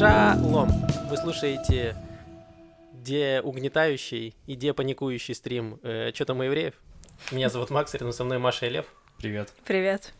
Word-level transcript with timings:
Шалом! 0.00 0.70
Вы 1.10 1.16
слушаете 1.18 1.94
деугнетающий 2.94 4.34
и 4.46 4.54
депаникующий 4.54 5.34
стрим 5.34 5.78
э, 5.82 6.12
«Чё 6.12 6.24
там 6.24 6.40
у 6.40 6.42
евреев?». 6.42 6.72
Меня 7.30 7.50
зовут 7.50 7.68
Макс, 7.68 7.92
рядом 7.92 8.14
со 8.14 8.24
мной 8.24 8.38
Маша 8.38 8.64
и 8.64 8.70
Лев. 8.70 8.86
Привет. 9.18 9.52
Привет. 9.66 10.14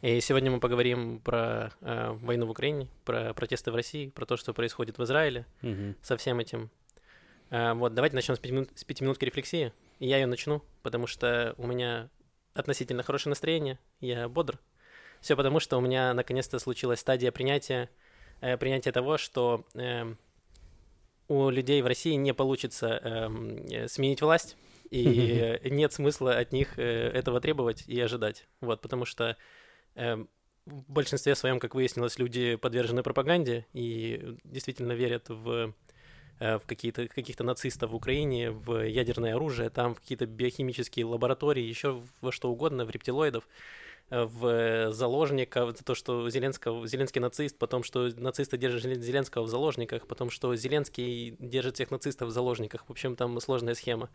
И 0.00 0.18
сегодня 0.22 0.50
мы 0.50 0.60
поговорим 0.60 1.20
про 1.20 1.72
э, 1.82 2.12
войну 2.22 2.46
в 2.46 2.50
Украине, 2.52 2.88
про 3.04 3.34
протесты 3.34 3.70
в 3.70 3.74
России, 3.74 4.08
про 4.08 4.24
то, 4.24 4.38
что 4.38 4.54
происходит 4.54 4.96
в 4.96 5.04
Израиле 5.04 5.44
Мгм. 5.60 5.96
со 6.00 6.16
всем 6.16 6.38
этим. 6.38 6.70
Э, 7.50 7.74
вот, 7.74 7.92
давайте 7.92 8.16
начнем 8.16 8.34
с, 8.34 8.38
пяти 8.38 8.54
минут, 8.54 8.70
с 8.76 8.84
пятиминутки 8.84 9.26
рефлексии. 9.26 9.74
И 9.98 10.08
я 10.08 10.16
ее 10.16 10.26
начну, 10.26 10.62
потому 10.82 11.06
что 11.06 11.54
у 11.58 11.66
меня 11.66 12.08
относительно 12.54 13.02
хорошее 13.02 13.32
настроение, 13.32 13.78
я 14.00 14.26
бодр. 14.26 14.58
Все 15.20 15.36
потому, 15.36 15.60
что 15.60 15.76
у 15.76 15.82
меня 15.82 16.14
наконец-то 16.14 16.58
случилась 16.58 17.00
стадия 17.00 17.30
принятия, 17.30 17.90
э, 18.40 18.56
принятия 18.56 18.92
того, 18.92 19.18
что 19.18 19.64
эм, 19.74 20.18
у 21.28 21.50
людей 21.50 21.82
в 21.82 21.86
России 21.86 22.14
не 22.14 22.32
получится 22.32 23.00
эм, 23.02 23.66
э, 23.70 23.88
сменить 23.88 24.22
власть, 24.22 24.56
и 24.90 25.58
э, 25.62 25.68
нет 25.68 25.92
смысла 25.92 26.36
от 26.36 26.52
них 26.52 26.78
э, 26.78 26.82
этого 26.82 27.40
требовать 27.40 27.84
и 27.86 28.00
ожидать. 28.00 28.46
Вот, 28.60 28.80
потому 28.80 29.04
что 29.04 29.36
эм, 29.94 30.28
в 30.66 30.90
большинстве 30.90 31.34
своем, 31.34 31.60
как 31.60 31.74
выяснилось, 31.74 32.18
люди 32.18 32.56
подвержены 32.56 33.02
пропаганде 33.02 33.66
и 33.72 34.36
действительно 34.44 34.92
верят 34.92 35.28
в 35.28 35.74
э, 36.40 36.58
в 36.58 36.66
какие-то 36.66 37.08
каких-то 37.08 37.44
нацистов 37.44 37.90
в 37.90 37.94
Украине, 37.94 38.50
в 38.50 38.86
ядерное 38.86 39.34
оружие, 39.34 39.70
там 39.70 39.94
в 39.94 40.00
какие-то 40.00 40.26
биохимические 40.26 41.04
лаборатории, 41.04 41.62
еще 41.62 42.02
во 42.20 42.32
что 42.32 42.50
угодно, 42.50 42.84
в 42.84 42.90
рептилоидов, 42.90 43.46
э, 44.10 44.24
в 44.24 44.92
заложников, 44.92 45.74
то, 45.82 45.94
что 45.94 46.28
Зеленского, 46.30 46.86
Зеленский 46.86 47.20
нацист, 47.20 47.58
потом, 47.58 47.82
что 47.82 48.08
нацисты 48.16 48.56
держат 48.56 48.82
Зелен- 48.84 49.00
Зеленского 49.00 49.42
в 49.44 49.48
заложниках, 49.48 50.06
потом, 50.06 50.30
что 50.30 50.54
Зеленский 50.56 51.36
держит 51.38 51.76
всех 51.76 51.90
нацистов 51.90 52.28
в 52.28 52.32
заложниках. 52.32 52.84
В 52.86 52.90
общем, 52.90 53.16
там 53.16 53.40
сложная 53.40 53.74
схема. 53.74 54.10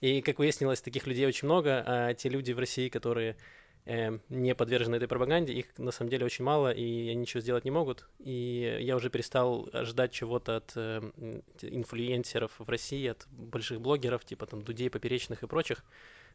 И, 0.00 0.20
как 0.22 0.38
выяснилось, 0.38 0.80
таких 0.80 1.06
людей 1.06 1.26
очень 1.26 1.46
много, 1.46 1.82
а 1.86 2.14
те 2.14 2.28
люди 2.28 2.52
в 2.52 2.58
России, 2.58 2.88
которые 2.88 3.36
э, 3.86 4.18
не 4.28 4.54
подвержены 4.54 4.96
этой 4.96 5.08
пропаганде, 5.08 5.52
их 5.52 5.66
на 5.78 5.92
самом 5.92 6.10
деле 6.10 6.26
очень 6.26 6.44
мало, 6.44 6.72
и 6.72 7.08
они 7.10 7.20
ничего 7.20 7.40
сделать 7.40 7.64
не 7.64 7.70
могут. 7.70 8.06
И 8.18 8.78
я 8.80 8.96
уже 8.96 9.10
перестал 9.10 9.68
ждать 9.72 10.12
чего-то 10.12 10.56
от 10.56 10.72
э, 10.76 11.00
инфлюенсеров 11.62 12.52
в 12.58 12.68
России, 12.68 13.08
от 13.08 13.26
больших 13.28 13.80
блогеров, 13.80 14.24
типа 14.24 14.46
там 14.46 14.62
Дудей, 14.62 14.90
Поперечных 14.90 15.42
и 15.42 15.46
прочих. 15.46 15.84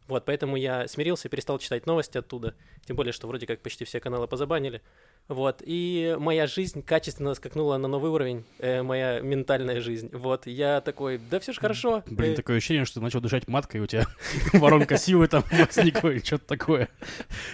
Вот, 0.10 0.26
поэтому 0.26 0.56
я 0.56 0.88
смирился, 0.88 1.30
перестал 1.30 1.60
читать 1.60 1.86
новости 1.86 2.18
оттуда, 2.18 2.56
тем 2.88 2.96
более, 2.96 3.14
что 3.14 3.28
вроде 3.28 3.46
как 3.46 3.62
почти 3.62 3.86
все 3.86 4.00
каналы 4.00 4.28
позабанили. 4.28 4.82
Вот, 5.28 5.62
и 5.64 6.16
моя 6.18 6.48
жизнь 6.48 6.82
качественно 6.82 7.36
скакнула 7.36 7.78
на 7.78 7.88
новый 7.88 8.10
уровень, 8.10 8.44
э, 8.58 8.82
моя 8.82 9.20
ментальная 9.20 9.82
жизнь. 9.82 10.10
Вот, 10.12 10.48
я 10.48 10.82
такой, 10.82 11.20
да 11.20 11.40
все 11.40 11.54
же 11.54 11.60
хорошо. 11.60 12.04
Блин, 12.08 12.34
э, 12.34 12.36
такое 12.36 12.58
ощущение, 12.58 12.86
что 12.86 12.96
ты 12.96 13.02
начал 13.02 13.22
дышать 13.22 13.48
маткой, 13.48 13.82
у 13.82 13.86
тебя 13.86 14.08
воронка 14.54 14.98
силы 14.98 15.28
там 15.28 15.44
возникла, 15.52 16.10
или 16.10 16.26
что-то 16.26 16.48
такое. 16.48 16.90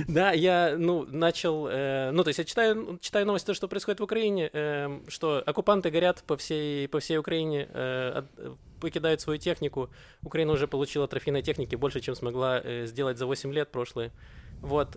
Да, 0.08 0.32
я, 0.32 0.76
ну, 0.78 1.06
начал, 1.06 1.68
э, 1.68 2.12
ну, 2.12 2.24
то 2.24 2.30
есть 2.30 2.40
я 2.40 2.46
читаю, 2.46 2.98
читаю 3.02 3.26
новости, 3.26 3.48
то, 3.48 3.54
что 3.54 3.68
происходит 3.68 4.00
в 4.00 4.04
Украине, 4.04 4.50
эм, 4.54 5.04
что 5.10 5.44
оккупанты 5.46 5.90
горят 5.90 6.24
по 6.26 6.38
всей, 6.38 6.88
по 6.88 7.02
всей 7.02 7.18
Украине, 7.18 7.68
э, 7.74 8.24
покидают 8.80 9.22
свою 9.22 9.40
технику. 9.40 9.90
Украина 10.24 10.54
уже 10.54 10.68
получила 10.68 11.08
трофейной 11.08 11.42
техники 11.42 11.76
больше, 11.76 12.00
чем 12.02 12.16
смогла 12.16 12.62
э, 12.64 12.86
сделать 12.88 13.18
за 13.18 13.26
8 13.26 13.54
лет 13.54 13.72
прошлые. 13.72 14.12
Вот, 14.62 14.96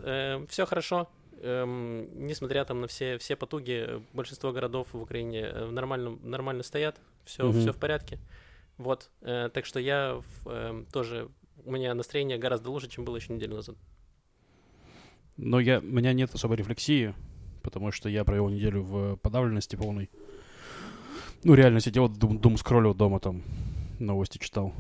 все 0.48 0.67
хорошо. 0.67 1.08
Эм, 1.41 2.27
несмотря 2.27 2.64
там 2.64 2.80
на 2.80 2.89
все, 2.89 3.17
все 3.19 3.36
потуги, 3.36 3.85
э, 3.86 4.01
большинство 4.13 4.51
городов 4.52 4.89
в 4.92 5.01
Украине 5.01 5.42
э, 5.42 5.70
нормально, 5.70 6.19
нормально 6.23 6.64
стоят, 6.64 7.01
все, 7.25 7.45
Мгм. 7.48 7.61
все 7.61 7.73
в 7.73 7.77
порядке. 7.77 8.19
Вот, 8.77 9.08
э, 9.20 9.48
так 9.52 9.64
что 9.64 9.79
я 9.79 10.20
в, 10.42 10.48
эм, 10.48 10.86
тоже, 10.86 11.29
у 11.64 11.70
меня 11.70 11.95
настроение 11.95 12.39
гораздо 12.39 12.70
лучше, 12.70 12.89
чем 12.89 13.05
было 13.05 13.17
еще 13.17 13.33
неделю 13.33 13.55
назад. 13.57 13.77
Но 15.36 15.61
я, 15.61 15.79
у 15.79 15.83
меня 15.83 16.13
нет 16.13 16.35
особой 16.35 16.57
рефлексии, 16.57 17.14
потому 17.63 17.92
что 17.92 18.08
я 18.08 18.25
провел 18.25 18.48
неделю 18.48 18.83
в 18.83 19.17
подавленности 19.17 19.77
полной. 19.77 20.11
Ну, 21.45 21.55
реально 21.55 21.79
сидел, 21.79 22.08
дум, 22.08 22.41
дум 22.41 22.57
скроллил 22.57 22.95
дома 22.95 23.20
там, 23.20 23.45
новости 24.05 24.39
читал. 24.39 24.73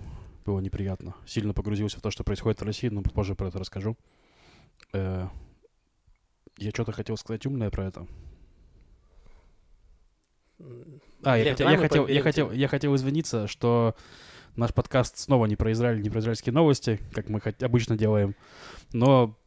Было 0.44 0.60
неприятно. 0.60 1.14
Сильно 1.26 1.52
погрузился 1.52 1.98
в 1.98 2.02
то, 2.02 2.10
что 2.10 2.24
происходит 2.24 2.60
в 2.60 2.64
России, 2.64 2.88
но 2.88 3.02
позже 3.02 3.34
про 3.34 3.48
это 3.48 3.58
расскажу. 3.58 3.96
Э, 4.92 5.28
я 6.56 6.70
что-то 6.70 6.92
хотел 6.92 7.16
сказать 7.16 7.44
умное 7.46 7.70
про 7.70 7.86
это. 7.86 8.06
А, 11.22 11.36
я 11.36 11.44
Лев, 11.44 11.52
хотел, 11.52 11.68
я, 11.68 11.78
хотел, 11.78 12.06
я, 12.08 12.22
хотел, 12.22 12.50
я 12.50 12.68
хотел 12.68 12.94
извиниться, 12.96 13.46
что 13.46 13.94
наш 14.56 14.74
подкаст 14.74 15.18
снова 15.18 15.46
не 15.46 15.56
про 15.56 15.72
Израиль, 15.72 16.02
не 16.02 16.10
про 16.10 16.20
израильские 16.20 16.52
новости, 16.52 16.98
как 17.12 17.28
мы 17.28 17.40
обычно 17.60 17.96
делаем. 17.96 18.34
Но 18.92 19.38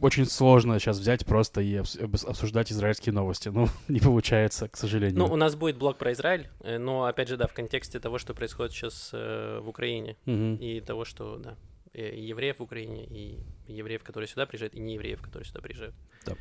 очень 0.00 0.24
сложно 0.26 0.78
сейчас 0.78 0.98
взять 0.98 1.26
просто 1.26 1.60
и 1.60 1.74
обс- 1.74 2.00
обс- 2.00 2.26
обсуждать 2.26 2.72
израильские 2.72 3.12
новости. 3.12 3.48
Ну, 3.48 3.68
не 3.88 4.00
получается, 4.00 4.68
к 4.68 4.76
сожалению. 4.76 5.18
Ну, 5.18 5.26
у 5.26 5.36
нас 5.36 5.54
будет 5.56 5.76
блог 5.76 5.98
про 5.98 6.12
Израиль, 6.12 6.48
э, 6.60 6.78
но, 6.78 7.04
опять 7.04 7.28
же, 7.28 7.36
да, 7.36 7.46
в 7.46 7.52
контексте 7.54 8.00
того, 8.00 8.18
что 8.18 8.34
происходит 8.34 8.72
сейчас 8.72 9.10
э, 9.12 9.60
в 9.62 9.68
Украине, 9.68 10.16
Мгм. 10.24 10.54
и 10.56 10.80
того, 10.80 11.04
что, 11.04 11.36
да, 11.36 11.56
и 11.92 12.20
евреев 12.26 12.58
в 12.58 12.62
Украине, 12.62 13.04
и 13.06 13.38
евреев, 13.66 14.02
которые 14.02 14.28
сюда 14.28 14.46
приезжают, 14.46 14.74
и 14.74 14.80
не 14.80 14.94
евреев, 14.94 15.20
которые 15.20 15.46
сюда 15.46 15.60
приезжают. 15.60 15.94
Да. 16.24 16.34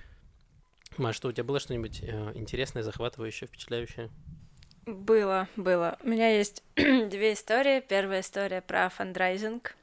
Маш, 0.98 1.16
что 1.16 1.28
у 1.28 1.32
тебя 1.32 1.44
было 1.44 1.59
что-нибудь 1.59 2.02
э, 2.04 2.32
интересное, 2.36 2.84
захватывающее, 2.84 3.48
впечатляющее? 3.48 4.09
Было, 4.86 5.50
было. 5.58 5.98
У 6.02 6.08
меня 6.08 6.30
есть 6.38 6.64
две 6.76 7.34
истории. 7.34 7.82
Первая 7.82 8.22
история 8.22 8.62
про 8.62 8.88
фандрайзинг. 8.90 9.76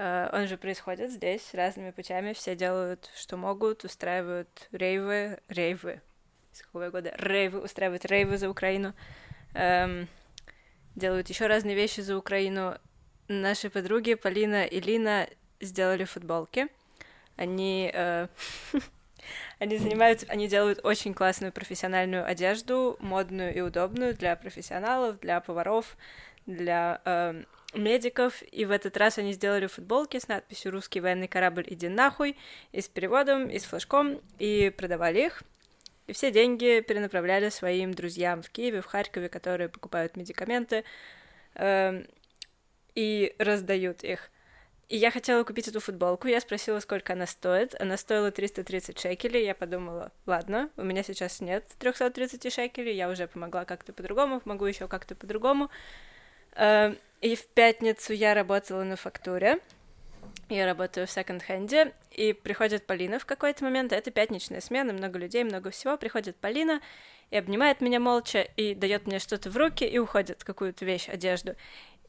Э, 0.00 0.30
Он 0.32 0.46
же 0.46 0.56
происходит 0.56 1.10
здесь 1.10 1.52
разными 1.52 1.90
путями. 1.90 2.32
Все 2.32 2.56
делают, 2.56 3.10
что 3.14 3.36
могут, 3.36 3.84
устраивают 3.84 4.68
рейвы, 4.72 5.38
рейвы. 5.48 6.00
Из 6.54 6.62
какого 6.62 6.88
года? 6.88 7.12
Рейвы, 7.18 7.60
устраивают 7.60 8.06
рейвы 8.06 8.38
за 8.38 8.48
Украину. 8.48 8.94
Эм, 9.52 10.08
делают 10.96 11.28
еще 11.28 11.48
разные 11.48 11.76
вещи 11.76 12.00
за 12.00 12.16
Украину. 12.16 12.78
Наши 13.28 13.68
подруги 13.68 14.14
Полина 14.14 14.64
и 14.64 14.80
Лина 14.80 15.28
сделали 15.60 16.04
футболки. 16.04 16.68
Они 17.36 17.90
э, 17.92 18.28
Они 19.58 19.76
занимаются, 19.76 20.24
они 20.30 20.48
делают 20.48 20.80
очень 20.82 21.12
классную 21.12 21.52
профессиональную 21.52 22.26
одежду, 22.26 22.96
модную 23.00 23.54
и 23.54 23.60
удобную 23.60 24.14
для 24.14 24.34
профессионалов, 24.34 25.20
для 25.20 25.40
поваров, 25.40 25.98
для 26.46 27.02
эм, 27.04 27.46
медиков. 27.74 28.42
И 28.50 28.64
в 28.64 28.70
этот 28.70 28.96
раз 28.96 29.18
они 29.18 29.32
сделали 29.32 29.66
футболки 29.66 30.18
с 30.18 30.28
надписью 30.28 30.72
«Русский 30.72 31.00
военный 31.00 31.28
корабль, 31.28 31.64
иди 31.66 31.88
нахуй», 31.88 32.36
и 32.72 32.80
с 32.80 32.88
переводом, 32.88 33.48
и 33.48 33.58
с 33.58 33.64
флажком, 33.64 34.20
и 34.38 34.72
продавали 34.76 35.26
их. 35.26 35.42
И 36.06 36.12
все 36.12 36.30
деньги 36.30 36.80
перенаправляли 36.80 37.50
своим 37.50 37.94
друзьям 37.94 38.42
в 38.42 38.50
Киеве, 38.50 38.80
в 38.80 38.86
Харькове, 38.86 39.28
которые 39.28 39.68
покупают 39.68 40.16
медикаменты 40.16 40.84
эм, 41.54 42.06
и 42.94 43.34
раздают 43.38 44.02
их. 44.02 44.30
И 44.88 44.96
я 44.96 45.12
хотела 45.12 45.44
купить 45.44 45.68
эту 45.68 45.78
футболку, 45.78 46.26
я 46.26 46.40
спросила, 46.40 46.80
сколько 46.80 47.12
она 47.12 47.28
стоит. 47.28 47.80
Она 47.80 47.96
стоила 47.96 48.32
330 48.32 48.98
шекелей, 48.98 49.44
я 49.44 49.54
подумала, 49.54 50.10
ладно, 50.26 50.68
у 50.76 50.82
меня 50.82 51.04
сейчас 51.04 51.40
нет 51.40 51.64
330 51.78 52.52
шекелей, 52.52 52.96
я 52.96 53.08
уже 53.08 53.28
помогла 53.28 53.64
как-то 53.64 53.92
по-другому, 53.92 54.42
могу 54.44 54.66
еще 54.66 54.88
как-то 54.88 55.14
по-другому. 55.14 55.70
Э, 56.56 56.96
И 57.20 57.36
в 57.36 57.46
пятницу 57.48 58.14
я 58.14 58.34
работала 58.34 58.82
на 58.82 58.96
фактуре, 58.96 59.58
я 60.48 60.64
работаю 60.66 61.06
в 61.06 61.10
секонд-хенде, 61.10 61.92
и 62.10 62.32
приходит 62.32 62.86
Полина 62.86 63.18
в 63.18 63.26
какой-то 63.26 63.62
момент, 63.62 63.92
это 63.92 64.10
пятничная 64.10 64.60
смена, 64.60 64.92
много 64.92 65.18
людей, 65.18 65.44
много 65.44 65.70
всего, 65.70 65.98
приходит 65.98 66.36
Полина 66.36 66.80
и 67.30 67.36
обнимает 67.36 67.82
меня 67.82 68.00
молча, 68.00 68.40
и 68.40 68.74
дает 68.74 69.06
мне 69.06 69.18
что-то 69.18 69.50
в 69.50 69.56
руки, 69.56 69.84
и 69.84 69.98
уходит, 69.98 70.44
какую-то 70.44 70.84
вещь, 70.84 71.08
одежду. 71.08 71.56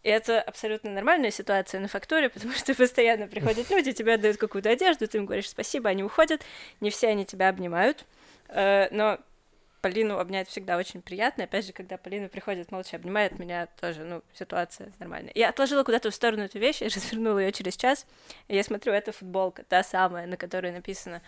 И 0.02 0.10
это 0.10 0.42
абсолютно 0.42 0.90
нормальная 0.92 1.30
ситуация 1.30 1.82
на 1.82 1.90
фактуре, 1.90 2.30
потому 2.34 2.54
что 2.54 2.74
постоянно 2.74 3.28
приходят 3.28 3.70
люди, 3.70 3.92
тебе 3.92 4.14
отдают 4.14 4.38
какую-то 4.38 4.70
одежду, 4.70 5.08
ты 5.10 5.18
им 5.18 5.26
говоришь 5.26 5.50
спасибо, 5.50 5.90
они 5.90 6.04
уходят, 6.04 6.42
не 6.80 6.90
все 6.90 7.10
они 7.10 7.26
тебя 7.26 7.50
обнимают, 7.50 8.06
э, 8.48 8.88
но 8.92 9.20
Полину 9.82 10.20
обнять 10.20 10.48
всегда 10.48 10.78
очень 10.78 11.02
приятно. 11.02 11.46
Опять 11.46 11.66
же, 11.66 11.74
когда 11.74 11.98
Полина 11.98 12.30
приходит, 12.30 12.72
молча 12.72 12.98
обнимает 12.98 13.40
меня, 13.40 13.68
тоже, 13.80 14.04
ну, 14.04 14.22
ситуация 14.34 14.92
нормальная. 15.00 15.32
Я 15.36 15.50
отложила 15.50 15.84
куда-то 15.84 16.12
в 16.12 16.16
сторону 16.16 16.44
эту 16.44 16.60
вещь 16.60 16.82
и 16.82 16.86
развернула 16.86 17.40
ее 17.40 17.52
через 17.52 17.76
час. 17.76 18.06
И 18.48 18.56
я 18.56 18.64
смотрю, 18.64 18.94
это 18.94 19.12
футболка, 19.12 19.64
та 19.64 19.84
самая, 19.84 20.28
на 20.28 20.38
которой 20.38 20.72
написано 20.72 21.22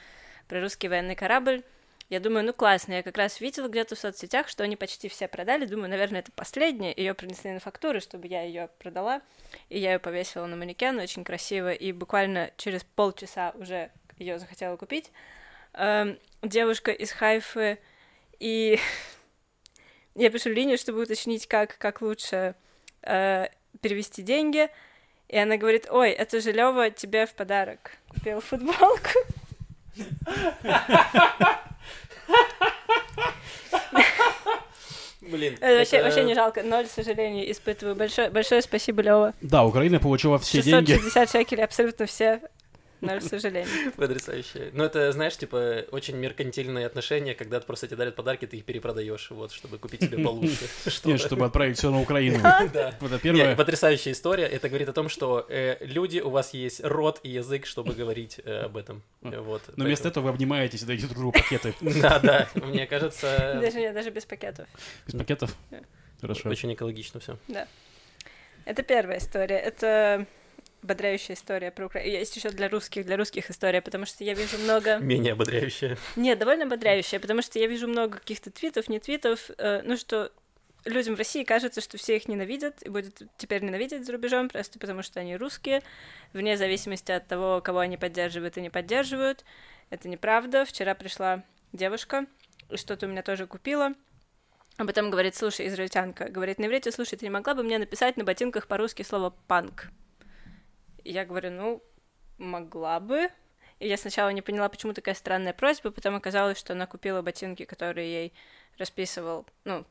про 0.47 0.61
русский 0.61 0.87
военный 0.87 1.15
корабль. 1.15 1.63
Я 2.09 2.19
думаю, 2.19 2.45
ну 2.45 2.53
классно, 2.53 2.93
я 2.93 3.03
как 3.03 3.17
раз 3.17 3.41
видела 3.41 3.67
где-то 3.67 3.95
в 3.95 3.99
соцсетях, 3.99 4.47
что 4.47 4.63
они 4.63 4.75
почти 4.75 5.09
все 5.09 5.27
продали. 5.27 5.65
Думаю, 5.65 5.89
наверное, 5.89 6.19
это 6.19 6.31
последняя. 6.31 6.93
Ее 6.95 7.15
принесли 7.15 7.51
на 7.51 7.59
фактуры, 7.59 8.01
чтобы 8.01 8.27
я 8.27 8.43
ее 8.43 8.69
продала. 8.77 9.21
И 9.69 9.79
я 9.79 9.93
ее 9.93 9.99
повесила 9.99 10.45
на 10.45 10.55
манекен, 10.55 10.99
очень 10.99 11.23
красиво. 11.23 11.71
И 11.71 11.91
буквально 11.91 12.51
через 12.57 12.83
полчаса 12.83 13.51
уже 13.55 13.89
ее 14.17 14.37
захотела 14.37 14.75
купить. 14.77 15.11
Эм, 15.73 16.19
девушка 16.43 16.91
из 16.91 17.11
Хайфы 17.11 17.79
и 18.43 18.77
я 20.15 20.29
пишу 20.29 20.49
Лине, 20.49 20.75
чтобы 20.77 21.01
уточнить, 21.03 21.47
как, 21.47 21.77
как 21.77 22.01
лучше 22.01 22.55
э, 23.01 23.47
перевести 23.81 24.21
деньги. 24.21 24.69
И 25.29 25.37
она 25.37 25.55
говорит, 25.57 25.87
ой, 25.89 26.11
это 26.11 26.41
же 26.41 26.51
Лёва 26.51 26.89
тебе 26.91 27.25
в 27.25 27.33
подарок 27.33 27.91
купил 28.09 28.41
футболку. 28.41 29.09
Блин. 35.21 35.57
Это 35.61 35.77
вообще, 35.77 36.03
вообще 36.03 36.23
не 36.25 36.35
жалко, 36.35 36.63
ноль 36.63 36.85
сожалений 36.87 37.49
испытываю. 37.49 37.95
Большое, 37.95 38.29
большое 38.29 38.61
спасибо, 38.61 39.01
Лёва. 39.01 39.33
Да, 39.41 39.63
Украина 39.63 39.99
получила 39.99 40.37
все 40.37 40.61
деньги. 40.61 40.91
660 40.91 41.31
шекелей, 41.31 41.63
абсолютно 41.63 42.05
все. 42.05 42.41
Ноль 43.03 43.21
сожалений. 43.21 43.91
Потрясающе. 43.97 44.69
Ну, 44.73 44.83
это, 44.83 45.11
знаешь, 45.11 45.37
типа, 45.37 45.85
очень 45.91 46.15
меркантильные 46.15 46.85
отношения, 46.85 47.33
когда 47.35 47.59
просто 47.59 47.87
тебе 47.87 47.97
дарят 47.97 48.15
подарки, 48.15 48.45
ты 48.47 48.57
их 48.57 48.65
перепродаешь, 48.65 49.29
вот, 49.31 49.51
чтобы 49.51 49.77
купить 49.77 50.01
себе 50.03 50.17
получше. 50.23 50.67
Нет, 51.05 51.19
чтобы 51.19 51.45
отправить 51.47 51.77
все 51.77 51.91
на 51.91 52.01
Украину. 52.01 52.39
Да. 52.41 52.93
Это 52.99 53.19
первое. 53.19 53.55
Потрясающая 53.55 54.13
история. 54.13 54.45
Это 54.45 54.69
говорит 54.69 54.89
о 54.89 54.93
том, 54.93 55.09
что 55.09 55.45
э, 55.49 55.77
люди, 55.81 56.19
у 56.19 56.29
вас 56.29 56.53
есть 56.53 56.83
рот 56.83 57.19
и 57.23 57.29
язык, 57.29 57.65
чтобы 57.65 57.93
говорить 57.93 58.39
э, 58.43 58.61
об 58.61 58.77
этом. 58.77 59.03
Э, 59.21 59.39
Вот. 59.39 59.61
Но 59.75 59.85
вместо 59.85 60.07
этого 60.07 60.25
вы 60.25 60.29
обнимаетесь 60.29 60.81
и 60.83 60.85
даете 60.85 61.05
друг 61.07 61.17
другу 61.17 61.31
пакеты. 61.33 61.73
Да, 61.81 62.19
да. 62.19 62.47
Мне 62.55 62.87
кажется, 62.87 63.59
Даже, 63.61 63.79
нет, 63.79 63.93
даже 63.93 64.09
без 64.09 64.25
пакетов. 64.25 64.67
Без 65.07 65.13
пакетов? 65.19 65.55
Да. 65.71 65.79
Хорошо. 66.21 66.49
очень 66.49 66.73
экологично 66.73 67.19
все. 67.19 67.37
Это 68.65 68.81
первая 68.83 69.17
история. 69.17 69.57
Это 69.57 70.25
бодряющая 70.83 71.35
история 71.35 71.71
про 71.71 71.85
Украину. 71.85 72.11
Есть 72.11 72.35
еще 72.35 72.49
для 72.49 72.69
русских, 72.69 73.05
для 73.05 73.17
русских 73.17 73.49
история, 73.49 73.81
потому 73.81 74.05
что 74.05 74.23
я 74.23 74.33
вижу 74.33 74.57
много... 74.57 74.97
Менее 74.99 75.33
ободряющая. 75.33 75.97
Нет, 76.15 76.39
довольно 76.39 76.65
бодряющая, 76.67 77.19
потому 77.19 77.41
что 77.41 77.59
я 77.59 77.67
вижу 77.67 77.87
много 77.87 78.19
каких-то 78.19 78.51
твитов, 78.51 78.89
не 78.89 78.99
твитов, 78.99 79.49
э, 79.57 79.81
ну 79.83 79.97
что 79.97 80.31
людям 80.85 81.15
в 81.15 81.17
России 81.17 81.43
кажется, 81.43 81.81
что 81.81 81.97
все 81.97 82.17
их 82.17 82.27
ненавидят 82.27 82.83
и 82.83 82.89
будут 82.89 83.21
теперь 83.37 83.63
ненавидеть 83.63 84.05
за 84.05 84.11
рубежом, 84.11 84.49
просто 84.49 84.79
потому 84.79 85.01
что 85.01 85.19
они 85.19 85.37
русские, 85.37 85.81
вне 86.33 86.57
зависимости 86.57 87.11
от 87.11 87.27
того, 87.27 87.61
кого 87.61 87.79
они 87.79 87.97
поддерживают 87.97 88.57
и 88.57 88.61
не 88.61 88.69
поддерживают. 88.69 89.45
Это 89.89 90.09
неправда. 90.09 90.65
Вчера 90.65 90.95
пришла 90.95 91.43
девушка, 91.71 92.25
и 92.69 92.77
что-то 92.77 93.05
у 93.05 93.09
меня 93.09 93.23
тоже 93.23 93.47
купила, 93.47 93.93
а 94.77 94.85
потом 94.85 95.09
говорит, 95.09 95.35
слушай, 95.35 95.67
израильтянка, 95.67 96.29
говорит, 96.29 96.59
на 96.59 96.65
иврите, 96.65 96.91
слушай, 96.91 97.15
ты 97.15 97.25
не 97.25 97.29
могла 97.29 97.53
бы 97.53 97.63
мне 97.63 97.77
написать 97.77 98.17
на 98.17 98.23
ботинках 98.23 98.67
по-русски 98.67 99.03
слово 99.03 99.33
«панк»? 99.47 99.89
И 101.03 101.11
я 101.11 101.25
говорю, 101.25 101.51
ну, 101.51 101.83
могла 102.37 102.99
бы. 102.99 103.29
И 103.79 103.87
я 103.87 103.97
сначала 103.97 104.29
не 104.29 104.41
поняла, 104.41 104.69
почему 104.69 104.93
такая 104.93 105.15
странная 105.15 105.53
просьба, 105.53 105.91
потом 105.91 106.15
оказалось, 106.15 106.57
что 106.57 106.73
она 106.73 106.85
купила 106.85 107.21
ботинки, 107.21 107.65
которые 107.65 108.11
ей 108.11 108.33
расписывал, 108.77 109.45
ну, 109.65 109.85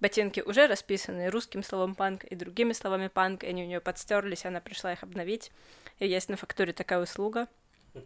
ботинки 0.00 0.40
уже 0.40 0.66
расписанные 0.66 1.28
русским 1.28 1.62
словом 1.62 1.94
панк 1.94 2.24
и 2.24 2.34
другими 2.34 2.72
словами 2.72 3.08
панк, 3.08 3.44
и 3.44 3.48
они 3.48 3.64
у 3.64 3.66
нее 3.66 3.80
подстерлись, 3.80 4.44
она 4.44 4.60
пришла 4.60 4.92
их 4.92 5.02
обновить. 5.02 5.50
И 5.98 6.06
есть 6.06 6.28
на 6.28 6.36
фактуре 6.36 6.72
такая 6.72 7.00
услуга. 7.00 7.48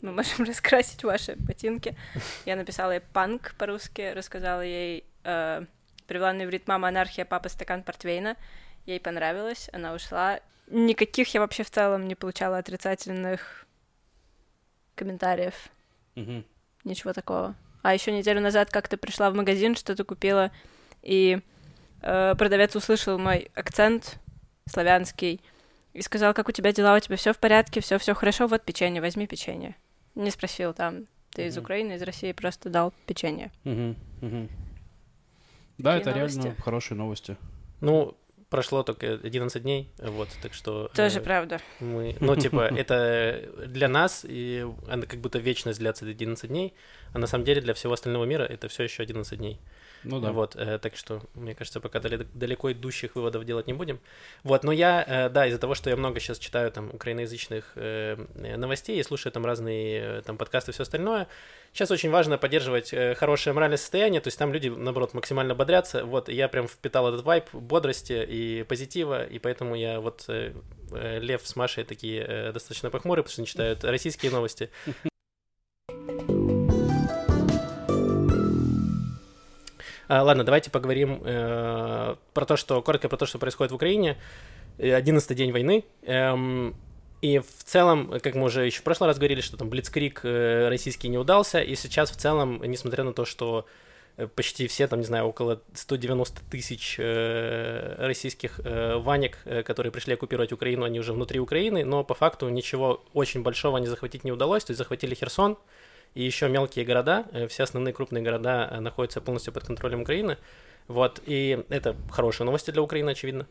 Мы 0.02 0.12
можем 0.12 0.44
раскрасить 0.46 1.02
ваши 1.02 1.36
ботинки. 1.36 1.96
Я 2.44 2.56
написала 2.56 2.92
ей 2.92 3.00
панк 3.00 3.54
по-русски, 3.56 4.12
рассказала 4.12 4.60
ей, 4.60 5.04
э, 5.24 5.64
привела 6.06 6.32
на 6.32 6.44
иврит 6.44 6.68
«Мама, 6.68 6.88
анархия, 6.88 7.24
папа, 7.24 7.48
стакан 7.48 7.82
портвейна». 7.82 8.36
Ей 8.86 9.00
понравилось, 9.00 9.68
она 9.72 9.92
ушла. 9.92 10.40
Никаких 10.70 11.34
я 11.34 11.40
вообще 11.40 11.64
в 11.64 11.70
целом 11.70 12.06
не 12.06 12.14
получала 12.14 12.58
отрицательных 12.58 13.66
комментариев. 14.94 15.54
Мгм. 16.14 16.44
Ничего 16.84 17.12
такого. 17.12 17.54
А 17.82 17.94
еще 17.94 18.12
неделю 18.12 18.40
назад 18.40 18.70
как-то 18.70 18.96
пришла 18.96 19.30
в 19.30 19.34
магазин, 19.34 19.74
что-то 19.74 20.04
купила, 20.04 20.50
и 21.02 21.40
э, 22.02 22.34
продавец 22.36 22.76
услышал 22.76 23.18
мой 23.18 23.50
акцент 23.54 24.18
славянский 24.68 25.40
и 25.92 26.02
сказал, 26.02 26.34
как 26.34 26.48
у 26.48 26.52
тебя 26.52 26.72
дела, 26.72 26.96
у 26.96 27.00
тебя 27.00 27.16
все 27.16 27.32
в 27.32 27.38
порядке, 27.38 27.80
все 27.80 27.98
все 27.98 28.14
хорошо, 28.14 28.46
вот 28.46 28.62
печенье, 28.62 29.00
возьми 29.00 29.26
печенье. 29.26 29.74
Не 30.14 30.30
спросил 30.30 30.72
там, 30.74 31.06
ты 31.32 31.46
из 31.46 31.56
Мгм. 31.56 31.64
Украины, 31.64 31.92
из 31.94 32.02
России, 32.02 32.32
просто 32.32 32.68
дал 32.68 32.92
печенье. 33.06 33.50
Мгм. 33.64 33.96
Да, 35.78 35.96
это 35.96 36.10
реально 36.10 36.42
новости. 36.42 36.62
хорошие 36.62 36.98
новости. 36.98 37.36
Ну, 37.80 38.14
прошло 38.50 38.82
только 38.82 39.14
11 39.14 39.62
дней, 39.62 39.88
вот, 39.98 40.28
так 40.42 40.52
что... 40.52 40.90
Тоже 40.94 41.20
э, 41.20 41.22
правда. 41.22 41.60
Мы, 41.78 42.16
ну, 42.20 42.36
типа, 42.36 42.62
это 42.76 43.48
для 43.66 43.88
нас, 43.88 44.26
и 44.28 44.66
она 44.88 45.06
как 45.06 45.20
будто 45.20 45.38
вечность 45.38 45.78
длится 45.78 46.04
11 46.04 46.50
дней, 46.50 46.74
а 47.12 47.18
на 47.18 47.26
самом 47.26 47.44
деле 47.44 47.60
для 47.60 47.74
всего 47.74 47.92
остального 47.92 48.24
мира 48.24 48.42
это 48.42 48.68
все 48.68 48.82
еще 48.82 49.04
11 49.04 49.38
дней. 49.38 49.60
Ну 50.04 50.20
да. 50.20 50.32
Вот, 50.32 50.56
э, 50.56 50.78
так 50.78 50.96
что, 50.96 51.22
мне 51.34 51.54
кажется, 51.54 51.80
пока 51.80 52.00
далеко 52.00 52.72
идущих 52.72 53.14
выводов 53.14 53.44
делать 53.44 53.66
не 53.66 53.72
будем. 53.72 54.00
Вот, 54.42 54.64
но 54.64 54.72
я, 54.72 55.04
э, 55.06 55.28
да, 55.28 55.46
из-за 55.46 55.58
того, 55.58 55.74
что 55.74 55.90
я 55.90 55.96
много 55.96 56.20
сейчас 56.20 56.38
читаю 56.38 56.70
там 56.70 56.90
украиноязычных 56.92 57.72
э, 57.76 58.16
э, 58.34 58.56
новостей 58.56 58.98
и 58.98 59.02
слушаю 59.02 59.32
там 59.32 59.44
разные 59.44 60.00
э, 60.00 60.22
там 60.22 60.36
подкасты 60.36 60.70
и 60.70 60.74
все 60.74 60.82
остальное, 60.82 61.28
сейчас 61.72 61.90
очень 61.90 62.10
важно 62.10 62.38
поддерживать 62.38 62.92
э, 62.92 63.14
хорошее 63.14 63.54
моральное 63.54 63.78
состояние, 63.78 64.20
то 64.20 64.28
есть 64.28 64.38
там 64.38 64.52
люди, 64.52 64.68
наоборот, 64.68 65.14
максимально 65.14 65.54
бодрятся. 65.54 66.04
Вот, 66.04 66.28
я 66.28 66.48
прям 66.48 66.66
впитал 66.66 67.08
этот 67.08 67.24
вайб 67.24 67.44
бодрости 67.52 68.24
и 68.26 68.62
позитива, 68.62 69.24
и 69.24 69.38
поэтому 69.38 69.74
я 69.74 70.00
вот 70.00 70.24
э, 70.28 70.54
э, 70.92 71.18
Лев 71.20 71.46
с 71.46 71.56
Машей 71.56 71.84
такие 71.84 72.24
э, 72.26 72.52
достаточно 72.52 72.90
похмурые, 72.90 73.22
потому 73.22 73.32
что 73.32 73.40
они 73.42 73.46
читают 73.46 73.84
российские 73.84 74.32
новости. 74.32 74.70
Ладно, 80.10 80.42
давайте 80.42 80.72
поговорим 80.72 81.22
э, 81.24 82.16
про 82.34 82.44
то, 82.44 82.56
что 82.56 82.82
коротко 82.82 83.08
про 83.08 83.16
то, 83.16 83.26
что 83.26 83.38
происходит 83.38 83.70
в 83.70 83.76
Украине. 83.76 84.16
Э, 84.76 84.94
11 84.94 85.36
день 85.36 85.52
войны. 85.52 85.84
Эм, 86.02 86.74
и 87.22 87.38
в 87.38 87.64
целом, 87.64 88.18
как 88.20 88.34
мы 88.34 88.46
уже 88.46 88.66
еще 88.66 88.80
в 88.80 88.82
прошлый 88.82 89.06
раз 89.06 89.18
говорили, 89.18 89.40
что 89.40 89.56
там 89.56 89.68
Блицкрик 89.68 90.22
э, 90.24 90.68
российский 90.68 91.08
не 91.08 91.18
удался, 91.18 91.60
и 91.60 91.76
сейчас 91.76 92.10
в 92.10 92.16
целом, 92.16 92.60
несмотря 92.64 93.04
на 93.04 93.12
то, 93.12 93.24
что 93.24 93.66
э, 94.16 94.26
почти 94.26 94.66
все, 94.66 94.88
там, 94.88 94.98
не 94.98 95.06
знаю, 95.06 95.26
около 95.26 95.60
190 95.74 96.40
тысяч 96.50 96.96
э, 96.98 97.94
российских 97.98 98.58
э, 98.64 98.96
ванек, 98.96 99.38
э, 99.44 99.62
которые 99.62 99.92
пришли 99.92 100.14
оккупировать 100.14 100.50
Украину, 100.52 100.86
они 100.86 100.98
уже 100.98 101.12
внутри 101.12 101.38
Украины, 101.38 101.84
но 101.84 102.02
по 102.02 102.14
факту 102.14 102.48
ничего 102.48 103.04
очень 103.12 103.42
большого 103.42 103.76
они 103.76 103.86
захватить 103.86 104.24
не 104.24 104.32
удалось, 104.32 104.64
то 104.64 104.72
есть 104.72 104.78
захватили 104.78 105.14
Херсон, 105.14 105.56
и 106.14 106.22
еще 106.22 106.48
мелкие 106.48 106.84
города, 106.84 107.26
э, 107.32 107.46
все 107.48 107.64
основные 107.64 107.92
крупные 107.92 108.22
города 108.22 108.68
э, 108.70 108.80
находятся 108.80 109.20
полностью 109.20 109.52
под 109.52 109.64
контролем 109.64 110.02
Украины. 110.02 110.38
Вот, 110.88 111.20
и 111.24 111.64
это 111.68 111.94
хорошие 112.10 112.44
новости 112.44 112.70
для 112.70 112.82
Украины, 112.82 113.10
очевидно. 113.10 113.46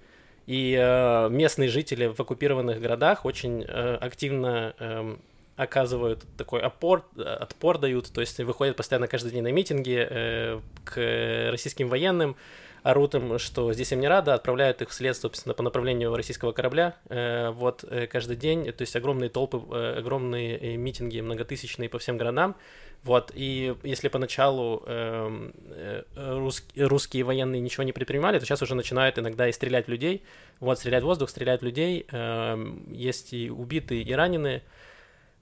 И 0.46 0.75
э, 0.78 1.30
местные 1.30 1.70
жители 1.70 2.08
в 2.08 2.20
оккупированных 2.20 2.82
городах 2.82 3.25
очень 3.25 3.63
э, 3.63 3.96
активно 4.01 4.74
эм, 4.80 5.22
оказывают 5.56 6.25
такой 6.38 6.62
опор, 6.62 7.06
э, 7.18 7.22
отпор 7.22 7.78
дают, 7.78 8.12
то 8.12 8.22
есть 8.22 8.39
выходят 8.39 8.75
постоянно 8.75 9.08
каждый 9.08 9.32
день 9.32 9.44
на 9.44 9.51
митинги 9.51 10.08
э, 10.10 10.60
к 10.86 11.51
российским 11.51 11.88
военным, 11.88 12.36
орут 12.83 13.15
им, 13.15 13.39
что 13.39 13.71
здесь 13.74 13.91
им 13.91 14.00
не 14.00 14.07
рада, 14.07 14.33
отправляют 14.33 14.81
их 14.81 14.89
вслед, 14.89 15.15
собственно, 15.15 15.53
по 15.53 15.63
направлению 15.63 16.15
российского 16.15 16.51
корабля, 16.51 16.95
э, 17.09 17.50
вот, 17.50 17.83
э, 17.83 18.07
каждый 18.07 18.36
день, 18.36 18.71
то 18.71 18.81
есть 18.81 18.95
огромные 18.95 19.29
толпы, 19.29 19.62
э, 19.71 20.00
огромные 20.00 20.77
митинги, 20.77 21.19
многотысячные 21.19 21.89
по 21.89 22.00
всем 22.00 22.17
городам, 22.17 22.55
вот, 23.03 23.31
и 23.33 23.75
если 23.83 24.09
поначалу 24.09 24.83
эм, 24.86 25.53
э, 25.69 26.03
рус- 26.15 26.65
русские 26.75 27.24
военные 27.24 27.62
ничего 27.62 27.83
не 27.83 27.93
предпринимали, 27.93 28.39
то 28.39 28.45
сейчас 28.45 28.62
уже 28.62 28.75
начинают 28.75 29.17
иногда 29.17 29.48
и 29.48 29.53
стрелять 29.53 29.88
людей, 29.88 30.21
вот, 30.59 30.79
стрелять 30.79 31.03
в 31.03 31.05
воздух, 31.05 31.29
стрелять 31.29 31.62
людей, 31.62 32.05
эм, 32.12 32.91
есть 32.91 33.33
и 33.33 33.50
убитые, 33.50 34.01
и 34.01 34.13
раненые, 34.13 34.63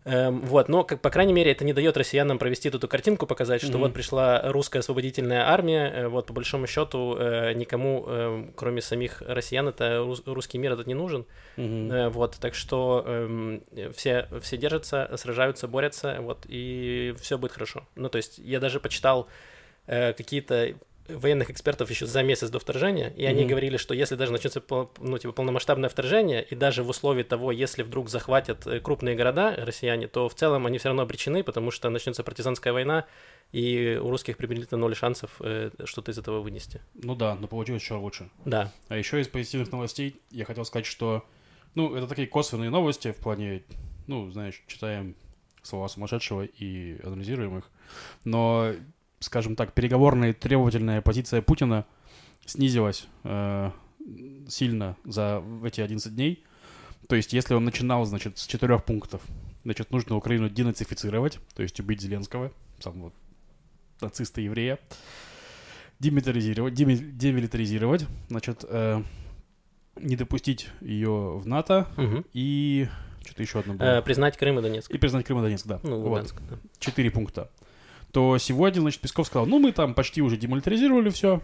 Эм, 0.08 0.40
вот, 0.40 0.70
но, 0.70 0.86
как, 0.86 1.02
по 1.02 1.10
крайней 1.10 1.34
мере, 1.34 1.52
это 1.52 1.66
не 1.66 1.74
дает 1.74 1.98
россиянам 1.98 2.40
провести 2.40 2.70
эту 2.70 2.88
картинку, 2.88 3.28
показать, 3.28 3.62
что 3.62 3.74
Мгм. 3.74 3.80
вот 3.82 3.94
пришла 3.94 4.42
русская 4.46 4.80
освободительная 4.80 5.50
армия, 5.50 5.92
э, 5.94 6.08
вот, 6.08 6.28
по 6.28 6.34
большому 6.34 6.66
счету, 6.66 7.18
э, 7.20 7.52
никому, 7.54 8.06
э, 8.08 8.46
кроме 8.56 8.82
самих 8.82 9.22
россиян, 9.22 9.68
это 9.68 9.98
рус- 9.98 10.24
русский 10.26 10.60
мир 10.60 10.72
этот 10.72 10.88
не 10.88 10.94
нужен, 10.94 11.26
Мгм. 11.58 11.92
Э, 11.92 12.08
вот, 12.08 12.38
так 12.40 12.56
что 12.56 13.04
эм, 13.06 13.64
все, 13.94 14.30
все 14.42 14.56
держатся, 14.56 15.10
сражаются, 15.18 15.68
борются, 15.68 16.18
вот, 16.22 16.46
и 16.48 17.14
все 17.20 17.38
будет 17.38 17.52
хорошо. 17.52 17.84
Ну, 17.96 18.08
то 18.08 18.16
есть, 18.18 18.38
я 18.38 18.62
даже 18.62 18.80
почитал 18.80 19.28
э, 19.88 20.14
какие-то 20.14 20.74
военных 21.10 21.50
экспертов 21.50 21.90
еще 21.90 22.06
за 22.06 22.24
месяц 22.24 22.50
до 22.50 22.60
вторжения, 22.60 23.14
и 23.16 23.26
они 23.26 23.42
Мгм. 23.42 23.50
говорили, 23.50 23.78
что 23.78 23.94
если 23.94 24.16
даже 24.16 24.32
начнется 24.32 24.64
ну, 25.00 25.18
типа, 25.18 25.34
полномасштабное 25.34 25.90
вторжение, 25.90 26.44
и 26.44 26.56
даже 26.56 26.84
в 26.84 26.90
условии 26.90 27.24
того, 27.24 27.52
если 27.52 27.84
вдруг 27.84 28.10
захватят 28.10 28.68
э, 28.68 28.80
крупные 28.80 29.16
города 29.16 29.56
россияне, 29.58 30.08
то 30.08 30.28
в 30.30 30.36
целом 30.36 30.66
они 30.66 30.78
все 30.78 30.90
равно 30.90 31.04
обречены, 31.04 31.44
потому 31.44 31.72
что 31.72 31.90
начнется 31.90 32.24
партизанская 32.24 32.74
война, 32.74 33.06
и 33.52 34.00
у 34.02 34.10
русских 34.10 34.38
приблизительно 34.38 34.80
ноль 34.80 34.96
шансов 34.96 35.32
э, 35.40 35.72
что-то 35.86 36.12
из 36.12 36.18
этого 36.18 36.42
вынести. 36.42 36.82
Ну 36.96 37.16
да, 37.16 37.36
но 37.36 37.48
получилось 37.48 37.82
еще 37.82 37.96
лучше. 37.96 38.30
Да. 38.46 38.72
А 38.90 38.98
еще 38.98 39.22
из 39.22 39.28
позитивных 39.28 39.72
новостей 39.72 40.22
я 40.32 40.46
хотел 40.46 40.66
сказать, 40.66 40.86
что, 40.86 41.24
ну, 41.76 41.96
это 41.96 42.08
такие 42.08 42.28
косвенные 42.28 42.70
новости 42.70 43.12
в 43.12 43.18
плане, 43.18 43.64
ну, 44.08 44.30
знаешь, 44.32 44.62
читаем 44.68 45.16
слова 45.64 45.88
сумасшедшего 45.88 46.44
и 46.44 46.98
анализируем 47.04 47.58
их. 47.60 47.70
Но, 48.24 48.74
скажем 49.20 49.56
так, 49.56 49.74
переговорная 49.74 50.30
и 50.30 50.34
требовательная 50.34 51.02
позиция 51.02 51.42
Путина 51.42 51.86
снизилась 52.46 53.08
э, 53.24 53.72
сильно 54.48 54.96
за 55.06 55.44
эти 55.66 55.82
11 55.82 56.16
дней. 56.16 56.44
То 57.10 57.16
есть, 57.16 57.34
если 57.34 57.54
он 57.54 57.64
начинал, 57.66 58.06
значит, 58.06 58.38
с 58.38 58.46
четырех 58.48 58.84
пунктов, 58.84 59.22
значит, 59.64 59.92
нужно 59.92 60.16
Украину 60.16 60.50
денацифицировать, 60.50 61.40
то 61.56 61.64
есть 61.64 61.80
убить 61.80 62.02
Зеленского, 62.02 62.52
сам 62.80 63.02
вот 63.02 63.14
нациста 64.02 64.42
еврея, 64.42 64.78
демилитаризировать, 66.00 66.74
деми, 66.74 66.96
демилитаризировать, 66.96 68.06
значит, 68.30 68.64
э, 68.68 69.02
не 69.96 70.16
допустить 70.16 70.70
ее 70.82 71.38
в 71.38 71.48
НАТО 71.48 71.88
Мгм. 71.98 72.26
и 72.34 72.88
что-то 73.26 73.42
еще 73.42 73.60
одно 73.60 73.74
было. 73.74 73.86
Э, 73.86 74.02
признать 74.02 74.38
Крым 74.38 74.60
и 74.60 74.62
Донецк. 74.62 74.92
И 74.92 74.98
признать 74.98 75.26
Крым 75.26 75.40
и 75.40 75.42
Донецк, 75.42 75.66
да. 75.66 75.80
Ну, 75.84 75.98
Вот. 76.02 76.04
Луганск, 76.10 76.36
да. 76.50 76.58
Четыре 76.80 77.10
пункта. 77.10 77.50
То 78.12 78.38
сегодня, 78.38 78.82
значит, 78.82 79.02
Песков 79.02 79.28
сказал, 79.28 79.46
ну, 79.46 79.60
мы 79.60 79.72
там 79.72 79.94
почти 79.94 80.22
уже 80.22 80.38
демилитаризировали 80.38 81.10
все. 81.10 81.42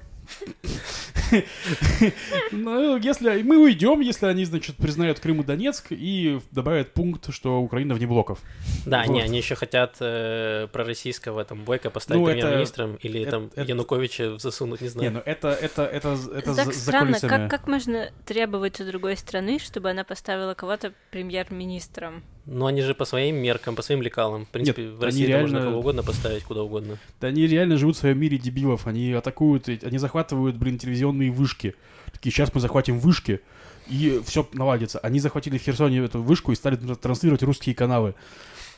Ну, 2.51 2.97
если 2.97 3.41
мы 3.41 3.57
уйдем, 3.63 3.99
если 4.01 4.27
они, 4.27 4.45
значит, 4.45 4.75
признают 4.75 5.19
Крым 5.19 5.41
и 5.41 5.43
Донецк 5.43 5.87
и 5.91 6.39
добавят 6.51 6.93
пункт, 6.93 7.33
что 7.33 7.59
Украина 7.61 7.93
вне 7.95 8.07
блоков. 8.07 8.39
Да, 8.85 9.05
не, 9.07 9.21
они 9.21 9.37
еще 9.37 9.55
хотят 9.55 9.97
э, 9.99 10.67
пророссийского 10.71 11.43
там 11.45 11.63
Бойко 11.63 11.89
поставить 11.89 12.21
Ну, 12.21 12.27
это- 12.27 12.39
премьер-министром 12.41 12.95
или 13.01 13.21
это- 13.21 13.31
там 13.31 13.49
это- 13.55 13.69
Януковича 13.69 14.37
засунуть, 14.37 14.81
не 14.81 14.85
Не, 14.85 14.91
знаю. 14.91 15.11
ну 15.13 15.21
это, 15.25 15.49
это, 15.49 15.83
это, 15.85 16.17
это 16.35 16.55
так 16.55 16.73
странно, 16.73 17.19
как, 17.19 17.49
как 17.49 17.67
можно 17.67 18.11
требовать 18.25 18.79
у 18.81 18.85
другой 18.85 19.17
страны, 19.17 19.59
чтобы 19.59 19.89
она 19.89 20.03
поставила 20.03 20.53
кого-то 20.53 20.93
премьер-министром? 21.11 22.23
Но 22.45 22.65
они 22.65 22.81
же 22.81 22.93
по 22.93 23.05
своим 23.05 23.37
меркам, 23.37 23.73
по 23.75 23.81
своим 23.81 24.01
лекалам. 24.01 24.45
В 24.45 24.49
принципе, 24.49 24.83
Нет, 24.83 24.95
в 24.95 25.01
России 25.03 25.21
можно 25.33 25.55
реально- 25.57 25.61
кого 25.69 25.79
угодно 25.79 26.03
поставить, 26.03 26.43
куда 26.43 26.61
угодно. 26.63 26.97
Да 27.21 27.27
они 27.29 27.47
реально 27.47 27.77
живут 27.77 27.95
в 27.95 27.99
своем 27.99 28.19
мире 28.19 28.37
дебилов. 28.37 28.85
Они 28.85 29.13
атакуют, 29.13 29.69
они 29.69 29.97
захватывают, 30.13 30.55
блин, 30.57 30.77
телевизионные 30.77 31.31
вышки. 31.31 31.73
Такие, 32.11 32.31
сейчас 32.31 32.53
мы 32.53 32.61
захватим 32.61 32.99
вышки, 32.99 33.41
и 33.87 34.21
все 34.25 34.47
наладится. 34.53 34.99
Они 34.99 35.19
захватили 35.19 35.57
в 35.57 35.61
Херсоне 35.61 35.99
эту 35.99 36.21
вышку 36.21 36.51
и 36.51 36.55
стали 36.55 36.77
тр- 36.77 36.95
транслировать 36.95 37.41
русские 37.43 37.73
каналы. 37.73 38.13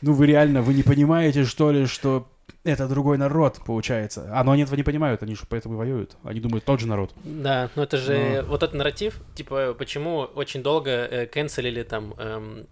Ну 0.01 0.13
вы 0.13 0.27
реально, 0.27 0.61
вы 0.61 0.73
не 0.73 0.83
понимаете, 0.83 1.43
что 1.43 1.71
ли, 1.71 1.85
что 1.87 2.27
это 2.63 2.87
другой 2.87 3.17
народ, 3.17 3.59
получается. 3.65 4.29
А, 4.31 4.43
но 4.43 4.51
они 4.51 4.63
этого 4.63 4.75
не 4.77 4.83
понимают, 4.83 5.21
они 5.23 5.35
же 5.35 5.41
поэтому 5.49 5.75
и 5.75 5.77
воюют. 5.77 6.15
Они 6.23 6.39
думают, 6.39 6.63
тот 6.63 6.79
же 6.79 6.87
народ. 6.87 7.13
Да, 7.23 7.69
но 7.75 7.83
это 7.83 7.97
же 7.97 8.41
Но- 8.41 8.47
вот 8.49 8.63
этот 8.63 8.73
нарратив, 8.75 9.19
типа, 9.35 9.75
почему 9.77 10.19
очень 10.35 10.63
долго 10.63 10.89
э, 10.91 11.25
канцелили 11.27 11.83
там 11.83 12.13
эм, 12.17 12.65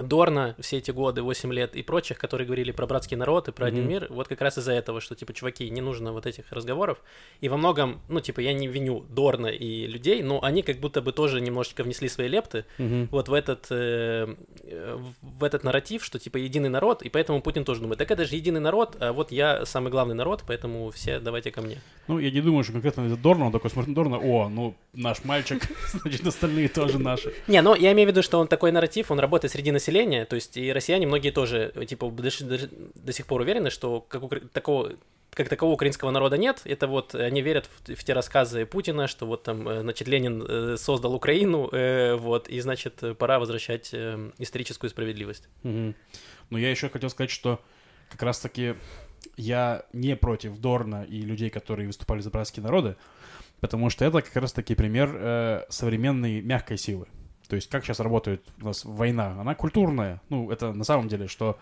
Дорна 0.00 0.54
все 0.58 0.78
эти 0.78 0.90
годы, 0.90 1.22
8 1.22 1.52
лет 1.52 1.74
и 1.76 1.82
прочих, 1.82 2.18
которые 2.18 2.46
говорили 2.46 2.72
про 2.72 2.86
братский 2.86 3.16
народ 3.16 3.48
и 3.48 3.52
про 3.52 3.66
один 3.66 3.82
Мгм. 3.82 3.88
мир, 3.90 4.06
вот 4.10 4.28
как 4.28 4.40
раз 4.40 4.58
из-за 4.58 4.72
этого, 4.72 5.00
что, 5.00 5.14
типа, 5.14 5.32
чуваки, 5.32 5.68
не 5.70 5.80
нужно 5.80 6.12
вот 6.12 6.26
этих 6.26 6.50
разговоров. 6.50 6.98
И 7.40 7.48
во 7.48 7.56
многом, 7.56 8.00
ну, 8.08 8.20
типа, 8.20 8.40
я 8.40 8.52
не 8.52 8.68
виню 8.68 9.04
Дорна 9.10 9.48
и 9.48 9.86
людей, 9.86 10.22
но 10.22 10.42
они 10.42 10.62
как 10.62 10.78
будто 10.78 11.02
бы 11.02 11.12
тоже 11.12 11.40
немножечко 11.40 11.82
внесли 11.82 12.08
свои 12.08 12.28
лепты 12.28 12.64
вот 13.10 13.28
в 13.28 13.32
этот, 13.34 13.66
э, 13.70 14.34
в 15.22 15.44
этот 15.44 15.64
нарратив, 15.64 16.04
что, 16.04 16.18
типа, 16.18 16.36
единый 16.38 16.68
народ, 16.68 17.02
и 17.02 17.08
поэтому 17.08 17.42
Путин 17.42 17.64
тоже 17.64 17.80
думает, 17.80 17.98
так 17.98 18.10
это 18.10 18.24
же 18.24 18.36
единый 18.36 18.60
народ, 18.60 18.96
а 19.00 19.12
вот 19.12 19.32
я 19.32 19.66
самый 19.66 19.90
главный 19.90 20.14
народ, 20.14 20.44
поэтому 20.46 20.90
все 20.90 21.18
давайте 21.20 21.50
ко 21.50 21.60
мне. 21.62 21.80
Ну, 22.08 22.18
я 22.18 22.30
не 22.30 22.40
думаю, 22.40 22.64
что 22.64 22.72
конкретно 22.72 23.02
это 23.06 23.16
Дорна, 23.16 23.46
он 23.46 23.52
такой 23.52 23.70
смотрит 23.70 23.88
на 23.88 23.94
Дорна, 23.94 24.18
о, 24.18 24.48
ну, 24.48 24.74
наш 24.92 25.24
мальчик, 25.24 25.62
значит, 25.92 26.26
остальные 26.26 26.68
тоже 26.68 26.98
наши. 26.98 27.32
Не, 27.46 27.60
ну 27.62 27.74
я 27.74 27.92
имею 27.92 28.08
в 28.08 28.10
виду, 28.12 28.22
что 28.22 28.38
он 28.38 28.46
такой 28.48 28.72
нарратив, 28.72 29.10
он 29.10 29.18
работает 29.20 29.52
среди 29.52 29.70
населения, 29.82 30.24
то 30.24 30.36
есть 30.36 30.56
и 30.56 30.72
россияне 30.72 31.06
многие 31.06 31.30
тоже, 31.32 31.72
э, 31.74 31.84
типа, 31.86 32.10
до, 32.10 32.22
до- 32.22 32.68
до 32.94 33.12
сих 33.12 33.26
пор 33.26 33.40
уверены, 33.40 33.70
что 33.70 34.00
как 34.00 34.22
укра- 34.22 34.40
такого 34.52 34.92
как 35.34 35.48
такового 35.48 35.74
украинского 35.74 36.10
народа 36.10 36.36
нет, 36.36 36.60
это 36.66 36.86
вот 36.86 37.14
они 37.14 37.40
верят 37.42 37.66
в, 37.66 37.94
в 37.94 38.04
те 38.04 38.12
рассказы 38.12 38.66
Путина, 38.66 39.08
что 39.08 39.26
вот 39.26 39.42
там, 39.42 39.66
э, 39.68 39.80
значит, 39.80 40.08
Ленин 40.08 40.44
э, 40.46 40.76
создал 40.76 41.14
Украину, 41.14 41.68
э, 41.72 42.16
вот, 42.16 42.48
и, 42.48 42.60
значит, 42.60 43.02
пора 43.18 43.38
возвращать 43.38 43.90
э, 43.94 44.30
историческую 44.38 44.90
справедливость. 44.90 45.48
Мгм. 45.62 45.94
Но 46.50 46.58
я 46.58 46.70
еще 46.70 46.88
хотел 46.90 47.08
сказать, 47.10 47.30
что 47.30 47.60
как 48.10 48.22
раз-таки 48.22 48.74
я 49.38 49.84
не 49.94 50.16
против 50.16 50.58
Дорна 50.58 51.04
и 51.04 51.22
людей, 51.22 51.48
которые 51.50 51.86
выступали 51.86 52.20
за 52.20 52.28
братские 52.30 52.62
народы, 52.62 52.96
потому 53.60 53.88
что 53.90 54.04
это 54.04 54.20
как 54.20 54.36
раз-таки 54.36 54.74
пример 54.74 55.08
э, 55.14 55.64
современной 55.70 56.42
мягкой 56.42 56.76
силы. 56.76 57.06
То 57.52 57.56
есть 57.56 57.68
как 57.68 57.84
сейчас 57.84 58.00
работает 58.00 58.42
у 58.62 58.64
нас 58.64 58.82
война? 58.82 59.38
Она 59.38 59.54
культурная. 59.54 60.22
Ну, 60.30 60.50
это 60.50 60.72
на 60.72 60.84
самом 60.84 61.08
деле, 61.08 61.28
что 61.28 61.58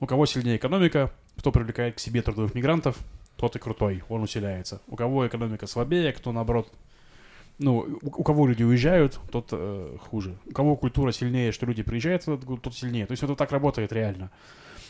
у 0.00 0.06
кого 0.06 0.26
сильнее 0.26 0.56
экономика, 0.56 1.12
кто 1.36 1.52
привлекает 1.52 1.94
к 1.94 2.00
себе 2.00 2.20
трудовых 2.20 2.56
мигрантов, 2.56 2.98
тот 3.36 3.54
и 3.54 3.60
крутой, 3.60 4.02
он 4.08 4.24
усиляется. 4.24 4.80
У 4.88 4.96
кого 4.96 5.24
экономика 5.24 5.68
слабее, 5.68 6.12
кто 6.12 6.32
наоборот 6.32 6.68
ну, 7.58 8.00
у, 8.02 8.08
у 8.08 8.24
кого 8.24 8.48
люди 8.48 8.64
уезжают, 8.64 9.20
тот 9.30 9.50
э, 9.52 9.98
хуже. 10.00 10.36
У 10.46 10.52
кого 10.52 10.74
культура 10.74 11.12
сильнее, 11.12 11.52
что 11.52 11.64
люди 11.64 11.84
приезжают, 11.84 12.24
тот, 12.24 12.74
сильнее. 12.74 13.06
То 13.06 13.12
есть 13.12 13.22
это 13.22 13.36
так 13.36 13.52
работает 13.52 13.92
реально. 13.92 14.32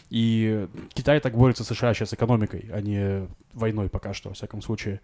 И 0.09 0.67
Китай 0.95 1.21
так 1.21 1.37
борется 1.37 1.65
с 1.65 1.69
США 1.69 1.93
сейчас 1.93 2.15
экономикой, 2.15 2.71
а 2.73 2.81
не 2.81 3.29
войной 3.53 3.91
пока 3.91 4.15
что, 4.15 4.31
во 4.31 4.35
всяком 4.35 4.63
случае. 4.63 5.03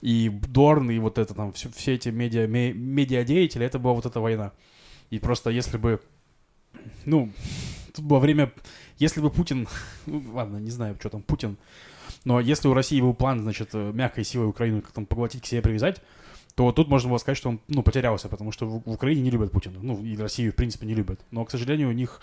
И 0.00 0.30
Дорн, 0.30 0.90
и 0.90 0.98
вот 0.98 1.18
это 1.18 1.34
там, 1.34 1.52
все, 1.52 1.68
все 1.70 1.94
эти 1.94 2.08
медиа, 2.08 2.46
ме- 2.46 2.72
медиадеятели, 2.72 3.66
это 3.66 3.78
была 3.78 3.94
вот 3.94 4.06
эта 4.06 4.20
война. 4.20 4.52
И 5.10 5.18
просто 5.18 5.50
если 5.50 5.76
бы, 5.76 6.00
ну, 7.04 7.30
тут 7.94 8.04
было 8.04 8.18
время, 8.18 8.52
если 8.98 9.20
бы 9.20 9.30
Путин, 9.30 9.68
ну, 10.06 10.22
ладно, 10.32 10.56
не 10.58 10.70
знаю, 10.70 10.96
что 10.98 11.10
там 11.10 11.22
Путин, 11.22 11.58
но 12.24 12.40
если 12.40 12.68
у 12.68 12.74
России 12.74 13.00
был 13.00 13.14
план, 13.14 13.40
значит, 13.40 13.70
э, 13.72 13.92
мягкой 13.92 14.24
силой 14.24 14.48
Украину 14.48 14.82
как 14.82 14.92
там 14.92 15.06
поглотить, 15.06 15.42
к 15.42 15.46
себе 15.46 15.62
привязать, 15.62 16.02
то 16.54 16.72
тут 16.72 16.88
можно 16.88 17.08
было 17.08 17.18
сказать, 17.18 17.38
что 17.38 17.50
он, 17.50 17.60
ну, 17.68 17.82
потерялся, 17.82 18.28
потому 18.28 18.52
что 18.52 18.66
в, 18.66 18.82
в 18.84 18.92
Украине 18.92 19.22
не 19.22 19.30
любят 19.30 19.52
Путина, 19.52 19.78
ну, 19.80 20.02
и 20.02 20.16
Россию, 20.16 20.52
в 20.52 20.56
принципе, 20.56 20.86
не 20.86 20.94
любят. 20.94 21.20
Но, 21.30 21.44
к 21.44 21.50
сожалению, 21.50 21.88
у 21.88 21.92
них 21.92 22.20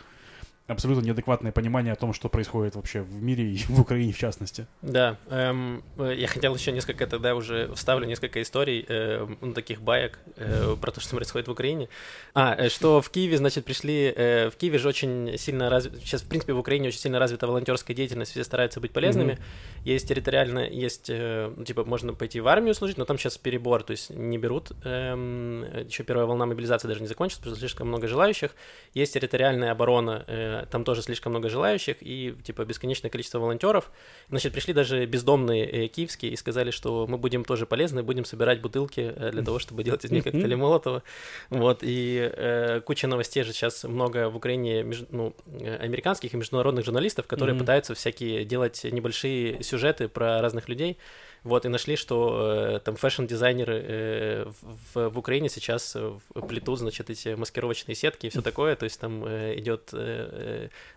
абсолютно 0.68 1.02
неадекватное 1.02 1.52
понимание 1.52 1.94
о 1.94 1.96
том, 1.96 2.14
что 2.14 2.30
происходит 2.30 2.76
вообще 2.76 3.02
в 3.02 3.22
мире 3.22 3.52
и 3.52 3.58
в 3.58 3.80
Украине 3.80 4.14
в 4.14 4.18
частности. 4.18 4.68
Да, 4.82 5.18
эм, 5.30 5.84
э, 5.98 6.14
я 6.18 6.28
хотел 6.28 6.54
еще 6.56 6.72
несколько 6.72 7.08
тогда 7.08 7.36
уже 7.36 7.74
вставлю 7.76 8.06
несколько 8.06 8.42
историй, 8.42 8.86
эм, 8.88 9.38
ну, 9.42 9.54
таких 9.54 9.82
баек 9.82 10.20
э, 10.36 10.76
про 10.80 10.92
то, 10.92 11.00
что 11.00 11.16
происходит 11.16 11.48
в 11.48 11.52
Украине. 11.52 11.88
А, 12.34 12.56
э, 12.56 12.70
что 12.70 13.02
в 13.02 13.10
Киеве, 13.10 13.38
значит, 13.38 13.66
пришли, 13.66 14.14
э, 14.16 14.50
в 14.50 14.58
Киеве 14.58 14.78
же 14.78 14.90
очень 14.90 15.38
сильно 15.38 15.70
развита, 15.70 16.00
сейчас, 16.02 16.22
в 16.22 16.28
принципе, 16.28 16.54
в 16.54 16.60
Украине 16.60 16.90
очень 16.90 17.00
сильно 17.00 17.20
развита 17.20 17.48
волонтерская 17.48 17.96
деятельность, 17.96 18.32
все 18.32 18.44
стараются 18.44 18.80
быть 18.80 18.92
полезными. 18.92 19.34
Мгм. 19.34 19.42
Есть 19.86 20.08
территориально, 20.08 20.68
есть, 20.68 21.10
э, 21.10 21.54
ну, 21.56 21.64
типа, 21.64 21.86
можно 21.86 22.14
пойти 22.14 22.42
в 22.42 22.48
армию 22.48 22.74
служить, 22.76 22.98
но 22.98 23.06
там 23.06 23.18
сейчас 23.18 23.38
перебор, 23.38 23.84
то 23.84 23.92
есть 23.92 24.10
не 24.10 24.38
берут. 24.38 24.72
Эм, 24.84 25.64
еще 25.88 26.04
первая 26.04 26.26
волна 26.26 26.46
мобилизации 26.46 26.88
даже 26.88 27.02
не 27.02 27.08
закончилась, 27.08 27.40
потому 27.40 27.56
что 27.56 27.60
слишком 27.62 27.88
много 27.88 28.08
желающих. 28.08 28.56
Есть 28.94 29.14
территориальная 29.14 29.72
оборона, 29.72 30.26
э, 30.28 30.57
там 30.66 30.84
тоже 30.84 31.02
слишком 31.02 31.32
много 31.32 31.50
желающих, 31.50 31.98
и, 32.02 32.36
типа, 32.44 32.66
бесконечное 32.66 33.10
количество 33.10 33.40
волонтеров. 33.40 33.92
Значит, 34.30 34.54
пришли 34.54 34.74
даже 34.74 35.06
бездомные 35.06 35.86
э, 35.86 35.88
киевские 35.88 36.32
и 36.32 36.36
сказали, 36.36 36.72
что 36.72 37.06
мы 37.08 37.18
будем 37.18 37.46
тоже 37.46 37.66
полезны, 37.66 38.04
будем 38.04 38.26
собирать 38.26 38.62
бутылки 38.62 39.14
э, 39.16 39.32
для 39.32 39.44
того, 39.44 39.60
чтобы 39.60 39.84
делать 39.84 40.04
из 40.06 40.12
них 40.12 40.24
коктейли 40.24 40.56
Молотова. 40.56 41.04
Вот, 41.50 41.80
и 41.82 42.32
э, 42.34 42.82
куча 42.82 43.08
новостей 43.08 43.44
же 43.44 43.54
сейчас 43.54 43.84
много 43.84 44.30
в 44.30 44.36
Украине 44.36 44.86
ну, 45.12 45.36
э, 45.46 45.78
американских 45.78 46.34
и 46.34 46.38
международных 46.38 46.86
журналистов, 46.86 47.28
которые 47.28 47.54
Мгм. 47.54 47.60
пытаются 47.60 47.96
всякие 47.96 48.46
делать 48.46 48.84
небольшие 48.84 49.64
сюжеты 49.64 50.08
про 50.08 50.42
разных 50.42 50.70
людей. 50.70 50.98
Вот, 51.44 51.66
и 51.66 51.70
нашли, 51.70 51.96
что 51.96 52.76
э, 52.76 52.80
там 52.80 52.96
фэшн-дизайнеры 52.96 53.84
э, 53.88 54.46
в, 54.94 55.10
в- 55.10 55.18
Украине 55.18 55.50
сейчас 55.50 55.94
э, 55.96 56.18
плетут, 56.48 56.80
значит, 56.80 57.10
эти 57.10 57.30
маскировочные 57.36 57.96
сетки 57.96 58.26
и 58.28 58.30
все 58.30 58.42
такое. 58.42 58.76
То 58.76 58.84
есть 58.84 59.00
там 59.00 59.26
идет 59.26 59.94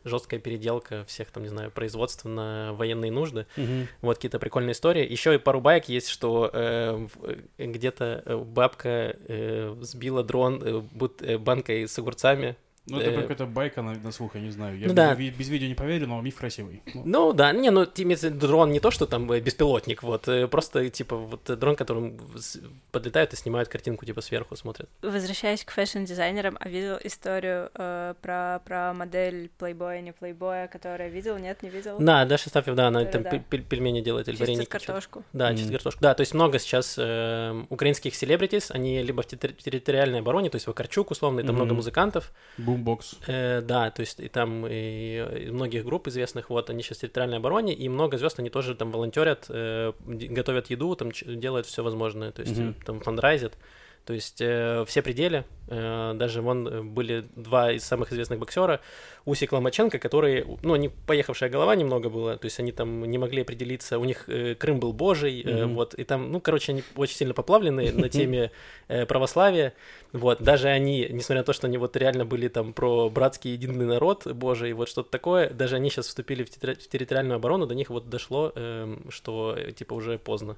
жесткая 0.04 0.40
переделка 0.40 1.04
всех, 1.04 1.30
там, 1.30 1.42
не 1.42 1.48
знаю, 1.48 1.70
производств 1.70 2.24
на 2.24 2.72
военные 2.72 3.10
нужды. 3.12 3.46
Вот 4.02 4.16
какие-то 4.16 4.38
прикольные 4.38 4.72
истории. 4.72 5.10
Еще 5.10 5.34
и 5.34 5.38
пару 5.38 5.60
баек 5.60 5.88
есть, 5.88 6.08
что 6.08 7.08
где-то 7.58 8.44
бабка 8.46 9.16
сбила 9.82 10.22
дрон 10.24 10.88
банкой 11.40 11.88
с 11.88 11.98
огурцами. 11.98 12.56
Ну, 12.86 12.98
это 12.98 13.10
Э, 13.10 13.22
какая-то 13.22 13.46
байка 13.46 13.82
на, 13.82 13.94
на 13.94 14.10
слух, 14.10 14.34
я 14.34 14.40
не 14.40 14.50
знаю. 14.50 14.76
Я 14.78 14.86
Ну 14.88 14.92
без, 14.92 14.96
да. 14.96 15.14
без 15.14 15.48
видео 15.48 15.68
не 15.68 15.74
поверю, 15.74 16.08
но 16.08 16.20
миф 16.22 16.36
красивый. 16.36 16.82
Ну, 16.94 17.02
Ну 17.04 17.32
да, 17.32 17.52
не, 17.52 17.70
ну 17.70 17.84
имеется 17.96 18.30
дрон 18.30 18.72
не 18.72 18.80
то, 18.80 18.90
что 18.90 19.06
там 19.06 19.30
э, 19.30 19.40
беспилотник, 19.40 20.02
вот, 20.02 20.26
э, 20.28 20.48
просто 20.48 20.88
типа 20.90 21.16
вот 21.16 21.44
дрон, 21.58 21.76
которым 21.76 22.18
подлетают 22.90 23.32
и 23.32 23.36
снимают 23.36 23.68
картинку 23.68 24.06
типа 24.06 24.22
сверху, 24.22 24.56
смотрят. 24.56 24.88
Возвращаясь 25.02 25.64
к 25.64 25.70
фэшн-дизайнерам, 25.72 26.56
а 26.58 26.68
видел 26.68 26.98
историю 27.04 27.70
э, 27.74 28.14
про, 28.22 28.60
про 28.64 28.92
модель 28.94 29.50
плейбоя, 29.58 30.00
не 30.00 30.12
плейбоя, 30.12 30.66
которая 30.66 31.10
видел, 31.10 31.36
нет, 31.38 31.62
не 31.62 31.70
видел? 31.70 31.98
Да, 31.98 32.24
Даша 32.24 32.48
Астафьева, 32.48 32.74
да, 32.74 32.88
она 32.88 33.04
там 33.04 33.22
пель- 33.22 33.62
пельмени 33.62 34.00
делает 34.00 34.26
или 34.28 34.36
Чистит 34.36 34.48
вареники. 34.48 34.70
картошку. 34.70 35.22
Да, 35.32 35.48
Мгм. 35.48 35.56
чистит 35.56 35.72
картошку. 35.72 36.00
Да, 36.00 36.14
то 36.14 36.22
есть 36.22 36.34
много 36.34 36.58
сейчас 36.58 36.96
э, 36.98 37.62
украинских 37.68 38.14
селебритис, 38.14 38.70
они 38.70 39.02
либо 39.02 39.22
в 39.22 39.26
терри- 39.26 39.52
территориальной 39.62 40.20
обороне, 40.20 40.50
то 40.50 40.56
есть 40.56 40.66
Вакарчук 40.66 41.10
условно, 41.10 41.40
и 41.40 41.42
там 41.42 41.54
Мгм. 41.54 41.64
много 41.64 41.74
музыкантов, 41.74 42.32
Boombox. 42.70 43.16
Э, 43.26 43.60
да, 43.60 43.90
то 43.90 44.00
есть 44.00 44.20
и 44.20 44.28
там 44.28 44.66
и, 44.66 45.46
и 45.46 45.50
многих 45.50 45.84
групп 45.84 46.08
известных, 46.08 46.50
вот, 46.50 46.70
они 46.70 46.82
сейчас 46.82 46.98
в 46.98 47.00
территориальной 47.02 47.38
обороне, 47.38 47.74
и 47.74 47.88
много 47.88 48.18
звезд, 48.18 48.38
они 48.38 48.50
тоже 48.50 48.74
там 48.74 48.90
волонтерят, 48.90 49.46
э, 49.48 49.92
готовят 50.06 50.70
еду, 50.70 50.94
там 50.96 51.10
делают 51.12 51.66
все 51.66 51.82
возможное, 51.82 52.32
то 52.32 52.42
есть 52.42 52.58
э, 52.58 52.72
там 52.84 53.00
фандрайзят. 53.00 53.54
То 54.04 54.14
есть 54.14 54.40
э, 54.40 54.84
все 54.88 55.02
пределы, 55.02 55.44
э, 55.68 56.12
даже 56.16 56.42
вон 56.42 56.66
э, 56.66 56.82
были 56.82 57.26
два 57.36 57.70
из 57.70 57.84
самых 57.84 58.12
известных 58.12 58.38
боксера, 58.38 58.80
Усик 59.26 59.52
Ломаченко, 59.52 59.98
которые, 59.98 60.46
ну, 60.62 60.72
они 60.72 60.88
поехавшая 60.88 61.50
голова 61.50 61.76
немного 61.76 62.08
была, 62.08 62.36
то 62.36 62.46
есть 62.46 62.58
они 62.58 62.72
там 62.72 63.04
не 63.04 63.18
могли 63.18 63.42
определиться, 63.42 63.98
у 63.98 64.04
них 64.04 64.24
э, 64.28 64.54
Крым 64.54 64.80
был 64.80 64.92
божий, 64.92 65.42
э, 65.42 65.66
Мгм. 65.66 65.74
вот, 65.74 65.94
и 65.94 66.04
там, 66.04 66.32
ну, 66.32 66.40
короче, 66.40 66.72
они 66.72 66.82
очень 66.96 67.16
сильно 67.16 67.34
поплавлены 67.34 67.92
на 67.92 68.08
теме 68.08 68.50
э, 68.88 69.04
православия, 69.06 69.74
вот, 70.12 70.42
даже 70.42 70.68
они, 70.68 71.06
несмотря 71.10 71.42
на 71.42 71.44
то, 71.44 71.52
что 71.52 71.66
они 71.66 71.76
вот 71.78 71.96
реально 71.96 72.24
были 72.24 72.48
там 72.48 72.72
про 72.72 73.10
братский 73.10 73.52
единый 73.52 73.86
народ 73.86 74.26
божий, 74.26 74.72
вот 74.72 74.88
что-то 74.88 75.10
такое, 75.10 75.50
даже 75.50 75.76
они 75.76 75.90
сейчас 75.90 76.06
вступили 76.06 76.42
в, 76.42 76.48
терри- 76.48 76.74
в 76.74 76.88
территориальную 76.88 77.36
оборону, 77.36 77.66
до 77.66 77.74
них 77.74 77.90
вот 77.90 78.08
дошло, 78.08 78.52
эм, 78.56 79.04
что, 79.10 79.54
э, 79.56 79.72
типа, 79.72 79.92
уже 79.94 80.18
поздно 80.18 80.56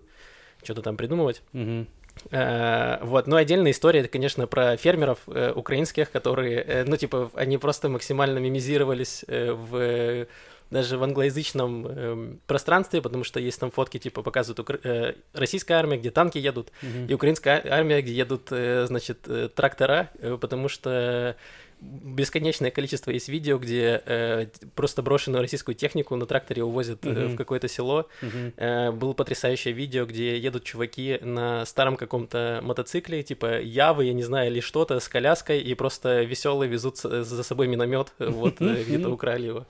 что-то 0.63 0.83
там 0.83 0.97
придумывать. 0.97 1.43
Мгм. 1.53 1.89
Э, 2.31 2.99
Вот, 3.03 3.27
ну, 3.27 3.37
отдельная 3.37 3.73
история, 3.73 4.01
это, 4.01 4.09
конечно, 4.09 4.47
про 4.47 4.77
фермеров 4.77 5.19
э, 5.27 5.53
украинских, 5.55 6.11
которые, 6.11 6.63
э, 6.63 6.85
ну, 6.85 6.97
типа, 6.97 7.31
они 7.35 7.59
просто 7.59 7.89
максимально 7.89 8.39
мимизировались 8.39 9.25
э, 9.29 9.53
в 9.53 9.77
э, 9.77 10.27
даже 10.71 10.97
в 10.97 11.03
англоязычном 11.03 11.87
эм, 11.87 12.41
пространстве, 12.47 13.03
потому 13.03 13.25
что 13.25 13.39
есть 13.39 13.61
там 13.61 13.71
фотки, 13.71 13.99
типа, 13.99 14.23
показывают 14.23 14.59
укра- 14.61 14.79
э, 14.83 15.13
российская 15.35 15.75
армия, 15.75 15.99
где 15.99 16.11
танки 16.11 16.39
едут, 16.39 16.73
Мгм. 16.81 17.07
и 17.09 17.13
украинская 17.15 17.63
армия, 17.71 18.01
где 18.01 18.15
едут, 18.15 18.49
э, 18.53 18.87
значит, 18.87 19.19
э, 19.27 19.51
трактора, 19.55 20.09
э, 20.21 20.39
потому 20.41 20.69
что 20.69 21.37
бесконечное 21.83 22.71
количество 22.71 23.11
есть 23.11 23.29
видео, 23.29 23.59
где 23.59 24.01
э, 24.07 24.47
просто 24.75 25.03
брошенную 25.03 25.43
российскую 25.43 25.75
технику 25.75 26.15
на 26.17 26.27
тракторе 26.27 26.63
увозят 26.63 27.05
э, 27.05 27.11
Мгм. 27.11 27.29
в 27.35 27.37
какое-то 27.37 27.69
село, 27.69 28.07
Мгм. 28.23 28.53
Э, 28.57 28.91
было 28.93 29.13
потрясающее 29.13 29.75
видео, 29.75 30.07
где 30.07 30.39
едут 30.39 30.65
чуваки 30.65 31.19
на 31.23 31.67
старом 31.67 31.97
каком-то 31.97 32.61
мотоцикле, 32.63 33.23
типа 33.23 33.61
Явы, 33.61 34.05
я 34.05 34.13
не 34.13 34.23
знаю, 34.23 34.51
или 34.51 34.61
что-то, 34.61 35.01
с 35.01 35.09
коляской, 35.09 35.61
и 35.61 35.75
просто 35.75 36.23
веселые 36.23 36.69
везут 36.71 36.99
за 36.99 37.43
собой 37.43 37.67
миномет, 37.67 38.13
вот 38.19 38.61
э, 38.61 38.85
где-то 38.85 39.11
украли 39.11 39.47
его. 39.47 39.67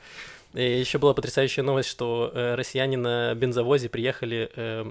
И 0.54 0.62
еще 0.62 0.99
была 0.99 1.14
потрясающая 1.14 1.64
новость, 1.64 1.88
что 1.88 2.30
э, 2.35 2.54
россияне 2.54 2.99
на 2.99 3.35
бензовозе 3.35 3.88
приехали, 3.88 4.50
э, 4.54 4.85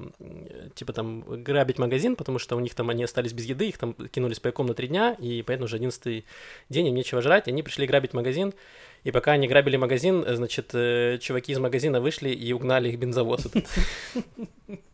типа 0.74 0.94
там, 0.94 1.22
грабить 1.22 1.78
магазин, 1.78 2.16
потому 2.16 2.40
что 2.40 2.56
у 2.56 2.60
них 2.60 2.74
там 2.74 2.90
они 2.90 3.04
остались 3.04 3.34
без 3.34 3.46
еды, 3.46 3.70
их 3.70 3.78
там 3.78 3.94
кинули 3.94 4.34
спайком 4.34 4.68
на 4.68 4.74
три 4.74 4.88
дня, 4.88 5.16
и 5.20 5.44
поэтому 5.44 5.66
уже 5.66 5.76
одиннадцатый 5.76 6.26
день, 6.70 6.88
им 6.88 6.96
нечего 6.96 7.22
жрать, 7.22 7.48
и 7.48 7.52
они 7.52 7.62
пришли 7.62 7.86
грабить 7.86 8.14
магазин, 8.14 8.54
и 9.04 9.12
пока 9.12 9.34
они 9.34 9.48
грабили 9.48 9.78
магазин, 9.78 10.24
э, 10.26 10.36
значит, 10.36 10.72
э, 10.74 11.20
чуваки 11.22 11.52
из 11.52 11.60
магазина 11.60 12.02
вышли 12.02 12.30
и 12.30 12.54
угнали 12.54 12.90
их 12.90 12.98
бензовоз 12.98 13.48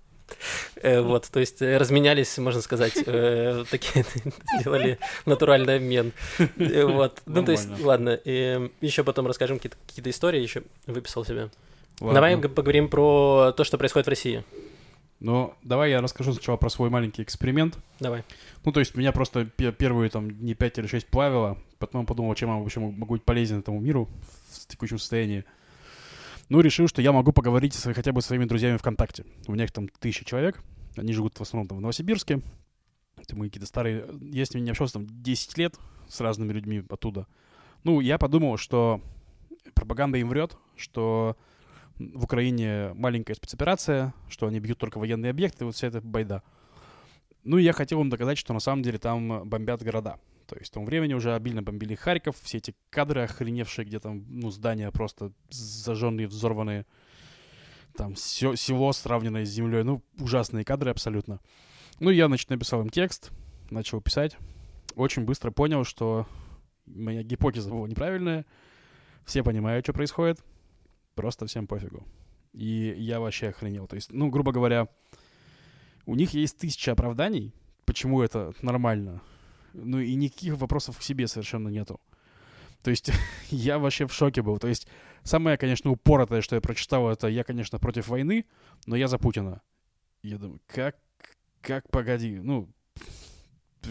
Вот, 0.83 1.27
то 1.31 1.39
есть 1.39 1.61
э, 1.61 1.77
разменялись, 1.77 2.37
можно 2.37 2.61
сказать, 2.61 2.93
э, 3.05 3.63
такие 3.71 4.05
сделали 4.59 4.99
натуральный 5.25 5.77
обмен. 5.77 6.11
Э, 6.39 6.85
Вот, 6.85 7.21
ну 7.25 7.43
то 7.43 7.51
есть, 7.51 7.67
ладно, 7.79 8.09
еще 8.81 9.03
потом 9.03 9.27
расскажем 9.27 9.59
какие-то 9.59 10.09
истории, 10.09 10.41
еще 10.41 10.63
выписал 10.85 11.25
себе. 11.25 11.49
Давай 11.99 12.37
поговорим 12.37 12.89
про 12.89 13.53
то, 13.57 13.63
что 13.63 13.77
происходит 13.77 14.05
в 14.05 14.09
России. 14.09 14.43
Ну, 15.19 15.55
давай 15.63 15.89
я 15.89 15.99
расскажу 16.01 16.31
сначала 16.33 16.57
про 16.57 16.69
свой 16.69 16.91
маленький 16.91 17.23
эксперимент. 17.23 17.75
Давай. 17.99 18.23
Ну, 18.63 18.71
то 18.71 18.79
есть 18.79 18.95
меня 18.95 19.11
просто 19.11 19.45
пе- 19.45 19.71
первые 19.71 20.11
там 20.11 20.29
не 20.45 20.53
5 20.53 20.77
или 20.77 20.85
6 20.85 21.07
плавило, 21.07 21.57
потом 21.79 22.05
подумал, 22.05 22.35
чем 22.35 22.49
я 22.49 22.55
вообще 22.57 22.79
могу 22.79 23.15
быть 23.15 23.23
полезен 23.23 23.57
этому 23.59 23.79
миру 23.79 24.07
в 24.51 24.67
текущем 24.67 24.99
состоянии. 24.99 25.43
Ну, 26.49 26.61
решил, 26.61 26.87
что 26.87 27.01
я 27.01 27.11
могу 27.11 27.33
поговорить 27.33 27.73
со, 27.73 27.93
хотя 27.93 28.13
бы 28.13 28.21
со 28.21 28.27
своими 28.27 28.45
друзьями 28.45 28.77
ВКонтакте. 28.77 29.25
У 29.47 29.53
меня 29.53 29.65
их 29.65 29.71
там 29.71 29.89
тысяча 29.89 30.23
человек, 30.23 30.63
они 30.95 31.13
живут 31.13 31.37
в 31.37 31.41
основном 31.41 31.67
там 31.67 31.77
в 31.77 31.81
Новосибирске. 31.81 32.41
Это 33.17 33.35
мы 33.35 33.47
какие-то 33.47 33.67
старые... 33.67 34.05
Я 34.21 34.45
с 34.45 34.53
ними 34.53 34.65
не 34.65 34.71
общался 34.71 34.93
там 34.93 35.07
10 35.09 35.57
лет 35.57 35.75
с 36.07 36.21
разными 36.21 36.53
людьми 36.53 36.83
оттуда. 36.89 37.27
Ну, 37.83 37.99
я 37.99 38.17
подумал, 38.17 38.57
что 38.57 39.01
пропаганда 39.73 40.17
им 40.17 40.29
врет, 40.29 40.57
что 40.75 41.35
в 41.97 42.23
Украине 42.23 42.91
маленькая 42.93 43.33
спецоперация, 43.33 44.13
что 44.29 44.47
они 44.47 44.59
бьют 44.59 44.77
только 44.77 44.99
военные 44.99 45.31
объекты, 45.31 45.65
вот 45.65 45.75
вся 45.75 45.87
эта 45.87 45.99
байда. 45.99 46.43
Ну, 47.43 47.57
и 47.57 47.63
я 47.63 47.73
хотел 47.73 48.01
им 48.01 48.09
доказать, 48.09 48.37
что 48.37 48.53
на 48.53 48.59
самом 48.59 48.83
деле 48.83 48.99
там 48.99 49.47
бомбят 49.49 49.81
города. 49.83 50.19
То 50.47 50.55
есть 50.57 50.71
в 50.71 50.73
том 50.73 50.85
времени 50.85 51.13
уже 51.13 51.35
обильно 51.35 51.61
бомбили 51.61 51.93
Харьков, 51.95 52.37
все 52.41 52.57
эти 52.57 52.73
кадры 52.89 53.21
охреневшие, 53.21 53.85
где 53.85 53.99
там, 53.99 54.25
ну, 54.29 54.49
здания 54.49 54.89
просто 54.91 55.33
зажженные, 55.49 56.27
взорванные. 56.27 56.85
Там 57.95 58.15
сё- 58.15 58.55
село, 58.55 58.93
сравненное 58.93 59.45
с 59.45 59.49
землей. 59.49 59.83
Ну, 59.83 60.01
ужасные 60.19 60.63
кадры 60.63 60.89
абсолютно. 60.91 61.39
Ну, 61.99 62.09
я, 62.09 62.27
значит, 62.27 62.49
написал 62.49 62.81
им 62.81 62.89
текст, 62.89 63.31
начал 63.69 64.01
писать. 64.01 64.37
Очень 64.95 65.25
быстро 65.25 65.51
понял, 65.51 65.83
что 65.83 66.27
моя 66.85 67.23
гипотеза 67.23 67.69
была 67.69 67.87
неправильная. 67.87 68.45
Все 69.25 69.43
понимают, 69.43 69.85
что 69.85 69.93
происходит. 69.93 70.39
Просто 71.15 71.45
всем 71.47 71.67
пофигу. 71.67 72.05
И 72.53 72.95
я 72.97 73.19
вообще 73.19 73.49
охренел. 73.49 73.87
То 73.87 73.95
есть, 73.95 74.11
ну, 74.13 74.29
грубо 74.29 74.51
говоря, 74.51 74.87
у 76.05 76.15
них 76.15 76.33
есть 76.33 76.57
тысяча 76.57 76.93
оправданий, 76.93 77.53
почему 77.85 78.21
это 78.21 78.53
нормально. 78.61 79.21
Ну 79.77 79.99
и 79.99 80.13
никаких 80.15 80.55
вопросов 80.57 80.97
к 80.97 81.01
себе 81.01 81.27
совершенно 81.27 81.69
нету. 81.69 81.99
То 82.83 82.89
есть 82.89 83.11
я 83.49 83.79
вообще 83.79 84.07
в 84.07 84.13
шоке 84.13 84.41
был. 84.41 84.59
То 84.59 84.67
есть 84.67 84.87
самое, 85.23 85.57
конечно, 85.57 85.91
упоротое, 85.91 86.41
что 86.41 86.55
я 86.55 86.61
прочитал, 86.61 87.09
это 87.09 87.27
я, 87.27 87.43
конечно, 87.43 87.79
против 87.79 88.07
войны, 88.07 88.45
но 88.85 88.95
я 88.95 89.07
за 89.07 89.17
Путина. 89.17 89.61
Я 90.23 90.37
думаю, 90.37 90.59
как, 90.67 90.95
как, 91.61 91.89
погоди, 91.89 92.39
ну, 92.41 92.69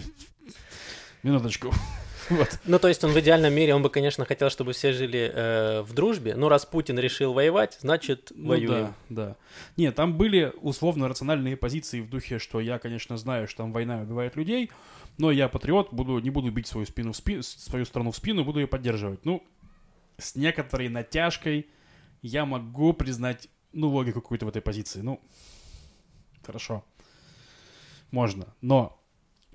минуточку. 1.22 1.72
Вот. 2.29 2.59
Ну, 2.64 2.81
то 2.81 2.88
есть 2.88 3.05
он 3.05 3.12
в 3.12 3.20
идеальном 3.20 3.55
мире, 3.55 3.72
он 3.72 3.83
бы, 3.83 3.88
конечно, 3.88 4.25
хотел, 4.25 4.51
чтобы 4.51 4.72
все 4.72 4.92
жили 4.92 5.31
э, 5.33 5.83
в 5.83 5.92
дружбе, 5.94 6.35
но 6.35 6.49
раз 6.49 6.66
Путин 6.66 6.99
решил 6.99 7.33
воевать, 7.33 7.79
значит, 7.81 8.33
Ну 8.35 8.49
воюем. 8.49 8.68
да, 8.68 8.94
да. 9.29 9.37
Нет, 9.77 9.94
там 9.94 10.16
были 10.16 10.53
условно 10.61 11.07
рациональные 11.07 11.57
позиции 11.57 12.01
в 12.01 12.11
духе, 12.11 12.40
что 12.40 12.59
я, 12.61 12.81
конечно, 12.81 13.16
знаю, 13.16 13.46
что 13.46 13.59
там 13.59 13.72
война 13.72 14.01
убивает 14.01 14.35
людей, 14.35 14.72
но 15.18 15.31
я 15.31 15.48
патриот, 15.48 15.92
буду, 15.92 16.18
не 16.18 16.31
буду 16.31 16.50
бить 16.50 16.66
свою, 16.66 16.87
спину 16.87 17.12
в 17.12 17.16
спи- 17.16 17.42
свою 17.42 17.85
страну 17.85 18.11
в 18.11 18.16
спину, 18.16 18.44
буду 18.44 18.61
ее 18.61 18.66
поддерживать. 18.66 19.24
Ну, 19.24 19.42
с 20.18 20.37
некоторой 20.37 20.88
натяжкой 20.88 21.66
я 22.22 22.44
могу 22.44 22.92
признать, 22.92 23.48
ну, 23.72 23.88
логику 23.88 24.20
какую-то 24.20 24.46
в 24.46 24.48
этой 24.48 24.62
позиции. 24.62 25.00
Ну, 25.00 25.20
хорошо. 26.44 26.85
Можно. 28.11 28.55
Но 28.61 29.02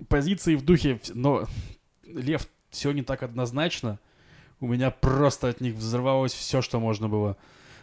позиции 0.08 0.56
в 0.56 0.64
духе, 0.64 1.00
но, 1.14 1.46
Лев, 2.04 2.48
все 2.70 2.92
не 2.92 3.02
так 3.02 3.22
однозначно. 3.22 3.98
У 4.60 4.66
меня 4.66 4.90
просто 4.90 5.48
от 5.48 5.60
них 5.60 5.74
взорвалось 5.74 6.32
все, 6.32 6.62
что 6.62 6.80
можно 6.80 7.08
было. 7.08 7.36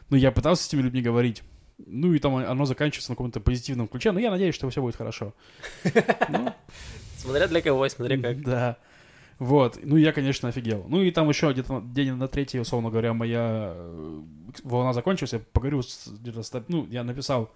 Ну, 0.10 0.18
я 0.18 0.32
пытался 0.32 0.64
с 0.64 0.68
этими 0.68 0.82
людьми 0.82 1.02
говорить. 1.02 1.44
Ну, 1.78 2.14
и 2.14 2.20
там 2.20 2.36
оно 2.36 2.66
заканчивается 2.66 3.12
на 3.12 3.16
каком-то 3.16 3.40
позитивном 3.40 3.88
ключе. 3.88 4.12
Но 4.12 4.20
я 4.20 4.32
надеюсь, 4.32 4.56
что 4.56 4.70
все 4.70 4.82
будет 4.82 4.96
хорошо. 4.96 5.34
Смотря 7.20 7.48
для 7.48 7.62
кого, 7.62 7.88
смотря 7.90 8.18
как. 8.18 8.42
да. 8.42 8.78
Вот. 9.40 9.80
Ну, 9.84 9.96
я, 9.96 10.12
конечно, 10.12 10.50
офигел. 10.50 10.86
Ну, 10.90 11.02
и 11.02 11.12
там 11.12 11.30
еще 11.30 11.52
где-то 11.52 11.82
день 11.82 12.14
на 12.14 12.28
третий, 12.28 12.60
условно 12.60 12.90
говоря, 12.90 13.14
моя 13.14 13.74
э, 13.74 14.22
волна 14.64 14.94
закончилась. 14.94 15.34
Я 15.34 15.40
поговорил 15.40 15.82
с 15.82 16.08
где-то... 16.08 16.44
100 16.44 16.66
Ну, 16.68 16.88
я 16.88 17.04
написал 17.04 17.50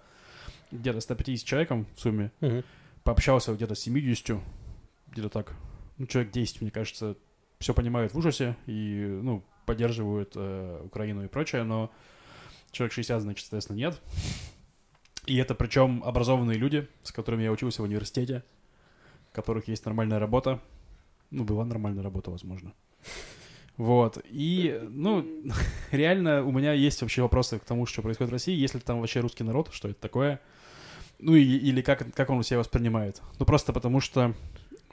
где-то 0.70 1.00
150 1.00 1.46
человеком 1.46 1.86
в 1.94 2.00
сумме. 2.00 2.30
Мгм. 2.40 2.64
Пообщался 3.02 3.52
где-то 3.52 3.74
с 3.74 3.80
70. 3.80 4.38
Где-то 5.12 5.28
так. 5.28 5.52
Ну, 5.98 6.06
человек 6.06 6.32
10, 6.32 6.62
мне 6.62 6.70
кажется, 6.70 7.16
все 7.58 7.74
понимают 7.74 8.14
в 8.14 8.18
ужасе 8.18 8.56
и, 8.66 9.20
ну, 9.22 9.42
поддерживают 9.66 10.32
э, 10.36 10.80
Украину 10.84 11.24
и 11.24 11.28
прочее, 11.28 11.64
но 11.64 11.90
человек 12.72 12.92
60, 12.92 13.22
значит, 13.22 13.44
соответственно, 13.44 13.76
нет. 13.76 14.00
И 15.26 15.36
это 15.36 15.54
причем 15.54 16.02
образованные 16.04 16.58
люди, 16.58 16.88
с 17.02 17.12
которыми 17.12 17.44
я 17.44 17.52
учился 17.52 17.82
в 17.82 17.84
университете, 17.84 18.42
которых 19.34 19.68
есть 19.68 19.84
нормальная 19.84 20.18
работа. 20.18 20.60
Ну, 21.30 21.44
была 21.44 21.64
нормальная 21.64 22.02
работа, 22.02 22.30
возможно. 22.30 22.72
Вот. 23.76 24.18
И, 24.30 24.80
ну, 24.88 25.26
реально 25.90 26.44
у 26.44 26.52
меня 26.52 26.72
есть 26.72 27.02
вообще 27.02 27.22
вопросы 27.22 27.58
к 27.58 27.64
тому, 27.64 27.86
что 27.86 28.00
происходит 28.00 28.30
в 28.30 28.32
России. 28.32 28.54
Есть 28.54 28.74
ли 28.74 28.80
там 28.80 29.00
вообще 29.00 29.20
русский 29.20 29.44
народ, 29.44 29.68
что 29.72 29.88
это 29.88 30.00
такое? 30.00 30.40
Ну, 31.18 31.34
и, 31.34 31.42
или 31.42 31.82
как, 31.82 32.14
как 32.14 32.30
он 32.30 32.42
себя 32.44 32.60
воспринимает. 32.60 33.20
Ну, 33.38 33.46
просто 33.46 33.72
потому 33.72 34.00
что 34.00 34.34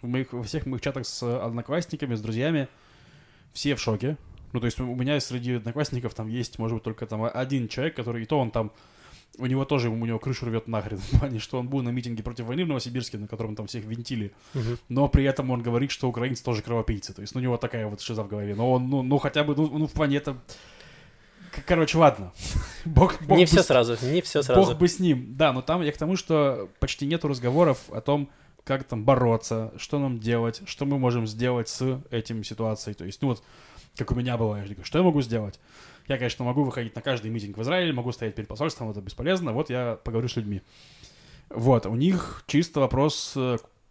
в 0.01 0.07
моих, 0.07 0.33
во 0.33 0.43
всех 0.43 0.65
моих 0.65 0.81
чатах 0.81 1.05
с 1.05 1.23
одноклассниками, 1.23 2.15
с 2.15 2.21
друзьями 2.21 2.67
все 3.53 3.75
в 3.75 3.79
шоке. 3.79 4.17
Ну, 4.53 4.59
то 4.59 4.65
есть 4.65 4.79
у 4.79 4.95
меня 4.95 5.19
среди 5.19 5.53
одноклассников 5.53 6.13
там 6.13 6.27
есть, 6.27 6.57
может 6.57 6.75
быть, 6.75 6.83
только 6.83 7.05
там 7.05 7.23
один 7.31 7.67
человек, 7.67 7.95
который, 7.95 8.23
и 8.23 8.25
то 8.25 8.39
он 8.39 8.51
там 8.51 8.71
у 9.37 9.45
него 9.45 9.65
тоже, 9.65 9.89
у 9.89 9.95
него 10.05 10.19
крышу 10.19 10.45
рвет 10.45 10.67
нахрен, 10.67 10.97
в 10.97 11.19
плане, 11.19 11.39
что 11.39 11.59
он 11.59 11.67
был 11.67 11.81
на 11.81 11.89
митинге 11.89 12.21
против 12.23 12.45
войны 12.45 12.65
в 12.65 12.67
Новосибирске, 12.67 13.17
на 13.17 13.27
котором 13.27 13.55
там 13.55 13.67
всех 13.67 13.85
винтили, 13.85 14.33
Мгм. 14.53 14.77
но 14.89 15.07
при 15.07 15.23
этом 15.23 15.49
он 15.51 15.61
говорит, 15.61 15.91
что 15.91 16.07
украинцы 16.09 16.43
тоже 16.43 16.61
кровопийцы, 16.61 17.13
то 17.13 17.21
есть 17.21 17.33
ну, 17.33 17.39
у 17.39 17.43
него 17.43 17.57
такая 17.57 17.87
вот 17.87 18.01
шиза 18.01 18.23
в 18.23 18.27
голове, 18.27 18.55
но 18.55 18.71
он, 18.71 18.89
ну, 18.89 19.03
ну 19.03 19.17
хотя 19.17 19.43
бы, 19.43 19.55
ну, 19.55 19.69
ну, 19.77 19.87
в 19.87 19.93
плане 19.93 20.17
это... 20.17 20.37
Короче, 21.65 21.97
ладно. 21.97 22.31
Бог, 22.85 23.21
бог 23.23 23.37
Не 23.37 23.43
бы 23.43 23.47
все 23.47 23.61
с- 23.61 23.67
сразу, 23.67 23.97
не 24.01 24.21
все 24.21 24.41
сразу. 24.41 24.61
Бог 24.61 24.77
бы 24.79 24.87
с 24.87 24.99
ним. 24.99 25.33
Да, 25.35 25.51
но 25.51 25.61
там 25.61 25.81
я 25.81 25.91
к 25.91 25.97
тому, 25.97 26.15
что 26.15 26.69
почти 26.79 27.05
нету 27.05 27.27
разговоров 27.27 27.77
о 27.91 27.99
том, 27.99 28.29
как 28.63 28.85
там 28.85 29.03
бороться, 29.03 29.73
что 29.77 29.99
нам 29.99 30.19
делать, 30.19 30.61
что 30.65 30.85
мы 30.85 30.97
можем 30.97 31.27
сделать 31.27 31.67
с 31.67 32.01
этим 32.09 32.43
ситуацией. 32.45 32.93
То 32.93 33.03
есть, 33.05 33.21
ну 33.21 33.27
вот, 33.29 33.43
как 33.97 34.11
у 34.11 34.15
меня 34.15 34.37
было, 34.37 34.55
я 34.57 34.63
говорю, 34.63 34.83
что 34.85 34.97
я 34.99 35.03
могу 35.03 35.21
сделать? 35.21 35.59
Я, 36.07 36.17
конечно, 36.17 36.45
могу 36.45 36.63
выходить 36.63 36.95
на 36.95 37.01
каждый 37.01 37.31
митинг 37.31 37.57
в 37.57 37.61
Израиле, 37.61 37.93
могу 37.93 38.11
стоять 38.11 38.35
перед 38.35 38.47
посольством, 38.47 38.91
это 38.91 39.01
бесполезно. 39.01 39.53
Вот 39.53 39.69
я 39.69 39.99
поговорю 40.03 40.27
с 40.27 40.35
людьми. 40.35 40.61
Вот, 41.49 41.85
у 41.85 41.95
них 41.95 42.43
чисто 42.47 42.79
вопрос, 42.79 43.37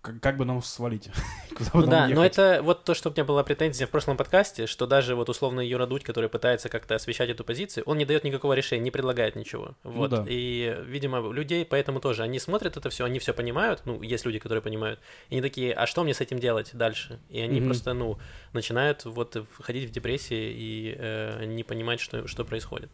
э, 0.03 0.07
к- 0.13 0.21
как 0.21 0.37
бы 0.37 0.45
нам 0.45 0.63
свалить. 0.63 1.09
Куда 1.55 1.71
Ну 1.75 1.87
да, 1.87 2.09
но 2.09 2.25
ехать. 2.25 2.39
это 2.39 2.63
вот 2.63 2.85
то, 2.85 2.95
что 2.95 3.11
у 3.11 3.13
меня 3.13 3.25
была 3.25 3.43
претензия 3.45 3.87
в 3.87 3.91
прошлом 3.91 4.17
подкасте, 4.17 4.67
что 4.67 4.87
даже 4.87 5.15
вот 5.15 5.29
условно 5.29 5.61
Юра 5.61 5.87
Дудь, 5.87 6.05
который 6.05 6.29
пытается 6.29 6.69
как-то 6.69 6.95
освещать 6.95 7.29
эту 7.31 7.45
позицию, 7.45 7.85
он 7.87 7.99
не 7.99 8.05
дает 8.05 8.25
никакого 8.25 8.55
решения, 8.55 8.83
не 8.83 8.91
предлагает 8.91 9.37
ничего. 9.37 9.75
Вот. 9.83 10.11
да. 10.11 10.25
И, 10.29 10.77
видимо, 10.87 11.33
людей 11.33 11.65
поэтому 11.65 12.01
тоже, 12.01 12.23
они 12.23 12.39
смотрят 12.39 12.77
это 12.77 12.89
все, 12.91 13.05
они 13.05 13.19
все 13.19 13.33
понимают, 13.35 13.83
ну, 13.85 14.01
есть 14.03 14.25
люди, 14.25 14.39
которые 14.39 14.63
понимают, 14.63 15.01
и 15.29 15.35
они 15.35 15.43
такие, 15.43 15.73
а 15.75 15.87
что 15.87 16.03
мне 16.05 16.15
с 16.15 16.21
этим 16.21 16.39
делать 16.39 16.71
дальше? 16.73 17.19
И 17.29 17.41
они 17.41 17.59
Мгм. 17.61 17.69
просто, 17.69 17.93
ну, 17.95 18.19
начинают 18.53 19.05
вот 19.05 19.37
входить 19.59 19.89
в 19.91 19.93
депрессии 19.93 20.53
и 20.53 20.95
э, 20.99 21.45
не 21.47 21.63
понимать, 21.65 22.01
что, 22.01 22.27
что 22.27 22.45
происходит. 22.45 22.91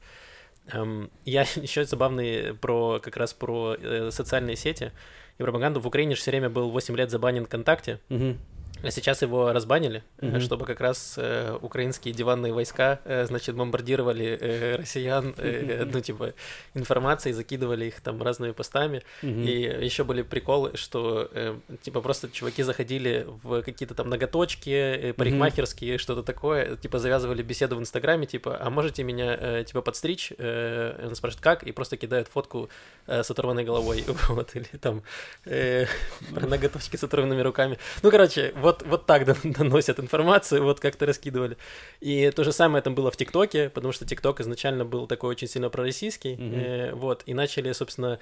Эм, 0.72 1.10
я 1.24 1.42
еще 1.56 1.84
забавный 1.84 2.54
про 2.54 2.98
как 3.00 3.16
раз 3.16 3.32
про 3.34 3.76
э, 3.78 4.10
социальные 4.10 4.56
сети 4.56 4.92
и 5.38 5.42
пропаганду. 5.42 5.80
В 5.80 5.86
Украине 5.86 6.14
же 6.14 6.20
все 6.20 6.30
время 6.30 6.48
был 6.50 6.70
8 6.70 6.96
лет 6.96 7.10
забанен 7.10 7.44
ВКонтакте, 7.46 8.00
Мгм. 8.08 8.38
А 8.82 8.90
сейчас 8.90 9.22
его 9.22 9.52
разбанили, 9.52 10.02
Мгм. 10.20 10.40
чтобы 10.40 10.64
как 10.66 10.80
раз 10.80 11.14
э, 11.18 11.56
украинские 11.60 12.12
диванные 12.14 12.52
войска, 12.52 13.00
э, 13.04 13.24
значит, 13.26 13.56
бомбардировали 13.56 14.38
э, 14.40 14.76
россиян, 14.76 15.34
э, 15.38 15.84
ну, 15.90 16.00
типа, 16.00 16.34
информацией, 16.74 17.32
закидывали 17.34 17.86
их 17.86 18.00
там 18.00 18.22
разными 18.22 18.52
постами. 18.52 19.02
Мгм. 19.22 19.42
И 19.42 19.84
еще 19.84 20.04
были 20.04 20.22
приколы, 20.22 20.76
что, 20.76 21.28
э, 21.32 21.56
типа, 21.82 22.00
просто 22.00 22.28
чуваки 22.30 22.62
заходили 22.62 23.26
в 23.42 23.62
какие-то 23.62 23.94
там 23.94 24.08
ноготочки, 24.10 24.70
э, 24.70 25.12
парикмахерские, 25.14 25.98
что-то 25.98 26.22
такое, 26.22 26.76
типа, 26.76 26.98
завязывали 26.98 27.42
беседу 27.42 27.76
в 27.76 27.80
Инстаграме, 27.80 28.26
типа, 28.26 28.58
а 28.60 28.70
можете 28.70 29.02
меня, 29.04 29.36
э, 29.40 29.64
типа, 29.66 29.80
подстричь? 29.82 30.32
Э, 30.38 31.06
Он 31.06 31.14
спрашивает, 31.14 31.42
как? 31.42 31.62
И 31.62 31.72
просто 31.72 31.96
кидают 31.96 32.28
фотку 32.28 32.68
э, 33.06 33.22
с 33.22 33.30
оторванной 33.30 33.64
головой, 33.64 34.04
вот, 34.28 34.54
или 34.54 34.68
там 34.80 35.02
э, 35.46 35.86
про 36.34 36.46
ноготочки 36.46 36.96
с 36.96 37.04
оторванными 37.04 37.40
руками. 37.42 37.78
Ну, 38.02 38.10
короче, 38.10 38.52
вот, 38.56 38.65
вот 38.86 39.06
так 39.06 39.24
дон- 39.26 39.52
доносят 39.58 39.98
информацию, 40.00 40.62
вот 40.62 40.80
как-то 40.80 41.06
раскидывали. 41.06 41.56
И 42.00 42.30
то 42.30 42.44
же 42.44 42.52
самое 42.52 42.82
там 42.82 42.94
было 42.94 43.10
в 43.10 43.16
ТикТоке, 43.16 43.68
потому 43.70 43.92
что 43.92 44.06
ТикТок 44.06 44.40
изначально 44.40 44.84
был 44.84 45.06
такой 45.06 45.30
очень 45.30 45.48
сильно 45.48 45.70
пророссийский, 45.70 46.36
Мгм. 46.36 46.54
э, 46.54 46.92
вот, 46.94 47.22
и 47.26 47.34
начали, 47.34 47.72
собственно, 47.72 48.18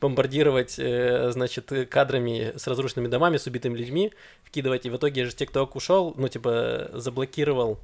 бомбардировать, 0.00 0.76
э, 0.78 1.30
значит, 1.32 1.72
кадрами 1.90 2.52
с 2.56 2.66
разрушенными 2.66 3.08
домами, 3.08 3.36
с 3.36 3.46
убитыми 3.46 3.76
людьми, 3.76 4.12
вкидывать, 4.44 4.86
и 4.86 4.90
в 4.90 4.96
итоге 4.96 5.24
же 5.24 5.34
ТикТок 5.34 5.76
ушел, 5.76 6.14
ну, 6.16 6.28
типа, 6.28 6.90
заблокировал 6.92 7.78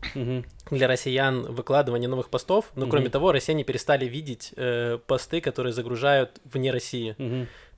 для 0.70 0.86
россиян 0.88 1.42
выкладывание 1.52 2.08
новых 2.08 2.28
постов, 2.30 2.70
но, 2.76 2.86
кроме 2.86 3.10
того, 3.10 3.32
россияне 3.32 3.64
перестали 3.64 4.06
видеть 4.06 4.52
э, 4.56 4.98
посты, 5.06 5.40
которые 5.40 5.72
загружают 5.72 6.40
вне 6.44 6.70
России. 6.70 7.16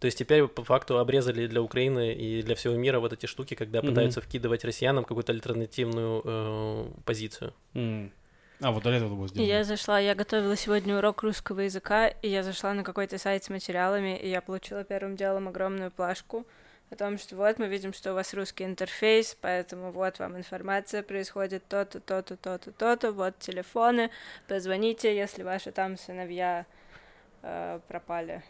То 0.01 0.05
есть 0.07 0.18
теперь 0.18 0.46
по 0.46 0.62
факту 0.62 0.99
обрезали 0.99 1.46
для 1.46 1.62
Украины 1.62 2.12
и 2.12 2.42
для 2.42 2.55
всего 2.55 2.75
мира 2.75 3.01
вот 3.01 3.12
эти 3.14 3.25
штуки, 3.27 3.55
когда 3.55 3.81
пытаются 3.88 4.20
вкидывать 4.20 4.64
россиянам 4.64 5.05
какую-то 5.05 5.33
альтернативную 5.33 6.22
э, 6.25 6.87
позицию. 7.05 7.53
А, 8.61 8.71
вот 8.71 8.83
для 8.83 8.97
этого 8.97 9.14
было 9.14 9.29
сделано. 9.29 9.49
я 9.49 9.64
зашла, 9.64 9.99
я 9.99 10.14
готовила 10.14 10.57
сегодня 10.57 10.97
урок 10.97 11.23
русского 11.23 11.61
языка, 11.61 12.09
и 12.09 12.29
я 12.29 12.42
зашла 12.42 12.73
на 12.73 12.85
какой-то 12.85 13.19
сайт 13.19 13.45
с 13.45 13.51
материалами, 13.51 14.16
и 14.16 14.29
я 14.29 14.40
получила 14.40 14.83
первым 14.83 15.16
делом 15.16 15.49
огромную 15.49 15.90
плашку 15.90 16.47
о 16.90 16.97
том, 16.97 17.19
что 17.19 17.37
вот 17.37 17.59
мы 17.59 17.66
видим, 17.66 17.92
что 17.92 18.12
у 18.12 18.14
вас 18.14 18.33
русский 18.33 18.64
интерфейс, 18.64 19.37
поэтому 19.40 19.90
вот 19.90 20.19
вам 20.21 20.37
информация 20.38 21.03
происходит 21.03 21.66
то-то, 21.69 22.01
то-то, 22.01 22.37
то-то, 22.37 22.73
то-то, 22.73 23.12
вот 23.12 23.38
телефоны, 23.38 24.11
позвоните, 24.49 25.14
если 25.14 25.42
ваши 25.42 25.73
там 25.73 25.99
сыновья 25.99 26.64
э, 27.42 27.81
пропали. 27.88 28.42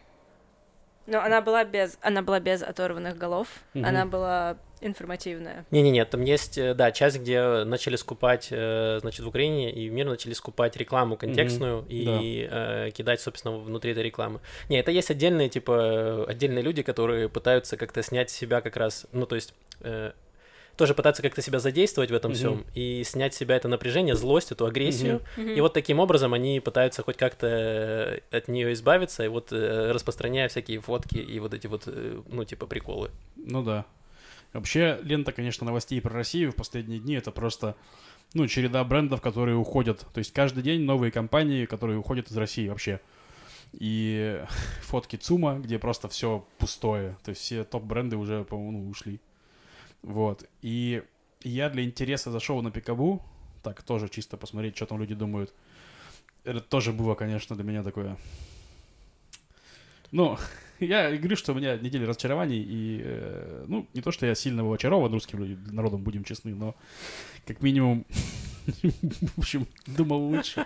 Но 1.07 1.21
она 1.21 1.41
была 1.41 1.63
без, 1.65 1.97
она 2.01 2.21
была 2.21 2.39
без 2.39 2.61
оторванных 2.61 3.17
голов, 3.17 3.47
Мгм. 3.73 3.85
она 3.85 4.05
была 4.05 4.57
информативная. 4.81 5.65
Не-не-не, 5.71 6.05
там 6.05 6.23
есть, 6.23 6.57
э, 6.57 6.73
да, 6.73 6.91
часть, 6.91 7.19
где 7.19 7.63
начали 7.63 7.95
скупать, 7.95 8.49
э, 8.51 8.99
значит, 9.01 9.25
в 9.25 9.27
Украине 9.27 9.71
и 9.71 9.89
в 9.89 9.93
мире 9.93 10.09
начали 10.09 10.33
скупать 10.33 10.77
рекламу 10.77 11.17
контекстную 11.17 11.85
и 11.89 12.47
э, 12.49 12.91
кидать, 12.91 13.21
собственно, 13.21 13.57
внутри 13.57 13.91
этой 13.91 14.03
рекламы. 14.03 14.39
Не, 14.69 14.79
это 14.79 14.91
есть 14.91 15.11
отдельные, 15.11 15.49
типа, 15.49 16.25
отдельные 16.27 16.61
люди, 16.61 16.81
которые 16.83 17.29
пытаются 17.29 17.77
как-то 17.77 18.01
снять 18.03 18.29
себя 18.29 18.61
как 18.61 18.77
раз, 18.77 19.07
ну, 19.11 19.25
то 19.25 19.35
есть... 19.35 19.53
э, 19.81 20.11
тоже 20.77 20.93
пытаются 20.93 21.23
как-то 21.23 21.41
себя 21.41 21.57
задействовать 21.57 22.11
в 22.11 22.13
этом 22.13 22.29
Мгм. 22.29 22.37
всем 22.37 22.65
и 22.75 23.03
снять 23.03 23.33
с 23.33 23.37
себя 23.37 23.55
это 23.55 23.67
напряжение, 23.67 24.13
злость, 24.13 24.51
эту 24.51 24.67
агрессию. 24.67 25.23
Мгм. 25.35 25.49
И 25.55 25.59
вот 25.61 25.73
таким 25.73 25.99
образом 25.99 26.35
они 26.35 26.59
пытаются 26.59 27.01
хоть 27.01 27.17
как-то 27.17 27.47
э, 27.47 28.19
от 28.29 28.47
нее 28.47 28.73
избавиться, 28.73 29.23
и 29.23 29.27
вот 29.27 29.51
э, 29.51 29.91
распространяя 29.91 30.47
всякие 30.49 30.79
фотки 30.79 31.17
и 31.17 31.39
вот 31.39 31.55
эти 31.55 31.65
вот, 31.65 31.85
э, 31.87 32.21
ну, 32.27 32.43
типа, 32.45 32.67
приколы. 32.67 33.09
Ну 33.35 33.63
да. 33.63 33.85
Вообще, 34.57 34.99
лента, 35.03 35.31
конечно, 35.33 35.67
новостей 35.67 36.01
про 36.01 36.15
Россию 36.15 36.51
в 36.51 36.55
последние 36.55 36.99
дни 36.99 37.13
это 37.13 37.29
просто, 37.29 37.75
ну, 38.33 38.47
череда 38.47 38.83
брендов, 38.83 39.21
которые 39.21 39.55
уходят. 39.55 39.99
То 40.11 40.17
есть 40.17 40.33
каждый 40.33 40.63
день 40.63 40.81
новые 40.81 41.11
компании, 41.11 41.65
которые 41.65 41.99
уходят 41.99 42.31
из 42.31 42.37
России 42.37 42.67
вообще. 42.67 42.99
И 43.73 44.43
фотки 44.81 45.15
ЦУМа, 45.15 45.59
где 45.59 45.77
просто 45.77 46.09
все 46.09 46.43
пустое. 46.57 47.19
То 47.23 47.29
есть 47.29 47.41
все 47.43 47.63
топ-бренды 47.65 48.17
уже, 48.17 48.45
по-моему, 48.45 48.89
ушли. 48.89 49.21
Вот. 50.01 50.49
И 50.63 51.03
я 51.43 51.69
для 51.69 51.83
интереса 51.83 52.31
зашел 52.31 52.59
на 52.63 52.71
Пикабу, 52.71 53.21
так 53.61 53.83
тоже 53.83 54.09
чисто 54.09 54.37
посмотреть, 54.37 54.75
что 54.75 54.87
там 54.87 54.99
люди 54.99 55.13
думают. 55.13 55.53
Это 56.45 56.61
тоже 56.61 56.93
было, 56.93 57.13
конечно, 57.13 57.55
для 57.55 57.63
меня 57.63 57.83
такое... 57.83 58.17
Ну, 60.11 60.37
я 60.79 61.15
говорю, 61.15 61.35
что 61.35 61.53
у 61.53 61.55
меня 61.55 61.77
неделя 61.77 62.07
разочарований, 62.07 62.61
и, 62.61 63.01
э, 63.03 63.65
ну, 63.67 63.87
не 63.93 64.01
то, 64.01 64.11
что 64.11 64.25
я 64.25 64.35
сильно 64.35 64.63
был 64.63 64.73
очарован 64.73 65.11
русским 65.11 65.59
народом, 65.71 66.03
будем 66.03 66.23
честны, 66.23 66.55
но 66.55 66.75
как 67.45 67.61
минимум, 67.61 68.05
в 68.65 69.39
общем, 69.39 69.67
думал 69.85 70.19
лучше. 70.27 70.65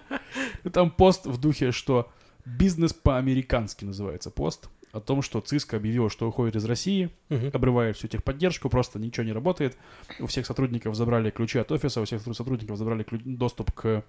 Там 0.71 0.91
пост 0.91 1.25
в 1.25 1.39
духе, 1.39 1.71
что 1.71 2.11
бизнес 2.45 2.93
по-американски 2.93 3.85
называется 3.85 4.31
пост, 4.31 4.69
о 4.91 4.99
том, 4.99 5.21
что 5.21 5.39
ЦИСК 5.39 5.75
объявила, 5.75 6.09
что 6.09 6.27
уходит 6.27 6.55
из 6.55 6.65
России, 6.65 7.09
обрывает 7.53 7.95
всю 7.95 8.07
техподдержку, 8.07 8.69
просто 8.69 8.99
ничего 8.99 9.25
не 9.25 9.31
работает. 9.31 9.77
У 10.19 10.27
всех 10.27 10.45
сотрудников 10.45 10.95
забрали 10.95 11.29
ключи 11.31 11.59
от 11.59 11.71
офиса, 11.71 12.01
у 12.01 12.05
всех 12.05 12.21
сотрудников 12.21 12.77
забрали 12.77 13.03
ключ- 13.03 13.21
доступ 13.23 13.71
к, 13.71 14.03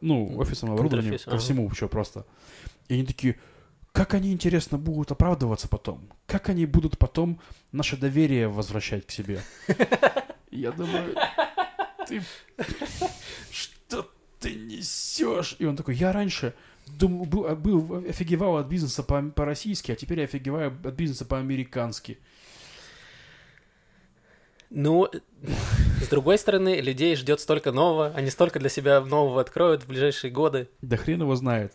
ну, 0.00 0.36
офисам, 0.36 0.72
оборудованию, 0.72 1.18
ко 1.18 1.30
ага. 1.30 1.38
всему 1.38 1.68
еще 1.70 1.88
просто. 1.88 2.26
И 2.88 2.94
они 2.94 3.04
такие, 3.04 3.38
как 3.94 4.12
они, 4.14 4.32
интересно, 4.32 4.76
будут 4.76 5.12
оправдываться 5.12 5.68
потом? 5.68 6.08
Как 6.26 6.48
они 6.48 6.66
будут 6.66 6.98
потом 6.98 7.40
наше 7.70 7.96
доверие 7.96 8.48
возвращать 8.48 9.06
к 9.06 9.12
себе? 9.12 9.40
Я 10.50 10.72
думаю, 10.72 11.14
ты... 12.08 12.20
Что 13.52 14.10
ты 14.40 14.52
несешь? 14.52 15.54
И 15.60 15.64
он 15.64 15.76
такой, 15.76 15.94
я 15.94 16.10
раньше 16.10 16.54
думал, 16.88 17.24
был, 17.24 17.46
а, 17.46 17.54
был- 17.54 18.04
офигевал 18.08 18.56
от 18.56 18.66
бизнеса 18.66 19.04
по- 19.04 19.22
по-российски, 19.30 19.92
а 19.92 19.94
теперь 19.94 20.18
я 20.18 20.24
офигеваю 20.24 20.76
от 20.84 20.94
бизнеса 20.94 21.24
по-американски. 21.24 22.18
Ну, 24.70 25.08
с 26.02 26.08
другой 26.08 26.36
стороны, 26.38 26.80
людей 26.80 27.14
ждет 27.14 27.38
столько 27.38 27.70
нового, 27.70 28.08
они 28.16 28.28
столько 28.30 28.58
для 28.58 28.68
себя 28.68 29.00
нового 29.00 29.40
откроют 29.40 29.84
в 29.84 29.86
ближайшие 29.86 30.32
годы, 30.32 30.68
Да 30.82 30.96
хрен 30.96 31.20
его 31.20 31.36
знает. 31.36 31.72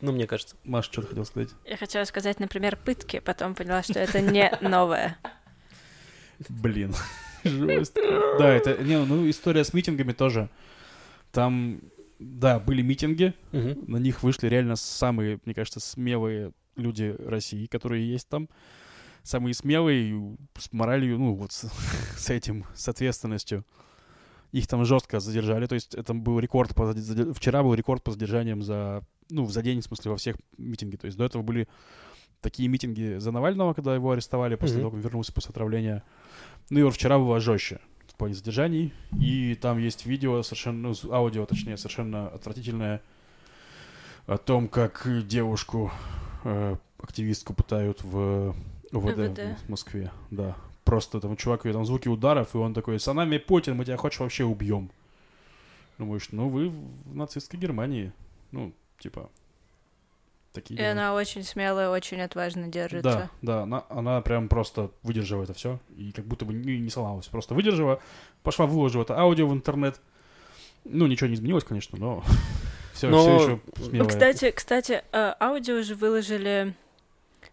Ну, 0.00 0.12
мне 0.12 0.26
кажется. 0.26 0.56
Маша, 0.64 0.92
что 0.92 1.02
ты 1.02 1.08
хотел 1.08 1.24
сказать? 1.24 1.50
Я 1.64 1.76
хотела 1.76 2.04
сказать, 2.04 2.40
например, 2.40 2.76
пытки, 2.76 3.20
потом 3.20 3.54
поняла, 3.54 3.82
что 3.82 3.98
это 3.98 4.20
не 4.20 4.50
новое. 4.60 5.18
Блин, 6.48 6.94
жестко. 7.44 8.00
Да, 8.38 8.48
это, 8.52 8.82
не, 8.82 8.98
ну, 9.04 9.28
история 9.28 9.64
с 9.64 9.72
митингами 9.72 10.12
тоже. 10.12 10.50
Там, 11.32 11.80
да, 12.18 12.58
были 12.60 12.82
митинги, 12.82 13.34
на 13.52 13.96
них 13.98 14.22
вышли 14.22 14.48
реально 14.48 14.76
самые, 14.76 15.40
мне 15.44 15.54
кажется, 15.54 15.80
смелые 15.80 16.52
люди 16.76 17.14
России, 17.18 17.66
которые 17.66 18.08
есть 18.08 18.28
там. 18.28 18.48
Самые 19.22 19.54
смелые, 19.54 20.36
с 20.58 20.70
моралью, 20.72 21.18
ну, 21.18 21.34
вот 21.34 21.52
с, 21.52 21.70
с 22.16 22.28
этим, 22.30 22.66
с 22.74 22.88
ответственностью. 22.88 23.64
Их 24.52 24.68
там 24.68 24.84
жестко 24.84 25.18
задержали, 25.18 25.66
то 25.66 25.74
есть 25.74 25.94
это 25.94 26.14
был 26.14 26.38
рекорд, 26.38 26.74
по, 26.74 26.94
вчера 27.34 27.62
был 27.62 27.74
рекорд 27.74 28.04
по 28.04 28.12
задержаниям 28.12 28.62
за 28.62 29.02
ну, 29.30 29.46
за 29.46 29.62
день, 29.62 29.80
в 29.80 29.84
смысле, 29.84 30.10
во 30.12 30.16
всех 30.16 30.36
митинге. 30.58 30.96
То 30.96 31.06
есть 31.06 31.16
до 31.18 31.24
этого 31.24 31.42
были 31.42 31.68
такие 32.40 32.68
митинги 32.68 33.18
за 33.18 33.30
Навального, 33.32 33.72
когда 33.74 33.94
его 33.94 34.10
арестовали 34.10 34.54
после 34.56 34.76
Мгм. 34.76 34.80
того, 34.82 34.90
как 34.90 34.96
он 34.98 35.02
вернулся 35.02 35.32
после 35.32 35.50
отравления. 35.50 36.02
Ну 36.70 36.80
и 36.80 36.82
вот 36.82 36.94
вчера 36.94 37.18
было 37.18 37.40
жестче 37.40 37.80
в 38.06 38.14
плане 38.16 38.34
задержаний. 38.34 38.92
И 39.20 39.54
там 39.60 39.78
есть 39.78 40.06
видео 40.06 40.42
совершенно, 40.42 40.88
ну, 40.90 41.12
аудио, 41.12 41.46
точнее, 41.46 41.76
совершенно 41.76 42.28
отвратительное 42.28 43.00
о 44.26 44.36
том, 44.38 44.68
как 44.68 45.06
девушку, 45.26 45.90
э, 46.44 46.76
активистку 46.98 47.54
пытают 47.54 48.02
в 48.02 48.54
УВД, 48.92 49.18
УВД. 49.18 49.40
в 49.66 49.68
Москве. 49.68 50.10
Да. 50.30 50.56
Просто 50.84 51.20
там 51.20 51.36
чувак, 51.36 51.62
там 51.62 51.84
звуки 51.86 52.08
ударов, 52.08 52.54
и 52.54 52.58
он 52.58 52.74
такой, 52.74 53.00
с 53.00 53.12
нами 53.12 53.38
Путин, 53.38 53.76
мы 53.76 53.84
тебя 53.84 53.96
хочешь 53.96 54.20
вообще 54.20 54.44
убьем. 54.44 54.90
Думаешь, 55.98 56.28
ну 56.30 56.48
вы 56.48 56.68
в 56.68 57.14
нацистской 57.14 57.58
Германии. 57.58 58.12
Ну, 58.52 58.72
типа, 59.04 59.30
такие 60.52 60.74
И 60.74 60.78
дела. 60.78 60.92
она 60.92 61.14
очень 61.14 61.42
смелая, 61.44 61.90
очень 61.90 62.20
отважно 62.20 62.62
Да, 62.64 62.68
держится. 62.68 63.30
да, 63.42 63.62
она, 63.62 63.84
она 63.88 64.20
прям 64.22 64.48
просто 64.48 64.90
выдержала 65.02 65.42
это 65.44 65.52
все 65.54 65.78
и 65.96 66.10
как 66.12 66.24
будто 66.24 66.44
бы 66.44 66.52
не, 66.54 66.78
не 66.80 66.90
сломалась. 66.90 67.26
Просто 67.26 67.54
выдержала, 67.54 68.00
пошла, 68.42 68.66
выложила 68.66 69.02
это 69.02 69.18
аудио 69.18 69.46
в 69.46 69.52
интернет. 69.52 70.00
Ну, 70.84 71.06
ничего 71.06 71.28
не 71.28 71.34
изменилось, 71.34 71.64
конечно, 71.64 71.98
но 71.98 72.24
все, 72.94 73.08
Но- 73.08 73.34
еще 73.42 73.60
Ну, 73.78 73.84
смелая. 73.84 74.08
кстати, 74.08 74.50
кстати, 74.50 75.02
э, 75.12 75.34
аудио 75.40 75.76
уже 75.80 75.94
выложили 75.94 76.74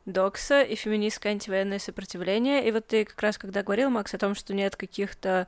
Докса 0.06 0.62
и 0.64 0.76
феминистское 0.76 1.34
антивоенное 1.34 1.80
сопротивление. 1.80 2.68
И 2.68 2.72
вот 2.72 2.88
ты 2.88 3.04
как 3.06 3.22
раз 3.22 3.38
когда 3.38 3.62
говорил, 3.64 3.90
Макс, 3.90 4.14
о 4.14 4.18
том, 4.18 4.36
что 4.36 4.54
нет 4.54 4.76
каких-то 4.76 5.48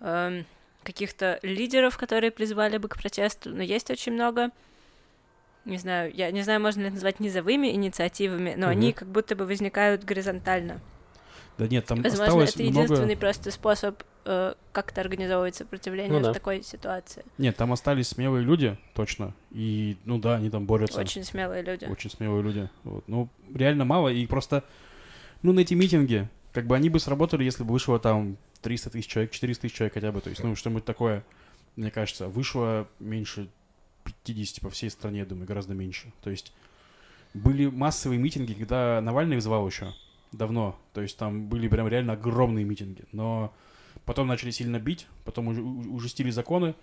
эм, 0.00 0.44
каких-то 0.84 1.38
лидеров, 1.42 1.96
которые 1.98 2.30
призвали 2.30 2.78
бы 2.78 2.88
к 2.88 2.96
протесту, 2.98 3.50
но 3.50 3.62
есть 3.62 3.90
очень 3.90 4.12
много. 4.12 4.50
Не 5.68 5.76
знаю, 5.76 6.10
я 6.14 6.30
не 6.30 6.42
знаю, 6.42 6.60
можно 6.60 6.80
ли 6.80 6.86
это 6.86 6.94
назвать 6.94 7.20
низовыми 7.20 7.68
инициативами, 7.68 8.54
но 8.56 8.68
они 8.68 8.88
Мгм. 8.88 8.94
как 8.96 9.08
будто 9.08 9.36
бы 9.36 9.44
возникают 9.44 10.02
горизонтально. 10.02 10.80
Да 11.58 11.66
нет, 11.68 11.84
там 11.86 12.00
Возможно, 12.02 12.24
осталось 12.24 12.50
это 12.54 12.62
много... 12.62 12.80
единственный 12.84 13.16
просто 13.16 13.50
способ 13.50 14.02
э, 14.24 14.54
как-то 14.72 15.00
организовывать 15.00 15.56
сопротивление 15.56 16.12
Ну 16.12 16.20
да. 16.24 16.30
в 16.30 16.34
такой 16.34 16.62
ситуации. 16.62 17.24
Нет, 17.36 17.56
там 17.56 17.72
остались 17.72 18.08
смелые 18.08 18.44
люди, 18.44 18.78
точно. 18.94 19.34
И, 19.50 19.96
ну 20.04 20.18
да, 20.18 20.36
они 20.36 20.50
там 20.50 20.66
борются. 20.66 21.00
Очень 21.00 21.24
смелые 21.24 21.62
люди. 21.62 21.84
Очень 21.84 22.10
смелые 22.10 22.42
люди. 22.42 22.70
Вот. 22.84 23.04
Ну, 23.08 23.28
реально 23.52 23.84
мало. 23.84 24.08
И 24.08 24.24
просто, 24.26 24.64
ну, 25.42 25.52
на 25.52 25.60
эти 25.60 25.74
митинги, 25.74 26.28
как 26.52 26.66
бы 26.66 26.76
они 26.76 26.88
бы 26.90 27.00
сработали, 27.00 27.44
если 27.44 27.64
бы 27.64 27.72
вышло 27.72 27.98
там 27.98 28.38
300 28.62 28.90
тысяч 28.90 29.08
человек, 29.08 29.32
400 29.32 29.62
тысяч 29.62 29.74
человек 29.74 29.94
хотя 29.94 30.12
бы. 30.12 30.20
То 30.20 30.30
есть, 30.30 30.42
ну, 30.44 30.54
что-нибудь 30.54 30.84
такое, 30.84 31.24
мне 31.76 31.90
кажется. 31.90 32.28
Вышло 32.28 32.86
меньше 33.00 33.48
50 34.24 34.60
по 34.60 34.70
всей 34.70 34.90
стране, 34.90 35.20
я 35.20 35.26
думаю, 35.26 35.46
гораздо 35.46 35.74
меньше. 35.74 36.12
То 36.22 36.30
есть, 36.30 36.52
были 37.34 37.66
массовые 37.66 38.18
митинги, 38.18 38.52
когда 38.54 39.00
Навальный 39.00 39.36
вызывал 39.36 39.66
еще 39.66 39.94
давно. 40.32 40.78
То 40.92 41.00
есть, 41.02 41.16
там 41.16 41.48
были 41.48 41.68
прям 41.68 41.88
реально 41.88 42.14
огромные 42.14 42.64
митинги. 42.64 43.04
Но 43.12 43.52
потом 44.04 44.26
начали 44.26 44.50
сильно 44.50 44.78
бить, 44.78 45.06
потом 45.24 45.48
уж- 45.48 45.58
ужестили 45.58 46.30
законы, 46.30 46.74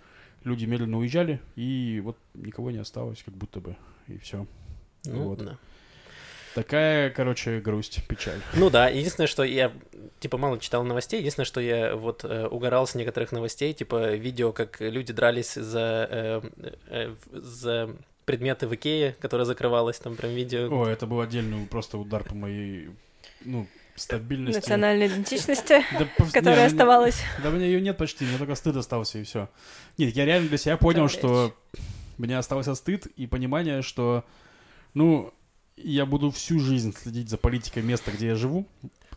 люди 0.44 0.64
медленно 0.64 0.98
уезжали, 0.98 1.40
и 1.56 2.00
вот 2.04 2.16
никого 2.34 2.70
не 2.70 2.78
осталось, 2.78 3.22
как 3.22 3.34
будто 3.34 3.60
бы, 3.60 3.76
и 4.08 4.18
все. 4.18 4.46
Ну, 5.04 5.24
Вот. 5.24 5.38
да. 5.38 5.58
Такая, 6.56 7.10
короче, 7.10 7.60
грусть, 7.60 8.00
печаль. 8.08 8.40
Ну 8.54 8.70
да, 8.70 8.88
единственное, 8.88 9.26
что 9.26 9.44
я, 9.44 9.70
типа, 10.20 10.38
мало 10.38 10.58
читал 10.58 10.84
новостей, 10.84 11.18
единственное, 11.18 11.44
что 11.44 11.60
я 11.60 11.94
вот 11.94 12.24
э, 12.24 12.46
угорал 12.46 12.86
с 12.86 12.94
некоторых 12.94 13.30
новостей, 13.30 13.74
типа, 13.74 14.14
видео, 14.14 14.52
как 14.52 14.80
люди 14.80 15.12
дрались 15.12 15.52
за, 15.52 16.08
э, 16.10 16.40
э, 16.86 17.14
за 17.30 17.90
предметы 18.24 18.68
в 18.68 18.74
Икее, 18.74 19.14
которая 19.20 19.44
закрывалась, 19.44 19.98
там 19.98 20.16
прям 20.16 20.32
видео. 20.32 20.74
О, 20.74 20.86
это 20.88 21.06
был 21.06 21.20
отдельный 21.20 21.66
просто 21.66 21.98
удар 21.98 22.24
по 22.24 22.34
моей, 22.34 22.88
ну, 23.44 23.66
стабильности. 23.94 24.56
Национальной 24.56 25.08
идентичности, 25.08 25.84
которая 26.32 26.68
оставалась. 26.68 27.20
Да 27.42 27.50
у 27.50 27.52
меня 27.52 27.66
ее 27.66 27.82
нет 27.82 27.98
почти, 27.98 28.24
мне 28.24 28.38
только 28.38 28.54
стыд 28.54 28.76
остался, 28.76 29.18
и 29.18 29.24
все. 29.24 29.50
Нет, 29.98 30.16
я 30.16 30.24
реально 30.24 30.48
для 30.48 30.56
себя 30.56 30.78
понял, 30.78 31.10
что 31.10 31.54
мне 32.16 32.38
остался 32.38 32.74
стыд 32.74 33.04
и 33.04 33.26
понимание, 33.26 33.82
что, 33.82 34.24
ну, 34.94 35.34
я 35.76 36.06
буду 36.06 36.30
всю 36.30 36.58
жизнь 36.60 36.94
следить 36.96 37.28
за 37.28 37.36
политикой 37.36 37.82
места, 37.82 38.10
где 38.10 38.28
я 38.28 38.34
живу, 38.34 38.66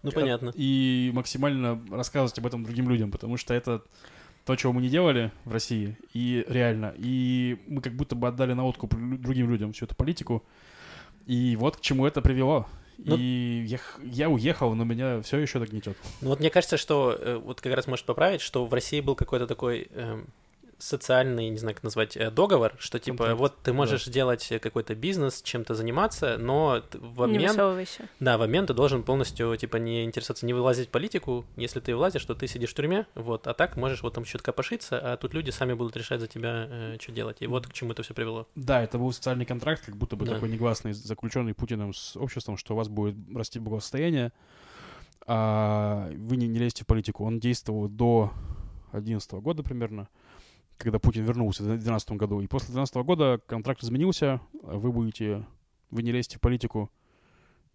Ну, 0.04 0.12
понятно. 0.12 0.52
и 0.56 1.12
максимально 1.13 1.82
рассказывать 1.91 2.38
об 2.39 2.45
этом 2.48 2.63
другим 2.63 2.89
людям, 2.89 3.12
потому 3.12 3.38
что 3.38 3.54
это 3.54 3.82
то, 4.45 4.56
чего 4.56 4.74
мы 4.74 4.82
не 4.82 4.89
делали 4.89 5.32
в 5.45 5.52
России, 5.54 5.98
и 6.13 6.45
реально, 6.48 6.93
и 6.98 7.58
мы 7.67 7.82
как 7.82 7.93
будто 7.93 8.15
бы 8.15 8.28
отдали 8.28 8.54
на 8.54 8.65
откуп 8.65 8.93
другим 8.95 9.50
людям 9.50 9.74
всю 9.74 9.86
эту 9.86 9.95
политику, 9.95 10.43
и 11.26 11.56
вот 11.56 11.78
к 11.78 11.82
чему 11.82 12.06
это 12.06 12.22
привело. 12.22 12.67
Ну- 12.98 13.15
и 13.17 13.63
я, 13.67 13.80
я 14.04 14.30
уехал, 14.30 14.76
но 14.76 14.84
меня 14.84 15.22
все 15.22 15.38
еще 15.38 15.60
так 15.60 15.69
гнетет. 15.69 15.95
Ну 16.19 16.30
вот 16.30 16.39
мне 16.41 16.50
кажется, 16.50 16.76
что 16.76 17.15
э, 17.17 17.38
вот 17.38 17.62
как 17.62 17.74
раз 17.74 17.88
может 17.88 18.06
поправить, 18.06 18.41
что 18.41 18.65
в 18.65 18.74
России 18.74 19.00
был 19.00 19.15
какой-то 19.15 19.48
такой 19.48 19.88
эм, 19.93 20.28
социальный, 20.80 21.50
не 21.50 21.58
знаю, 21.58 21.76
как 21.76 21.84
назвать, 21.84 22.18
э, 22.18 22.32
договор, 22.32 22.74
что 22.80 23.00
типа 23.00 23.18
Контракт, 23.18 23.39
вот 23.39 23.58
ты 23.63 23.74
можешь 23.74 24.06
делать 24.06 24.52
э, 24.52 24.60
какой-то 24.60 24.96
бизнес, 24.96 25.42
чем-то 25.42 25.76
заниматься, 25.76 26.38
но 26.39 26.82
в 26.94 27.26
Не 27.28 27.36
обмен, 27.38 27.50
высовывайся. 27.50 28.10
да, 28.20 28.38
в 28.38 28.42
обмен 28.42 28.65
ты 28.65 28.74
должен 28.74 29.04
полностью 29.04 29.56
типа 29.58 29.78
не 29.78 30.06
интересоваться, 30.06 30.46
не 30.46 30.54
вылазить 30.54 30.88
в 30.88 30.92
политику. 30.92 31.46
Если 31.58 31.80
ты 31.80 31.96
влазишь, 31.96 32.24
то 32.26 32.34
ты 32.34 32.48
сидишь 32.48 32.72
в 32.72 32.74
тюрьме, 32.76 33.06
вот, 33.15 33.46
а 33.48 33.54
так 33.54 33.76
можешь 33.78 34.02
вот 34.04 34.13
там 34.13 34.24
чутка 34.24 34.52
пошиться, 34.54 35.00
а 35.00 35.18
тут 35.18 35.34
люди 35.34 35.50
сами 35.52 35.74
будут 35.74 35.96
решать 35.98 36.20
за 36.22 36.28
тебя, 36.28 36.96
что 37.00 37.12
делать. 37.12 37.38
И 37.42 37.48
вот 37.48 37.68
к 37.68 37.74
чему 37.74 37.92
это 37.92 38.02
все 38.04 38.13
привело. 38.13 38.48
Да, 38.56 38.82
это 38.82 38.98
был 38.98 39.12
социальный 39.12 39.46
контракт, 39.46 39.86
как 39.86 39.96
будто 39.98 40.15
бы 40.15 40.26
Да. 40.26 40.36
такой 40.36 40.50
негласный, 40.50 40.94
заключенный 40.94 41.54
Путиным 41.54 41.94
с 41.94 42.15
обществом, 42.15 42.56
что 42.58 42.74
у 42.74 42.78
вас 42.78 42.88
будет 42.88 43.15
расти 43.36 43.60
благосостояние, 43.60 44.32
а 45.28 46.10
вы 46.15 46.38
не, 46.38 46.48
не 46.48 46.60
лезьте 46.60 46.84
в 46.84 46.88
политику. 46.88 47.26
Он 47.26 47.39
действовал 47.39 47.88
до 47.88 48.32
2011 48.92 49.34
года 49.34 49.62
примерно, 49.63 50.08
когда 50.80 50.98
Путин 50.98 51.26
вернулся 51.26 51.62
в 51.62 51.65
2012 51.68 52.12
году. 52.13 52.42
И 52.42 52.48
после 52.48 52.74
2012 52.74 52.96
года 53.06 53.39
контракт 53.46 53.84
изменился, 53.84 54.42
а 54.63 54.78
вы 54.78 54.92
будете, 54.92 55.46
вы 55.92 56.02
не 56.04 56.12
лезете 56.12 56.38
в 56.38 56.42
политику, 56.42 56.89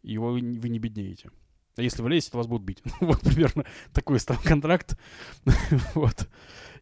и 0.02 0.18
вы, 0.18 0.40
не- 0.40 0.58
вы 0.58 0.68
не 0.70 0.78
беднеете. 0.80 1.30
А 1.76 1.82
если 1.82 2.02
вы 2.02 2.10
лезете, 2.10 2.32
то 2.32 2.38
вас 2.38 2.46
будут 2.46 2.66
бить. 2.66 2.82
вот 3.00 3.20
примерно 3.20 3.64
такой 3.92 4.18
стал 4.18 4.38
контракт. 4.42 4.98
вот. 5.94 6.28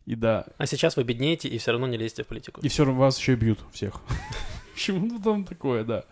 И 0.07 0.15
да, 0.15 0.47
А 0.59 0.67
сейчас 0.67 0.97
вы 0.97 1.05
беднеете 1.05 1.49
и 1.49 1.59
все 1.59 1.73
равно 1.73 1.87
не 1.87 1.97
лезете 1.97 2.23
в 2.25 2.27
политику. 2.29 2.61
и 2.61 2.69
все 2.69 2.85
равно 2.85 3.01
вас 3.01 3.19
еще 3.19 3.33
и 3.33 3.37
бьют 3.37 3.59
всех. 3.73 4.01
Общем, 4.75 5.07
ну 5.09 5.21
там 5.21 5.45
такое, 5.45 5.85
да. 5.85 6.05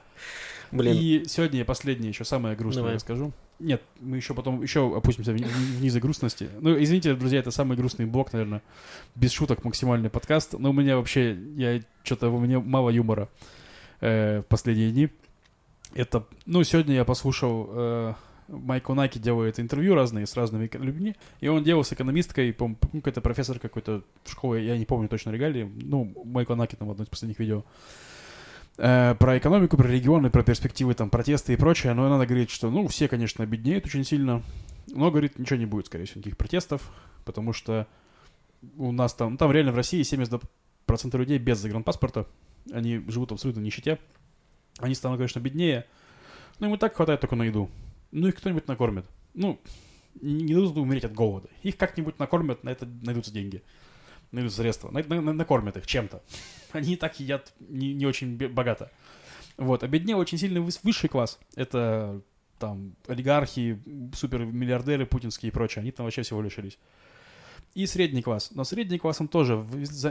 Блин, 0.73 0.96
И 0.96 1.25
сегодня 1.27 1.64
последнее, 1.64 2.11
еще 2.11 2.25
самое 2.25 2.55
грустное 2.57 2.83
Давай. 2.83 2.94
расскажу. 2.96 3.33
Нет, 3.61 3.83
мы 4.01 4.16
еще 4.16 4.35
потом 4.35 4.62
еще 4.62 4.96
опустимся 4.96 5.33
в, 5.33 5.37
в- 5.37 5.79
в 5.79 5.83
низы 5.83 6.01
грустности. 6.01 6.49
Ну, 6.61 6.83
извините, 6.83 7.14
друзья, 7.14 7.38
это 7.40 7.51
самый 7.51 7.77
грустный 7.77 8.07
блок, 8.07 8.33
наверное. 8.33 8.62
Без 9.14 9.33
шуток 9.33 9.64
максимальный 9.64 10.09
подкаст. 10.11 10.55
Но 10.59 10.70
у 10.70 10.73
меня 10.73 10.96
вообще, 10.96 11.37
я 11.57 11.81
что-то, 12.03 12.31
у 12.31 12.40
меня 12.40 12.61
мало 12.61 12.90
юмора 12.90 13.29
э, 14.01 14.40
в 14.40 14.44
последние 14.44 14.90
дни. 14.90 15.09
Это, 15.94 16.25
ну, 16.46 16.64
сегодня 16.64 16.94
я 16.94 17.05
послушал, 17.05 17.68
э, 17.73 18.14
Майк 18.49 18.88
Онаки 18.88 19.18
делает 19.18 19.61
интервью 19.61 19.94
разные 19.94 20.27
с 20.27 20.35
разными 20.37 20.68
людьми, 20.73 21.14
и 21.40 21.49
он 21.49 21.62
делал 21.62 21.85
с 21.85 21.92
экономисткой, 21.92 22.53
по-моему, 22.53 22.79
ну, 22.92 23.01
какой-то 23.01 23.20
профессор 23.20 23.59
какой-то 23.59 24.03
школы, 24.27 24.61
я 24.61 24.77
не 24.79 24.87
помню 24.87 25.09
точно 25.09 25.31
регалии, 25.31 25.70
ну, 25.83 26.12
Майк 26.25 26.51
Онаки 26.51 26.77
там 26.77 26.88
в 26.88 26.90
одном 26.92 27.05
из 27.05 27.09
последних 27.11 27.38
видео, 27.38 27.64
про 28.80 29.36
экономику, 29.36 29.76
про 29.76 29.86
регионы, 29.86 30.30
про 30.30 30.42
перспективы, 30.42 30.94
там, 30.94 31.10
протесты 31.10 31.52
и 31.52 31.56
прочее, 31.56 31.92
но 31.92 32.08
надо 32.08 32.24
говорить, 32.24 32.48
что, 32.50 32.70
ну, 32.70 32.88
все, 32.88 33.08
конечно, 33.08 33.44
обеднеют 33.44 33.84
очень 33.84 34.04
сильно, 34.04 34.42
но, 34.88 35.10
говорит, 35.10 35.38
ничего 35.38 35.58
не 35.58 35.66
будет, 35.66 35.86
скорее 35.86 36.06
всего, 36.06 36.20
никаких 36.20 36.38
протестов, 36.38 36.90
потому 37.26 37.52
что 37.52 37.86
у 38.76 38.90
нас 38.90 39.12
там, 39.12 39.32
ну, 39.32 39.36
там 39.36 39.52
реально 39.52 39.72
в 39.72 39.76
России 39.76 40.00
70% 40.00 40.40
людей 41.18 41.38
без 41.38 41.58
загранпаспорта, 41.58 42.26
они 42.72 43.04
живут 43.08 43.30
в 43.30 43.34
абсолютно 43.34 43.60
нищете, 43.60 43.98
они 44.78 44.94
станут, 44.94 45.18
конечно, 45.18 45.40
беднее, 45.40 45.84
но 46.58 46.68
им 46.68 46.74
и 46.74 46.78
так 46.78 46.94
хватает 46.94 47.20
только 47.20 47.36
на 47.36 47.42
еду. 47.42 47.70
Ну, 48.12 48.28
их 48.28 48.36
кто-нибудь 48.36 48.66
накормит. 48.66 49.04
Ну, 49.34 49.60
не 50.20 50.54
дадут 50.54 50.76
умереть 50.78 51.04
от 51.04 51.12
голода. 51.12 51.48
Их 51.62 51.76
как-нибудь 51.76 52.18
накормят, 52.18 52.64
на 52.64 52.70
это 52.70 52.86
найдутся 52.86 53.32
деньги. 53.32 53.62
Найдутся 54.32 54.58
средства. 54.58 54.90
На- 54.90 55.02
на- 55.02 55.20
на- 55.20 55.32
накормят 55.32 55.76
их 55.76 55.86
чем-то. 55.86 56.22
Они 56.72 56.92
и 56.94 56.96
так 56.96 57.18
едят 57.20 57.52
не, 57.60 57.94
не 57.94 58.06
очень 58.06 58.36
богато. 58.36 58.90
Вот. 59.56 59.82
А 59.82 59.88
беднее 59.88 60.16
очень 60.16 60.38
сильно 60.38 60.58
выс- 60.58 60.80
высший 60.82 61.08
класс. 61.08 61.38
Это 61.56 62.20
там 62.58 62.94
олигархи, 63.08 63.80
супермиллиардеры 64.14 65.06
путинские 65.06 65.50
и 65.50 65.52
прочее. 65.52 65.82
Они 65.82 65.90
там 65.90 66.04
вообще 66.04 66.22
всего 66.22 66.42
лишились. 66.42 66.78
И 67.74 67.86
средний 67.86 68.22
класс. 68.22 68.50
Но 68.54 68.64
средний 68.64 68.98
класс 68.98 69.20
он 69.20 69.28
тоже. 69.28 69.56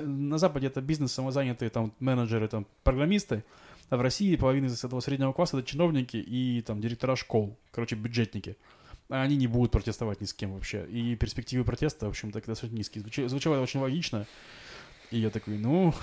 на 0.03 0.37
Западе 0.37 0.67
это 0.67 0.81
бизнес 0.81 1.11
самозанятые, 1.11 1.69
там 1.69 1.93
менеджеры, 1.99 2.47
там 2.47 2.65
программисты. 2.83 3.43
А 3.89 3.97
в 3.97 4.01
России 4.01 4.35
половина 4.35 4.67
из 4.67 4.83
этого 4.83 4.99
среднего 4.99 5.33
класса 5.33 5.57
это 5.57 5.67
чиновники 5.67 6.17
и 6.17 6.61
там 6.61 6.79
директора 6.79 7.15
школ, 7.15 7.57
короче, 7.71 7.95
бюджетники. 7.95 8.51
А 8.51 8.78
они 9.09 9.35
не 9.35 9.47
будут 9.47 9.71
протестовать 9.71 10.21
ни 10.21 10.25
с 10.25 10.33
кем 10.33 10.53
вообще. 10.53 10.85
И 10.85 11.15
перспективы 11.15 11.63
протеста, 11.63 12.05
в 12.05 12.09
общем-то, 12.09 12.39
достаточно 12.39 12.75
низкие. 12.75 13.01
Звучало, 13.01 13.29
звучало 13.29 13.61
очень 13.61 13.79
логично. 13.79 14.27
И 15.11 15.19
я 15.19 15.29
такой, 15.29 15.57
ну, 15.57 15.93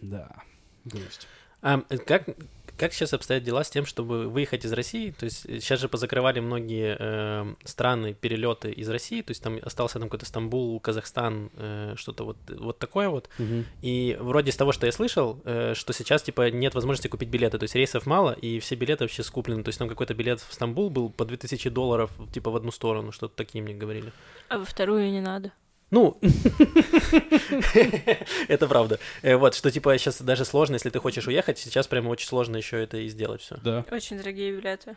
да, 0.00 0.30
грусть. 0.84 1.28
А 1.62 1.82
как, 2.06 2.24
как 2.80 2.94
сейчас 2.94 3.12
обстоят 3.12 3.42
дела 3.42 3.62
с 3.62 3.68
тем, 3.68 3.84
чтобы 3.84 4.28
выехать 4.28 4.64
из 4.64 4.72
России? 4.72 5.10
То 5.10 5.24
есть 5.24 5.42
сейчас 5.42 5.80
же 5.80 5.88
позакрывали 5.90 6.40
многие 6.40 6.96
э, 6.98 7.54
страны 7.64 8.14
перелеты 8.14 8.70
из 8.70 8.88
России, 8.88 9.20
то 9.20 9.32
есть 9.32 9.42
там 9.42 9.58
остался 9.62 9.98
там 9.98 10.08
какой-то 10.08 10.24
Стамбул, 10.24 10.80
Казахстан, 10.80 11.50
э, 11.56 11.92
что-то 11.96 12.24
вот, 12.24 12.38
вот 12.48 12.78
такое 12.78 13.10
вот. 13.10 13.28
Мгм. 13.36 13.66
И 13.82 14.16
вроде 14.18 14.50
с 14.50 14.56
того, 14.56 14.72
что 14.72 14.86
я 14.86 14.92
слышал, 14.92 15.42
э, 15.44 15.74
что 15.74 15.92
сейчас 15.92 16.22
типа 16.22 16.50
нет 16.50 16.74
возможности 16.74 17.08
купить 17.08 17.28
билеты, 17.28 17.58
то 17.58 17.64
есть 17.64 17.74
рейсов 17.74 18.06
мало, 18.06 18.32
и 18.32 18.58
все 18.60 18.76
билеты 18.76 19.04
вообще 19.04 19.22
скуплены. 19.22 19.62
То 19.62 19.68
есть 19.68 19.78
там 19.78 19.88
какой-то 19.88 20.14
билет 20.14 20.40
в 20.40 20.54
Стамбул 20.54 20.88
был 20.88 21.10
по 21.10 21.26
2000 21.26 21.68
долларов, 21.68 22.10
типа 22.32 22.50
в 22.50 22.56
одну 22.56 22.70
сторону, 22.70 23.12
что-то 23.12 23.36
такие 23.36 23.62
мне 23.62 23.74
говорили. 23.74 24.10
А 24.48 24.56
во 24.56 24.64
вторую 24.64 25.10
не 25.10 25.20
надо. 25.20 25.52
Ну, 25.90 26.18
это 28.48 28.66
правда. 28.68 28.98
Э, 29.22 29.36
Вот, 29.36 29.54
что 29.54 29.70
типа 29.70 29.96
сейчас 29.98 30.20
даже 30.22 30.44
сложно, 30.44 30.74
если 30.74 30.90
ты 30.90 30.98
хочешь 31.00 31.26
уехать, 31.26 31.58
сейчас 31.58 31.86
прямо 31.88 32.08
очень 32.10 32.28
сложно 32.28 32.56
еще 32.56 32.82
это 32.82 32.96
и 32.98 33.08
сделать 33.08 33.40
все. 33.40 33.56
Да. 33.62 33.84
Очень 33.90 34.18
дорогие 34.18 34.52
билеты. 34.56 34.96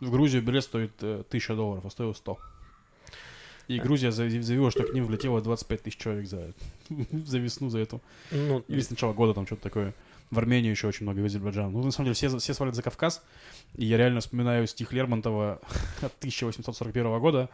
В 0.00 0.10
Грузию 0.10 0.42
билет 0.42 0.64
стоит 0.64 0.92
э, 1.02 1.22
1000 1.28 1.54
долларов, 1.56 1.84
а 1.86 1.90
стоил 1.90 2.14
100. 2.14 2.38
И 3.68 3.78
Грузия 3.78 4.08
заяв- 4.10 4.42
заявила, 4.42 4.70
что 4.70 4.82
к 4.82 4.92
ним 4.92 5.06
влетело 5.06 5.40
25 5.40 5.82
тысяч 5.82 5.96
человек 5.98 6.26
за, 6.26 6.52
за 7.12 7.38
весну, 7.38 7.68
за 7.70 7.78
эту. 7.78 8.00
Ну, 8.30 8.64
Или 8.68 8.80
с 8.80 8.90
начала 8.90 9.12
года 9.12 9.32
там 9.34 9.46
что-то 9.46 9.62
такое. 9.62 9.94
В 10.30 10.38
Армению 10.38 10.72
еще 10.72 10.86
очень 10.86 11.04
много, 11.04 11.20
в 11.20 11.24
Азербайджан. 11.24 11.72
Ну, 11.72 11.82
на 11.82 11.90
самом 11.90 12.06
деле, 12.06 12.14
все, 12.14 12.38
все 12.38 12.54
свалят 12.54 12.74
за 12.74 12.82
Кавказ. 12.82 13.22
И 13.74 13.84
я 13.84 13.96
реально 13.96 14.20
вспоминаю 14.20 14.66
стих 14.66 14.92
Лермонтова 14.92 15.60
от 16.02 16.12
1841 16.18 17.18
года. 17.18 17.50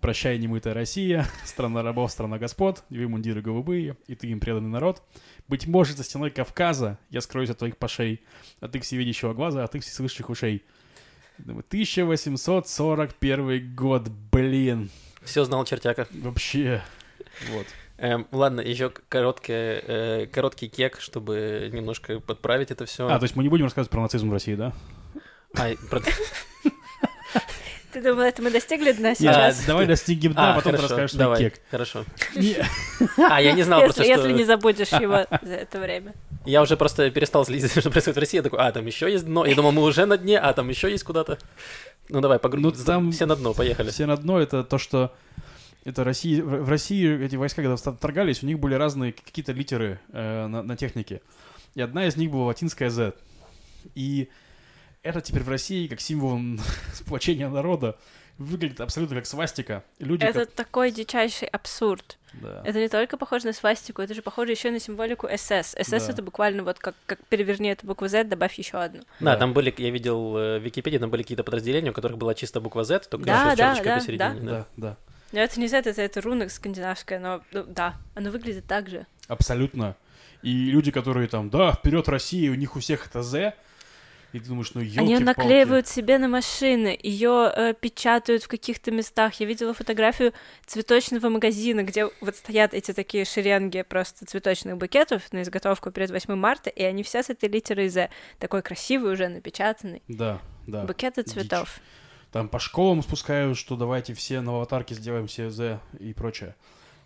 «Прощай, 0.00 0.38
немытая 0.38 0.72
Россия, 0.72 1.26
страна 1.44 1.82
рабов, 1.82 2.12
страна 2.12 2.38
господ, 2.38 2.84
две 2.88 3.08
мундиры 3.08 3.42
голубые, 3.42 3.96
и 4.06 4.14
ты 4.14 4.28
им 4.28 4.40
преданный 4.40 4.70
народ. 4.70 5.02
Быть 5.48 5.66
может, 5.66 5.96
за 5.96 6.04
стеной 6.04 6.30
Кавказа 6.30 6.98
я 7.10 7.20
скроюсь 7.20 7.50
от 7.50 7.58
твоих 7.58 7.76
пашей, 7.76 8.22
от 8.60 8.76
их 8.76 8.84
всевидящего 8.84 9.34
глаза, 9.34 9.64
от 9.64 9.74
их 9.74 9.82
всеслышащих 9.82 10.30
ушей». 10.30 10.62
Думаю, 11.38 11.64
1841 11.66 13.74
год, 13.74 14.08
блин, 14.08 14.90
все 15.22 15.44
знал 15.44 15.64
чертяка. 15.64 16.06
вообще. 16.12 16.82
Вот. 17.50 17.66
Эм, 18.00 18.26
ладно, 18.32 18.62
еще 18.62 18.90
короткий, 19.10 19.52
э, 19.52 20.26
короткий 20.32 20.68
кек, 20.68 20.98
чтобы 21.00 21.68
немножко 21.70 22.18
подправить 22.20 22.70
это 22.70 22.86
все. 22.86 23.06
А, 23.06 23.18
то 23.18 23.24
есть 23.24 23.36
мы 23.36 23.42
не 23.42 23.50
будем 23.50 23.66
рассказывать 23.66 23.90
про 23.90 24.00
нацизм 24.00 24.30
в 24.30 24.32
России, 24.32 24.54
да? 24.54 24.72
Ты 27.92 28.00
думал, 28.02 28.22
это 28.22 28.40
мы 28.40 28.50
достигли 28.50 28.92
дна 28.92 29.14
сейчас? 29.14 29.66
давай 29.66 29.84
достигнем 29.86 30.32
дна, 30.32 30.52
а 30.52 30.54
потом 30.54 30.72
ты 30.72 30.78
хорошо, 30.78 30.94
расскажешь 30.94 31.16
давай, 31.16 31.38
кек. 31.38 31.60
Хорошо. 31.70 32.04
А, 33.30 33.42
я 33.42 33.52
не 33.52 33.64
знал 33.64 33.80
просто, 33.80 34.02
Если, 34.02 34.14
что... 34.14 34.28
если 34.28 34.38
не 34.38 34.44
забудешь 34.44 34.92
его 34.92 35.26
за 35.42 35.54
это 35.54 35.80
время. 35.80 36.14
Я 36.46 36.62
уже 36.62 36.76
просто 36.76 37.10
перестал 37.10 37.44
следить, 37.44 37.70
что 37.78 37.90
происходит 37.90 38.16
в 38.16 38.20
России. 38.20 38.36
Я 38.36 38.42
такой, 38.42 38.60
а, 38.60 38.72
там 38.72 38.86
еще 38.86 39.10
есть 39.12 39.26
дно. 39.26 39.44
Я 39.44 39.54
думал, 39.54 39.72
мы 39.72 39.82
уже 39.82 40.06
на 40.06 40.16
дне, 40.16 40.38
а 40.38 40.52
там 40.54 40.70
еще 40.70 40.90
есть 40.90 41.04
куда-то. 41.04 41.38
Ну 42.08 42.20
давай, 42.20 42.38
погру... 42.38 42.60
Ну, 42.60 42.70
там- 42.70 43.12
все 43.12 43.26
на 43.26 43.36
дно, 43.36 43.52
поехали. 43.52 43.90
Все 43.90 44.06
на 44.06 44.16
дно 44.16 44.40
это 44.40 44.64
то, 44.64 44.78
что 44.78 45.12
это 45.84 46.04
Россия, 46.04 46.42
в 46.42 46.68
России 46.68 47.24
эти 47.24 47.36
войска, 47.36 47.62
когда 47.62 47.76
вторгались, 47.76 48.42
у 48.42 48.46
них 48.46 48.58
были 48.58 48.74
разные 48.74 49.12
какие-то 49.12 49.52
литеры 49.52 50.00
э, 50.12 50.46
на, 50.46 50.62
на 50.62 50.76
технике. 50.76 51.22
И 51.74 51.80
одна 51.80 52.06
из 52.06 52.16
них 52.16 52.30
была 52.30 52.46
латинская 52.46 52.90
Z. 52.90 53.14
И 53.94 54.28
это 55.02 55.20
теперь 55.20 55.42
в 55.42 55.48
России 55.48 55.86
как 55.86 56.00
символ 56.00 56.38
сплочения 56.94 57.48
народа 57.48 57.96
выглядит 58.36 58.80
абсолютно 58.80 59.16
как 59.16 59.26
свастика. 59.26 59.84
Люди 59.98 60.24
Это 60.24 60.40
как- 60.46 60.52
такой 60.52 60.90
дичайший 60.90 61.46
абсурд. 61.48 62.18
Да. 62.34 62.62
Это 62.64 62.78
не 62.78 62.88
только 62.88 63.16
похоже 63.18 63.46
на 63.46 63.52
свастику, 63.52 64.00
это 64.02 64.14
же 64.14 64.22
похоже 64.22 64.52
еще 64.52 64.70
на 64.70 64.78
символику 64.80 65.28
СС. 65.36 65.74
СС 65.78 65.90
Да. 65.90 65.96
это 66.12 66.22
буквально 66.22 66.62
вот 66.62 66.78
как, 66.78 66.94
как 67.06 67.18
переверни 67.26 67.68
эту 67.70 67.86
букву 67.86 68.08
Z, 68.08 68.24
добавь 68.24 68.54
еще 68.54 68.78
одну. 68.78 69.00
Да, 69.20 69.32
Да. 69.32 69.36
там 69.36 69.52
были, 69.52 69.74
я 69.76 69.90
видел 69.90 70.36
э, 70.36 70.58
в 70.58 70.62
Википедии, 70.62 70.96
там 70.98 71.10
были 71.10 71.22
какие-то 71.22 71.44
подразделения, 71.44 71.90
у 71.90 71.94
которых 71.94 72.16
была 72.18 72.34
чисто 72.34 72.60
буква 72.60 72.84
Z, 72.84 73.00
только 73.10 73.26
Да, 73.26 73.54
да, 73.56 73.74
да, 73.82 73.96
посередине. 73.96 74.40
Да, 74.40 74.66
да. 74.76 74.96
Но 75.32 75.40
это 75.40 75.60
не 75.60 75.68
Z, 75.68 75.78
это, 75.78 76.02
это 76.02 76.20
руна 76.20 76.48
скандинавская, 76.48 77.18
но 77.20 77.42
ну, 77.52 77.64
да, 77.64 77.96
оно 78.14 78.30
выглядит 78.30 78.66
так 78.66 78.88
же. 78.88 79.06
Абсолютно. 79.28 79.96
И 80.42 80.70
люди, 80.70 80.90
которые 80.90 81.28
там, 81.28 81.50
да, 81.50 81.72
вперед 81.72 82.08
Россия, 82.08 82.50
у 82.50 82.54
них 82.54 82.76
у 82.76 82.80
всех 82.80 83.06
это 83.06 83.22
Z. 83.22 83.54
И 84.32 84.38
ты 84.38 84.46
думаешь, 84.46 84.72
ну 84.74 84.80
елки 84.80 85.00
Они 85.00 85.14
её 85.14 85.24
наклеивают 85.24 85.88
себе 85.88 86.18
на 86.18 86.28
машины, 86.28 86.96
ее 87.02 87.74
печатают 87.80 88.44
в 88.44 88.48
каких-то 88.48 88.92
местах. 88.92 89.34
Я 89.40 89.46
видела 89.46 89.74
фотографию 89.74 90.32
цветочного 90.66 91.28
магазина, 91.28 91.82
где 91.82 92.08
вот 92.20 92.36
стоят 92.36 92.72
эти 92.72 92.92
такие 92.92 93.24
шеренги 93.24 93.82
просто 93.82 94.26
цветочных 94.26 94.76
букетов 94.76 95.32
на 95.32 95.42
изготовку 95.42 95.90
перед 95.90 96.10
8 96.10 96.32
марта, 96.36 96.70
и 96.70 96.82
они 96.84 97.02
все 97.02 97.24
с 97.24 97.30
этой 97.30 97.48
литерой 97.48 97.88
Z. 97.88 98.08
Такой 98.38 98.62
красивый 98.62 99.12
уже 99.12 99.28
напечатанный. 99.28 100.02
Да, 100.06 100.40
да. 100.66 100.84
Букеты 100.84 101.24
дичь. 101.24 101.34
Там 102.32 102.48
по 102.48 102.58
школам 102.58 103.02
спускают, 103.02 103.58
что 103.58 103.76
давайте 103.76 104.14
все 104.14 104.40
на 104.40 104.52
аватарке 104.52 104.94
сделаем 104.94 105.26
все 105.26 105.50
Z 105.50 105.80
и 105.98 106.12
прочее. 106.12 106.54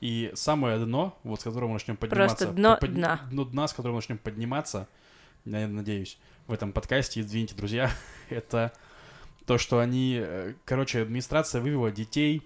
И 0.01 0.31
самое 0.35 0.79
дно, 0.79 1.19
вот 1.23 1.41
с 1.41 1.45
которого 1.45 1.69
мы 1.69 1.75
начнем 1.75 1.97
подниматься. 1.97 2.37
Просто 2.37 2.55
дно 2.55 2.77
под- 2.79 2.95
дна. 2.95 3.21
Дно 3.31 3.45
дна, 3.45 3.69
с 3.69 3.73
которого 3.73 3.95
мы 3.95 3.99
начнем 3.99 4.19
подниматься, 4.19 4.87
я 5.47 5.67
надеюсь, 5.67 6.19
в 6.47 6.53
этом 6.53 6.73
подкасте, 6.73 7.21
извините, 7.21 7.55
друзья, 7.55 7.91
это 8.29 8.73
то, 9.47 9.57
что 9.57 9.79
они, 9.79 10.19
э, 10.23 10.55
короче, 10.67 11.03
администрация 11.03 11.63
вывела 11.63 11.91
детей 11.91 12.43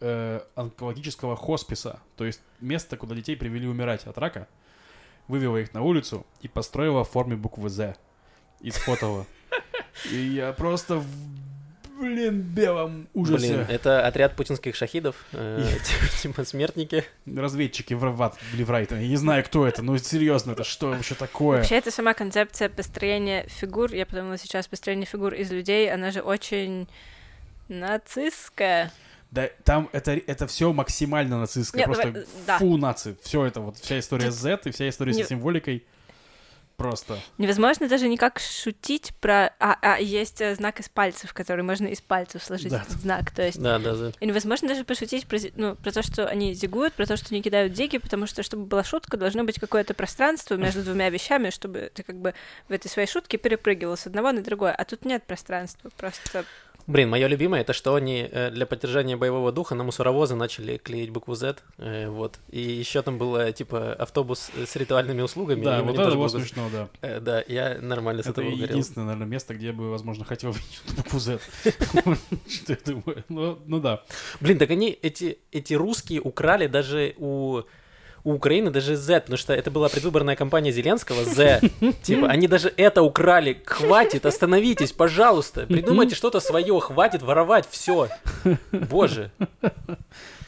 э, 0.00 0.40
онкологического 0.54 1.34
хосписа, 1.34 2.00
то 2.16 2.24
есть 2.24 2.40
место, 2.60 2.96
куда 2.96 3.16
детей 3.16 3.36
привели 3.36 3.66
умирать 3.66 4.06
от 4.06 4.18
рака, 4.18 4.46
вывела 5.26 5.56
их 5.56 5.74
на 5.74 5.82
улицу 5.82 6.24
и 6.42 6.48
построила 6.48 7.02
в 7.02 7.10
форме 7.10 7.34
буквы 7.34 7.70
«З» 7.70 7.96
и 8.60 8.70
сфотала. 8.70 9.26
И 10.12 10.16
я 10.16 10.52
просто 10.52 11.02
блин, 11.98 12.40
белом 12.40 13.08
ужасе. 13.14 13.54
Блин, 13.54 13.66
это 13.68 14.06
отряд 14.06 14.36
путинских 14.36 14.74
шахидов, 14.76 15.16
э, 15.32 15.64
типа- 15.84 16.22
типа 16.22 16.44
смертники. 16.44 17.04
Разведчики 17.26 17.94
в 17.94 18.04
Рват, 18.04 18.36
или 18.52 18.62
в 18.62 18.70
Райтон. 18.70 18.98
Я 19.00 19.08
не 19.08 19.16
знаю, 19.16 19.44
кто 19.44 19.66
это, 19.66 19.82
но 19.82 19.96
серьезно, 19.98 20.52
это 20.52 20.64
что 20.64 20.88
вообще 20.90 21.14
такое? 21.14 21.58
Вообще, 21.58 21.76
это 21.76 21.90
сама 21.90 22.14
концепция 22.14 22.68
построения 22.68 23.46
фигур, 23.48 23.92
я 23.92 24.06
подумала 24.06 24.38
сейчас, 24.38 24.66
построение 24.68 25.06
фигур 25.06 25.34
из 25.34 25.50
людей, 25.50 25.92
она 25.92 26.10
же 26.10 26.20
очень 26.20 26.88
нацистская. 27.68 28.92
Да, 29.30 29.48
там 29.64 29.88
это, 29.92 30.12
это 30.12 30.46
все 30.46 30.72
максимально 30.72 31.40
нацистское. 31.40 31.80
Нет, 31.80 31.86
просто 31.86 32.10
давай, 32.12 32.26
да. 32.46 32.58
фу 32.58 32.76
наци. 32.76 33.16
Все 33.22 33.44
это, 33.44 33.60
вот 33.60 33.76
вся 33.78 33.98
история 33.98 34.30
Z 34.30 34.60
и 34.64 34.70
вся 34.70 34.88
история 34.88 35.12
не- 35.12 35.24
с 35.24 35.28
символикой. 35.28 35.84
Просто. 36.76 37.18
Невозможно 37.38 37.88
даже 37.88 38.06
никак 38.08 38.38
шутить 38.38 39.14
про... 39.20 39.54
А, 39.60 39.78
а 39.80 39.98
есть 39.98 40.40
э, 40.42 40.54
знак 40.54 40.80
из 40.80 40.88
пальцев, 40.90 41.32
который 41.32 41.62
можно 41.62 41.86
из 41.86 42.02
пальцев 42.02 42.42
сложить 42.44 42.70
Да. 42.70 42.82
этот 42.82 43.00
знак, 43.00 43.30
то 43.30 43.42
есть... 43.42 43.58
Да, 43.60 43.78
да, 43.78 43.94
да. 43.94 44.12
И 44.20 44.26
невозможно 44.26 44.68
даже 44.68 44.84
пошутить 44.84 45.26
про, 45.26 45.38
ну, 45.54 45.74
про 45.76 45.90
то, 45.90 46.02
что 46.02 46.26
они 46.26 46.52
зигуют, 46.52 46.92
про 46.94 47.06
то, 47.06 47.16
что 47.16 47.28
они 47.30 47.42
кидают 47.42 47.72
диги, 47.72 47.96
потому 47.96 48.26
что, 48.26 48.42
чтобы 48.42 48.66
была 48.66 48.84
шутка, 48.84 49.16
должно 49.16 49.44
быть 49.44 49.58
какое-то 49.58 49.94
пространство 49.94 50.56
между 50.56 50.82
двумя 50.84 51.08
вещами, 51.08 51.50
чтобы 51.50 51.90
ты 51.94 52.02
как 52.02 52.16
бы 52.16 52.34
в 52.68 52.72
этой 52.72 52.88
своей 52.88 53.08
шутке 53.08 53.38
перепрыгивал 53.38 53.96
с 53.96 54.06
одного 54.06 54.32
на 54.32 54.42
другое. 54.42 54.72
А 54.72 54.84
тут 54.84 55.04
нет 55.06 55.24
пространства, 55.24 55.90
просто... 55.96 56.44
Блин, 56.86 57.10
мое 57.10 57.26
любимое 57.26 57.62
это 57.62 57.72
что 57.72 57.96
они 57.96 58.28
э, 58.30 58.50
для 58.50 58.64
поддержания 58.64 59.16
боевого 59.16 59.50
духа 59.50 59.74
на 59.74 59.82
мусоровозы 59.82 60.36
начали 60.36 60.76
клеить 60.76 61.10
букву 61.10 61.34
Z, 61.34 61.56
э, 61.78 62.08
вот. 62.08 62.38
И 62.50 62.60
еще 62.60 63.02
там 63.02 63.18
было 63.18 63.50
типа 63.50 63.92
автобус 63.94 64.50
э, 64.54 64.66
с 64.66 64.76
ритуальными 64.76 65.20
услугами. 65.20 65.64
Да, 65.64 65.82
вот 65.82 65.98
это 65.98 66.12
было 66.12 66.28
смешно, 66.28 66.70
да. 66.70 67.20
Да, 67.20 67.42
я 67.48 67.78
нормально 67.80 68.22
с 68.22 68.26
Это 68.26 68.40
этого 68.40 68.52
угорел. 68.52 68.68
единственное, 68.68 69.06
наверное, 69.06 69.26
место, 69.26 69.54
где 69.54 69.66
я 69.66 69.72
бы, 69.72 69.90
возможно, 69.90 70.24
хотел 70.24 70.52
видеть 70.52 70.82
букву 70.96 71.18
Z. 71.18 71.40
Что 72.48 72.72
я 72.72 72.78
думаю? 72.84 73.24
Ну, 73.28 73.58
ну 73.66 73.80
да. 73.80 74.04
Блин, 74.40 74.58
так 74.58 74.70
они 74.70 74.90
эти 74.90 75.74
русские 75.74 76.20
украли 76.20 76.68
даже 76.68 77.14
у 77.18 77.62
у 78.26 78.32
Украины 78.32 78.70
даже 78.70 78.96
Z, 78.96 79.20
потому 79.20 79.36
что 79.36 79.54
это 79.54 79.70
была 79.70 79.88
предвыборная 79.88 80.34
кампания 80.34 80.72
Зеленского, 80.72 81.24
Z. 81.24 81.60
Типа, 82.02 82.26
они 82.26 82.48
даже 82.48 82.72
это 82.76 83.02
украли. 83.02 83.62
Хватит, 83.64 84.26
остановитесь, 84.26 84.90
пожалуйста. 84.90 85.64
Придумайте 85.68 86.16
что-то 86.16 86.40
свое, 86.40 86.78
хватит 86.80 87.22
воровать, 87.22 87.68
все. 87.70 88.08
Боже. 88.72 89.30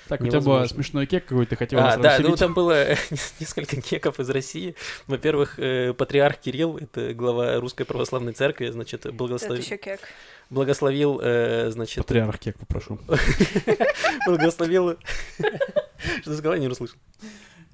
Так, 0.09 0.22
у 0.22 0.26
тебя 0.26 0.41
был 0.41 0.55
Невозможно. 0.55 0.68
смешной 0.68 1.07
кек 1.07 1.26
какой-то, 1.26 1.55
хотел 1.55 1.79
А, 1.81 1.97
да, 1.99 2.18
ну 2.18 2.35
там 2.35 2.55
было 2.55 2.89
несколько 3.41 3.81
кеков 3.81 4.18
из 4.18 4.29
России. 4.31 4.74
Во-первых, 5.07 5.59
э, 5.59 5.93
патриарх 5.93 6.39
Кирилл, 6.39 6.79
это 6.79 7.12
глава 7.14 7.61
Русской 7.61 7.85
Православной 7.85 8.33
Церкви, 8.33 8.70
значит, 8.70 9.07
Это 9.07 9.12
благословил, 9.12 9.62
еще 9.62 9.76
кек. 9.76 10.01
благословил, 10.51 11.20
э, 11.22 11.70
значит, 11.70 12.05
Патриарх 12.07 12.39
кек 12.41 12.59
попрошу. 12.59 12.99
благословил... 14.26 14.97
Что 15.37 16.31
ты 16.31 16.37
сказал, 16.37 16.55
я 16.55 16.59
не 16.61 16.68
услышал. 16.68 16.97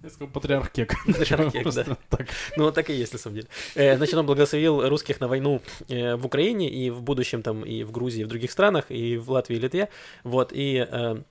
Я 0.05 0.11
сказал 0.11 0.29
патриарх 0.29 0.71
кек. 0.71 0.93
Патриарх 1.07 1.53
кек, 1.53 1.73
да. 1.73 1.97
так. 2.11 2.27
Ну, 2.59 2.71
так 2.73 2.91
и 2.91 2.93
есть, 2.93 3.15
на 3.15 3.19
самом 3.19 3.37
деле. 3.37 3.49
Э, 3.75 3.97
Значит, 3.97 4.15
он 4.15 4.27
благословил 4.27 4.87
русских 4.87 5.19
на 5.19 5.29
войну 5.29 5.63
э, 5.89 6.15
в 6.17 6.27
Украине 6.27 6.69
и 6.69 6.91
в 6.91 7.01
будущем 7.01 7.43
там 7.43 7.63
и 7.65 7.85
в 7.85 7.91
Грузии, 7.91 8.21
и 8.21 8.25
в 8.25 8.29
других 8.29 8.53
странах, 8.53 8.91
и 8.91 9.17
в 9.17 9.31
Латвии, 9.31 9.57
и 9.57 9.61
Литве. 9.61 9.89
Вот, 10.23 10.53
и, 10.53 10.87
э, 10.87 11.23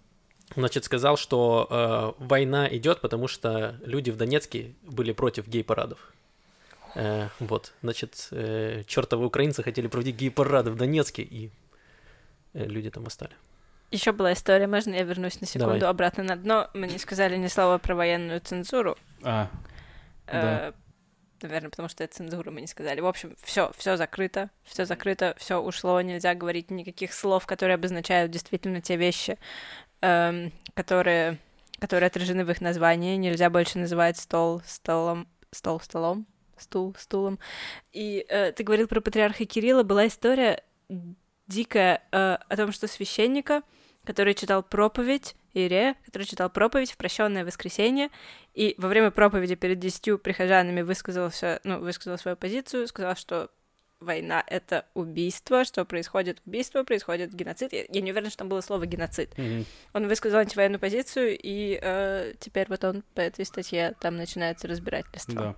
значит, 0.55 0.85
сказал, 0.85 1.17
что 1.17 1.67
э, 1.69 2.23
война 2.23 2.67
идет, 2.67 2.99
потому 3.01 3.27
что 3.27 3.79
люди 3.85 4.09
в 4.09 4.17
Донецке 4.17 4.73
были 4.81 5.11
против 5.11 5.47
гей-парадов. 5.47 6.11
Э, 6.95 7.29
вот, 7.39 7.73
значит, 7.83 8.27
э, 8.31 8.81
чертовы 8.87 9.27
украинцы 9.27 9.61
хотели 9.61 9.85
проводить 9.85 10.15
гей-парады 10.15 10.71
в 10.71 10.77
Донецке, 10.77 11.21
и 11.21 11.51
э, 12.53 12.65
люди 12.65 12.89
там 12.89 13.03
восстали. 13.03 13.33
Еще 13.93 14.11
была 14.11 14.33
история, 14.33 14.67
можно 14.67 14.93
я 14.93 15.03
вернусь 15.03 15.39
на 15.39 15.47
секунду 15.47 15.79
Давай. 15.79 15.91
обратно 15.91 16.23
на 16.23 16.35
дно? 16.35 16.69
Мы 16.73 16.87
не 16.87 16.97
сказали 16.97 17.37
ни 17.37 17.47
слова 17.47 17.77
про 17.77 17.95
военную 17.95 18.41
цензуру. 18.41 18.97
А, 19.23 19.49
Э, 20.27 20.71
Наверное, 21.41 21.69
потому 21.69 21.89
что 21.89 22.05
это 22.05 22.15
цензуру 22.15 22.51
мы 22.51 22.61
не 22.61 22.67
сказали. 22.67 23.01
В 23.01 23.05
общем, 23.05 23.35
все, 23.43 23.71
все 23.77 23.97
закрыто, 23.97 24.49
все 24.63 24.85
закрыто, 24.85 25.35
все 25.37 25.61
ушло, 25.61 25.99
нельзя 25.99 26.35
говорить 26.35 26.71
никаких 26.71 27.13
слов, 27.13 27.45
которые 27.45 27.75
обозначают 27.75 28.31
действительно 28.31 28.79
те 28.79 28.95
вещи, 28.95 29.37
эм, 29.99 30.53
которые, 30.73 31.37
которые 31.79 32.07
отражены 32.07 32.45
в 32.45 32.51
их 32.51 32.61
названии. 32.61 33.17
Нельзя 33.17 33.49
больше 33.49 33.77
называть 33.77 34.17
стол 34.17 34.61
столом, 34.65 35.27
стол 35.51 35.81
столом, 35.81 36.25
стул 36.57 36.95
стулом. 36.97 37.39
И 37.91 38.25
э, 38.29 38.53
ты 38.53 38.63
говорил 38.63 38.87
про 38.87 39.01
патриарха 39.01 39.45
Кирилла, 39.45 39.83
была 39.83 40.07
история 40.07 40.63
дикая 41.47 42.03
э, 42.13 42.37
о 42.47 42.55
том, 42.55 42.71
что 42.71 42.87
священника, 42.87 43.63
который 44.05 44.33
читал 44.33 44.63
проповедь, 44.63 45.35
Иерея, 45.53 45.95
который 46.05 46.23
читал 46.25 46.49
проповедь 46.49 46.91
в 46.91 46.97
прощенное 46.97 47.45
воскресенье, 47.45 48.09
и 48.53 48.75
во 48.77 48.87
время 48.89 49.11
проповеди 49.11 49.55
перед 49.55 49.79
десятью 49.79 50.17
прихожанами 50.17 50.81
высказался, 50.81 51.59
ну, 51.63 51.79
высказал 51.79 52.17
свою 52.17 52.35
позицию, 52.35 52.87
сказал, 52.87 53.15
что 53.15 53.49
война— 53.99 54.43
это 54.47 54.85
убийство, 54.95 55.63
что 55.63 55.85
происходит 55.85 56.41
убийство, 56.45 56.83
происходит 56.83 57.33
геноцид. 57.33 57.71
Я, 57.71 57.85
я 57.87 58.01
не 58.01 58.11
уверена, 58.11 58.29
что 58.29 58.39
там 58.39 58.49
было 58.49 58.61
слово 58.61 58.85
геноцид. 58.85 59.37
мгм. 59.37 59.65
Он 59.93 60.07
высказал 60.07 60.39
антивоенную 60.39 60.79
позицию, 60.79 61.37
и 61.41 61.79
э, 61.81 62.33
теперь 62.39 62.67
вот 62.67 62.83
он 62.83 63.03
по 63.13 63.21
этой 63.21 63.45
статье, 63.45 63.93
там 64.01 64.17
начинается 64.17 64.67
разбирательство. 64.67 65.33
да. 65.35 65.55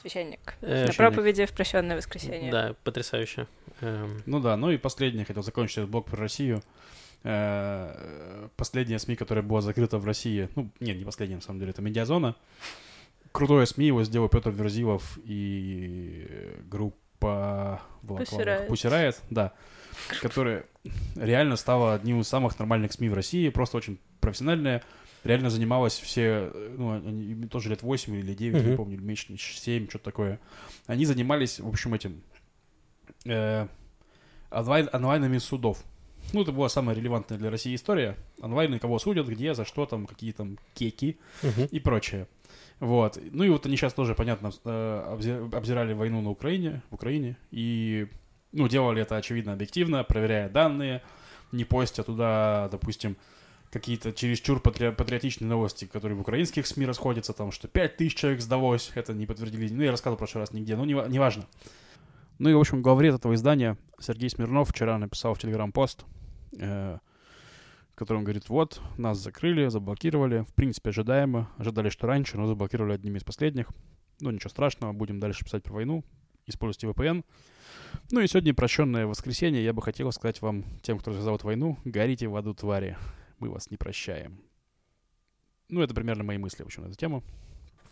Священник. 0.00 0.54
Э, 0.60 0.86
На 0.86 0.92
проповеди 0.92 1.44
в 1.44 1.52
прощенное 1.52 1.96
воскресенье. 1.96 2.52
Да, 2.52 2.74
потрясающе. 2.84 3.48
Эм, 3.80 4.22
Ну 4.26 4.38
да, 4.40 4.56
ну 4.56 4.70
и 4.70 4.76
последнее, 4.78 5.24
хотел 5.24 5.42
закончить 5.42 5.78
этот 5.78 5.90
блок 5.90 6.06
про 6.06 6.16
Россию. 6.16 6.62
Э, 7.24 8.48
Последняя 8.56 8.98
СМИ, 8.98 9.16
которая 9.16 9.44
была 9.44 9.60
закрыта 9.60 9.98
в 9.98 10.04
России, 10.04 10.48
ну, 10.56 10.70
нет, 10.80 10.96
не 10.96 11.04
последняя, 11.04 11.36
на 11.36 11.42
самом 11.42 11.58
деле, 11.60 11.70
это 11.70 11.82
Медиазона. 11.82 12.34
Крутое 13.32 13.66
СМИ, 13.66 13.86
его 13.86 14.04
сделал 14.04 14.28
Петр 14.28 14.50
Верзилов 14.50 15.18
и 15.24 16.56
группа 16.68 17.82
Пусирает. 18.06 18.68
Пусирает, 18.68 19.20
да, 19.30 19.52
которая 20.22 20.64
реально 21.16 21.56
стала 21.56 21.94
одним 21.94 22.20
из 22.20 22.28
самых 22.28 22.58
нормальных 22.58 22.92
СМИ 22.92 23.08
в 23.08 23.14
России, 23.14 23.48
просто 23.48 23.76
очень 23.76 23.98
профессиональная, 24.20 24.82
реально 25.24 25.50
занималась 25.50 25.98
все, 25.98 26.50
ну, 26.76 26.94
они 26.96 27.46
тоже 27.48 27.68
лет 27.70 27.82
8 27.82 28.14
или 28.14 28.34
9, 28.34 28.54
не 28.62 28.68
Мгм. 28.68 28.76
помню, 28.76 28.94
или 28.94 29.02
меньше, 29.02 29.36
7, 29.36 29.88
что-то 29.88 30.04
такое. 30.04 30.40
Они 30.86 31.04
занимались, 31.04 31.58
в 31.60 31.68
общем, 31.68 31.94
этим, 31.94 32.22
э, 33.26 33.66
онлайн, 34.50 34.88
онлайнами 34.92 35.38
судов. 35.38 35.82
Ну, 36.32 36.42
это 36.42 36.52
была 36.52 36.68
самая 36.68 36.94
релевантная 36.94 37.38
для 37.38 37.50
России 37.50 37.74
история. 37.74 38.16
Онлайн, 38.40 38.78
кого 38.78 38.98
судят, 38.98 39.26
где, 39.28 39.54
за 39.54 39.64
что, 39.64 39.86
там, 39.86 40.06
какие 40.06 40.32
там 40.32 40.58
кеки 40.74 41.18
мгм. 41.42 41.64
и 41.70 41.80
прочее. 41.80 42.26
Вот. 42.80 43.18
Ну 43.32 43.44
и 43.44 43.48
вот 43.48 43.66
они 43.66 43.76
сейчас 43.76 43.94
тоже, 43.94 44.14
понятно, 44.14 44.50
э, 44.64 45.14
обзи- 45.16 45.56
обзирали 45.56 45.94
войну 45.94 46.20
на 46.20 46.30
Украине, 46.30 46.82
в 46.90 46.94
Украине, 46.94 47.36
и, 47.50 48.08
ну, 48.52 48.68
делали 48.68 49.02
это, 49.02 49.16
очевидно, 49.16 49.52
объективно, 49.54 50.04
проверяя 50.04 50.48
данные, 50.48 51.02
не 51.50 51.64
постя 51.64 52.02
туда, 52.02 52.68
допустим, 52.70 53.16
какие-то 53.72 54.12
чересчур 54.12 54.60
патри- 54.60 54.92
патриотичные 54.92 55.48
новости, 55.48 55.86
которые 55.86 56.16
в 56.16 56.20
украинских 56.20 56.66
СМИ 56.66 56.86
расходятся, 56.86 57.32
там, 57.32 57.52
что 57.52 57.68
5000 57.68 58.14
человек 58.14 58.40
сдалось, 58.40 58.92
это 58.94 59.12
не 59.12 59.26
подтвердили, 59.26 59.72
ну, 59.72 59.82
я 59.82 59.90
рассказывал 59.90 60.16
в 60.16 60.18
прошлый 60.18 60.42
раз 60.42 60.52
нигде, 60.52 60.76
но 60.76 60.84
нева- 60.84 61.08
неважно. 61.08 61.46
Ну 62.38 62.48
и, 62.48 62.54
в 62.54 62.60
общем, 62.60 62.82
главред 62.82 63.14
этого 63.16 63.34
издания 63.34 63.76
Сергей 63.98 64.30
Смирнов 64.30 64.70
вчера 64.70 64.96
написал 64.98 65.34
в 65.34 65.38
Телеграм-пост, 65.40 66.04
э, 66.52 66.98
в 67.92 67.94
котором 67.94 68.24
говорит, 68.24 68.48
вот, 68.48 68.80
нас 68.96 69.18
закрыли, 69.18 69.68
заблокировали, 69.68 70.40
в 70.40 70.54
принципе, 70.54 70.90
ожидаемо, 70.90 71.50
ожидали, 71.58 71.88
что 71.88 72.06
раньше, 72.06 72.36
но 72.36 72.46
заблокировали 72.46 72.92
одними 72.92 73.18
из 73.18 73.24
последних. 73.24 73.70
Ну, 74.20 74.30
ничего 74.30 74.50
страшного, 74.50 74.92
будем 74.92 75.20
дальше 75.20 75.44
писать 75.44 75.62
про 75.62 75.74
войну, 75.74 76.04
используйте 76.46 76.86
VPN. 76.88 77.24
Ну 78.10 78.20
и 78.20 78.26
сегодня 78.26 78.54
прощенное 78.54 79.06
воскресенье, 79.06 79.62
я 79.62 79.72
бы 79.72 79.82
хотел 79.82 80.10
сказать 80.12 80.40
вам, 80.42 80.64
тем, 80.82 80.98
кто 80.98 81.10
развязал 81.10 81.38
войну, 81.42 81.78
горите 81.84 82.28
в 82.28 82.36
аду 82.36 82.54
твари, 82.54 82.96
мы 83.38 83.50
вас 83.50 83.70
не 83.70 83.76
прощаем. 83.76 84.40
Ну, 85.68 85.82
это 85.82 85.94
примерно 85.94 86.24
мои 86.24 86.38
мысли, 86.38 86.62
в 86.62 86.66
общем, 86.66 86.82
на 86.84 86.86
эту 86.88 86.96
тему. 86.96 87.22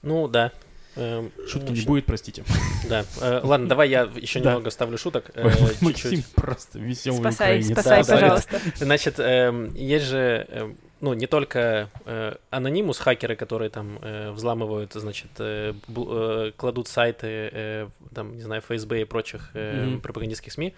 Ну, 0.02 0.28
да. 0.28 0.52
Эм, 0.97 1.30
Шутки 1.47 1.72
не 1.72 1.80
будет, 1.82 2.07
простите. 2.07 2.42
Да. 2.88 3.05
Э, 3.20 3.40
Ладно, 3.42 3.68
давай 3.68 3.88
я 3.90 4.09
еще 4.16 4.40
немного 4.40 4.70
ставлю 4.70 4.97
шуток. 4.99 5.30
э, 5.34 5.44
Максим 5.80 5.94
чуть-чуть. 5.94 6.26
просто 6.34 6.78
веселый 6.78 7.20
Спасай, 7.20 7.62
спасай, 7.62 8.05
пожалуйста. 8.05 8.61
Значит, 8.76 9.16
эм, 9.18 9.74
есть 9.74 10.07
же, 10.07 10.47
эм, 10.49 10.76
ну, 11.01 11.14
не 11.14 11.26
только 11.26 11.90
э, 12.07 12.34
анонимус 12.51 12.99
хакеры, 12.99 13.36
которые 13.36 13.70
там 13.70 13.99
э, 14.03 14.30
взламывают, 14.30 14.92
значит, 14.94 15.30
э, 15.38 15.72
бл- 15.88 16.49
э, 16.49 16.53
кладут 16.57 16.88
сайты, 16.88 17.26
э, 17.53 17.88
там, 18.14 18.36
не 18.36 18.42
знаю, 18.42 18.62
ФСБ 18.62 19.03
и 19.03 19.05
прочих 19.05 19.51
э, 19.55 19.86
Мгм. 19.86 20.01
пропагандистских 20.01 20.53
СМИ, 20.53 20.74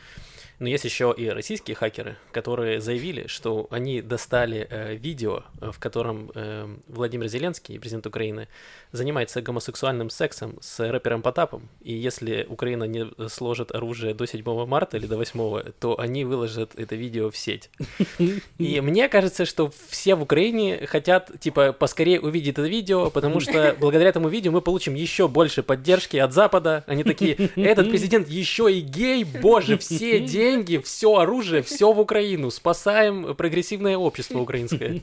но 0.58 0.66
есть 0.68 0.84
еще 0.84 1.14
и 1.16 1.28
российские 1.28 1.76
хакеры, 1.76 2.16
которые 2.32 2.80
заявили, 2.80 3.28
что 3.28 3.68
они 3.70 4.02
достали 4.02 4.66
э, 4.68 4.96
видео, 4.96 5.44
в 5.60 5.78
котором 5.78 6.32
э, 6.34 6.66
Владимир 6.88 7.28
Зеленский, 7.28 7.78
президент 7.78 8.06
Украины, 8.06 8.48
занимается 8.90 9.40
гомосексуальным 9.40 10.10
сексом 10.10 10.58
с 10.60 10.80
рэпером 10.90 11.22
Потапом, 11.22 11.68
и 11.80 11.92
если 11.92 12.44
Украина 12.48 12.84
не 12.84 13.06
сложит 13.28 13.70
оружие 13.72 14.14
до 14.14 14.26
7 14.26 14.66
марта 14.66 14.96
или 14.96 15.06
до 15.06 15.16
8, 15.16 15.72
то 15.78 16.00
они 16.00 16.24
выложат 16.24 16.74
это 16.76 16.96
видео 16.96 17.30
в 17.30 17.36
сеть. 17.36 17.70
И 18.58 18.80
мне 18.80 19.08
кажется, 19.08 19.44
что 19.44 19.70
все 19.88 20.07
в 20.16 20.22
Украине 20.22 20.86
хотят, 20.86 21.30
типа, 21.40 21.72
поскорее 21.72 22.20
увидеть 22.20 22.54
это 22.58 22.62
видео, 22.62 23.10
потому 23.10 23.40
что 23.40 23.76
благодаря 23.80 24.10
этому 24.10 24.28
видео 24.28 24.52
мы 24.52 24.60
получим 24.60 24.94
еще 24.94 25.28
больше 25.28 25.62
поддержки 25.62 26.16
от 26.16 26.32
Запада. 26.32 26.84
Они 26.86 27.04
такие, 27.04 27.34
этот 27.56 27.88
президент 27.90 28.28
еще 28.28 28.72
и 28.72 28.80
гей, 28.80 29.24
боже, 29.24 29.78
все 29.78 30.20
деньги, 30.26 30.78
все 30.78 31.16
оружие, 31.16 31.62
все 31.62 31.92
в 31.92 32.00
Украину, 32.00 32.50
спасаем 32.50 33.34
прогрессивное 33.34 33.96
общество 33.96 34.38
украинское. 34.38 35.00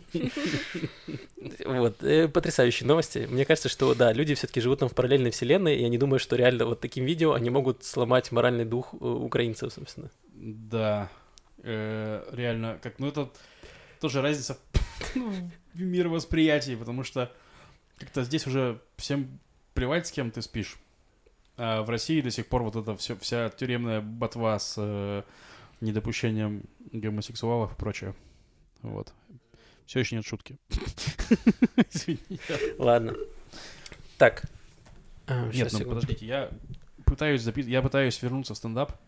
Вот, 1.65 2.03
э, 2.03 2.27
потрясающие 2.27 2.87
новости. 2.87 3.27
Мне 3.29 3.45
кажется, 3.45 3.69
что, 3.69 3.93
да, 3.93 4.11
люди 4.13 4.33
все-таки 4.33 4.61
живут 4.61 4.79
там 4.79 4.89
в 4.89 4.95
параллельной 4.95 5.29
вселенной, 5.29 5.75
и 5.75 5.81
я 5.81 5.89
не 5.89 5.97
думаю, 5.97 6.19
что 6.19 6.35
реально 6.35 6.65
вот 6.65 6.79
таким 6.79 7.05
видео 7.05 7.33
они 7.33 7.49
могут 7.49 7.83
сломать 7.83 8.31
моральный 8.31 8.65
дух 8.65 8.93
э, 8.93 9.05
украинцев, 9.05 9.71
собственно. 9.73 10.09
Да, 10.33 11.09
Э, 11.67 12.23
реально, 12.31 12.77
как, 12.83 12.99
ну 12.99 13.07
это 13.07 13.27
тоже 13.99 14.21
разница 14.21 14.55
ну, 15.15 15.33
мировосприятии, 15.73 16.75
потому 16.75 17.03
что 17.03 17.31
как-то 17.97 18.23
здесь 18.23 18.47
уже 18.47 18.81
всем 18.97 19.39
плевать, 19.73 20.07
с 20.07 20.11
кем 20.11 20.31
ты 20.31 20.41
спишь. 20.41 20.77
А 21.57 21.83
в 21.83 21.89
России 21.89 22.21
до 22.21 22.31
сих 22.31 22.47
пор 22.47 22.63
вот 22.63 22.75
эта 22.75 22.95
все, 22.97 23.15
вся 23.17 23.49
тюремная 23.49 24.01
ботва 24.01 24.59
с 24.59 24.75
э, 24.77 25.23
недопущением 25.81 26.63
гомосексуалов 26.91 27.73
и 27.73 27.75
прочее. 27.75 28.13
Вот. 28.81 29.13
Все 29.85 29.99
еще 29.99 30.15
нет 30.15 30.25
шутки. 30.25 30.57
Извини. 31.91 32.19
Ладно. 32.77 33.15
Так. 34.17 34.45
А, 35.27 35.49
Нет, 35.51 35.71
ну 35.71 35.79
подождите, 35.85 36.25
я 36.25 36.51
пытаюсь 37.05 37.41
запи- 37.41 37.69
я 37.69 37.81
пытаюсь 37.81 38.21
вернуться 38.21 38.53
в 38.53 38.57
стендап 38.57 38.99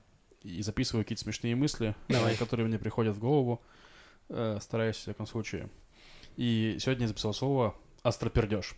и 0.42 0.62
записываю 0.62 1.04
какие-то 1.04 1.24
смешные 1.24 1.56
мысли, 1.56 1.96
которые 2.40 2.68
мне 2.68 2.80
приходят 2.80 3.16
в 3.16 3.20
голову. 3.20 3.62
Э, 4.30 4.58
стараюсь, 4.62 4.98
в 4.98 5.02
всяком 5.02 5.26
случае. 5.26 5.70
И 6.36 6.78
сегодня 6.80 7.04
я 7.04 7.08
записал 7.08 7.34
слово 7.34 7.76
«астропердеж». 8.04 8.76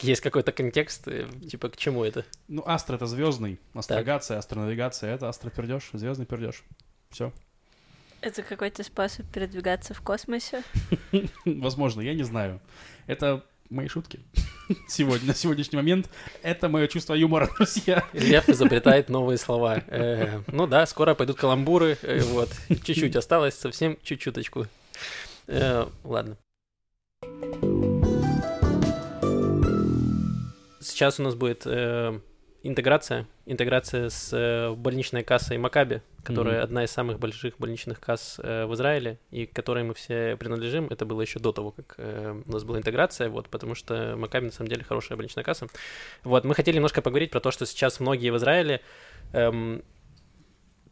Есть 0.00 0.22
какой-то 0.22 0.52
контекст, 0.52 1.06
э, 1.08 1.28
типа, 1.50 1.68
к 1.68 1.76
чему 1.76 2.04
это? 2.04 2.24
Ну, 2.48 2.62
астро— 2.66 2.94
это 2.96 3.06
звездный, 3.06 3.58
астрогация, 3.74 4.38
астронавигация— 4.38 5.14
это 5.14 5.28
астропердеж, 5.28 5.90
звездный 5.92 6.24
пердеж. 6.24 6.62
Все. 7.10 7.32
Это 8.22 8.42
какой-то 8.42 8.82
способ 8.82 9.26
передвигаться 9.30 9.92
в 9.92 10.00
космосе. 10.00 10.62
Возможно, 11.44 12.00
я 12.00 12.14
не 12.14 12.22
знаю. 12.22 12.60
Это 13.06 13.44
мои 13.68 13.88
шутки. 13.88 14.20
Сегодня, 14.88 15.28
на 15.28 15.34
сегодняшний 15.34 15.76
момент 15.76 16.08
это 16.42 16.68
мое 16.68 16.86
чувство 16.86 17.14
юмора, 17.14 17.48
друзья. 17.56 18.04
Лев 18.12 18.48
изобретает 18.48 19.08
новые 19.08 19.38
слова. 19.38 19.82
Э, 19.88 20.40
ну 20.46 20.66
да, 20.66 20.86
скоро 20.86 21.14
пойдут 21.14 21.36
каламбуры. 21.38 21.98
э, 22.02 22.20
вот. 22.22 22.50
Чуть-чуть 22.68 23.16
осталось, 23.16 23.54
совсем 23.54 23.98
чуть-чуточку. 24.02 24.66
Э, 25.46 25.86
ладно. 26.04 26.36
Сейчас 30.80 31.18
у 31.18 31.22
нас 31.22 31.34
будет 31.34 31.62
э, 31.66 32.18
интеграция. 32.64 33.26
Интеграция 33.46 34.08
с 34.08 34.30
э, 34.32 34.72
больничной 34.74 35.22
кассой 35.22 35.58
Макаби. 35.58 36.02
которая 36.24 36.54
Мгм. 36.54 36.64
одна 36.64 36.84
из 36.84 36.90
самых 36.90 37.18
больших 37.18 37.58
больничных 37.58 38.00
касс 38.00 38.40
э, 38.42 38.64
в 38.64 38.72
Израиле, 38.74 39.18
и 39.30 39.44
к 39.44 39.52
которой 39.52 39.84
мы 39.84 39.92
все 39.92 40.36
принадлежим. 40.38 40.86
Это 40.90 41.04
было 41.04 41.20
еще 41.20 41.38
до 41.38 41.52
того, 41.52 41.70
как 41.70 41.96
э, 41.98 42.42
у 42.46 42.50
нас 42.50 42.64
была 42.64 42.78
интеграция, 42.78 43.28
вот, 43.28 43.50
потому 43.50 43.74
что 43.74 44.14
Макаби 44.16 44.46
на 44.46 44.52
самом 44.52 44.70
деле 44.70 44.84
хорошая 44.84 45.16
больничная 45.18 45.44
касса. 45.44 45.66
Вот, 46.22 46.44
мы 46.44 46.54
хотели 46.54 46.76
немножко 46.76 47.02
поговорить 47.02 47.30
про 47.30 47.40
то, 47.40 47.50
что 47.50 47.66
сейчас 47.66 48.00
многие 48.00 48.30
в 48.30 48.38
Израиле 48.38 48.80
эм, 49.34 49.82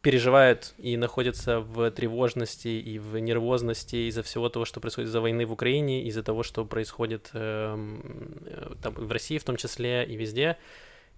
переживают 0.02 0.74
и 0.76 0.98
находятся 0.98 1.60
в 1.60 1.90
тревожности 1.92 2.68
и 2.68 2.98
в 2.98 3.16
нервозности 3.18 4.08
из-за 4.10 4.22
всего 4.22 4.50
того, 4.50 4.66
что 4.66 4.80
происходит 4.80 5.08
из-за 5.08 5.20
войны 5.22 5.46
в 5.46 5.52
Украине, 5.52 6.02
из-за 6.08 6.22
того, 6.22 6.42
что 6.42 6.66
происходит 6.66 7.30
эм, 7.32 8.42
э, 8.44 8.74
там, 8.82 8.92
в 8.94 9.10
России 9.10 9.38
в 9.38 9.44
том 9.44 9.56
числе 9.56 10.04
и 10.04 10.14
везде. 10.16 10.58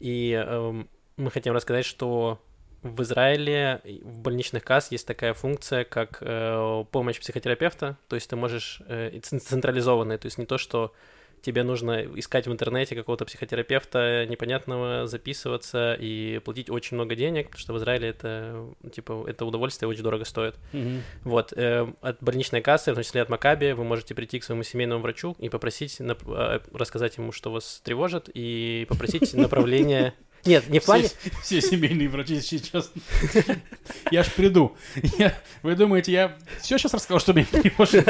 И 0.01 0.33
эм, 0.33 0.89
мы 1.17 1.31
хотим 1.31 1.53
рассказать, 1.55 1.85
что 1.85 2.41
в 2.83 3.03
Израиле 3.03 3.81
в 4.03 4.19
больничных 4.21 4.63
касс 4.63 4.91
есть 4.91 5.07
такая 5.07 5.33
функция, 5.33 5.85
как 5.85 6.19
э, 6.21 6.85
помощь 6.91 7.19
психотерапевта, 7.19 7.97
то 8.09 8.17
есть 8.17 8.29
ты 8.29 8.37
можешь 8.37 8.83
э, 8.87 9.19
централизованная, 9.21 10.19
то 10.19 10.27
есть 10.27 10.37
не 10.37 10.45
то, 10.45 10.59
что 10.59 10.93
тебе 11.43 11.63
нужно 11.63 12.03
искать 12.19 12.47
в 12.47 12.53
интернете 12.53 12.95
какого-то 12.95 13.25
психотерапевта 13.25 14.27
непонятного, 14.27 15.07
записываться 15.07 15.95
и 15.99 16.41
платить 16.45 16.71
очень 16.71 16.97
много 16.97 17.15
денег, 17.15 17.47
потому 17.47 17.61
что 17.61 17.73
в 17.75 17.79
Израиле 17.79 18.09
это, 18.09 18.67
типа, 18.93 19.25
это 19.29 19.45
удовольствие 19.45 19.89
очень 19.89 20.03
дорого 20.03 20.25
стоит. 20.25 20.57
Мгм. 20.73 21.03
Вот, 21.25 21.53
э, 21.53 21.87
от 22.01 22.23
больничной 22.23 22.61
кассы, 22.61 22.93
в 22.93 22.95
том 22.95 23.05
числе 23.05 23.23
от 23.23 23.29
Макаби, 23.29 23.73
вы 23.73 23.85
можете 23.85 24.15
прийти 24.15 24.39
к 24.39 24.45
своему 24.45 24.63
семейному 24.63 25.03
врачу 25.03 25.37
и 25.39 25.49
попросить, 25.49 26.01
нап- 26.01 26.25
э, 26.27 26.61
рассказать 26.73 27.17
ему, 27.17 27.33
что 27.33 27.51
вас 27.51 27.81
тревожит, 27.85 28.31
и 28.33 28.87
попросить 28.89 29.35
направление... 29.35 30.15
Нет, 30.47 30.69
не 30.69 30.79
в 30.79 30.85
плане... 30.85 31.09
Все, 31.09 31.31
все 31.43 31.61
семейные 31.61 32.09
врачи 32.09 32.41
сейчас. 32.41 32.93
Я 34.11 34.23
ж 34.23 34.31
приду. 34.33 34.77
Я- 35.19 35.37
вы 35.63 35.75
думаете, 35.75 36.13
я 36.13 36.37
все 36.61 36.79
сейчас 36.79 36.95
рассказал, 36.95 37.21
что 37.21 37.33
меня 37.33 37.47
тревожит? 37.51 38.07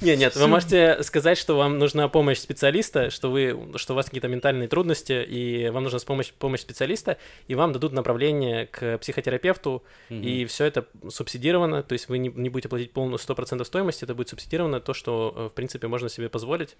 Нет, 0.00 0.18
нет, 0.18 0.34
вы 0.36 0.46
можете 0.48 1.02
сказать, 1.02 1.38
что 1.38 1.56
вам 1.56 1.78
нужна 1.78 2.08
помощь 2.08 2.38
специалиста, 2.38 3.10
что 3.10 3.30
вы, 3.30 3.72
что 3.76 3.92
у 3.92 3.96
вас 3.96 4.06
какие-то 4.06 4.28
ментальные 4.28 4.68
трудности, 4.68 5.24
и 5.24 5.68
вам 5.68 5.84
нужна 5.84 5.98
помощь, 6.00 6.32
помощь 6.32 6.60
специалиста, 6.60 7.18
и 7.48 7.54
вам 7.54 7.72
дадут 7.72 7.92
направление 7.92 8.66
к 8.66 8.98
психотерапевту, 8.98 9.82
и 10.10 10.44
все 10.46 10.64
это 10.64 10.86
субсидировано, 11.08 11.82
то 11.82 11.92
есть 11.92 12.08
вы 12.08 12.18
не, 12.18 12.28
не 12.28 12.48
будете 12.48 12.68
платить 12.68 12.92
полную 12.92 13.18
100% 13.18 13.64
стоимости, 13.64 14.04
это 14.04 14.14
будет 14.14 14.28
субсидировано, 14.28 14.80
то, 14.80 14.94
что, 14.94 15.32
э, 15.36 15.48
в 15.48 15.54
принципе, 15.54 15.86
можно 15.88 16.08
себе 16.08 16.28
позволить. 16.28 16.76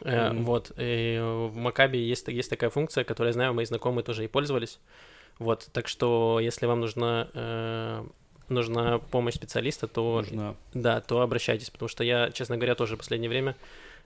Мгм. 0.00 0.44
Вот, 0.44 0.72
и 0.76 1.18
в 1.20 1.56
Макаби 1.56 1.98
есть, 1.98 2.28
есть 2.28 2.50
такая 2.50 2.70
функция, 2.70 3.04
которую, 3.04 3.30
я 3.30 3.32
знаю, 3.32 3.54
мои 3.54 3.64
знакомые 3.64 4.04
тоже 4.04 4.24
и 4.24 4.28
пользовались. 4.28 4.78
Вот, 5.38 5.68
так 5.72 5.88
что, 5.88 6.38
если 6.40 6.66
вам 6.66 6.80
нужна, 6.80 7.28
э, 7.34 8.04
нужна 8.48 8.98
помощь 8.98 9.34
специалиста, 9.34 9.86
то 9.86 10.18
Нужно. 10.18 10.56
да, 10.74 11.00
то 11.00 11.20
обращайтесь, 11.20 11.70
потому 11.70 11.88
что 11.88 12.04
я, 12.04 12.30
честно 12.30 12.56
говоря, 12.56 12.74
тоже 12.74 12.96
в 12.96 12.98
последнее 12.98 13.28
время, 13.28 13.56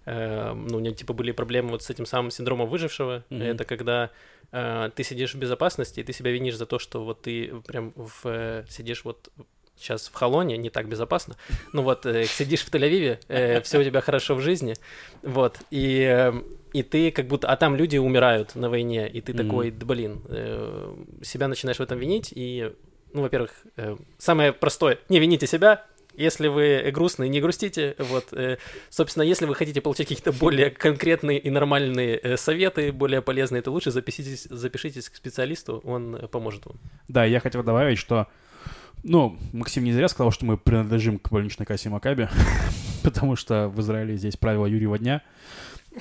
э, 0.07 0.53
ну, 0.53 0.78
у 0.78 0.81
меня 0.81 0.93
типа 0.93 1.12
были 1.12 1.33
проблемы 1.33 1.70
вот 1.70 1.83
с 1.83 1.91
этим 1.91 2.07
самым 2.07 2.31
синдромом 2.31 2.68
выжившего. 2.68 3.24
Мгм. 3.31 3.43
Это 3.43 3.64
когда 3.64 4.11
э, 4.53 4.91
ты 4.95 5.05
сидишь 5.05 5.35
в 5.35 5.39
безопасности, 5.39 6.01
и 6.01 6.03
ты 6.03 6.12
себя 6.12 6.33
винишь 6.33 6.57
за 6.57 6.66
то, 6.66 6.78
что 6.78 7.05
вот 7.05 7.22
ты 7.22 7.53
прям 7.66 7.93
в, 7.95 8.22
э, 8.24 8.64
сидишь 8.68 9.05
вот 9.05 9.31
сейчас 9.81 10.09
в 10.09 10.14
Холоне, 10.14 10.57
не 10.57 10.70
так 10.70 10.89
безопасно, 10.89 11.37
ну 11.72 11.83
вот 11.83 12.07
э, 12.07 12.24
сидишь 12.26 12.61
в 12.61 12.72
Тель-Авиве, 12.72 13.62
все 13.62 13.78
у 13.78 13.85
тебя 13.85 14.01
хорошо 14.01 14.35
в 14.35 14.41
жизни, 14.41 14.74
вот, 15.22 15.59
и, 15.70 16.03
э, 16.09 16.33
и 16.72 16.83
ты 16.83 17.11
как 17.11 17.26
будто, 17.26 17.49
а 17.49 17.57
там 17.57 17.76
люди 17.76 17.97
умирают 17.97 18.55
на 18.55 18.68
войне, 18.70 19.09
и 19.09 19.20
ты 19.20 19.33
Мгм. 19.33 19.43
такой, 19.47 19.70
да 19.70 19.87
блин, 19.87 20.22
э, 20.28 20.95
себя 21.22 21.49
начинаешь 21.49 21.78
в 21.78 21.83
этом 21.83 21.99
винить, 21.99 22.33
и, 22.35 22.72
ну, 23.12 23.22
во-первых, 23.22 23.51
э, 23.76 23.97
самое 24.18 24.53
простое, 24.53 24.99
не 25.09 25.18
вините 25.18 25.47
себя, 25.47 25.85
если 26.14 26.49
вы 26.49 26.91
грустные, 26.93 27.28
не 27.31 27.41
грустите. 27.41 27.95
Вот, 27.99 28.33
э, 28.33 28.59
собственно, 28.89 29.22
если 29.22 29.47
вы 29.47 29.55
хотите 29.55 29.81
получить 29.81 30.09
какие-то 30.09 30.33
более 30.33 30.70
конкретные 30.70 31.39
и 31.39 31.51
нормальные 31.51 32.18
э, 32.18 32.37
советы, 32.37 32.93
более 32.93 33.22
полезные, 33.22 33.62
то 33.62 33.70
лучше 33.70 33.91
запишитесь, 33.91 34.47
запишитесь 34.51 35.09
к 35.09 35.14
специалисту, 35.14 35.81
он 35.85 36.16
э, 36.16 36.26
поможет 36.26 36.66
вам. 36.66 36.78
Да, 37.09 37.24
я 37.24 37.41
хотел 37.41 37.62
добавить, 37.62 37.99
что... 37.99 38.26
Ну, 39.03 39.38
Максим 39.53 39.84
не 39.84 39.92
зря 39.92 40.09
сказал, 40.09 40.30
что 40.30 40.44
мы 40.44 40.57
принадлежим 40.59 41.18
к 41.18 41.30
больничной 41.30 41.66
кассе 41.66 41.88
Макаби, 41.88 42.28
потому 43.03 43.36
что 43.36 43.68
в 43.68 43.80
Израиле 43.80 44.16
здесь 44.16 44.36
правило 44.36 44.66
Юрьева 44.66 44.98
дня, 44.98 45.22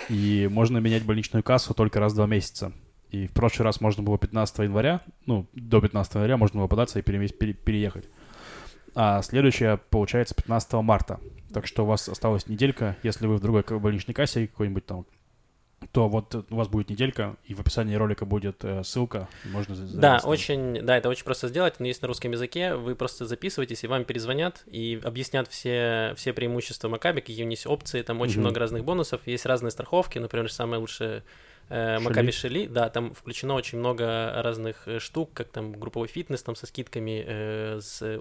и 0.10 0.50
можно 0.52 0.78
менять 0.80 1.06
больничную 1.06 1.44
кассу 1.44 1.74
только 1.74 2.00
раз 2.00 2.14
в 2.14 2.16
два 2.16 2.28
месяца. 2.28 2.74
И 3.10 3.26
в 3.26 3.32
прошлый 3.32 3.66
раз 3.66 3.82
можно 3.82 4.04
было 4.04 4.18
15 4.18 4.60
января, 4.60 5.02
ну, 5.26 5.48
до 5.54 5.82
15 5.82 6.16
января 6.16 6.38
можно 6.38 6.60
было 6.60 6.68
податься 6.68 7.00
и 7.00 7.02
перемес- 7.02 7.34
пере- 7.34 7.54
переехать. 7.54 8.08
А 8.96 9.22
следующая, 9.22 9.78
получается, 9.78 10.36
15 10.36 10.74
марта. 10.82 11.20
Так 11.54 11.66
что 11.66 11.84
у 11.84 11.88
вас 11.88 12.08
осталась 12.08 12.48
неделька, 12.48 12.98
если 13.02 13.26
вы 13.26 13.38
в 13.38 13.40
другой 13.40 13.64
больничной 13.80 14.14
кассе 14.14 14.48
какой-нибудь 14.48 14.86
там, 14.86 15.06
то 15.92 16.08
вот 16.08 16.36
у 16.50 16.56
вас 16.56 16.68
будет 16.68 16.90
неделька, 16.90 17.36
и 17.46 17.54
в 17.54 17.60
описании 17.62 17.96
ролика 17.96 18.26
будет 18.26 18.64
э, 18.64 18.84
ссылка, 18.84 19.28
можно 19.46 19.76
за- 19.76 19.98
Да, 19.98 20.22
очень, 20.24 20.86
да, 20.86 20.98
это 20.98 21.10
очень 21.10 21.24
просто 21.26 21.48
сделать, 21.48 21.80
но 21.80 21.88
есть 21.88 22.02
на 22.02 22.08
русском 22.08 22.32
языке, 22.32 22.76
вы 22.76 22.96
просто 22.96 23.26
записываетесь, 23.26 23.84
и 23.84 23.88
вам 23.88 24.04
перезвонят, 24.06 24.64
и 24.68 25.00
объяснят 25.04 25.48
все, 25.48 26.14
все 26.16 26.34
преимущества 26.34 26.90
Макаби, 26.90 27.22
какие 27.22 27.44
у 27.44 27.48
них 27.48 27.60
опции, 27.66 28.02
там 28.02 28.22
очень 28.22 28.36
Мгм. 28.36 28.42
много 28.42 28.60
разных 28.60 28.84
бонусов, 28.84 29.22
есть 29.26 29.46
разные 29.46 29.72
страховки, 29.72 30.20
например, 30.20 30.52
самая 30.52 30.80
лучшая 30.80 31.24
э. 31.70 32.00
Макаби 32.00 32.32
Шели, 32.32 32.66
да, 32.68 32.90
там 32.90 33.14
включено 33.14 33.54
очень 33.54 33.78
много 33.78 34.32
разных 34.42 34.88
э, 34.88 35.00
штук, 35.00 35.32
как 35.34 35.50
там 35.50 35.72
групповой 35.72 36.08
фитнес, 36.08 36.42
там 36.42 36.56
со 36.56 36.66
скидками, 36.66 37.24
э, 37.26 37.80
с, 37.82 38.02
э, 38.02 38.20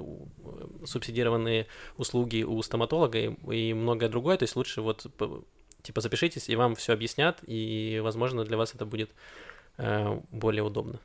субсидированные 0.84 1.66
услуги 1.96 2.42
у 2.42 2.62
стоматолога 2.62 3.18
и, 3.18 3.30
и 3.50 3.74
многое 3.74 4.08
другое, 4.08 4.36
то 4.36 4.42
есть 4.44 4.54
лучше 4.54 4.80
вот 4.82 5.06
типа 5.88 6.02
запишитесь, 6.02 6.50
и 6.50 6.56
вам 6.56 6.74
все 6.76 6.92
объяснят, 6.92 7.38
и, 7.46 7.98
возможно, 8.04 8.44
для 8.44 8.58
вас 8.58 8.74
это 8.74 8.84
будет 8.84 9.10
э, 9.78 10.20
более 10.30 10.62
удобно. 10.62 11.00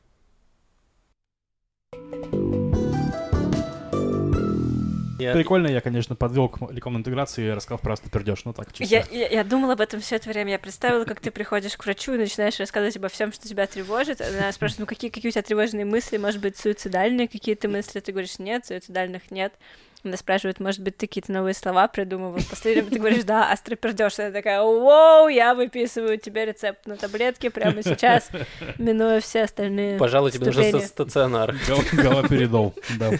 Я- 5.19 5.31
Прикольно, 5.31 5.67
я, 5.67 5.79
конечно, 5.79 6.17
подвел 6.17 6.49
к 6.49 6.59
рекламной 6.69 6.99
интеграции 6.99 7.45
и 7.45 7.49
рассказал 7.51 7.77
про 7.79 7.95
пердеж, 7.95 8.43
ну 8.43 8.51
так, 8.51 8.73
чисто. 8.73 8.93
Я, 8.93 9.05
я, 9.09 9.29
я 9.29 9.43
думала 9.45 9.71
об 9.73 9.79
этом 9.79 10.01
все 10.01 10.17
это 10.17 10.27
время. 10.27 10.51
Я 10.51 10.59
представила, 10.59 11.05
как 11.05 11.21
ты 11.21 11.31
приходишь 11.31 11.77
к 11.77 11.85
врачу 11.85 12.13
и 12.15 12.17
начинаешь 12.17 12.59
рассказывать 12.59 12.97
обо 12.97 13.07
всем, 13.07 13.31
что 13.31 13.47
тебя 13.47 13.65
тревожит. 13.65 14.19
Она 14.19 14.51
спрашивает, 14.51 14.79
ну 14.81 14.85
какие, 14.85 15.09
какие 15.09 15.29
у 15.29 15.31
тебя 15.31 15.43
тревожные 15.43 15.85
мысли? 15.85 16.17
Может 16.17 16.41
быть, 16.41 16.57
суицидальные 16.57 17.29
какие-то 17.29 17.69
мысли? 17.69 18.01
Ты 18.01 18.11
говоришь, 18.11 18.37
нет, 18.37 18.65
суицидальных 18.65 19.31
нет. 19.31 19.53
Она 20.03 20.17
спрашивает, 20.17 20.59
может 20.59 20.81
быть, 20.81 20.97
ты 20.97 21.07
какие-то 21.07 21.31
новые 21.31 21.53
слова 21.53 21.87
придумывал. 21.87 22.39
Время 22.63 22.89
ты 22.89 22.99
говоришь, 22.99 23.23
да, 23.23 23.49
астропердеж. 23.51 24.19
Она 24.19 24.31
такая, 24.31 24.61
воу, 24.61 25.29
я 25.29 25.53
выписываю 25.53 26.17
тебе 26.17 26.45
рецепт 26.45 26.85
на 26.85 26.97
таблетки 26.97 27.49
прямо 27.49 27.81
сейчас, 27.83 28.29
минуя 28.77 29.21
все 29.21 29.43
остальные 29.43 29.97
Пожалуй, 29.97 30.31
тебе 30.31 30.47
нужен 30.47 30.81
стационар. 30.81 31.55
Галоперидол, 31.93 32.73
да. 32.99 33.11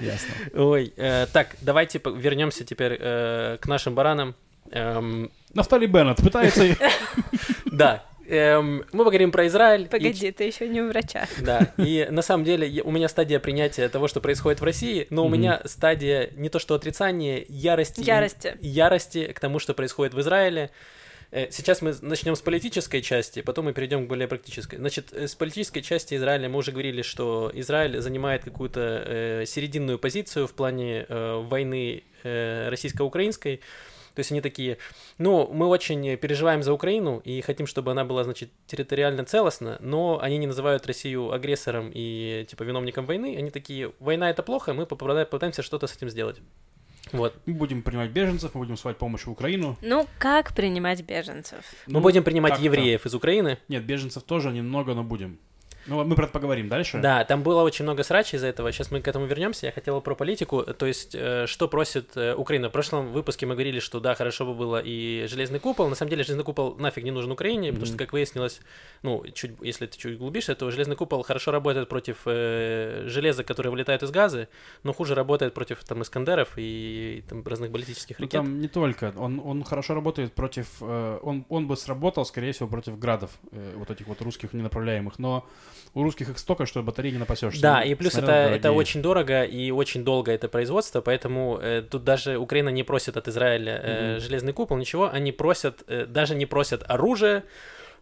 Ясно. 0.00 0.28
Ой, 0.54 0.92
э, 0.96 1.26
так, 1.32 1.56
давайте 1.60 2.00
вернемся 2.04 2.64
теперь 2.64 2.96
э, 2.98 3.58
к 3.60 3.66
нашим 3.66 3.94
баранам. 3.94 4.34
Эм, 4.70 5.30
Нафтали 5.52 5.84
Беннет 5.84 6.16
пытается... 6.16 6.64
да, 7.66 8.02
эм, 8.28 8.84
мы 8.92 9.04
поговорим 9.04 9.30
про 9.32 9.46
Израиль. 9.46 9.82
и 9.82 9.88
Погоди, 9.88 10.30
ты 10.32 10.44
еще 10.44 10.68
не 10.68 10.80
у 10.82 10.88
врача. 10.88 11.26
Да, 11.40 11.72
и 11.76 12.06
на 12.10 12.22
самом 12.22 12.44
деле 12.44 12.66
я- 12.66 12.82
у 12.84 12.90
меня 12.90 13.08
стадия 13.08 13.38
принятия 13.40 13.88
того, 13.88 14.08
что 14.08 14.20
происходит 14.20 14.60
в 14.60 14.64
России, 14.64 15.06
но 15.10 15.24
у 15.24 15.28
Мгм. 15.28 15.38
меня 15.38 15.60
стадия 15.64 16.30
не 16.36 16.48
то 16.48 16.58
что 16.58 16.74
отрицания, 16.74 17.44
ярости. 17.48 18.00
и- 18.00 18.04
Ярости. 18.04 18.56
Ярости 18.60 19.32
к 19.32 19.40
тому, 19.40 19.58
что 19.58 19.74
происходит 19.74 20.14
в 20.14 20.20
Израиле. 20.20 20.70
Э, 21.34 21.50
Сейчас 21.50 21.80
мы 21.80 21.94
начнем 22.02 22.36
с 22.36 22.42
политической 22.42 23.00
части, 23.00 23.40
потом 23.40 23.64
мы 23.64 23.72
перейдем 23.72 24.04
к 24.04 24.08
более 24.08 24.28
практической. 24.28 24.76
Значит, 24.76 25.12
э, 25.12 25.26
с 25.26 25.34
политической 25.34 25.80
части 25.80 26.14
Израиля 26.14 26.48
мы 26.50 26.58
уже 26.58 26.72
говорили, 26.72 27.00
что 27.00 27.50
Израиль 27.54 27.98
занимает 28.00 28.44
какую-то 28.44 29.02
э, 29.06 29.44
серединную 29.46 29.98
позицию 29.98 30.46
в 30.46 30.52
плане 30.52 31.06
э, 31.08 31.42
войны 31.48 32.02
э, 32.22 32.68
российско-украинской. 32.68 33.60
То 34.14 34.20
есть 34.20 34.30
они 34.32 34.40
такие, 34.40 34.78
ну, 35.18 35.48
мы 35.52 35.66
очень 35.66 36.16
переживаем 36.16 36.62
за 36.62 36.72
Украину 36.72 37.20
и 37.24 37.40
хотим, 37.40 37.66
чтобы 37.66 37.90
она 37.92 38.04
была, 38.04 38.24
значит, 38.24 38.50
территориально 38.66 39.24
целостна, 39.24 39.78
но 39.80 40.18
они 40.20 40.38
не 40.38 40.46
называют 40.46 40.86
Россию 40.86 41.32
агрессором 41.32 41.90
и, 41.94 42.44
типа, 42.48 42.62
виновником 42.64 43.06
войны. 43.06 43.36
Они 43.38 43.50
такие, 43.50 43.92
война 44.00 44.30
это 44.30 44.42
плохо, 44.42 44.74
мы 44.74 44.84
попыта- 44.84 45.24
попытаемся 45.24 45.62
что-то 45.62 45.86
с 45.86 45.96
этим 45.96 46.10
сделать. 46.10 46.40
Вот. 47.12 47.34
Мы 47.46 47.54
будем 47.54 47.82
принимать 47.82 48.10
беженцев, 48.10 48.54
мы 48.54 48.60
будем 48.60 48.76
свать 48.76 48.96
помощь 48.96 49.26
в 49.26 49.30
Украину. 49.30 49.76
Ну, 49.82 50.06
как 50.18 50.54
принимать 50.54 51.02
беженцев? 51.02 51.64
Мы 51.86 52.00
будем 52.00 52.22
принимать 52.24 52.58
евреев 52.60 53.04
из 53.06 53.14
Украины. 53.14 53.58
Нет, 53.68 53.84
беженцев 53.84 54.22
тоже 54.22 54.50
немного, 54.50 54.94
но 54.94 55.02
будем. 55.02 55.38
Ну, 55.86 56.04
мы 56.04 56.14
про 56.14 56.24
это 56.24 56.32
поговорим 56.32 56.68
дальше. 56.68 57.00
Да, 57.02 57.24
там 57.24 57.42
было 57.42 57.62
очень 57.62 57.84
много 57.84 58.02
срачей 58.02 58.36
из-за 58.36 58.46
этого. 58.46 58.70
Сейчас 58.72 58.90
мы 58.90 59.00
к 59.00 59.08
этому 59.08 59.26
вернемся. 59.26 59.66
Я 59.66 59.72
хотел 59.72 60.00
про 60.00 60.14
политику. 60.14 60.62
То 60.62 60.86
есть, 60.86 61.14
э, 61.14 61.46
что 61.46 61.68
просит 61.68 62.16
э, 62.16 62.34
Украина? 62.34 62.68
В 62.68 62.72
прошлом 62.72 63.12
выпуске 63.12 63.46
мы 63.46 63.54
говорили, 63.54 63.80
что 63.80 64.00
да, 64.00 64.14
хорошо 64.14 64.46
бы 64.46 64.54
было 64.54 64.80
и 64.80 65.26
железный 65.28 65.58
купол. 65.58 65.88
На 65.88 65.94
самом 65.94 66.10
деле, 66.10 66.22
железный 66.22 66.44
купол 66.44 66.76
нафиг 66.76 67.04
не 67.04 67.10
нужен 67.10 67.30
Украине, 67.32 67.68
mm-hmm. 67.68 67.72
потому 67.72 67.86
что, 67.86 67.96
как 67.96 68.12
выяснилось, 68.12 68.60
ну, 69.02 69.24
чуть, 69.34 69.52
если 69.60 69.86
ты 69.86 69.98
чуть 69.98 70.18
глубишься, 70.18 70.54
то 70.54 70.70
железный 70.70 70.96
купол 70.96 71.22
хорошо 71.22 71.50
работает 71.50 71.88
против 71.88 72.18
э, 72.26 73.04
железа, 73.06 73.42
которое 73.44 73.70
вылетает 73.70 74.02
из 74.02 74.10
газы, 74.10 74.48
но 74.84 74.92
хуже 74.92 75.14
работает 75.14 75.54
против 75.54 75.82
там 75.84 76.02
Искандеров 76.02 76.56
и, 76.56 77.18
и 77.18 77.22
там 77.28 77.44
разных 77.46 77.70
баллистических 77.70 78.18
Ну, 78.18 78.24
ракет. 78.26 78.40
там 78.40 78.60
не 78.60 78.68
только. 78.68 79.12
Он, 79.16 79.40
он 79.44 79.64
хорошо 79.64 79.94
работает 79.94 80.32
против... 80.32 80.66
э, 80.80 81.18
он, 81.22 81.44
он 81.48 81.66
бы 81.66 81.76
сработал, 81.76 82.24
скорее 82.24 82.52
всего, 82.52 82.68
против 82.68 82.98
градов, 82.98 83.30
э, 83.50 83.74
вот 83.76 83.90
этих 83.90 84.06
вот 84.06 84.20
русских 84.22 84.52
ненаправляемых. 84.52 85.18
Но 85.18 85.44
у 85.94 86.02
русских 86.02 86.28
их 86.30 86.38
столько, 86.38 86.64
что 86.66 86.82
батареи 86.82 87.12
не 87.12 87.18
напасешься. 87.18 87.60
Да, 87.60 87.80
Ну, 87.80 87.90
и 87.90 87.94
плюс 87.94 88.14
это, 88.14 88.24
снаряды 88.26 88.54
это 88.54 88.62
дорогие. 88.62 88.78
очень 88.78 89.02
дорого 89.02 89.42
и 89.44 89.70
очень 89.70 90.04
долго 90.04 90.32
это 90.32 90.48
производство, 90.48 91.00
поэтому 91.02 91.58
э, 91.60 91.82
тут 91.82 92.04
даже 92.04 92.38
Украина 92.38 92.70
не 92.70 92.82
просит 92.82 93.16
от 93.16 93.28
Израиля 93.28 93.80
э, 93.82 94.10
Мгм. 94.12 94.20
железный 94.20 94.52
купол, 94.52 94.76
ничего, 94.78 95.10
они 95.12 95.32
просят, 95.32 95.82
э, 95.88 96.06
даже 96.06 96.34
не 96.34 96.46
просят 96.46 96.82
оружие, 96.88 97.42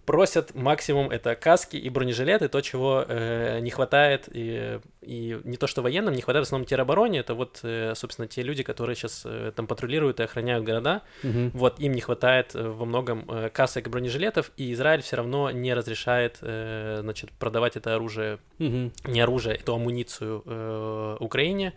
просят 0.07 0.55
максимум 0.55 1.11
это 1.11 1.35
каски 1.37 1.77
и 1.77 1.89
бронежилеты, 1.89 2.49
то, 2.49 2.61
чего 2.61 3.05
э, 3.07 3.61
не 3.61 3.71
хватает, 3.71 4.29
и, 4.33 4.81
и 5.03 5.39
не 5.45 5.57
то 5.57 5.67
что 5.67 5.83
военным, 5.83 6.15
не 6.15 6.23
хватает 6.23 6.47
в 6.47 6.49
основном 6.49 6.67
теробороне, 6.67 7.21
это 7.21 7.35
вот, 7.35 7.61
э, 7.63 7.95
собственно, 7.95 8.27
те 8.27 8.43
люди, 8.43 8.63
которые 8.63 8.97
сейчас 8.97 9.23
э, 9.25 9.53
там 9.55 9.67
патрулируют 9.67 10.21
и 10.21 10.25
охраняют 10.25 10.65
города, 10.65 11.03
Мгм. 11.23 11.51
вот 11.55 11.79
им 11.81 11.93
не 11.93 12.01
хватает 12.01 12.55
э, 12.55 12.63
во 12.69 12.85
многом 12.85 13.25
э, 13.31 13.51
касок 13.51 13.87
и 13.87 13.91
бронежилетов, 13.91 14.51
и 14.57 14.73
Израиль 14.73 15.03
все 15.03 15.17
равно 15.17 15.51
не 15.51 15.75
разрешает, 15.75 16.39
э, 16.41 16.99
значит, 17.03 17.31
продавать 17.33 17.77
это 17.77 17.95
оружие 17.95 18.39
Мгм. 18.59 18.93
не 19.07 19.21
оружие, 19.21 19.57
эту 19.57 19.75
амуницию 19.75 20.43
э, 20.47 21.17
Украине. 21.21 21.73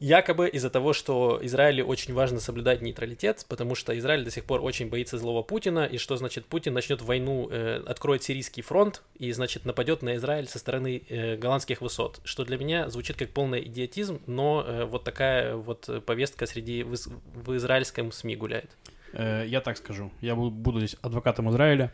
Якобы 0.00 0.48
из-за 0.48 0.70
того, 0.70 0.94
что 0.94 1.38
Израилю 1.42 1.84
очень 1.84 2.14
важно 2.14 2.40
соблюдать 2.40 2.80
нейтралитет, 2.80 3.44
потому 3.50 3.74
что 3.74 3.96
Израиль 3.98 4.24
до 4.24 4.30
сих 4.30 4.46
пор 4.46 4.62
очень 4.62 4.88
боится 4.88 5.18
злого 5.18 5.42
Путина, 5.42 5.84
и 5.84 5.98
что 5.98 6.16
значит 6.16 6.46
Путин 6.46 6.72
начнет 6.72 7.02
войну, 7.02 7.48
э, 7.50 7.82
откроет 7.86 8.22
сирийский 8.22 8.62
фронт 8.62 9.02
и, 9.18 9.30
значит, 9.32 9.66
нападет 9.66 10.00
на 10.00 10.16
Израиль 10.16 10.48
со 10.48 10.58
стороны 10.58 11.02
э, 11.10 11.36
голландских 11.36 11.82
высот, 11.82 12.22
что 12.24 12.46
для 12.46 12.56
меня 12.56 12.88
звучит 12.88 13.16
как 13.18 13.28
полный 13.28 13.62
идиотизм, 13.62 14.22
но 14.26 14.64
э, 14.66 14.84
вот 14.86 15.04
такая 15.04 15.54
вот 15.54 16.04
повестка 16.06 16.46
среди 16.46 16.82
в, 16.82 16.94
в 17.34 17.56
израильском 17.56 18.10
СМИ 18.10 18.36
гуляет. 18.36 18.70
Э, 19.12 19.44
Я 19.46 19.60
так 19.60 19.76
скажу. 19.76 20.10
Я 20.22 20.32
бу- 20.32 20.48
буду 20.48 20.78
здесь 20.78 20.96
адвокатом 21.02 21.50
Израиля. 21.50 21.92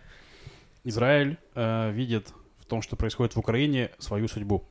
Израиль 0.84 1.38
э, 1.56 1.90
видит 1.90 2.28
в 2.58 2.66
том, 2.66 2.82
что 2.82 2.94
происходит 2.94 3.34
в 3.34 3.38
Украине, 3.40 3.90
свою 3.98 4.28
судьбу. 4.28 4.64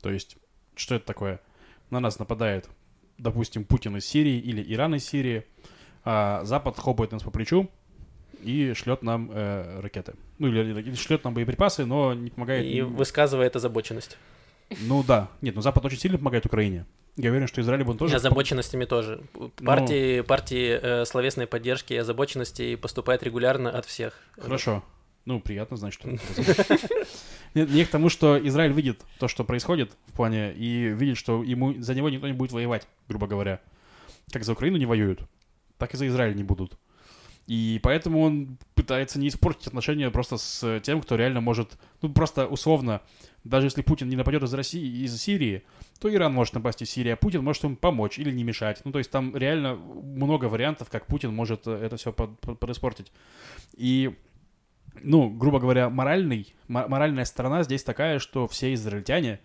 То 0.00 0.10
есть, 0.10 0.36
что 0.76 0.94
это 0.94 1.04
такое? 1.06 1.40
На 1.90 2.00
нас 2.00 2.18
нападает, 2.18 2.68
допустим, 3.16 3.64
Путин 3.64 3.96
из 3.96 4.06
Сирии 4.06 4.38
или 4.38 4.62
Иран 4.74 4.94
из 4.94 5.06
Сирии, 5.06 5.44
а 6.04 6.44
Запад 6.44 6.78
хлопает 6.78 7.12
нас 7.12 7.22
по 7.22 7.30
плечу 7.30 7.70
и 8.42 8.72
шлет 8.74 9.02
нам 9.02 9.30
э, 9.32 9.80
ракеты. 9.80 10.14
Ну, 10.38 10.48
или, 10.48 10.80
или 10.80 10.94
шлет 10.94 11.24
нам 11.24 11.34
боеприпасы, 11.34 11.84
но 11.84 12.14
не 12.14 12.30
помогает... 12.30 12.64
И 12.64 12.82
высказывает 12.82 13.56
озабоченность. 13.56 14.16
Ну 14.82 15.02
да. 15.02 15.28
Нет, 15.40 15.54
ну 15.54 15.62
Запад 15.62 15.84
очень 15.84 15.98
сильно 15.98 16.18
помогает 16.18 16.46
Украине. 16.46 16.86
Я 17.16 17.30
уверен, 17.30 17.48
что 17.48 17.60
Израиль 17.60 17.82
он 17.82 17.98
тоже... 17.98 18.14
Озабоченностями 18.14 18.84
тоже. 18.84 19.20
Партии, 19.64 20.20
партии 20.20 20.78
э, 20.80 21.04
словесной 21.04 21.48
поддержки 21.48 21.92
и 21.92 21.96
озабоченности 21.96 22.76
поступает 22.76 23.24
регулярно 23.24 23.70
от 23.70 23.86
всех. 23.86 24.14
Хорошо. 24.38 24.84
Ну, 25.24 25.40
приятно 25.40 25.76
знать, 25.76 25.94
что... 25.94 26.08
Нет, 27.58 27.70
Не 27.70 27.84
к 27.84 27.88
тому, 27.88 28.08
что 28.08 28.38
Израиль 28.46 28.72
видит 28.72 29.04
то, 29.18 29.26
что 29.26 29.42
происходит 29.42 29.96
в 30.06 30.12
плане, 30.12 30.52
и 30.54 30.94
видит, 30.94 31.16
что 31.16 31.42
ему 31.42 31.74
за 31.74 31.94
него 31.94 32.08
никто 32.08 32.28
не 32.28 32.32
будет 32.32 32.52
воевать, 32.52 32.86
грубо 33.08 33.26
говоря. 33.26 33.60
Как 34.32 34.44
за 34.44 34.52
Украину 34.52 34.76
не 34.76 34.86
воюют, 34.86 35.22
так 35.76 35.92
и 35.92 35.96
за 35.96 36.06
Израиль 36.06 36.36
не 36.36 36.44
будут. 36.44 36.78
И 37.48 37.80
поэтому 37.82 38.20
он 38.20 38.58
пытается 38.74 39.18
не 39.18 39.28
испортить 39.28 39.66
отношения 39.66 40.10
просто 40.10 40.36
с 40.36 40.80
тем, 40.80 41.00
кто 41.00 41.16
реально 41.16 41.40
может, 41.40 41.78
ну, 42.02 42.12
просто 42.12 42.46
условно, 42.46 43.00
даже 43.42 43.66
если 43.66 43.80
Путин 43.80 44.08
не 44.08 44.16
нападет 44.16 44.42
из 44.42 44.52
России, 44.52 45.04
из 45.04 45.20
Сирии, 45.20 45.62
то 45.98 46.14
Иран 46.14 46.34
может 46.34 46.54
напасть 46.54 46.82
из 46.82 46.90
Сирии, 46.90 47.10
а 47.10 47.16
Путин 47.16 47.42
может 47.42 47.64
ему 47.64 47.76
помочь 47.76 48.18
или 48.18 48.30
не 48.30 48.44
мешать. 48.44 48.82
Ну, 48.84 48.92
то 48.92 48.98
есть 48.98 49.10
там 49.10 49.34
реально 49.34 49.76
много 49.76 50.44
вариантов, 50.44 50.90
как 50.90 51.06
Путин 51.06 51.34
может 51.34 51.66
это 51.66 51.96
все 51.96 52.12
подиспортить. 52.12 53.10
И 53.74 54.14
ну, 55.02 55.28
грубо 55.30 55.58
говоря, 55.60 55.88
моральный, 55.90 56.54
мо- 56.68 56.88
моральная 56.88 57.24
сторона 57.24 57.62
здесь 57.62 57.82
такая, 57.82 58.18
что 58.18 58.46
все 58.48 58.72
израильтяне 58.74 59.40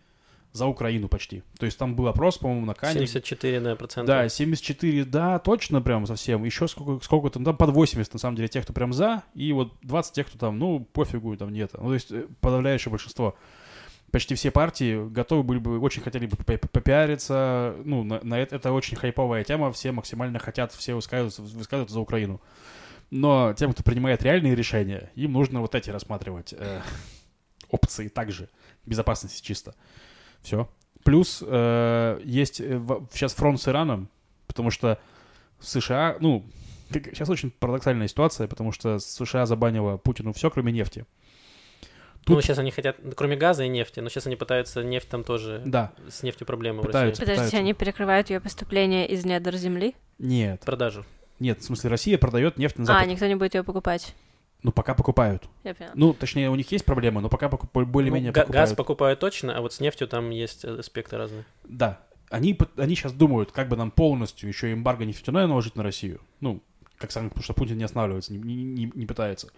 за 0.51 0.68
Украину 0.68 1.08
почти. 1.08 1.41
То 1.58 1.66
есть 1.66 1.80
там 1.80 1.95
был 1.95 2.08
опрос, 2.08 2.38
по-моему, 2.38 2.66
на 2.68 2.76
Кане. 2.76 2.93
74 3.08 3.60
на 3.60 3.76
процент. 3.76 4.08
Да, 4.08 4.30
74, 4.30 5.04
да, 5.06 5.39
точно 5.39 5.82
прям 5.82 6.06
совсем. 6.06 6.43
Еще 6.43 6.68
сколько, 6.68 7.04
сколько 7.04 7.30
там, 7.32 7.43
там 7.43 7.58
под 7.58 7.72
80, 7.72 8.14
на 8.14 8.20
самом 8.20 8.36
деле, 8.36 8.47
тех, 8.47 8.64
кто 8.64 8.72
прям 8.72 8.93
за, 8.93 9.24
и 9.34 9.51
вот 9.51 9.74
20 9.82 10.14
тех, 10.14 10.28
кто 10.28 10.38
там, 10.38 10.60
ну, 10.60 10.82
пофигу, 10.93 11.36
там 11.38 11.51
нет. 11.51 11.72
Ну, 11.74 11.88
то 11.88 11.93
есть 11.95 12.12
э, 12.12 12.28
подавляющее 12.39 12.91
большинство. 12.91 13.36
Почти 14.12 14.36
все 14.36 14.51
партии 14.51 15.10
готовы 15.10 15.41
были 15.41 15.58
бы, 15.58 15.80
очень 15.80 16.04
хотели 16.04 16.28
бы 16.28 16.38
попи- 16.38 16.60
попиариться, 16.68 17.76
ну, 17.84 18.04
на, 18.04 18.20
на 18.24 18.38
это, 18.39 18.56
это 18.58 18.72
очень 18.72 18.95
хайповая 18.95 19.43
тема, 19.43 19.72
все 19.72 19.91
максимально 19.91 20.38
хотят, 20.38 20.72
все 20.72 20.93
высказываются, 20.93 21.41
высказываются 21.41 21.95
за 21.95 21.99
Украину. 21.99 22.39
Но 23.16 23.53
тем, 23.53 23.74
кто 23.74 23.84
принимает 23.84 24.24
реальные 24.24 24.55
решения, 24.55 25.11
им 25.14 25.34
нужно 25.34 25.61
вот 25.61 25.76
эти 25.76 25.91
рассматривать 25.91 26.53
э, 26.57 26.82
опции 27.70 28.07
также, 28.07 28.49
безопасности 28.88 29.45
чисто. 29.45 29.76
Все. 30.41 30.68
Плюс 31.03 31.43
э, 31.45 32.20
есть 32.24 32.59
э, 32.59 32.78
в- 32.78 33.07
сейчас 33.14 33.36
фронт 33.36 33.61
с 33.61 33.68
Ираном, 33.68 34.09
потому 34.47 34.72
что 34.72 34.97
США, 35.59 36.18
ну, 36.22 36.43
как- 36.91 37.05
сейчас 37.14 37.30
очень 37.30 37.51
парадоксальная 37.51 38.07
ситуация, 38.07 38.47
потому 38.47 38.72
что 38.72 38.97
США 38.97 39.45
забанила 39.45 39.97
Путину 39.97 40.34
все, 40.34 40.49
кроме 40.49 40.72
нефти. 40.72 41.05
Ну, 42.26 42.36
Тут- 42.36 42.43
сейчас 42.45 42.57
они 42.57 42.72
хотят, 42.72 42.97
кроме 43.16 43.36
газа 43.36 43.64
и 43.64 43.68
нефти, 43.68 43.99
но 43.99 44.09
сейчас 44.09 44.26
они 44.26 44.38
пытаются 44.38 44.84
нефть 44.84 45.09
там 45.09 45.24
тоже, 45.24 45.61
Да, 45.66 45.91
с 46.09 46.24
нефтью 46.24 46.47
проблемы 46.47 46.82
в 46.82 46.86
Пытаются. 46.88 47.22
России. 47.22 47.26
Подождите, 47.26 47.45
пытаются. 47.51 47.57
они 47.57 47.74
перекрывают 47.74 48.30
ее 48.32 48.39
поступление 48.39 49.07
из 49.07 49.24
недр 49.24 49.55
земли? 49.55 49.93
нет, 50.18 50.61
Продажу. 50.61 51.05
Нет, 51.40 51.60
в 51.62 51.64
смысле 51.64 51.90
Россия 51.90 52.18
продает 52.18 52.58
нефть 52.58 52.78
на 52.78 52.84
А, 52.84 52.88
Запад. 52.88 53.08
никто 53.08 53.26
не 53.28 53.36
будет 53.36 53.56
ее 53.56 53.64
покупать. 53.64 54.14
Ну, 54.62 54.72
пока 54.72 54.94
покупают. 54.94 55.44
Я 55.66 55.74
поняла. 55.76 55.92
Ну, 55.96 56.14
точнее, 56.14 56.50
у 56.50 56.56
них 56.56 56.72
есть 56.72 56.86
проблемы, 56.86 57.20
но 57.20 57.28
пока 57.30 57.48
покуп- 57.50 57.84
более-менее 57.86 58.32
Ну, 58.32 58.34
покупают. 58.34 58.70
газ 58.70 58.74
покупают 58.78 59.20
точно, 59.20 59.58
а 59.58 59.62
вот 59.62 59.74
с 59.74 59.80
нефтью 59.82 60.08
там 60.08 60.30
есть 60.30 60.64
э, 60.64 60.80
аспекты 60.80 61.18
разные. 61.18 61.44
Да. 61.66 62.00
Они, 62.30 62.58
они 62.78 62.96
сейчас 62.96 63.12
думают, 63.12 63.52
как 63.52 63.68
бы 63.68 63.76
нам 63.76 63.92
полностью 63.92 64.48
еще 64.48 64.72
эмбарго 64.72 65.04
нефтяное 65.06 65.48
наложить 65.48 65.76
на 65.76 65.84
Россию. 65.84 66.22
Ну, 66.40 66.62
как 66.98 67.12
сам, 67.12 67.28
потому 67.30 67.44
что 67.44 67.54
Путин 67.54 67.78
не 67.78 67.84
останавливается, 67.84 68.32
не, 68.32 68.40
не- 68.40 68.64
не- 68.86 68.92
не 68.96 69.06
пытается. 69.06 69.50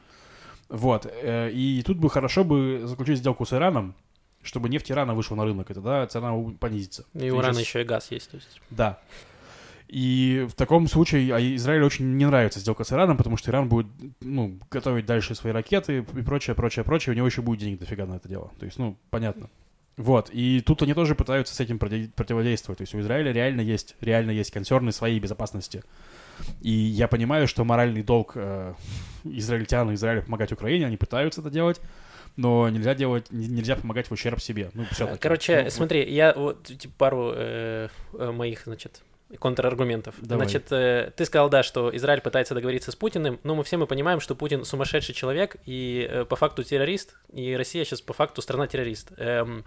Вот. 0.70 1.06
э, 1.06 1.52
И 1.52 1.84
тут 1.86 1.98
бы 2.00 2.10
хорошо 2.10 2.44
бы 2.44 2.82
заключить 2.86 3.20
сделку 3.20 3.46
с 3.46 3.54
Ираном, 3.54 3.94
чтобы 4.42 4.70
нефть 4.70 4.90
Ирана 4.92 5.14
вышла 5.14 5.36
на 5.36 5.44
рынок, 5.46 5.70
и 5.70 5.74
тогда 5.76 6.08
цена 6.08 6.34
понизится. 6.60 7.06
И 7.14 7.30
у 7.30 7.40
Ирана 7.40 7.58
есть- 7.60 7.68
еще 7.68 7.82
и 7.82 7.86
газ 7.86 8.10
есть. 8.12 8.32
То 8.32 8.38
есть. 8.38 8.60
Да. 8.72 9.00
И 9.88 10.46
в 10.50 10.54
таком 10.56 10.88
случае 10.88 11.34
а 11.34 11.40
Израилю 11.56 11.86
очень 11.86 12.18
не 12.18 12.26
нравится 12.26 12.60
сделка 12.60 12.84
с 12.84 12.92
Ираном, 12.92 13.18
потому 13.18 13.38
что 13.38 13.52
Иран 13.52 13.70
будет 13.70 13.88
ну, 14.22 14.60
готовить 14.72 15.06
дальше 15.06 15.36
свои 15.36 15.54
ракеты 15.54 16.00
и 16.00 16.02
прочее, 16.02 16.56
прочее, 16.56 16.84
прочее. 16.84 17.14
У 17.14 17.16
него 17.16 17.28
еще 17.28 17.42
будет 17.42 17.60
денег 17.60 17.80
дофига 17.80 18.06
на 18.06 18.16
это 18.16 18.28
дело. 18.28 18.52
То 18.60 18.66
есть, 18.66 18.80
ну, 18.80 18.98
понятно. 19.10 19.50
Вот. 19.98 20.30
И 20.34 20.60
тут 20.62 20.82
они 20.82 20.94
тоже 20.94 21.16
пытаются 21.16 21.56
с 21.56 21.60
этим 21.60 21.78
проти- 21.78 22.10
противодействовать. 22.14 22.80
То 22.80 22.82
есть 22.82 22.94
у 22.96 23.00
Израиля 23.00 23.32
реально 23.32 23.62
есть, 23.62 23.96
реально 24.02 24.32
есть 24.32 24.52
консерны 24.52 24.92
своей 24.92 25.20
безопасности. 25.20 25.84
И 26.62 26.70
я 26.72 27.08
понимаю, 27.08 27.48
что 27.48 27.64
моральный 27.64 28.04
долг 28.04 28.34
э, 28.36 28.74
израильтян 29.24 29.92
и 29.92 29.94
Израиля 29.94 30.22
помогать 30.22 30.52
Украине, 30.52 30.88
они 30.88 30.98
пытаются 30.98 31.40
это 31.40 31.50
делать, 31.50 31.80
но 32.36 32.68
нельзя 32.68 32.94
делать, 32.94 33.32
не- 33.32 33.48
нельзя 33.48 33.78
помогать 33.78 34.10
в 34.10 34.12
ущерб 34.12 34.42
себе. 34.42 34.70
Ну, 34.74 34.84
все-таки. 34.92 35.20
Короче, 35.20 35.58
Ну, 35.60 35.64
вот. 35.64 35.72
смотри, 35.74 36.14
я 36.14 36.34
вот 36.34 36.64
типа, 36.66 36.94
пару 36.98 37.32
э, 37.34 37.88
э, 38.20 38.32
моих, 38.32 38.64
значит, 38.66 39.02
контраргументов. 39.40 40.16
Давай. 40.22 40.46
Значит, 40.46 40.72
э, 40.72 41.12
ты 41.16 41.26
сказал, 41.26 41.50
да, 41.50 41.64
что 41.64 41.96
Израиль 41.96 42.22
пытается 42.22 42.54
договориться 42.54 42.92
с 42.92 42.96
Путиным, 42.96 43.40
но 43.44 43.56
мы 43.56 43.64
все 43.64 43.78
мы 43.78 43.88
понимаем, 43.88 44.20
что 44.20 44.36
Путин 44.36 44.66
сумасшедший 44.66 45.16
человек 45.16 45.58
и 45.66 46.08
э, 46.10 46.26
по 46.26 46.36
факту 46.36 46.64
террорист, 46.64 47.16
и 47.34 47.56
Россия 47.56 47.84
сейчас 47.86 48.02
по 48.02 48.14
факту 48.14 48.42
страна-террорист. 48.42 49.12
Эм, 49.18 49.66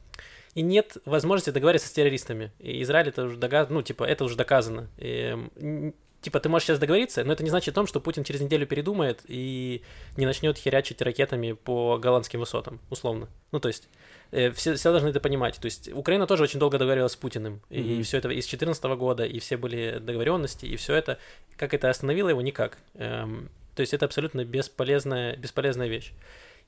и 0.54 0.62
нет 0.62 0.96
возможности 1.04 1.50
договориться 1.50 1.88
с 1.88 1.92
террористами. 1.92 2.52
И 2.58 2.82
Израиль 2.82 3.08
это 3.08 3.24
уже 3.24 3.36
доказано, 3.36 3.76
ну, 3.76 3.82
типа, 3.82 4.04
это 4.04 4.24
уже 4.24 4.36
доказано. 4.36 4.88
Эм, 4.98 5.50
н- 5.56 5.94
типа, 6.20 6.40
ты 6.40 6.48
можешь 6.48 6.66
сейчас 6.66 6.78
договориться, 6.78 7.24
но 7.24 7.32
это 7.32 7.42
не 7.42 7.50
значит 7.50 7.70
о 7.70 7.74
том, 7.74 7.86
что 7.86 8.00
Путин 8.00 8.24
через 8.24 8.40
неделю 8.40 8.66
передумает 8.66 9.20
и 9.26 9.82
не 10.16 10.26
начнет 10.26 10.56
херячить 10.56 11.02
ракетами 11.02 11.52
по 11.52 11.98
голландским 11.98 12.40
высотам, 12.40 12.80
условно. 12.90 13.28
Ну, 13.52 13.60
то 13.60 13.68
есть, 13.68 13.88
все, 14.30 14.74
все 14.74 14.90
должны 14.90 15.08
это 15.08 15.20
понимать. 15.20 15.58
То 15.60 15.66
есть, 15.66 15.90
Украина 15.92 16.26
тоже 16.26 16.42
очень 16.42 16.60
долго 16.60 16.78
договаривалась 16.78 17.12
с 17.12 17.16
Путиным. 17.16 17.60
И 17.70 17.80
Мгм. 17.80 18.02
все 18.02 18.18
это 18.18 18.28
из 18.28 18.46
2014 18.46 18.96
года, 18.96 19.24
и 19.24 19.38
все 19.38 19.56
были 19.56 19.98
договоренности, 20.00 20.66
и 20.66 20.76
все 20.76 20.94
это. 20.94 21.18
Как 21.56 21.74
это 21.74 21.88
остановило 21.90 22.28
его? 22.28 22.42
Никак. 22.42 22.78
Эм, 22.94 23.48
то 23.74 23.80
есть, 23.80 23.94
это 23.94 24.04
абсолютно 24.04 24.44
бесполезная, 24.44 25.36
бесполезная 25.36 25.88
вещь. 25.88 26.12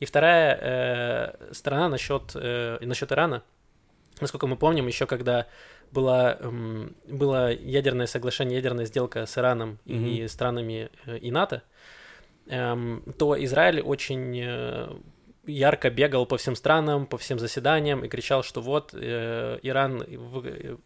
И 0.01 0.07
вторая 0.07 0.59
э, 0.61 1.53
сторона 1.53 1.89
насчет, 1.89 2.33
э, 2.35 2.79
насчет 2.81 3.13
Ирана. 3.13 3.43
Насколько 4.21 4.47
мы 4.47 4.57
помним, 4.57 4.87
еще 4.87 5.07
когда 5.07 5.47
было, 5.93 6.39
эм, 6.41 6.95
было 7.07 7.53
ядерное 7.53 8.07
соглашение, 8.07 8.57
ядерная 8.57 8.87
сделка 8.87 9.27
с 9.27 9.37
Ираном 9.37 9.79
mm-hmm. 9.87 10.09
и 10.09 10.29
странами 10.29 10.91
э, 11.07 11.19
и 11.19 11.31
НАТО, 11.31 11.63
эм, 12.47 13.03
то 13.19 13.43
Израиль 13.45 13.81
очень 13.81 14.41
э, 14.43 14.89
ярко 15.51 15.91
бегал 15.91 16.27
по 16.27 16.37
всем 16.37 16.55
странам, 16.55 17.07
по 17.07 17.19
всем 17.19 17.39
заседаниям 17.39 18.05
и 18.05 18.09
кричал, 18.09 18.43
что 18.43 18.61
вот 18.61 18.91
э, 18.93 19.59
Иран, 19.63 20.05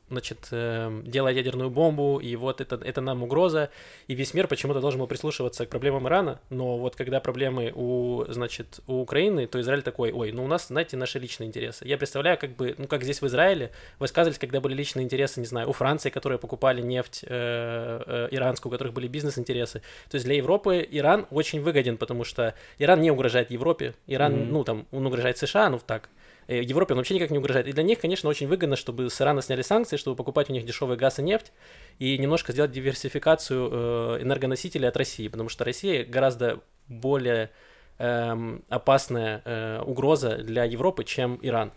значит, 0.08 0.48
э, 0.50 1.02
делает 1.04 1.36
ядерную 1.36 1.70
бомбу, 1.70 2.18
и 2.18 2.34
вот 2.36 2.60
это, 2.60 2.76
это 2.76 3.00
нам 3.00 3.22
угроза, 3.22 3.70
и 4.08 4.14
весь 4.14 4.34
мир 4.34 4.48
почему-то 4.48 4.80
должен 4.80 5.00
был 5.00 5.06
прислушиваться 5.06 5.66
к 5.66 5.68
проблемам 5.68 6.08
Ирана, 6.08 6.40
но 6.50 6.78
вот 6.78 6.96
когда 6.96 7.20
проблемы 7.20 7.72
у, 7.74 8.24
значит, 8.28 8.80
у 8.86 9.00
Украины, 9.00 9.46
то 9.46 9.60
Израиль 9.60 9.82
такой, 9.82 10.12
ой, 10.12 10.32
ну 10.32 10.44
у 10.44 10.48
нас, 10.48 10.68
знаете, 10.68 10.96
наши 10.96 11.18
личные 11.18 11.48
интересы. 11.48 11.86
Я 11.86 11.98
представляю, 11.98 12.38
как 12.38 12.56
бы, 12.56 12.74
ну 12.78 12.86
как 12.86 13.04
здесь 13.04 13.20
в 13.20 13.26
Израиле 13.26 13.70
высказывались, 13.98 14.38
когда 14.38 14.60
были 14.60 14.74
личные 14.74 15.04
интересы, 15.04 15.40
не 15.40 15.46
знаю, 15.46 15.68
у 15.68 15.72
Франции, 15.72 16.10
которые 16.10 16.38
покупали 16.38 16.80
нефть 16.80 17.24
э, 17.26 18.02
э, 18.06 18.28
иранскую, 18.30 18.70
у 18.70 18.72
которых 18.72 18.94
были 18.94 19.08
бизнес-интересы. 19.08 19.80
То 20.10 20.14
есть 20.14 20.24
для 20.24 20.36
Европы 20.36 20.86
Иран 20.90 21.26
очень 21.30 21.60
выгоден, 21.60 21.96
потому 21.96 22.24
что 22.24 22.54
Иран 22.78 23.00
не 23.00 23.10
угрожает 23.10 23.50
Европе, 23.50 23.94
Иран 24.06 24.32
mm-hmm 24.32 24.53
ну, 24.54 24.64
там, 24.64 24.86
он 24.92 25.06
угрожает 25.06 25.36
США, 25.36 25.68
ну, 25.68 25.78
так. 25.78 26.08
Э, 26.46 26.62
Европе 26.62 26.94
он 26.94 26.98
вообще 26.98 27.14
никак 27.14 27.30
не 27.30 27.38
угрожает. 27.38 27.66
И 27.68 27.72
для 27.72 27.82
них, 27.82 28.00
конечно, 28.00 28.28
очень 28.28 28.46
выгодно, 28.46 28.76
чтобы 28.76 29.10
с 29.10 29.20
Ирана 29.20 29.42
сняли 29.42 29.62
санкции, 29.62 29.96
чтобы 29.96 30.16
покупать 30.16 30.48
у 30.48 30.52
них 30.52 30.64
дешевый 30.64 30.96
газ 30.96 31.18
и 31.18 31.22
нефть, 31.22 31.52
и 31.98 32.16
немножко 32.18 32.52
сделать 32.52 32.72
диверсификацию 32.72 33.68
э, 33.70 34.22
энергоносителей 34.22 34.88
от 34.88 34.96
России, 34.96 35.28
потому 35.28 35.48
что 35.48 35.64
Россия 35.64 36.04
гораздо 36.04 36.60
более 36.88 37.50
э, 37.98 38.58
опасная 38.68 39.42
э, 39.44 39.80
угроза 39.84 40.36
для 40.38 40.64
Европы, 40.64 41.04
чем 41.04 41.38
Иран. 41.42 41.72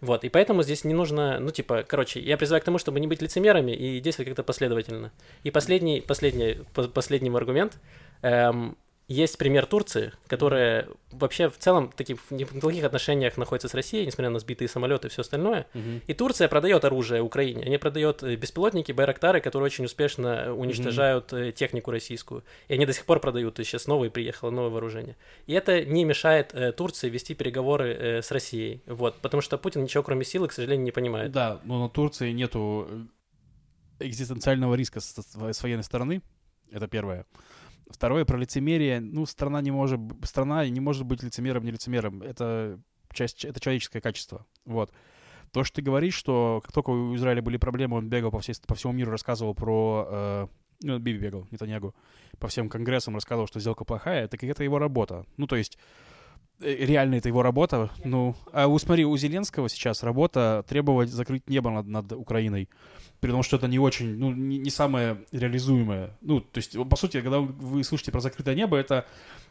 Вот, 0.00 0.22
и 0.22 0.28
поэтому 0.28 0.62
здесь 0.62 0.84
не 0.84 0.94
нужно, 0.94 1.40
ну, 1.40 1.50
типа, 1.50 1.82
короче, 1.82 2.20
я 2.20 2.36
призываю 2.36 2.62
к 2.62 2.64
тому, 2.64 2.78
чтобы 2.78 3.00
не 3.00 3.08
быть 3.08 3.20
лицемерами 3.20 3.72
и 3.72 3.98
действовать 3.98 4.28
как-то 4.28 4.44
последовательно. 4.44 5.10
И 5.42 5.50
последний, 5.50 6.00
последний, 6.00 6.58
последний 6.94 7.30
аргумент. 7.30 7.80
Эм, 8.22 8.76
есть 9.08 9.38
пример 9.38 9.64
Турции, 9.64 10.12
которая 10.26 10.86
вообще 11.10 11.48
в 11.48 11.56
целом 11.56 11.90
таких 11.90 12.18
в 12.28 12.30
неплохих 12.30 12.84
отношениях 12.84 13.38
находится 13.38 13.68
с 13.68 13.74
Россией, 13.74 14.04
несмотря 14.04 14.28
на 14.28 14.38
сбитые 14.38 14.68
самолеты 14.68 15.08
и 15.08 15.10
все 15.10 15.22
остальное. 15.22 15.66
Uh-huh. 15.72 16.02
И 16.06 16.12
Турция 16.12 16.46
продает 16.46 16.84
оружие 16.84 17.22
Украине. 17.22 17.64
Они 17.64 17.78
продают 17.78 18.22
э, 18.22 18.36
беспилотники, 18.36 18.92
байрактары, 18.92 19.40
которые 19.40 19.66
очень 19.66 19.86
успешно 19.86 20.54
уничтожают 20.54 21.32
uh-huh. 21.32 21.52
технику 21.52 21.90
российскую. 21.90 22.44
И 22.68 22.74
они 22.74 22.84
до 22.84 22.92
сих 22.92 23.06
пор 23.06 23.20
продают. 23.20 23.58
Есть 23.58 23.70
сейчас 23.70 23.86
новые 23.86 24.10
приехало, 24.10 24.50
новое 24.50 24.70
вооружение. 24.70 25.16
И 25.46 25.54
это 25.54 25.82
не 25.86 26.04
мешает 26.04 26.52
э, 26.52 26.72
Турции 26.72 27.08
вести 27.08 27.34
переговоры 27.34 27.94
э, 27.94 28.22
с 28.22 28.30
Россией. 28.30 28.82
Вот. 28.84 29.16
Потому 29.22 29.40
что 29.40 29.56
Путин 29.56 29.82
ничего 29.84 30.02
кроме 30.02 30.26
силы, 30.26 30.48
к 30.48 30.52
сожалению, 30.52 30.84
не 30.84 30.92
понимает. 30.92 31.32
Да, 31.32 31.60
но 31.64 31.82
на 31.82 31.88
Турции 31.88 32.30
нету 32.32 32.86
экзистенциального 34.00 34.74
риска 34.74 35.00
с, 35.00 35.14
с 35.16 35.62
военной 35.62 35.84
стороны. 35.84 36.20
Это 36.70 36.86
первое. 36.88 37.24
Второе 37.90 38.24
про 38.24 38.38
лицемерие. 38.38 39.00
Ну, 39.00 39.26
страна 39.26 39.60
не 39.60 39.70
может, 39.70 40.00
страна 40.24 40.68
не 40.68 40.80
может 40.80 41.04
быть 41.04 41.22
лицемером, 41.22 41.64
не 41.64 41.70
лицемером. 41.70 42.22
Это 42.22 42.80
часть, 43.12 43.44
это 43.44 43.60
человеческое 43.60 44.00
качество. 44.00 44.46
Вот. 44.64 44.92
То, 45.52 45.64
что 45.64 45.76
ты 45.76 45.82
говоришь, 45.82 46.14
что 46.14 46.60
как 46.62 46.72
только 46.72 46.90
у 46.90 47.16
Израиля 47.16 47.40
были 47.40 47.56
проблемы, 47.56 47.96
он 47.96 48.08
бегал 48.08 48.30
по, 48.30 48.40
всей, 48.40 48.54
по 48.66 48.74
всему 48.74 48.92
миру, 48.92 49.10
рассказывал 49.10 49.54
про... 49.54 50.06
Э, 50.10 50.46
ну, 50.82 50.98
Биби 50.98 51.18
бегал, 51.18 51.42
не 51.44 51.48
Нетаньягу, 51.52 51.94
по 52.38 52.48
всем 52.48 52.68
конгрессам 52.68 53.14
рассказывал, 53.14 53.48
что 53.48 53.58
сделка 53.58 53.84
плохая, 53.84 54.28
так 54.28 54.44
это 54.44 54.62
его 54.62 54.78
работа. 54.78 55.24
Ну, 55.36 55.46
то 55.46 55.56
есть, 55.56 55.78
реально 56.60 57.16
это 57.16 57.28
его 57.28 57.42
работа. 57.42 57.90
Ну, 58.04 58.34
а 58.52 58.66
у, 58.66 58.78
смотри, 58.78 59.04
у 59.04 59.16
Зеленского 59.16 59.68
сейчас 59.68 60.02
работа 60.02 60.64
требовать 60.68 61.10
закрыть 61.10 61.48
небо 61.48 61.70
над, 61.70 61.86
над 61.86 62.12
Украиной 62.12 62.68
при 63.20 63.30
том, 63.30 63.42
что 63.42 63.56
это 63.56 63.66
не 63.66 63.78
очень, 63.78 64.16
ну, 64.16 64.32
не, 64.32 64.58
не 64.58 64.70
самое 64.70 65.18
реализуемое. 65.32 66.10
Ну, 66.20 66.40
то 66.40 66.58
есть, 66.58 66.76
по 66.88 66.96
сути, 66.96 67.20
когда 67.20 67.40
вы 67.40 67.82
слышите 67.82 68.12
про 68.12 68.20
закрытое 68.20 68.54
небо, 68.54 68.76
это 68.76 69.06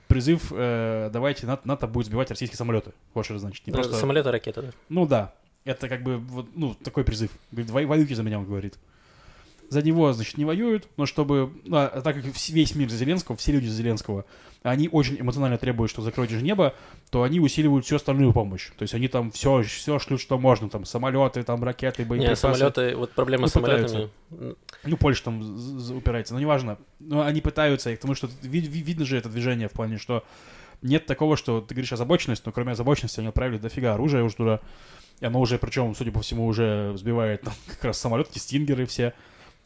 призыв, 0.07 0.53
э, 0.55 1.09
давайте 1.11 1.45
НАТО, 1.47 1.67
НАТО 1.67 1.87
будет 1.87 2.07
сбивать 2.07 2.29
российские 2.29 2.57
самолеты. 2.57 2.93
Вот 3.13 3.25
что 3.25 3.33
это 3.33 3.41
значит. 3.41 3.67
Не 3.67 3.73
просто... 3.73 3.95
Самолеты, 3.95 4.31
ракеты, 4.31 4.61
да. 4.61 4.69
Ну 4.87 5.05
да. 5.05 5.33
Это 5.65 5.89
как 5.89 6.01
бы, 6.01 6.17
вот, 6.17 6.47
ну, 6.55 6.75
такой 6.75 7.03
призыв. 7.03 7.31
Воюйте 7.51 8.15
за 8.15 8.23
меня, 8.23 8.39
он 8.39 8.45
говорит 8.45 8.77
за 9.69 9.81
него, 9.81 10.11
значит, 10.13 10.37
не 10.37 10.45
воюют, 10.45 10.87
но 10.97 11.05
чтобы, 11.05 11.51
ну, 11.65 11.77
а, 11.77 12.01
так 12.01 12.15
как 12.15 12.25
весь 12.25 12.75
мир 12.75 12.89
за 12.89 12.97
Зеленского, 12.97 13.37
все 13.37 13.51
люди 13.51 13.67
за 13.67 13.75
Зеленского, 13.75 14.25
они 14.63 14.89
очень 14.91 15.19
эмоционально 15.19 15.57
требуют, 15.57 15.91
что 15.91 16.01
закройте 16.01 16.35
же 16.35 16.43
небо, 16.43 16.73
то 17.09 17.23
они 17.23 17.39
усиливают 17.39 17.85
всю 17.85 17.95
остальную 17.95 18.33
помощь. 18.33 18.69
То 18.77 18.83
есть 18.83 18.93
они 18.93 19.07
там 19.07 19.31
все, 19.31 19.61
все 19.63 19.99
шлют, 19.99 20.19
что 20.19 20.37
можно, 20.37 20.69
там 20.69 20.85
самолеты, 20.85 21.43
там 21.43 21.63
ракеты, 21.63 22.05
боеприпасы. 22.05 22.47
Не, 22.47 22.55
самолеты, 22.55 22.95
вот 22.95 23.11
проблема 23.11 23.43
ну, 23.43 23.47
с 23.47 23.51
самолетами. 23.51 24.09
Пытаются. 24.29 24.57
Ну, 24.83 24.97
Польша 24.97 25.23
там 25.23 25.95
упирается, 25.95 26.33
но 26.33 26.39
неважно. 26.39 26.77
Но 26.99 27.21
они 27.21 27.41
пытаются, 27.41 27.91
потому 27.91 28.15
что 28.15 28.29
вид, 28.41 28.67
видно 28.67 29.05
же 29.05 29.17
это 29.17 29.29
движение 29.29 29.69
в 29.69 29.73
плане, 29.73 29.97
что 29.97 30.23
нет 30.81 31.05
такого, 31.05 31.37
что 31.37 31.61
ты 31.61 31.73
говоришь 31.73 31.93
озабоченность, 31.93 32.45
но 32.45 32.51
кроме 32.51 32.73
озабоченности 32.73 33.19
они 33.19 33.29
отправили 33.29 33.57
дофига 33.57 33.93
оружия 33.93 34.23
уже 34.23 34.35
туда. 34.35 34.59
И 35.19 35.25
оно 35.25 35.39
уже, 35.39 35.57
причем, 35.57 35.95
судя 35.95 36.11
по 36.11 36.21
всему, 36.21 36.45
уже 36.45 36.93
сбивает 36.95 37.41
там, 37.41 37.53
как 37.67 37.85
раз 37.85 37.97
самолеты, 37.97 38.39
стингеры 38.39 38.85
все. 38.85 39.13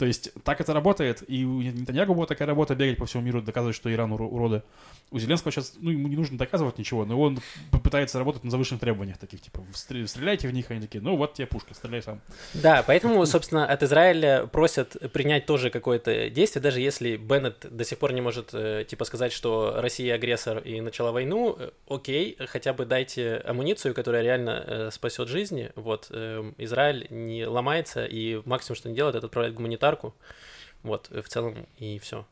То 0.01 0.07
есть 0.07 0.31
так 0.43 0.59
это 0.59 0.73
работает, 0.73 1.23
и 1.27 1.45
у 1.45 1.61
Нетаньягу 1.61 2.15
была 2.15 2.25
такая 2.25 2.47
работа 2.47 2.73
бегать 2.73 2.97
по 2.97 3.05
всему 3.05 3.21
миру, 3.21 3.39
доказывать, 3.39 3.75
что 3.75 3.93
Иран 3.93 4.11
уроды. 4.11 4.63
У 5.11 5.19
Зеленского 5.19 5.51
сейчас, 5.51 5.73
ну, 5.77 5.91
ему 5.91 6.07
не 6.07 6.15
нужно 6.15 6.39
доказывать 6.39 6.79
ничего, 6.79 7.05
но 7.05 7.21
он 7.21 7.37
пытается 7.83 8.17
работать 8.17 8.43
на 8.43 8.49
завышенных 8.49 8.81
требованиях 8.81 9.19
таких, 9.19 9.41
типа, 9.41 9.61
стреляйте 9.73 10.47
в 10.47 10.53
них, 10.53 10.71
они 10.71 10.81
такие, 10.81 11.01
ну, 11.03 11.17
вот 11.17 11.35
тебе 11.35 11.45
пушка, 11.45 11.75
стреляй 11.75 12.01
сам. 12.01 12.19
Да, 12.55 12.83
поэтому, 12.87 13.23
собственно, 13.27 13.67
от 13.67 13.83
Израиля 13.83 14.47
просят 14.47 14.95
принять 15.11 15.45
тоже 15.45 15.69
какое-то 15.69 16.31
действие, 16.31 16.63
даже 16.63 16.79
если 16.79 17.17
Беннет 17.17 17.67
до 17.69 17.83
сих 17.83 17.99
пор 17.99 18.13
не 18.13 18.21
может, 18.21 18.51
э, 18.53 18.85
типа, 18.87 19.05
сказать, 19.05 19.33
что 19.33 19.81
Россия 19.81 20.15
агрессор 20.15 20.59
и 20.59 20.81
начала 20.81 21.11
войну, 21.11 21.57
э, 21.59 21.69
окей, 21.87 22.37
хотя 22.47 22.73
бы 22.73 22.85
дайте 22.85 23.35
амуницию, 23.45 23.93
которая 23.93 24.23
реально 24.23 24.63
э, 24.65 24.89
спасет 24.91 25.27
жизни, 25.27 25.71
вот, 25.75 26.09
Израиль 26.09 27.05
не 27.11 27.45
ломается, 27.45 28.05
и 28.05 28.41
максимум, 28.45 28.77
что 28.77 28.89
не 28.89 28.95
делает, 28.95 29.15
это 29.15 29.27
отправляет 29.27 29.55
гуманитарку, 29.91 30.15
вот, 30.83 31.09
в 31.09 31.27
целом, 31.29 31.67
и 31.77 31.99
все. 31.99 32.25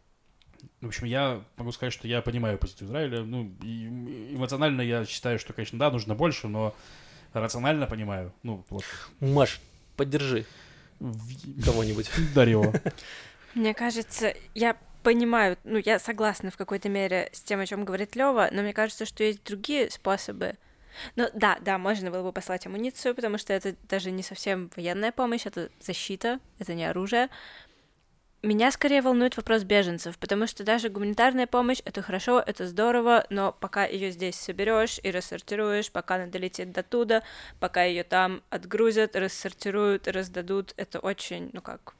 В 0.81 0.87
общем, 0.87 1.05
я 1.05 1.41
могу 1.57 1.71
сказать, 1.71 1.93
что 1.93 2.07
я 2.07 2.21
понимаю 2.21 2.57
позицию 2.57 2.87
Израиля. 2.87 3.23
Ну, 3.23 3.45
эмоционально 3.61 4.81
я 4.81 5.05
считаю, 5.05 5.39
что, 5.39 5.53
конечно, 5.53 5.79
да, 5.79 5.89
нужно 5.89 6.15
больше, 6.15 6.47
но 6.47 6.75
рационально 7.33 7.87
понимаю. 7.87 8.33
Ну, 8.43 8.65
вот. 8.69 8.83
Маш, 9.21 9.61
поддержи 9.95 10.45
кого-нибудь. 11.63 12.09
Дарьева. 12.35 12.73
Мне 13.55 13.73
кажется, 13.73 14.33
я 14.53 14.75
понимаю, 15.01 15.57
ну, 15.63 15.77
я 15.83 15.97
согласна 15.97 16.51
в 16.51 16.57
какой-то 16.57 16.89
мере 16.89 17.29
с 17.31 17.41
тем, 17.41 17.61
о 17.61 17.65
чем 17.65 17.85
говорит 17.85 18.17
Лева, 18.17 18.49
но 18.51 18.61
мне 18.61 18.73
кажется, 18.73 19.05
что 19.05 19.23
есть 19.23 19.45
другие 19.45 19.89
способы. 19.89 20.57
Ну, 21.15 21.29
да, 21.33 21.57
да, 21.61 21.77
можно 21.77 22.11
было 22.11 22.23
бы 22.23 22.31
послать 22.31 22.65
амуницию, 22.65 23.15
потому 23.15 23.37
что 23.37 23.53
это 23.53 23.75
даже 23.87 24.11
не 24.11 24.23
совсем 24.23 24.69
военная 24.75 25.11
помощь, 25.11 25.45
это 25.45 25.69
защита, 25.79 26.39
это 26.59 26.73
не 26.73 26.85
оружие. 26.85 27.29
Меня 28.41 28.71
скорее 28.71 29.01
волнует 29.01 29.35
вопрос 29.35 29.63
беженцев, 29.63 30.17
потому 30.17 30.47
что 30.47 30.63
даже 30.63 30.87
гуманитарная 30.87 31.45
помощь 31.45 31.81
это 31.83 32.01
хорошо, 32.01 32.39
это 32.39 32.67
здорово, 32.67 33.25
но 33.29 33.51
пока 33.51 33.85
ее 33.85 34.11
здесь 34.11 34.35
соберешь 34.35 34.97
и 35.03 35.11
рассортируешь, 35.11 35.91
пока 35.91 36.15
она 36.15 36.27
долетит 36.27 36.71
до 36.71 36.81
туда, 36.81 37.23
пока 37.59 37.83
ее 37.83 38.05
там 38.05 38.41
отгрузят, 38.49 39.17
рассортируют, 39.17 40.07
раздадут, 40.07 40.73
это 40.77 40.99
очень, 40.99 41.49
ну 41.51 41.61
как. 41.61 41.95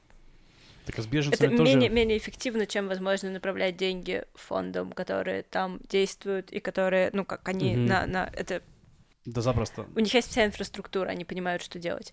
Так 0.86 0.98
а 0.98 1.02
с 1.02 1.06
беженцами 1.06 1.48
это 1.48 1.56
тоже... 1.58 1.72
менее, 1.72 1.90
менее 1.90 2.16
эффективно, 2.16 2.64
чем, 2.64 2.88
возможно, 2.88 3.28
направлять 3.28 3.76
деньги 3.76 4.24
фондам, 4.34 4.92
которые 4.92 5.42
там 5.42 5.78
действуют 5.90 6.50
и 6.50 6.60
которые, 6.60 7.10
ну 7.12 7.26
как 7.26 7.46
они 7.48 7.72
угу. 7.72 7.80
на, 7.80 8.06
на 8.06 8.30
это 8.32 8.62
да 9.24 9.40
запросто. 9.40 9.86
У 9.94 10.00
них 10.00 10.12
есть 10.14 10.30
вся 10.30 10.46
инфраструктура, 10.46 11.08
они 11.08 11.24
понимают, 11.24 11.62
что 11.62 11.78
делать. 11.78 12.12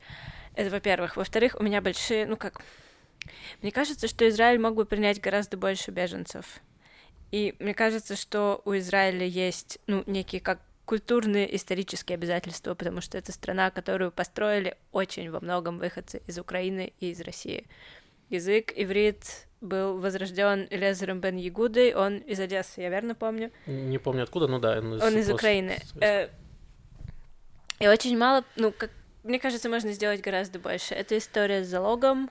Это 0.56 0.70
во-первых. 0.70 1.16
Во-вторых, 1.18 1.56
у 1.60 1.64
меня 1.64 1.82
большие, 1.82 2.26
ну 2.26 2.36
как, 2.36 2.62
мне 3.62 3.72
кажется, 3.72 4.08
что 4.08 4.28
Израиль 4.28 4.60
мог 4.60 4.76
бы 4.76 4.86
принять 4.86 5.22
гораздо 5.22 5.58
больше 5.58 5.92
беженцев. 5.92 6.60
И 7.32 7.56
мне 7.60 7.74
кажется, 7.74 8.16
что 8.16 8.62
у 8.66 8.76
Израиля 8.78 9.26
есть, 9.26 9.80
ну, 9.88 10.04
некие 10.06 10.42
как 10.42 10.60
культурные 10.86 11.54
исторические 11.56 12.16
обязательства, 12.16 12.74
потому 12.74 13.02
что 13.02 13.18
это 13.18 13.34
страна, 13.34 13.72
которую 13.72 14.12
построили 14.12 14.78
очень 14.94 15.30
во 15.30 15.42
многом 15.42 15.78
выходцы 15.78 16.22
из 16.28 16.40
Украины 16.40 16.94
и 17.02 17.12
из 17.12 17.20
России. 17.20 17.68
Язык 18.30 18.72
иврит 18.76 19.48
был 19.60 19.98
возрожден 20.00 20.68
Элезером 20.70 21.20
бен 21.20 21.36
Ягудой, 21.36 21.94
он 21.94 22.18
из 22.20 22.40
Одессы, 22.40 22.82
я 22.82 22.90
верно 22.90 23.16
помню? 23.16 23.52
Не 23.66 23.98
помню 23.98 24.24
откуда, 24.24 24.48
но 24.48 24.60
да. 24.60 24.78
Он 24.80 24.96
из, 24.96 25.02
он 25.02 25.18
из 25.18 25.30
Украины. 25.30 25.78
Э, 26.00 26.30
и 27.80 27.88
очень 27.88 28.18
мало, 28.18 28.44
ну, 28.56 28.72
как 28.72 28.92
мне 29.24 29.40
кажется, 29.40 29.70
можно 29.70 29.92
сделать 29.92 30.22
гораздо 30.22 30.58
больше. 30.58 30.96
Это 30.96 31.18
история 31.18 31.64
с 31.64 31.68
залогом, 31.68 32.30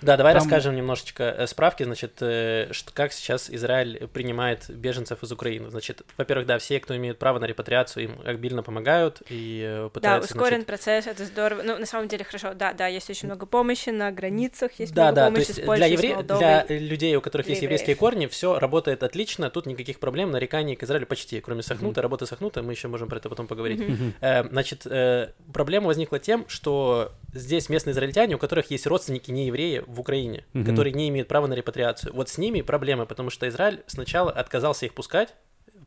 Да, 0.00 0.16
давай 0.16 0.32
Там- 0.32 0.42
расскажем 0.42 0.74
немножечко 0.74 1.24
э, 1.24 1.46
справки, 1.46 1.82
значит, 1.82 2.12
э, 2.20 2.70
как 2.94 3.12
сейчас 3.12 3.50
Израиль 3.50 4.08
принимает 4.12 4.68
беженцев 4.70 5.22
из 5.22 5.30
Украины. 5.32 5.70
Значит, 5.70 6.02
во-первых, 6.16 6.46
да, 6.46 6.58
все, 6.58 6.80
кто 6.80 6.96
имеет 6.96 7.18
право 7.18 7.38
на 7.38 7.44
репатриацию, 7.44 8.04
им 8.04 8.18
обильно 8.24 8.62
помогают 8.62 9.22
и 9.28 9.62
э, 9.64 9.82
Да, 9.84 9.88
пытаются... 9.90 10.32
ускорен 10.34 10.50
значит, 10.62 10.66
процесс, 10.66 11.06
это 11.06 11.24
здорово. 11.24 11.62
Ну, 11.62 11.78
на 11.78 11.86
самом 11.86 12.08
деле, 12.08 12.24
хорошо, 12.24 12.54
да, 12.54 12.72
да, 12.72 12.86
есть 12.86 13.08
очень 13.10 13.26
много 13.28 13.46
помощи 13.46 13.90
на 13.90 14.10
границах, 14.10 14.72
есть 14.78 14.94
Да, 14.94 15.04
много 15.12 15.14
да, 15.16 15.24
то 15.26 15.30
помощи 15.32 15.48
есть 15.50 15.62
с 15.62 15.66
Польшей, 15.66 15.88
для, 15.88 15.96
с 15.96 16.00
евре... 16.02 16.14
Молдовой. 16.16 16.40
для 16.66 16.78
людей, 16.78 17.16
у 17.16 17.20
которых 17.20 17.46
для 17.46 17.52
есть 17.52 17.62
еврейские 17.62 17.92
евреев. 17.92 17.98
корни, 17.98 18.26
все 18.26 18.58
работает 18.58 19.02
отлично, 19.02 19.50
тут 19.50 19.66
никаких 19.66 20.00
проблем, 20.00 20.30
нареканий 20.30 20.74
к 20.74 20.82
Израилю 20.82 21.06
почти, 21.06 21.40
кроме 21.40 21.62
Сахнута, 21.62 22.00
Мгм. 22.00 22.02
работы 22.02 22.26
Сахнута, 22.26 22.62
мы 22.62 22.72
еще 22.72 22.88
можем 22.88 23.08
про 23.08 23.18
это 23.18 23.28
потом 23.28 23.46
поговорить. 23.46 23.80
Мгм. 23.80 24.14
Э, 24.20 24.42
Значит, 24.48 24.82
э, 24.86 25.28
проблема 25.52 25.86
возникла 25.86 26.18
тем, 26.18 26.44
что 26.48 27.12
здесь 27.34 27.68
местные 27.68 27.92
израильтяне, 27.92 28.34
у 28.34 28.38
которых 28.38 28.70
есть 28.70 28.86
родственники 28.86 29.30
не 29.30 29.46
евреи 29.46 29.81
в 29.86 30.00
Украине, 30.00 30.44
Мгм. 30.52 30.64
которые 30.66 30.92
не 30.92 31.08
имеют 31.08 31.28
права 31.28 31.46
на 31.46 31.54
репатриацию. 31.54 32.12
Вот 32.14 32.28
с 32.28 32.38
ними 32.38 32.62
проблемы, 32.62 33.06
потому 33.06 33.30
что 33.30 33.48
Израиль 33.48 33.82
сначала 33.86 34.30
отказался 34.30 34.86
их 34.86 34.94
пускать, 34.94 35.34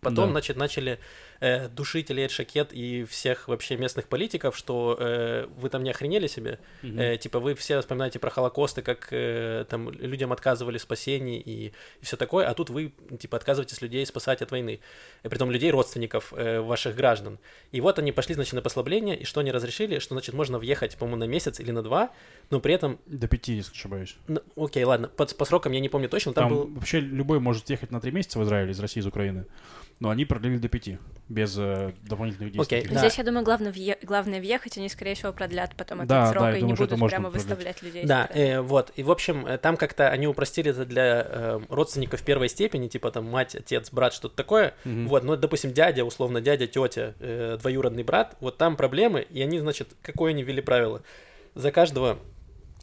потом, 0.01 0.25
Да. 0.25 0.31
значит, 0.31 0.57
начали 0.57 0.99
э, 1.39 1.67
душить 1.69 2.11
Илья 2.11 2.29
Шакет 2.29 2.73
и 2.73 3.03
всех 3.05 3.47
вообще 3.47 3.77
местных 3.77 4.07
политиков, 4.07 4.57
что 4.57 4.95
э, 4.99 5.47
вы 5.57 5.69
там 5.69 5.83
не 5.83 5.89
охренели 5.91 6.27
себе, 6.27 6.59
Мгм. 6.81 6.99
Э, 6.99 7.17
типа 7.17 7.39
вы 7.39 7.55
все 7.55 7.79
вспоминаете 7.81 8.19
про 8.19 8.29
Холокост 8.29 8.77
и 8.77 8.81
как 8.81 9.07
э, 9.11 9.65
там 9.69 9.89
людям 9.91 10.31
отказывали 10.31 10.77
в 10.77 10.81
спасении 10.81 11.39
и, 11.39 11.73
все 12.01 12.17
такое, 12.17 12.47
а 12.47 12.53
тут 12.53 12.69
вы 12.69 12.93
типа 13.19 13.37
отказываетесь 13.37 13.81
людей 13.81 14.05
спасать 14.05 14.41
от 14.41 14.51
войны, 14.51 14.79
и 15.23 15.27
притом 15.27 15.51
людей 15.51 15.71
родственников 15.71 16.33
э, 16.35 16.59
ваших 16.61 16.95
граждан. 16.95 17.39
И 17.71 17.81
вот 17.81 17.99
они 17.99 18.11
пошли, 18.11 18.35
значит, 18.35 18.53
на 18.53 18.61
послабление, 18.61 19.17
и 19.17 19.25
что 19.25 19.39
они 19.41 19.51
разрешили, 19.51 19.99
что, 19.99 20.15
значит, 20.15 20.35
можно 20.35 20.59
въехать, 20.59 20.97
по-моему, 20.97 21.17
на 21.17 21.27
месяц 21.27 21.59
или 21.59 21.71
на 21.71 21.81
два, 21.81 22.11
но 22.49 22.59
при 22.59 22.73
этом, 22.73 22.99
До 23.05 23.27
пяти, 23.27 23.53
если 23.53 23.71
ошибаюсь. 23.71 24.15
ну, 24.27 24.41
окей, 24.55 24.83
ладно, 24.83 25.07
по, 25.07 25.25
по 25.25 25.45
срокам 25.45 25.71
я 25.71 25.79
не 25.79 25.89
помню 25.89 26.09
точно, 26.09 26.33
там, 26.33 26.49
Там 26.49 26.57
был... 26.57 26.67
вообще 26.75 26.99
любой 26.99 27.39
может 27.39 27.69
ехать 27.69 27.91
на 27.91 27.99
три 27.99 28.11
месяца 28.11 28.39
в 28.39 28.43
Израиль 28.43 28.69
из 28.69 28.79
России, 28.79 28.99
из 28.99 29.07
Украины. 29.07 29.45
Но 29.99 30.09
они 30.09 30.25
продлили 30.25 30.57
до 30.57 30.67
пяти, 30.67 30.97
без 31.29 31.57
э, 31.57 31.93
дополнительных 32.03 32.51
действий. 32.51 32.61
Окей, 32.77 32.81
каких-то. 32.81 32.95
да. 32.95 32.99
Здесь, 33.07 33.17
я 33.17 33.23
думаю, 33.23 33.45
главное, 33.45 33.71
въе- 33.71 33.97
главное 34.03 34.41
въехать, 34.41 34.77
они, 34.77 34.89
скорее 34.89 35.15
всего, 35.15 35.31
продлят 35.31 35.73
потом 35.77 35.99
этот 35.99 36.09
Да, 36.09 36.27
срок 36.31 36.43
да, 36.43 36.49
и 36.57 36.59
думаю, 36.59 36.67
не 36.67 36.73
будут 36.77 36.89
прямо 36.89 37.29
продлить. 37.29 37.33
выставлять 37.33 37.81
людей. 37.81 38.05
Да, 38.05 38.29
э, 38.33 38.59
вот, 38.59 38.91
и 38.97 39.03
в 39.03 39.09
общем, 39.11 39.47
э, 39.47 39.57
там 39.57 39.77
как-то 39.77 40.09
они 40.09 40.27
упростили 40.27 40.71
это 40.71 40.85
для 40.85 41.25
э, 41.25 41.59
родственников 41.69 42.23
первой 42.23 42.49
степени, 42.49 42.89
типа 42.89 43.09
там 43.11 43.29
мать, 43.31 43.55
отец, 43.55 43.89
брат, 43.89 44.13
что-то 44.13 44.35
такое, 44.35 44.73
Мгм. 44.83 45.07
Вот, 45.07 45.23
ну, 45.23 45.37
допустим, 45.37 45.71
дядя, 45.71 46.03
условно, 46.03 46.41
дядя, 46.41 46.67
тетя, 46.67 47.13
э, 47.19 47.57
двоюродный 47.61 48.03
брат, 48.03 48.35
вот 48.41 48.57
там 48.57 48.75
проблемы, 48.75 49.21
и 49.29 49.41
они, 49.41 49.59
значит, 49.59 49.87
какое 50.01 50.31
они 50.31 50.43
ввели 50.43 50.61
правило? 50.61 51.03
За 51.53 51.71
каждого 51.71 52.19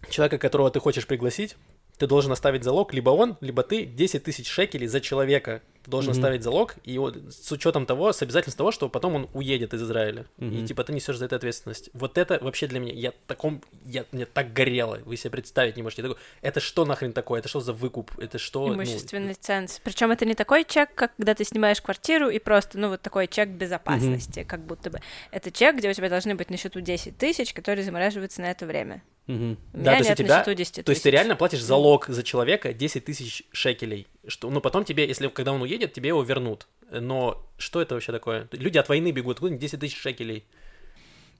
человека, 0.09 0.39
которого 0.39 0.71
ты 0.71 0.81
хочешь 0.81 1.07
пригласить, 1.07 1.57
ты 1.99 2.07
должен 2.07 2.33
оставить 2.33 2.65
залог, 2.65 2.95
либо 2.95 3.11
он, 3.11 3.37
либо 3.43 3.63
ты, 3.63 3.85
10 3.85 4.25
тысяч 4.25 4.49
шекелей 4.49 4.87
за 4.87 5.01
человека. 5.03 5.61
Ты 5.85 5.91
должен 5.91 6.11
Мгм. 6.13 6.19
оставить 6.21 6.43
залог, 6.45 6.77
и 6.85 6.97
вот 6.99 7.17
с 7.31 7.51
учетом 7.51 7.87
того, 7.87 8.13
с 8.13 8.23
обязательством 8.23 8.59
того, 8.59 8.71
что 8.73 8.89
потом 8.89 9.15
он 9.17 9.29
уедет 9.35 9.75
из 9.75 9.83
Израиля. 9.83 10.27
И 10.39 10.45
Мгм. 10.45 10.67
типа 10.67 10.85
ты 10.85 10.93
несешь 10.93 11.17
за 11.19 11.25
это 11.25 11.37
ответственность. 11.37 11.91
Вот 11.93 12.19
это 12.19 12.39
вообще 12.41 12.67
для 12.69 12.79
меня, 12.79 12.93
я 12.93 13.13
таком, 13.27 13.63
я, 13.85 14.05
мне 14.13 14.25
так 14.27 14.53
горело, 14.53 14.99
вы 15.05 15.17
себе 15.17 15.31
представить 15.31 15.77
не 15.77 15.83
можете. 15.83 16.03
Я 16.03 16.09
такой, 16.09 16.23
это 16.41 16.61
что 16.61 16.85
нахрен 16.85 17.13
такое? 17.13 17.41
Это 17.41 17.49
что 17.49 17.61
за 17.61 17.73
выкуп? 17.73 18.13
Это 18.19 18.39
что? 18.39 18.67
ну, 18.69 18.75
Имущественный 18.75 19.35
ценз. 19.35 19.81
Причем 19.83 20.11
это 20.13 20.25
не 20.25 20.35
такой 20.35 20.65
чек, 20.65 20.95
как 20.95 21.17
когда 21.17 21.35
ты 21.35 21.45
снимаешь 21.45 21.81
квартиру 21.83 22.29
и 22.29 22.39
просто, 22.39 22.79
ну, 22.79 22.89
вот 22.89 23.03
такой 23.03 23.27
чек 23.27 23.49
безопасности, 23.49 24.45
как 24.45 24.65
будто 24.65 24.91
бы. 24.91 25.01
Это 25.31 25.51
чек, 25.51 25.77
где 25.77 25.91
у 25.91 25.93
тебя 25.93 26.09
должны 26.09 26.35
быть 26.35 26.51
на 26.51 26.57
счету 26.57 26.81
10 26.81 27.19
тысяч, 27.19 27.53
которые 27.53 27.85
замораживаются 27.85 28.41
на 28.41 28.51
это 28.51 28.67
время. 28.67 29.03
У 29.29 29.57
Да, 29.73 29.93
то 29.93 29.99
есть 29.99 30.07
у 30.09 30.13
на 30.13 30.17
тебя- 30.17 30.39
счету 30.41 30.55
10 30.55 30.85
То 30.85 30.91
есть 30.91 31.03
ты 31.05 31.11
реально 31.11 31.37
платишь 31.37 31.63
залог 31.63 32.07
за 32.09 32.23
человека 32.25 32.73
10 32.73 33.05
тысяч 33.05 33.45
шекелей. 33.53 34.09
Что, 34.27 34.51
ну, 34.51 34.61
потом 34.61 34.85
тебе, 34.85 35.07
если 35.07 35.27
когда 35.29 35.53
он 35.53 35.63
уедет, 35.63 35.93
тебе 35.93 36.09
его 36.09 36.23
вернут. 36.23 36.69
Но 36.91 37.45
что 37.59 37.81
это 37.83 37.95
вообще 37.95 38.13
такое? 38.13 38.49
Люди 38.53 38.79
от 38.79 38.89
войны 38.89 39.11
бегут, 39.11 39.39
откуда 39.39 39.57
10 39.57 39.81
тысяч 39.81 39.97
шекелей? 39.99 40.45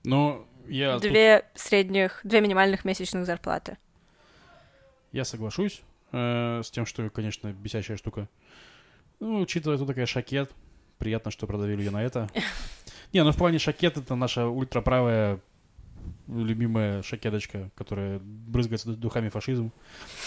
Ну, 0.03 0.45
я, 0.67 0.93
тут- 0.99 1.03
Две 1.09 1.45
средних, 1.55 2.19
две 2.23 2.41
минимальных 2.41 2.83
месячных 2.83 3.25
зарплаты. 3.25 3.77
я 5.13 5.23
соглашусь 5.23 5.81
э, 6.11 6.61
с 6.63 6.71
тем, 6.71 6.85
что, 6.85 7.09
конечно, 7.09 7.53
бесящая 7.53 7.95
штука. 7.97 8.27
Ну, 9.19 9.39
учитывая, 9.39 9.77
тут 9.77 9.87
такая 9.87 10.05
шакет, 10.05 10.51
приятно, 10.97 11.31
что 11.31 11.47
продавили 11.47 11.83
ее 11.83 11.91
на 11.91 12.03
это. 12.03 12.29
Не, 13.13 13.23
ну 13.23 13.31
в 13.31 13.37
плане 13.37 13.59
шакет 13.59 13.95
это 13.95 14.15
наша 14.15 14.47
ультраправая 14.47 15.39
любимая 16.27 17.01
шакедочка, 17.01 17.69
которая 17.75 18.19
брызгается 18.19 18.89
духами 18.89 19.29
фашизм. 19.29 19.71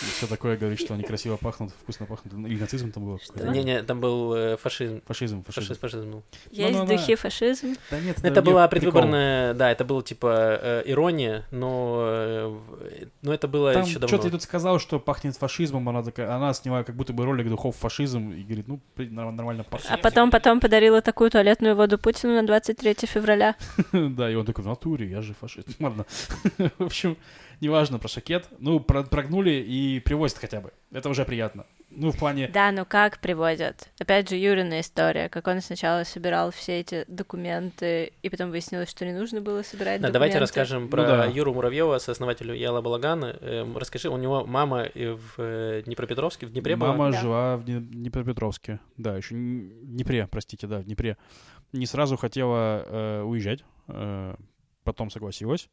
И 0.02 0.04
все 0.04 0.26
такое 0.26 0.56
говорит, 0.56 0.80
что 0.80 0.94
они 0.94 1.02
красиво 1.02 1.36
пахнут, 1.36 1.72
вкусно 1.82 2.06
пахнут. 2.06 2.34
Или 2.46 2.58
нацизм 2.58 2.92
там 2.92 3.04
было. 3.04 3.18
какой-то. 3.18 3.48
Не-не, 3.48 3.82
там 3.82 4.00
был 4.00 4.34
э, 4.34 4.56
фашизм. 4.56 5.02
Фашизм, 5.06 5.42
фашизм. 5.42 5.68
Фашизм, 5.68 5.80
фашизм 5.80 6.10
был. 6.10 6.22
Есть 6.50 6.78
ну, 6.78 6.86
да. 6.86 6.96
духи 6.96 7.14
фашизм. 7.14 7.76
Да 7.90 8.00
нет, 8.00 8.18
Это 8.22 8.40
не 8.40 8.46
была 8.46 8.68
прикол. 8.68 8.92
предвыборная, 8.92 9.54
да, 9.54 9.70
это 9.70 9.84
было 9.84 10.02
типа 10.02 10.58
э, 10.60 10.82
ирония, 10.86 11.44
но, 11.50 12.04
э, 12.08 13.06
но 13.22 13.32
это 13.32 13.48
было 13.48 13.72
Там 13.72 13.84
еще 13.84 13.98
давно. 13.98 14.08
что-то 14.08 14.30
тут 14.30 14.42
сказал, 14.42 14.78
что 14.78 15.00
пахнет 15.00 15.36
фашизмом, 15.36 15.88
она 15.88 16.02
такая, 16.02 16.34
она 16.34 16.52
сняла 16.52 16.84
как 16.84 16.94
будто 16.94 17.12
бы 17.12 17.24
ролик 17.24 17.48
духов 17.48 17.76
фашизм 17.76 18.32
и 18.32 18.42
говорит, 18.42 18.68
ну, 18.68 18.80
нормально 18.96 19.64
пахнет. 19.64 19.90
А 19.90 19.96
потом, 19.96 20.30
потом 20.30 20.60
подарила 20.60 21.00
такую 21.00 21.30
туалетную 21.30 21.74
воду 21.74 21.98
Путину 21.98 22.34
на 22.34 22.46
23 22.46 22.94
февраля. 23.06 23.56
Да, 24.16 24.30
и 24.30 24.34
он 24.34 24.46
такой, 24.46 24.64
в 24.64 24.68
натуре, 24.68 25.08
я 25.08 25.20
же 25.22 25.34
фашист. 25.34 25.68
Ладно. 25.88 26.06
В 26.78 26.84
общем, 26.84 27.16
неважно 27.60 27.98
про 27.98 28.08
шакет. 28.08 28.48
Ну, 28.58 28.80
про- 28.80 29.04
прогнули 29.04 29.50
и 29.52 30.00
привозят 30.00 30.38
хотя 30.38 30.60
бы. 30.60 30.72
Это 30.92 31.08
уже 31.08 31.24
приятно. 31.24 31.66
Ну, 31.88 32.10
в 32.10 32.18
плане... 32.18 32.48
Да, 32.48 32.72
но 32.72 32.84
как 32.84 33.20
приводят? 33.20 33.88
Опять 34.00 34.28
же, 34.28 34.36
Юрина 34.36 34.80
история, 34.80 35.28
как 35.28 35.46
он 35.46 35.60
сначала 35.62 36.02
собирал 36.02 36.50
все 36.50 36.80
эти 36.80 37.04
документы, 37.06 38.12
и 38.22 38.28
потом 38.28 38.50
выяснилось, 38.50 38.90
что 38.90 39.06
не 39.06 39.12
нужно 39.12 39.40
было 39.40 39.62
собирать 39.62 40.00
Да, 40.00 40.08
документы. 40.08 40.12
давайте 40.12 40.38
расскажем 40.40 40.88
про 40.88 41.02
да. 41.06 41.24
Юру 41.26 41.54
Муравьева, 41.54 41.98
сооснователя 41.98 42.54
Яла 42.54 42.80
Балагана. 42.82 43.36
Эм, 43.40 43.78
расскажи, 43.78 44.08
у 44.10 44.16
него 44.16 44.44
мама 44.44 44.88
в 44.94 45.20
э, 45.38 45.82
Днепропетровске, 45.86 46.46
в 46.46 46.50
Днепре 46.52 46.74
была? 46.76 46.92
Мама 46.92 47.12
Да. 47.12 47.20
жила 47.20 47.56
в 47.56 47.64
Дне- 47.64 47.80
Днепропетровске. 47.80 48.80
Да, 48.96 49.16
еще 49.16 49.34
не- 49.36 49.70
Днепре, 49.84 50.26
простите, 50.26 50.66
да, 50.66 50.78
в 50.80 50.84
Днепре. 50.84 51.16
Не 51.72 51.86
сразу 51.86 52.16
хотела 52.16 52.84
э, 52.86 53.22
уезжать, 53.22 53.64
э, 53.88 54.34
потом 54.86 55.10
согласилась. 55.10 55.68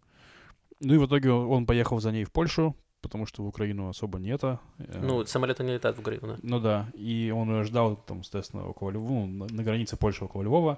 Ну 0.82 0.94
и 0.96 0.98
в 0.98 1.06
итоге 1.06 1.32
он 1.32 1.66
поехал 1.66 2.00
за 2.02 2.12
ней 2.12 2.26
в 2.26 2.32
Польшу, 2.32 2.76
потому 3.02 3.26
что 3.26 3.44
в 3.44 3.48
Украину 3.48 3.88
особо 3.90 4.20
не 4.20 4.30
это. 4.30 4.60
э, 4.80 5.00
Ну, 5.02 5.26
самолеты 5.26 5.64
не 5.64 5.74
летают 5.74 5.98
в 5.98 6.02
Украину. 6.02 6.38
Ну 6.44 6.60
да, 6.60 6.88
и 6.94 7.32
он 7.36 7.50
ее 7.50 7.64
ждал 7.64 7.96
там, 7.96 8.24
соответственно, 8.24 8.68
около 8.68 8.92
Львова, 8.92 9.26
ну, 9.26 9.28
на, 9.28 9.46
на 9.54 9.64
границе 9.64 9.96
Польши 9.98 10.26
около 10.26 10.44
Львова. 10.44 10.78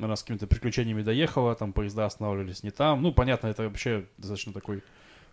Она 0.00 0.16
с 0.16 0.22
какими-то 0.22 0.46
приключениями 0.46 1.02
доехала, 1.02 1.54
там 1.54 1.72
поезда 1.72 2.06
останавливались 2.06 2.62
не 2.64 2.70
там. 2.70 3.02
Ну, 3.02 3.12
понятно, 3.12 3.48
это 3.48 3.62
вообще 3.64 4.06
достаточно 4.18 4.52
такой... 4.52 4.82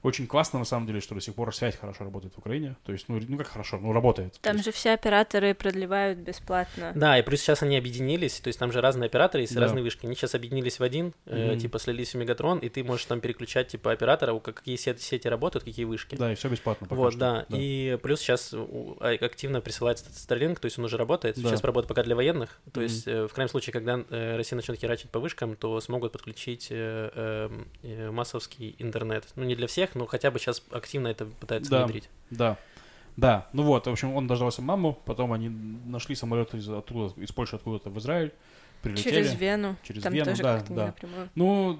Очень 0.04 0.28
классно, 0.28 0.60
на 0.60 0.66
самом 0.66 0.88
деле, 0.88 1.02
что 1.02 1.16
до 1.16 1.22
сих 1.22 1.36
пор 1.36 1.54
связь 1.54 1.76
хорошо 1.76 2.04
работает 2.06 2.34
в 2.34 2.38
Украине. 2.38 2.76
То 2.86 2.92
есть, 2.92 3.10
ну, 3.10 3.20
ну 3.28 3.38
как 3.38 3.48
хорошо, 3.48 3.78
ну, 3.80 3.92
работает. 3.94 4.38
Там 4.42 4.54
есть- 4.56 4.66
же 4.66 4.72
все 4.72 4.92
операторы 4.94 5.54
продлевают 5.54 6.20
бесплатно. 6.20 6.92
Да, 6.96 7.18
и 7.20 7.22
плюс 7.22 7.42
сейчас 7.42 7.64
они 7.64 7.78
объединились, 7.78 8.40
то 8.40 8.48
есть 8.48 8.60
там 8.60 8.72
же 8.72 8.82
разные 8.82 9.08
операторы, 9.08 9.44
есть 9.44 9.54
Да. 9.56 9.62
разные 9.62 9.84
вышки. 9.84 10.06
Они 10.06 10.16
сейчас 10.16 10.36
объединились 10.36 10.80
в 10.80 10.84
один, 10.84 11.14
э, 11.26 11.52
Мгм. 11.52 11.60
типа 11.60 11.80
слились 11.80 12.14
в 12.14 12.18
Мегатрон, 12.18 12.60
и 12.60 12.70
ты 12.70 12.84
можешь 12.84 13.06
там 13.06 13.20
переключать 13.20 13.68
типа 13.68 13.92
оператора, 13.92 14.34
у 14.34 14.40
какие 14.40 14.76
сети, 14.78 15.02
сети 15.02 15.28
работают, 15.28 15.66
какие 15.66 15.86
вышки. 15.86 16.16
Да, 16.16 16.32
и 16.32 16.36
все 16.36 16.48
бесплатно 16.50 16.88
пока 16.88 17.00
вот, 17.02 17.12
что. 17.12 17.20
да. 17.20 17.46
И 17.50 17.98
плюс 18.02 18.20
сейчас 18.22 18.54
а, 18.54 19.18
активно 19.22 19.60
присылается 19.62 20.06
этот 20.06 20.18
Starlink, 20.18 20.60
то 20.60 20.66
есть 20.66 20.80
он 20.80 20.86
уже 20.86 20.98
работает. 20.98 21.36
Да. 21.42 21.50
Сейчас 21.50 21.64
работает 21.64 21.90
пока 21.90 22.04
для 22.04 22.16
военных. 22.16 22.60
То 22.72 22.80
Мгм. 22.80 22.84
есть 22.84 23.08
э, 23.08 23.28
в 23.28 23.34
крайнем 23.34 23.50
случае, 23.50 23.74
когда 23.74 24.00
э, 24.10 24.38
Россия 24.38 24.56
начнет 24.56 24.80
херачить 24.80 25.10
по 25.10 25.20
вышкам, 25.20 25.56
то 25.56 25.80
смогут 25.82 26.12
подключить 26.14 26.68
э, 26.72 27.10
эм, 27.50 27.68
э, 27.84 28.12
массовский 28.12 28.76
интернет. 28.80 29.26
Ну, 29.36 29.44
не 29.44 29.56
для 29.56 29.68
всех, 29.68 29.89
но 29.96 30.06
хотя 30.06 30.32
бы 30.32 30.40
сейчас 30.40 30.64
активно 30.72 31.08
это 31.10 31.26
пытаются 31.26 31.72
Да. 31.72 31.84
внедрить. 31.86 32.10
Да. 32.30 32.58
Да, 33.18 33.48
ну 33.52 33.64
вот, 33.64 33.86
в 33.86 33.90
общем, 33.90 34.14
он 34.14 34.28
дождался 34.28 34.62
маму, 34.62 34.98
потом 35.06 35.34
они 35.34 35.50
нашли 35.50 36.16
самолет 36.16 36.54
из, 36.54 36.70
оттуда, 36.70 37.14
из 37.22 37.32
Польши 37.34 37.58
откуда-то 37.58 37.90
в 37.90 37.98
Израиль, 38.00 38.32
прилетели. 38.82 39.14
Через 39.16 39.36
Вену. 39.36 39.76
Через 39.84 40.04
Там 40.04 40.14
Вену, 40.14 40.26
тоже 40.32 40.44
да, 40.44 40.58
как-то 40.58 40.74
да. 40.74 40.86
напрямую. 40.88 41.30
Ну, 41.36 41.80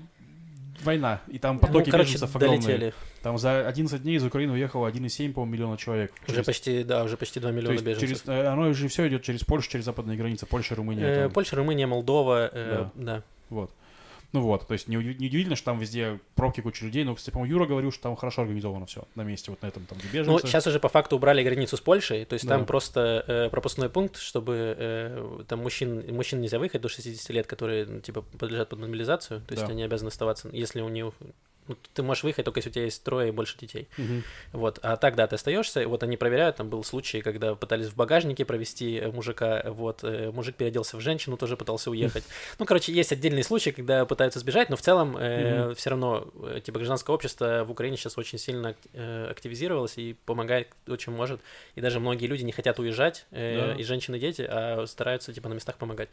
война, 0.84 1.22
и 1.28 1.40
там 1.40 1.56
Ну, 1.56 1.62
потоки 1.62 1.92
короче, 1.92 2.14
беженцев 2.14 2.36
огромные. 2.36 2.62
долетели. 2.62 2.94
Там 3.22 3.38
за 3.38 3.66
11 3.68 4.02
дней 4.04 4.18
из 4.18 4.24
Украины 4.26 4.52
уехало 4.54 4.88
1,7, 4.88 5.32
по 5.34 5.46
миллиона 5.46 5.78
человек. 5.78 6.12
Уже 6.28 6.36
Через- 6.36 6.46
почти, 6.46 6.84
да, 6.84 7.04
уже 7.06 7.16
почти 7.16 7.40
2 7.40 7.52
то 7.52 7.56
миллиона 7.56 7.74
есть 7.74 7.86
беженцев. 7.86 8.10
через, 8.10 8.28
э, 8.28 8.48
оно 8.48 8.70
уже 8.70 8.88
все 8.90 9.08
идет 9.08 9.24
через 9.24 9.44
Польшу, 9.44 9.70
через 9.70 9.86
западные 9.86 10.18
границы, 10.18 10.46
Польша, 10.46 10.76
Румыния. 10.76 11.06
Э, 11.06 11.24
там. 11.24 11.32
Польша, 11.32 11.56
Румыния, 11.56 11.88
Молдова, 11.88 12.50
э, 12.52 12.86
да. 12.96 13.24
Вот. 13.50 13.72
Ну 14.32 14.42
вот, 14.42 14.68
то 14.68 14.74
есть 14.74 14.88
не, 14.88 14.96
уди- 14.98 15.16
не 15.18 15.26
удивительно, 15.28 15.56
что 15.56 15.66
там 15.66 15.80
везде 15.80 16.20
пробки 16.36 16.62
куча 16.62 16.86
людей, 16.86 17.04
но, 17.04 17.16
кстати, 17.16 17.34
по-моему, 17.34 17.54
Юра 17.56 17.66
говорил, 17.66 17.92
что 17.92 18.04
там 18.04 18.16
хорошо 18.16 18.44
организовано 18.44 18.86
все 18.86 19.06
на 19.16 19.24
месте, 19.24 19.50
вот 19.50 19.62
на 19.64 19.68
этом 19.68 19.86
там, 19.86 19.98
где 19.98 20.22
Ну, 20.24 20.38
сейчас 20.40 20.68
уже 20.68 20.80
по 20.80 20.88
факту 20.88 21.16
убрали 21.16 21.44
границу 21.44 21.78
с 21.78 21.82
Польшей, 21.82 22.26
то 22.26 22.34
есть 22.34 22.46
Да. 22.46 22.58
там 22.58 22.68
просто 22.68 23.24
э, 23.28 23.50
пропускной 23.50 23.90
пункт, 23.90 24.18
чтобы 24.18 24.76
э, 24.78 25.44
там 25.48 25.60
мужчин, 25.64 26.14
мужчин 26.14 26.42
нельзя 26.42 26.60
выехать 26.60 26.82
до 26.82 26.90
60 26.90 27.30
лет, 27.32 27.48
которые, 27.48 27.86
ну, 27.88 28.02
типа, 28.02 28.22
подлежат 28.22 28.70
под 28.70 28.80
мобилизацию, 28.80 29.42
то 29.42 29.54
есть 29.54 29.66
Да. 29.66 29.72
они 29.72 29.82
обязаны 29.84 30.10
оставаться, 30.10 30.48
если 30.52 30.82
у 30.82 30.90
них 30.90 31.06
Ну, 31.20 31.34
ты 31.94 32.04
можешь 32.04 32.24
выехать 32.24 32.46
только 32.46 32.60
если 32.60 32.70
у 32.70 32.74
тебя 32.74 32.86
есть 32.86 33.04
трое 33.04 33.30
и 33.30 33.32
больше 33.32 33.58
детей. 33.58 33.88
Мгм. 33.98 34.24
Вот, 34.52 34.80
а 34.82 34.98
так, 34.98 35.16
да, 35.16 35.28
ты 35.28 35.36
остаешься, 35.36 35.88
вот 35.88 36.04
они 36.04 36.18
проверяют, 36.18 36.58
там 36.58 36.70
был 36.70 36.84
случай, 36.84 37.22
когда 37.22 37.56
пытались 37.56 37.88
в 37.88 37.96
багажнике 37.96 38.46
провести 38.46 38.98
э, 38.98 39.12
мужика, 39.12 39.64
вот, 39.68 40.04
э, 40.04 40.32
мужик 40.32 40.56
переоделся 40.56 40.98
в 40.98 41.02
женщину, 41.02 41.38
тоже 41.38 41.58
пытался 41.58 41.90
уехать. 41.92 42.24
Ну, 42.60 42.66
короче, 42.66 42.92
есть 42.92 43.12
отдельные 43.12 43.44
случаи, 43.44 43.70
когда 43.70 44.06
пытаются 44.06 44.40
сбежать, 44.40 44.70
но 44.70 44.76
в 44.76 44.82
целом 44.82 45.12
Мгм. 45.12 45.76
все 45.76 45.90
равно, 45.92 46.28
э, 46.44 46.62
типа, 46.64 46.80
гражданское 46.80 47.14
общество 47.14 47.64
в 47.66 47.72
Украине 47.72 47.96
сейчас 47.98 48.18
очень 48.18 48.38
сильно 48.38 48.76
э, 48.94 49.28
активизировалось 49.30 49.98
и 49.98 50.14
помогает, 50.26 50.70
чем 50.98 51.14
может, 51.14 51.42
и 51.76 51.82
даже 51.82 52.00
многие 52.00 52.26
люди 52.28 52.44
не 52.44 52.52
хотят 52.52 52.80
уезжать, 52.80 53.26
э, 53.32 53.74
Да. 53.74 53.80
и 53.80 53.84
женщины, 53.84 54.18
и 54.18 54.20
дети, 54.20 54.46
а 54.48 54.86
стараются, 54.88 55.34
типа, 55.34 55.50
на 55.50 55.54
местах 55.54 55.78
помогать. 55.78 56.10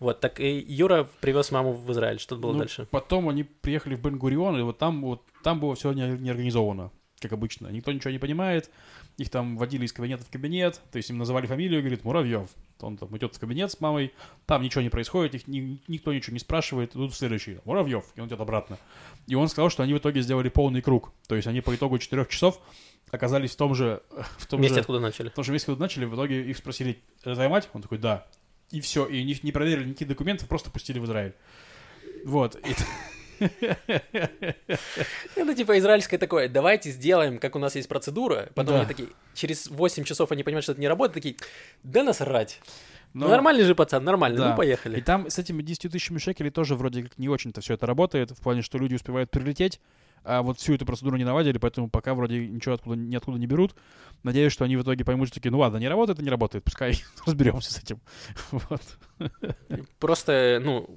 Вот, 0.00 0.20
так 0.20 0.40
и 0.40 0.58
Юра 0.58 1.08
привез 1.20 1.50
маму 1.50 1.72
в 1.72 1.90
Израиль, 1.92 2.18
что 2.18 2.36
было 2.36 2.52
Ну, 2.52 2.58
дальше? 2.60 2.86
Потом 2.90 3.28
они 3.28 3.44
приехали 3.44 3.94
в 3.94 4.02
Бен-Гурион, 4.02 4.58
и 4.58 4.62
вот 4.62 4.78
там, 4.78 5.02
вот, 5.02 5.22
там 5.42 5.60
было 5.60 5.74
все 5.74 5.92
не, 5.92 6.02
организовано, 6.30 6.90
как 7.20 7.32
обычно. 7.32 7.68
Никто 7.68 7.92
ничего 7.92 8.10
не 8.10 8.18
понимает, 8.18 8.70
их 9.16 9.30
там 9.30 9.56
водили 9.56 9.84
из 9.84 9.92
кабинета 9.92 10.24
в 10.24 10.30
кабинет, 10.30 10.80
то 10.90 10.96
есть 10.96 11.10
им 11.10 11.18
называли 11.18 11.46
фамилию, 11.46 11.80
говорит, 11.80 12.04
Муравьев. 12.04 12.50
Он 12.80 12.96
там 12.96 13.16
идет 13.16 13.34
в 13.34 13.38
кабинет 13.38 13.70
с 13.70 13.80
мамой, 13.80 14.12
там 14.46 14.60
ничего 14.62 14.82
не 14.82 14.90
происходит, 14.90 15.34
их 15.34 15.46
ни- 15.46 15.80
никто 15.86 16.12
ничего 16.12 16.34
не 16.34 16.40
спрашивает, 16.40 16.92
тут 16.92 17.12
в 17.12 17.16
следующий, 17.16 17.58
Муравьев, 17.64 18.04
и 18.16 18.20
он 18.20 18.28
идет 18.28 18.40
обратно. 18.40 18.78
И 19.26 19.34
он 19.36 19.48
сказал, 19.48 19.70
что 19.70 19.84
они 19.84 19.94
в 19.94 19.98
итоге 19.98 20.20
сделали 20.20 20.48
полный 20.48 20.82
круг, 20.82 21.12
то 21.28 21.36
есть 21.36 21.46
они 21.46 21.60
по 21.60 21.74
итогу 21.74 21.98
четырех 21.98 22.28
часов 22.28 22.60
оказались 23.10 23.52
в 23.52 23.56
том 23.56 23.74
же... 23.74 24.02
В 24.38 24.46
том 24.46 24.60
Месте, 24.60 24.74
же 24.74 24.80
откуда 24.80 24.98
начали? 24.98 25.28
в 25.28 25.34
том 25.34 25.44
же 25.44 25.52
месте, 25.52 25.66
куда 25.66 25.80
начали, 25.84 26.04
в 26.04 26.14
итоге 26.14 26.42
их 26.50 26.56
спросили, 26.58 26.98
это 27.22 27.34
твоя 27.34 27.48
мать? 27.48 27.68
Он 27.72 27.80
такой, 27.80 27.98
да. 27.98 28.26
И 28.74 28.80
все, 28.80 29.06
и 29.06 29.22
не, 29.22 29.38
не 29.42 29.52
проверили 29.52 29.84
никаких 29.88 30.08
документов, 30.08 30.48
просто 30.48 30.70
пустили 30.70 30.98
в 30.98 31.04
Израиль. 31.04 31.34
Вот. 32.24 32.56
И- 32.56 32.74
Это 35.36 35.54
типа 35.54 35.78
израильское 35.78 36.18
такое, 36.18 36.48
давайте 36.48 36.90
сделаем, 36.90 37.38
как 37.38 37.56
у 37.56 37.58
нас 37.58 37.74
есть 37.76 37.88
процедура. 37.88 38.48
Потом 38.54 38.74
Да. 38.74 38.80
они 38.80 38.88
такие, 38.88 39.08
через 39.34 39.68
8 39.68 40.04
часов 40.04 40.32
они 40.32 40.42
понимают, 40.42 40.64
что 40.64 40.72
это 40.72 40.80
не 40.80 40.88
работает, 40.88 41.14
такие, 41.14 41.36
да 41.82 42.02
насрать. 42.02 42.60
Ну, 43.12 43.26
но- 43.26 43.28
нормальный 43.28 43.62
же 43.64 43.74
пацан, 43.74 44.02
нормально, 44.04 44.38
Да. 44.38 44.48
ну 44.48 44.54
И 44.54 44.56
поехали. 44.56 45.00
там 45.00 45.30
с 45.30 45.38
этими 45.38 45.62
10 45.62 45.92
тысячами 45.92 46.18
шекелей 46.18 46.50
тоже 46.50 46.74
вроде 46.74 47.04
как 47.04 47.16
не 47.18 47.28
очень-то 47.28 47.60
все 47.60 47.74
это 47.74 47.86
работает, 47.86 48.30
в 48.32 48.40
плане, 48.40 48.62
что 48.62 48.76
люди 48.78 48.94
успевают 48.94 49.30
прилететь, 49.30 49.80
а 50.24 50.42
вот 50.42 50.58
всю 50.58 50.74
эту 50.74 50.86
процедуру 50.86 51.16
не 51.16 51.24
наладили, 51.24 51.58
поэтому 51.58 51.88
пока 51.88 52.14
вроде 52.14 52.46
ничего 52.48 52.74
откуда, 52.74 52.96
ниоткуда 52.96 53.38
не 53.38 53.46
берут. 53.46 53.74
Надеюсь, 54.22 54.52
что 54.52 54.64
они 54.64 54.76
в 54.76 54.82
итоге 54.82 55.04
поймут, 55.04 55.28
что 55.28 55.36
такие, 55.36 55.50
ну 55.50 55.58
ладно, 55.58 55.76
не 55.76 55.88
работает 55.88 56.18
не 56.20 56.30
работает, 56.30 56.64
пускай 56.64 57.02
разберемся 57.26 57.72
с 57.72 57.78
этим. 57.78 58.00
Вот. 58.50 58.82
Просто, 59.98 60.60
ну, 60.62 60.88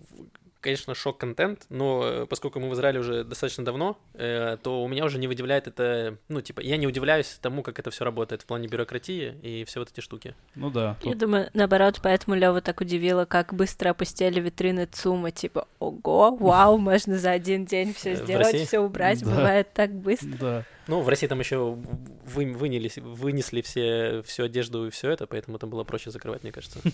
конечно, 0.61 0.93
шок-контент, 0.95 1.65
но 1.69 2.01
э, 2.03 2.25
поскольку 2.25 2.59
мы 2.59 2.69
в 2.69 2.73
Израиле 2.73 2.99
уже 2.99 3.23
достаточно 3.23 3.63
давно, 3.65 3.97
э, 4.13 4.57
то 4.61 4.83
у 4.83 4.87
меня 4.87 5.05
уже 5.05 5.19
не 5.19 5.27
удивляет 5.27 5.67
это, 5.67 6.17
ну, 6.27 6.41
типа, 6.41 6.61
я 6.61 6.77
не 6.77 6.87
удивляюсь 6.87 7.37
тому, 7.41 7.63
как 7.63 7.79
это 7.79 7.91
все 7.91 8.03
работает 8.05 8.41
в 8.41 8.45
плане 8.45 8.67
бюрократии 8.67 9.37
и 9.41 9.63
все 9.65 9.79
вот 9.79 9.89
эти 9.91 9.99
штуки. 10.01 10.35
Ну 10.55 10.69
да. 10.69 10.97
Я 11.03 11.11
тут- 11.11 11.17
думаю, 11.19 11.49
наоборот, 11.53 11.99
поэтому 12.01 12.35
Лёва 12.35 12.61
так 12.61 12.81
удивила, 12.81 13.25
как 13.25 13.53
быстро 13.53 13.91
опустили 13.91 14.39
витрины 14.39 14.85
ЦУМа, 14.85 15.31
типа, 15.31 15.67
ого, 15.79 16.35
вау, 16.35 16.77
можно 16.77 17.17
за 17.17 17.31
один 17.31 17.65
день 17.65 17.93
все 17.93 18.11
Э, 18.11 18.15
сделать, 18.15 18.55
все 18.67 18.79
убрать, 18.79 19.23
Да. 19.23 19.29
бывает 19.35 19.73
так 19.73 19.91
быстро. 19.93 20.37
Да. 20.39 20.65
Ну, 20.87 21.01
в 21.01 21.09
России 21.09 21.27
там 21.27 21.39
еще 21.39 21.77
вы, 22.25 22.53
вынесли, 22.53 23.01
вынесли 23.01 23.61
все, 23.61 24.21
всю 24.25 24.43
одежду 24.43 24.87
и 24.87 24.89
все 24.89 25.09
это, 25.11 25.27
поэтому 25.27 25.59
там 25.59 25.69
было 25.69 25.83
проще 25.83 26.11
закрывать, 26.11 26.43
мне 26.43 26.51
кажется. 26.51 26.79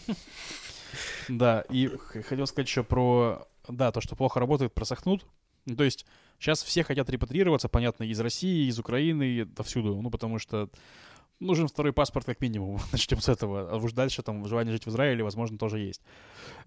Да, 1.27 1.63
и 1.69 1.89
хотел 2.27 2.45
сказать 2.45 2.67
еще 2.67 2.83
про, 2.83 3.47
да, 3.67 3.91
то, 3.91 4.01
что 4.01 4.15
плохо 4.15 4.39
работает, 4.39 4.73
про 4.73 4.85
Сахнут. 4.85 5.25
Ну, 5.65 5.75
то 5.75 5.83
есть 5.83 6.05
сейчас 6.39 6.63
все 6.63 6.83
хотят 6.83 7.09
репатрироваться, 7.09 7.69
понятно, 7.69 8.03
из 8.03 8.19
России, 8.19 8.67
из 8.67 8.79
Украины, 8.79 9.41
отовсюду, 9.41 10.01
ну, 10.01 10.09
потому 10.09 10.39
что 10.39 10.69
нужен 11.39 11.67
второй 11.67 11.93
паспорт 11.93 12.25
как 12.25 12.41
минимум, 12.41 12.79
начнем 12.91 13.21
с 13.21 13.29
этого. 13.29 13.69
А 13.71 13.77
уж 13.77 13.93
дальше 13.93 14.23
там 14.23 14.45
желание 14.47 14.73
жить 14.73 14.85
в 14.85 14.89
Израиле, 14.89 15.23
возможно, 15.23 15.57
тоже 15.57 15.79
есть. 15.79 16.01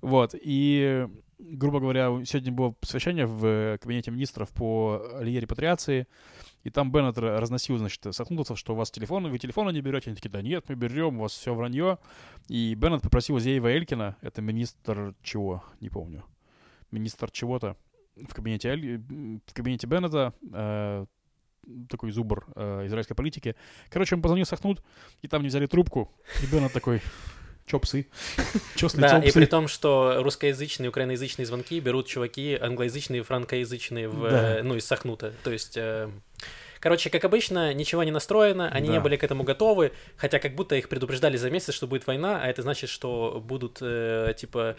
Вот, 0.00 0.34
и, 0.34 1.08
грубо 1.38 1.80
говоря, 1.80 2.24
сегодня 2.24 2.52
было 2.52 2.74
совещание 2.82 3.26
в 3.26 3.78
кабинете 3.78 4.10
министров 4.10 4.50
по 4.50 5.02
алие 5.14 5.40
репатриации, 5.40 6.06
и 6.64 6.70
там 6.70 6.90
Беннет 6.90 7.16
ра- 7.16 7.38
разносил, 7.38 7.78
значит, 7.78 8.02
сахнутовцев, 8.10 8.58
что 8.58 8.72
у 8.72 8.76
вас 8.76 8.90
телефоны, 8.90 9.28
вы 9.28 9.38
телефоны 9.38 9.70
не 9.70 9.80
берете. 9.80 10.10
Они 10.10 10.16
такие, 10.16 10.30
да 10.30 10.42
нет, 10.42 10.64
мы 10.68 10.74
берем, 10.74 11.18
у 11.18 11.22
вас 11.22 11.32
все 11.32 11.54
вранье. 11.54 11.98
И 12.48 12.74
Беннет 12.74 13.02
попросил 13.02 13.38
Зеева 13.38 13.68
Элькина, 13.68 14.16
это 14.20 14.42
министр 14.42 15.14
чего, 15.22 15.62
не 15.80 15.90
помню, 15.90 16.24
министр 16.98 17.30
чего-то, 17.30 17.76
в 18.16 18.34
кабинете, 18.34 18.74
в 18.76 19.52
кабинете 19.52 19.86
Беннета, 19.86 20.32
э, 20.52 21.06
такой 21.88 22.10
зубр 22.12 22.46
э, 22.54 22.86
израильской 22.86 23.16
политики. 23.16 23.56
Короче, 23.90 24.14
он 24.14 24.22
позвонил 24.22 24.46
Сахнут, 24.46 24.82
и 25.22 25.28
там 25.28 25.42
не 25.42 25.48
взяли 25.48 25.66
трубку. 25.66 26.12
И 26.42 26.46
Беннет 26.46 26.72
такой, 26.72 27.02
чё 27.66 27.78
псы? 27.80 28.06
Чё 28.76 28.88
с 28.88 28.94
Да, 28.94 29.18
и 29.18 29.28
псы?» 29.30 29.40
при 29.40 29.46
том, 29.46 29.68
что 29.68 30.22
русскоязычные, 30.22 30.88
украиноязычные 30.88 31.44
звонки 31.46 31.80
берут 31.80 32.06
чуваки 32.06 32.54
англоязычные, 32.60 33.22
франкоязычные, 33.22 34.08
в, 34.08 34.22
Да. 34.30 34.58
э, 34.58 34.62
ну, 34.62 34.76
из 34.76 34.86
Сахнута. 34.86 35.32
То 35.42 35.50
есть, 35.50 35.76
э, 35.76 36.08
короче, 36.78 37.10
как 37.10 37.24
обычно, 37.24 37.74
ничего 37.74 38.04
не 38.04 38.12
настроено, 38.12 38.68
они 38.70 38.88
не 38.88 38.96
Да. 38.98 39.00
были 39.02 39.16
к 39.16 39.24
этому 39.24 39.42
готовы, 39.42 39.92
хотя 40.16 40.38
как 40.38 40.54
будто 40.54 40.76
их 40.76 40.88
предупреждали 40.88 41.36
за 41.36 41.50
месяц, 41.50 41.74
что 41.74 41.86
будет 41.88 42.06
война, 42.06 42.40
а 42.42 42.46
это 42.46 42.62
значит, 42.62 42.88
что 42.90 43.42
будут, 43.44 43.78
э, 43.80 44.34
типа, 44.38 44.76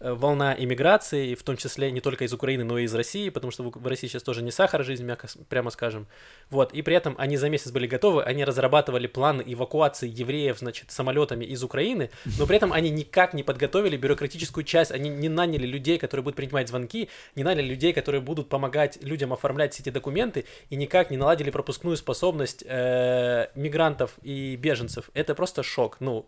волна 0.00 0.54
иммиграции, 0.58 1.34
в 1.34 1.42
том 1.42 1.56
числе 1.56 1.90
не 1.90 2.00
только 2.00 2.24
из 2.24 2.32
Украины, 2.32 2.64
но 2.64 2.78
и 2.78 2.84
из 2.84 2.94
России, 2.94 3.28
потому 3.28 3.50
что 3.50 3.62
в 3.62 3.86
России 3.86 4.08
сейчас 4.08 4.22
тоже 4.22 4.42
не 4.42 4.50
сахар 4.50 4.84
жизнь, 4.84 5.04
мягко, 5.04 5.28
прямо 5.48 5.70
скажем. 5.70 6.06
Вот, 6.50 6.72
и 6.72 6.82
при 6.82 6.94
этом 6.94 7.14
они 7.18 7.36
за 7.36 7.48
месяц 7.48 7.70
были 7.70 7.86
готовы, 7.86 8.22
они 8.22 8.44
разрабатывали 8.44 9.06
план 9.06 9.42
эвакуации 9.44 10.08
евреев, 10.08 10.58
значит, 10.58 10.90
самолетами 10.90 11.44
из 11.44 11.62
Украины, 11.62 12.10
но 12.38 12.46
при 12.46 12.56
этом 12.56 12.72
они 12.72 12.90
никак 12.90 13.34
не 13.34 13.42
подготовили 13.42 13.96
бюрократическую 13.96 14.64
часть, 14.64 14.90
они 14.90 15.08
не 15.08 15.28
наняли 15.28 15.66
людей, 15.66 15.98
которые 15.98 16.24
будут 16.24 16.36
принимать 16.36 16.68
звонки, 16.68 17.08
не 17.34 17.44
наняли 17.44 17.66
людей, 17.66 17.92
которые 17.92 18.20
будут 18.20 18.48
помогать 18.48 19.02
людям 19.02 19.32
оформлять 19.32 19.74
все 19.74 19.82
эти 19.82 19.90
документы, 19.90 20.44
и 20.70 20.76
никак 20.76 21.10
не 21.10 21.16
наладили 21.16 21.50
пропускную 21.50 21.96
способность 21.96 22.64
э, 22.66 23.48
мигрантов 23.54 24.12
и 24.22 24.56
беженцев. 24.56 25.10
Это 25.14 25.34
просто 25.34 25.62
шок. 25.62 25.96
Ну, 26.00 26.26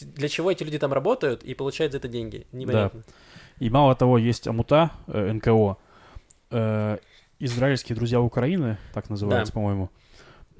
для 0.00 0.28
чего 0.28 0.50
эти 0.50 0.62
люди 0.62 0.78
там 0.78 0.92
работают 0.92 1.42
и 1.44 1.54
получают 1.54 1.92
за 1.92 1.98
это 1.98 2.08
деньги? 2.08 2.46
Непонятно. 2.52 3.04
И 3.58 3.70
мало 3.70 3.94
того, 3.94 4.18
есть 4.18 4.46
Амута, 4.46 4.90
э, 5.06 5.32
НКО, 5.32 5.76
э, 6.50 6.98
израильские 7.38 7.96
друзья 7.96 8.20
Украины, 8.20 8.78
так 8.92 9.10
называется, 9.10 9.52
по-моему. 9.52 9.90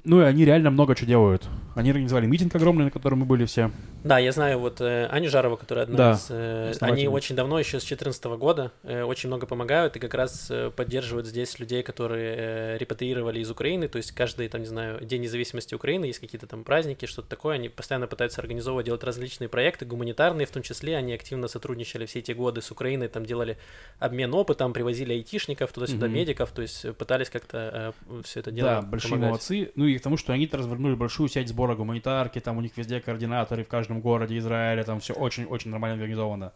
Ну 0.03 0.21
и 0.21 0.23
они 0.23 0.45
реально 0.45 0.69
много 0.71 0.95
чего 0.95 1.07
делают. 1.07 1.47
Они 1.75 1.89
организовали 1.91 2.25
митинг 2.25 2.55
огромный, 2.55 2.85
на 2.85 2.91
котором 2.91 3.19
мы 3.19 3.25
были 3.25 3.45
все. 3.45 3.71
Да, 4.03 4.17
я 4.19 4.31
знаю 4.31 4.57
вот 4.59 4.79
э, 4.79 5.05
Аню 5.07 5.29
Жарову, 5.29 5.57
которая 5.57 5.83
одна 5.83 5.97
Да, 5.97 6.11
из... 6.13 6.27
э, 6.29 6.73
они 6.79 7.07
очень 7.07 7.35
давно, 7.35 7.59
еще 7.59 7.79
с 7.79 7.83
2014 7.83 8.23
года, 8.39 8.71
э, 8.83 9.03
очень 9.03 9.27
много 9.27 9.45
помогают 9.47 9.95
и 9.95 9.99
как 9.99 10.13
раз 10.13 10.47
э, 10.49 10.71
поддерживают 10.75 11.27
здесь 11.27 11.59
людей, 11.59 11.83
которые 11.83 12.35
э, 12.37 12.77
репатриировали 12.79 13.39
из 13.41 13.51
Украины. 13.51 13.87
То 13.89 13.97
есть 13.97 14.11
каждый, 14.13 14.47
там, 14.47 14.61
не 14.61 14.67
знаю, 14.67 15.03
День 15.05 15.21
независимости 15.23 15.75
Украины, 15.75 16.05
есть 16.05 16.19
какие-то 16.19 16.47
там 16.47 16.63
праздники, 16.63 17.05
что-то 17.05 17.27
такое. 17.27 17.55
Они 17.55 17.67
постоянно 17.69 18.07
пытаются 18.07 18.39
организовывать, 18.41 18.85
делать 18.85 19.03
различные 19.03 19.49
проекты, 19.49 19.85
гуманитарные 19.85 20.47
в 20.47 20.51
том 20.51 20.63
числе. 20.63 20.95
Они 20.95 21.13
активно 21.13 21.47
сотрудничали 21.47 22.05
все 22.05 22.19
эти 22.19 22.31
годы 22.31 22.61
с 22.61 22.71
Украиной, 22.71 23.09
там 23.09 23.25
делали 23.25 23.57
обмен 23.99 24.33
опытом, 24.33 24.73
привозили 24.73 25.13
айтишников 25.13 25.73
туда-сюда, 25.73 26.05
Мгм. 26.07 26.15
медиков, 26.15 26.51
то 26.51 26.61
есть 26.61 26.85
э, 26.85 26.93
пытались 26.93 27.29
как-то 27.29 27.93
все 28.23 28.39
это 28.39 28.51
Да, 28.51 28.55
дело 28.55 28.81
большие 28.83 29.09
помогать. 29.11 29.29
молодцы. 29.29 29.71
Ну 29.75 29.85
и 29.87 29.97
к 29.97 30.01
тому, 30.01 30.17
что 30.17 30.33
они 30.33 30.49
развернули 30.51 30.95
большую 30.95 31.29
сеть 31.29 31.47
сбора 31.47 31.75
гуманитарки, 31.75 32.39
там 32.39 32.57
у 32.57 32.61
них 32.61 32.77
везде 32.77 32.99
координаторы 32.99 33.63
в 33.63 33.67
каждом 33.67 34.01
городе 34.01 34.37
Израиля, 34.37 34.83
там 34.83 34.99
все 34.99 35.13
очень-очень 35.13 35.71
нормально 35.71 35.95
организовано. 35.95 36.53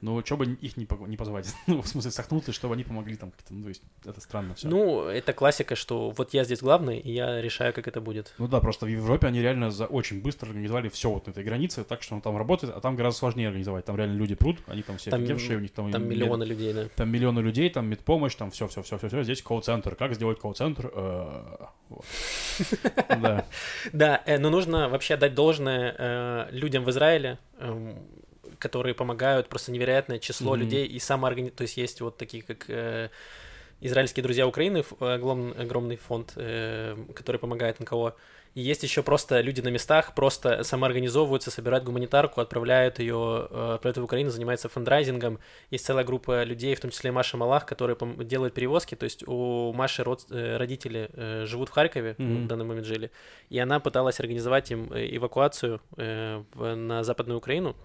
Ну, 0.00 0.24
что 0.24 0.36
бы 0.36 0.46
их 0.46 0.76
не, 0.76 0.86
не 1.06 1.16
позвать? 1.16 1.54
Ну, 1.66 1.82
в 1.82 1.88
смысле, 1.88 2.10
сохнуты, 2.10 2.52
чтобы 2.52 2.74
они 2.74 2.84
помогли 2.84 3.16
там 3.16 3.30
как-то. 3.30 3.52
Ну, 3.54 3.62
то 3.62 3.68
есть, 3.68 3.82
это 4.04 4.20
странно 4.20 4.54
все. 4.54 4.68
Ну, 4.68 5.04
это 5.04 5.32
классика, 5.32 5.76
что 5.76 6.10
вот 6.10 6.34
я 6.34 6.44
здесь 6.44 6.60
главный, 6.60 6.98
и 6.98 7.12
я 7.12 7.40
решаю, 7.40 7.72
как 7.72 7.88
это 7.88 8.00
будет. 8.00 8.34
Ну 8.38 8.48
да, 8.48 8.60
просто 8.60 8.86
в 8.86 8.88
Европе 8.88 9.26
они 9.26 9.40
реально 9.40 9.70
за 9.70 9.86
очень 9.86 10.22
быстро 10.22 10.48
организовали 10.48 10.88
все 10.88 11.10
вот 11.10 11.26
на 11.26 11.32
этой 11.32 11.44
границе, 11.44 11.84
так 11.84 12.02
что 12.02 12.14
он 12.14 12.20
там 12.20 12.36
работает, 12.36 12.74
а 12.74 12.80
там 12.80 12.96
гораздо 12.96 13.18
сложнее 13.18 13.48
организовать. 13.48 13.84
Там 13.84 13.96
реально 13.96 14.16
люди 14.16 14.34
прут, 14.34 14.58
они 14.66 14.82
там 14.82 14.96
все 14.98 15.10
Там- 15.10 15.22
офигевшие, 15.22 15.58
у 15.58 15.60
них 15.60 15.72
там, 15.72 15.90
Там 15.90 16.08
миллионы 16.08 16.44
людей, 16.44 16.72
да. 16.72 16.88
там 16.94 17.10
миллионы 17.10 17.40
людей, 17.40 17.68
там 17.70 17.86
медпомощь, 17.86 18.34
там 18.34 18.50
все, 18.50 18.66
все, 18.68 18.82
все, 18.82 18.98
все, 18.98 19.08
все. 19.08 19.22
Здесь 19.22 19.42
колл-центр. 19.42 19.94
Как 19.94 20.14
сделать 20.14 20.38
колл-центр? 20.38 20.90
Э. 20.94 21.66
Да. 23.20 23.44
Да, 23.92 24.22
э, 24.26 24.38
но 24.38 24.50
нужно 24.50 24.88
вообще 24.88 25.14
отдать 25.14 25.34
должное 25.34 25.94
э, 25.98 26.48
людям 26.50 26.84
в 26.84 26.90
Израиле, 26.90 27.38
эм, 27.58 27.96
которые 28.58 28.94
помогают, 28.94 29.48
просто 29.48 29.72
невероятное 29.72 30.18
число 30.18 30.52
Мгм. 30.52 30.60
людей 30.62 30.86
и 30.86 30.98
самооргани... 30.98 31.50
То 31.50 31.62
есть 31.62 31.76
есть 31.76 32.00
вот 32.00 32.16
такие, 32.16 32.42
как... 32.42 32.64
э, 32.68 33.08
израильские 33.80 34.22
друзья 34.24 34.44
Украины, 34.46 34.78
ф- 34.78 34.94
огромный, 35.00 35.96
фонд, 35.96 36.32
э, 36.36 36.96
который 37.14 37.38
помогает 37.38 37.78
НКО. 37.80 38.14
И 38.54 38.60
есть 38.60 38.82
еще 38.82 39.02
просто 39.04 39.40
люди 39.40 39.60
на 39.60 39.68
местах, 39.68 40.14
просто 40.16 40.64
самоорганизовываются, 40.64 41.50
собирают 41.52 41.84
гуманитарку, 41.84 42.40
отправляют 42.40 42.98
ее, 42.98 43.46
э, 43.50 43.74
отправляют 43.74 43.98
в 43.98 44.04
Украину, 44.04 44.30
занимаются 44.30 44.68
фандрайзингом. 44.68 45.38
Есть 45.70 45.84
целая 45.86 46.04
группа 46.04 46.42
людей, 46.42 46.74
в 46.74 46.80
том 46.80 46.90
числе 46.90 47.12
Маша 47.12 47.36
Малах, 47.36 47.66
которые 47.66 47.96
делают 48.24 48.54
перевозки. 48.54 48.96
То 48.96 49.04
есть 49.04 49.22
у 49.28 49.72
Маши 49.72 50.02
род- 50.02 50.26
э, 50.30 50.56
родители 50.56 51.08
э, 51.12 51.44
живут 51.46 51.68
в 51.68 51.72
Харькове, 51.72 52.16
Мгм. 52.18 52.44
в 52.44 52.46
данный 52.48 52.64
момент 52.64 52.86
жили. 52.86 53.12
И 53.48 53.60
она 53.60 53.78
пыталась 53.78 54.18
организовать 54.18 54.72
им 54.72 54.88
эвакуацию 54.92 55.80
на 55.96 57.04
Западную 57.04 57.38
Украину. 57.38 57.76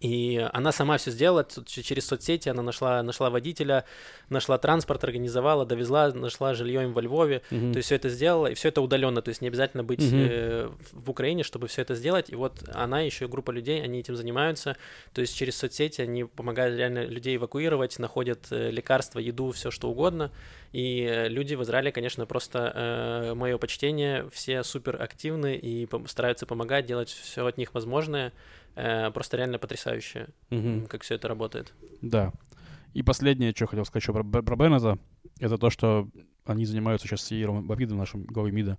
И 0.00 0.46
она 0.52 0.72
сама 0.72 0.98
все 0.98 1.10
сделала 1.10 1.46
через 1.64 2.06
соцсети, 2.06 2.50
она 2.50 2.62
нашла, 2.62 3.02
нашла 3.02 3.30
водителя, 3.30 3.84
нашла 4.28 4.58
транспорт, 4.58 5.04
организовала, 5.04 5.64
довезла, 5.64 6.12
нашла 6.12 6.52
жилье 6.54 6.82
им 6.82 6.92
во 6.92 7.00
Львове. 7.00 7.40
Мгм. 7.50 7.72
То 7.72 7.78
есть 7.78 7.86
все 7.86 7.94
это 7.94 8.10
сделала, 8.10 8.48
и 8.48 8.54
все 8.54 8.68
это 8.68 8.82
удаленно, 8.82 9.22
то 9.22 9.30
есть 9.30 9.40
не 9.40 9.48
обязательно 9.48 9.84
быть 9.84 10.00
Мгм. 10.00 10.26
э, 10.28 10.70
в 10.92 11.10
Украине, 11.10 11.44
чтобы 11.44 11.68
все 11.68 11.80
это 11.82 11.94
сделать. 11.94 12.28
И 12.28 12.36
вот 12.36 12.62
она 12.74 13.00
еще 13.00 13.26
группа 13.26 13.50
людей, 13.50 13.82
они 13.82 14.00
этим 14.00 14.16
занимаются. 14.16 14.76
То 15.14 15.22
есть 15.22 15.34
через 15.34 15.56
соцсети 15.56 16.02
они 16.02 16.24
помогают 16.24 16.76
реально 16.76 17.06
людей 17.06 17.36
эвакуировать, 17.36 17.98
находят 17.98 18.46
э, 18.50 18.70
лекарства, 18.70 19.18
еду, 19.18 19.50
все 19.52 19.70
что 19.70 19.88
угодно. 19.88 20.30
И 20.72 21.08
э, 21.10 21.28
люди 21.28 21.54
в 21.54 21.62
Израиле, 21.62 21.90
конечно, 21.90 22.26
просто 22.26 23.32
мое 23.34 23.56
почтение, 23.56 24.28
все 24.30 24.62
супер 24.62 25.00
активны 25.00 25.56
и 25.56 25.88
стараются 26.06 26.44
помогать, 26.44 26.84
делать 26.84 27.08
все 27.08 27.46
от 27.46 27.56
них 27.56 27.72
возможное. 27.72 28.32
Э, 28.76 29.10
Просто 29.10 29.36
реально 29.36 29.58
потрясающе, 29.58 30.28
Мгм. 30.50 30.86
как 30.86 31.02
все 31.02 31.14
это 31.16 31.28
работает. 31.28 31.72
Да. 32.02 32.32
И 32.94 33.02
последнее, 33.02 33.52
что 33.54 33.66
хотел 33.66 33.84
сказать 33.84 34.02
еще 34.04 34.12
про, 34.12 34.22
про 34.24 34.56
Беннета, 34.56 34.98
это 35.40 35.58
то, 35.58 35.70
что 35.70 36.08
они 36.44 36.64
занимаются 36.64 37.08
сейчас 37.08 37.22
с 37.22 37.32
Иером 37.32 37.66
Бабидом, 37.66 37.98
нашим 37.98 38.24
главой 38.24 38.52
МИДа, 38.52 38.78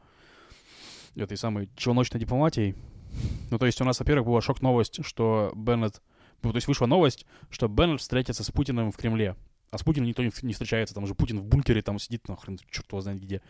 этой 1.15 1.35
самой 1.37 1.69
челночной 1.75 2.19
дипломатией. 2.19 2.75
Ну, 3.51 3.57
то 3.57 3.65
есть 3.65 3.81
у 3.81 3.83
нас, 3.83 3.99
во-первых, 3.99 4.27
была 4.27 4.41
шок-новость, 4.41 5.03
что 5.05 5.51
Беннет... 5.55 6.01
Ну, 6.43 6.51
то 6.51 6.57
есть 6.57 6.67
вышла 6.67 6.85
новость, 6.85 7.25
что 7.49 7.67
Беннет 7.67 7.99
встретится 7.99 8.43
с 8.43 8.51
Путиным 8.51 8.91
в 8.91 8.97
Кремле. 8.97 9.35
А 9.69 9.77
с 9.77 9.83
Путиным 9.83 10.07
никто 10.07 10.23
не, 10.23 10.31
не 10.43 10.53
встречается, 10.53 10.95
там 10.95 11.05
же 11.05 11.13
Путин 11.13 11.39
в 11.39 11.45
бункере, 11.45 11.81
там 11.81 11.99
сидит, 11.99 12.27
нахрен, 12.29 12.57
черт 12.71 12.87
его 12.87 13.01
знает 13.01 13.21
где, 13.21 13.41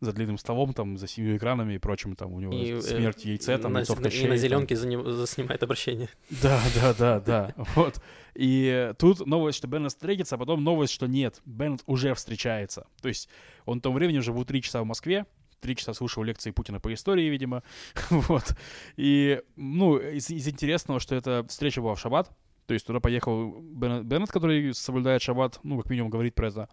за 0.00 0.12
длинным 0.12 0.36
столом, 0.36 0.74
там, 0.74 0.98
за 0.98 1.08
семью 1.08 1.36
экранами 1.36 1.74
и 1.74 1.78
прочим, 1.78 2.16
там, 2.16 2.34
у 2.34 2.40
него 2.40 2.52
И, 2.52 2.72
э, 2.72 2.82
смерть 2.82 3.24
яйце, 3.24 3.56
там, 3.56 3.72
на, 3.72 3.78
лицо 3.80 3.94
в 3.94 4.00
и 4.00 4.26
на 4.26 4.36
зеленке 4.36 4.76
заснимает 4.76 5.62
обращение. 5.62 6.08
Да, 6.42 6.60
да, 6.74 6.94
да, 6.94 7.20
да. 7.20 7.54
Вот. 7.74 8.02
И 8.34 8.92
тут 8.98 9.26
новость, 9.26 9.58
что 9.58 9.66
Беннет 9.66 9.92
встретится, 9.92 10.34
а 10.34 10.38
потом 10.38 10.62
новость, 10.62 10.92
что 10.92 11.06
нет, 11.06 11.40
Беннет 11.46 11.82
уже 11.86 12.14
встречается. 12.14 12.86
То 13.00 13.08
есть 13.08 13.28
он 13.64 13.78
в 13.78 13.82
том 13.82 13.94
времени 13.94 14.18
уже 14.18 14.32
был 14.32 14.44
три 14.44 14.60
часа 14.60 14.82
в 14.82 14.84
Москве, 14.84 15.24
три 15.60 15.76
часа 15.76 15.94
слушал 15.94 16.22
лекции 16.22 16.50
Путина 16.50 16.78
по 16.78 16.92
истории, 16.92 17.24
видимо. 17.28 17.62
вот. 18.10 18.54
И, 18.96 19.40
ну, 19.56 19.96
из, 19.96 20.28
из 20.28 20.46
интересного, 20.46 21.00
что 21.00 21.14
эта 21.14 21.46
встреча 21.48 21.80
была 21.80 21.94
в 21.94 22.00
шаббат. 22.00 22.30
То 22.66 22.74
есть 22.74 22.86
туда 22.86 23.00
поехал 23.00 23.60
Беннет, 23.60 24.04
Беннет, 24.06 24.30
который 24.30 24.72
соблюдает 24.74 25.20
шаббат, 25.22 25.60
ну, 25.62 25.78
как 25.80 25.90
минимум 25.90 26.10
говорит 26.10 26.34
про 26.34 26.48
это. 26.48 26.68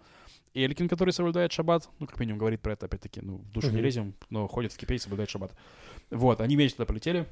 Элькин, 0.54 0.90
который 0.90 1.12
соблюдает 1.12 1.52
шаббат, 1.52 1.90
ну, 2.00 2.08
как 2.08 2.20
минимум 2.20 2.40
говорит 2.40 2.62
про 2.62 2.74
это, 2.74 2.86
опять-таки, 2.86 3.22
ну, 3.22 3.38
в 3.38 3.52
душу 3.52 3.68
не 3.68 3.76
Мгм. 3.78 3.84
лезем, 3.86 4.14
но 4.30 4.48
ходит 4.48 4.74
в 4.74 4.78
кипе 4.78 4.96
и 4.96 4.98
соблюдает 5.00 5.30
шаббат. 5.30 5.54
Вот, 6.10 6.42
они 6.42 6.56
вместе 6.56 6.78
туда 6.78 6.86
полетели. 6.86 7.26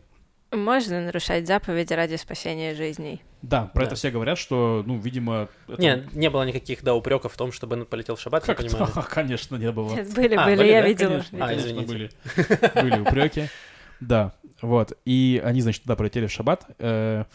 Можно 0.52 1.06
нарушать 1.06 1.46
заповеди 1.46 1.94
ради 1.94 2.16
спасения 2.16 2.74
жизней. 2.74 3.22
Да, 3.44 3.66
про 3.74 3.82
Да. 3.82 3.88
это 3.88 3.96
все 3.96 4.10
говорят, 4.10 4.38
что, 4.40 4.84
ну, 4.86 4.98
видимо... 4.98 5.48
это- 5.68 5.82
Не, 5.82 6.08
не 6.14 6.30
было 6.30 6.44
никаких, 6.44 6.82
да, 6.84 6.96
упреков 6.96 7.34
в 7.34 7.38
том, 7.38 7.52
что 7.52 7.68
Беннет 7.68 7.88
полетел 7.90 8.16
в 8.16 8.22
шаббат, 8.22 8.48
я 8.48 8.56
Как 8.56 8.66
понимаю. 8.66 8.90
конечно, 9.10 9.58
не 9.58 9.72
было. 9.72 9.94
Нет, 9.94 10.14
были, 10.14 10.36
А, 10.36 10.46
были, 10.46 10.58
были, 10.58 10.68
я 10.70 10.82
да, 10.82 10.88
видела. 10.88 11.10
Конечно, 11.10 11.46
А, 11.46 11.48
конечно, 11.50 11.68
извините. 11.68 11.88
были. 11.88 12.10
Были 12.82 13.00
упреки. 13.02 13.44
Да, 14.00 14.34
вот. 14.62 14.98
И 15.06 15.42
они, 15.44 15.60
значит, 15.62 15.84
туда 15.84 15.98
полетели 15.98 16.26
в 16.28 16.32
шаббат, 16.32 16.66
э, 16.80 17.26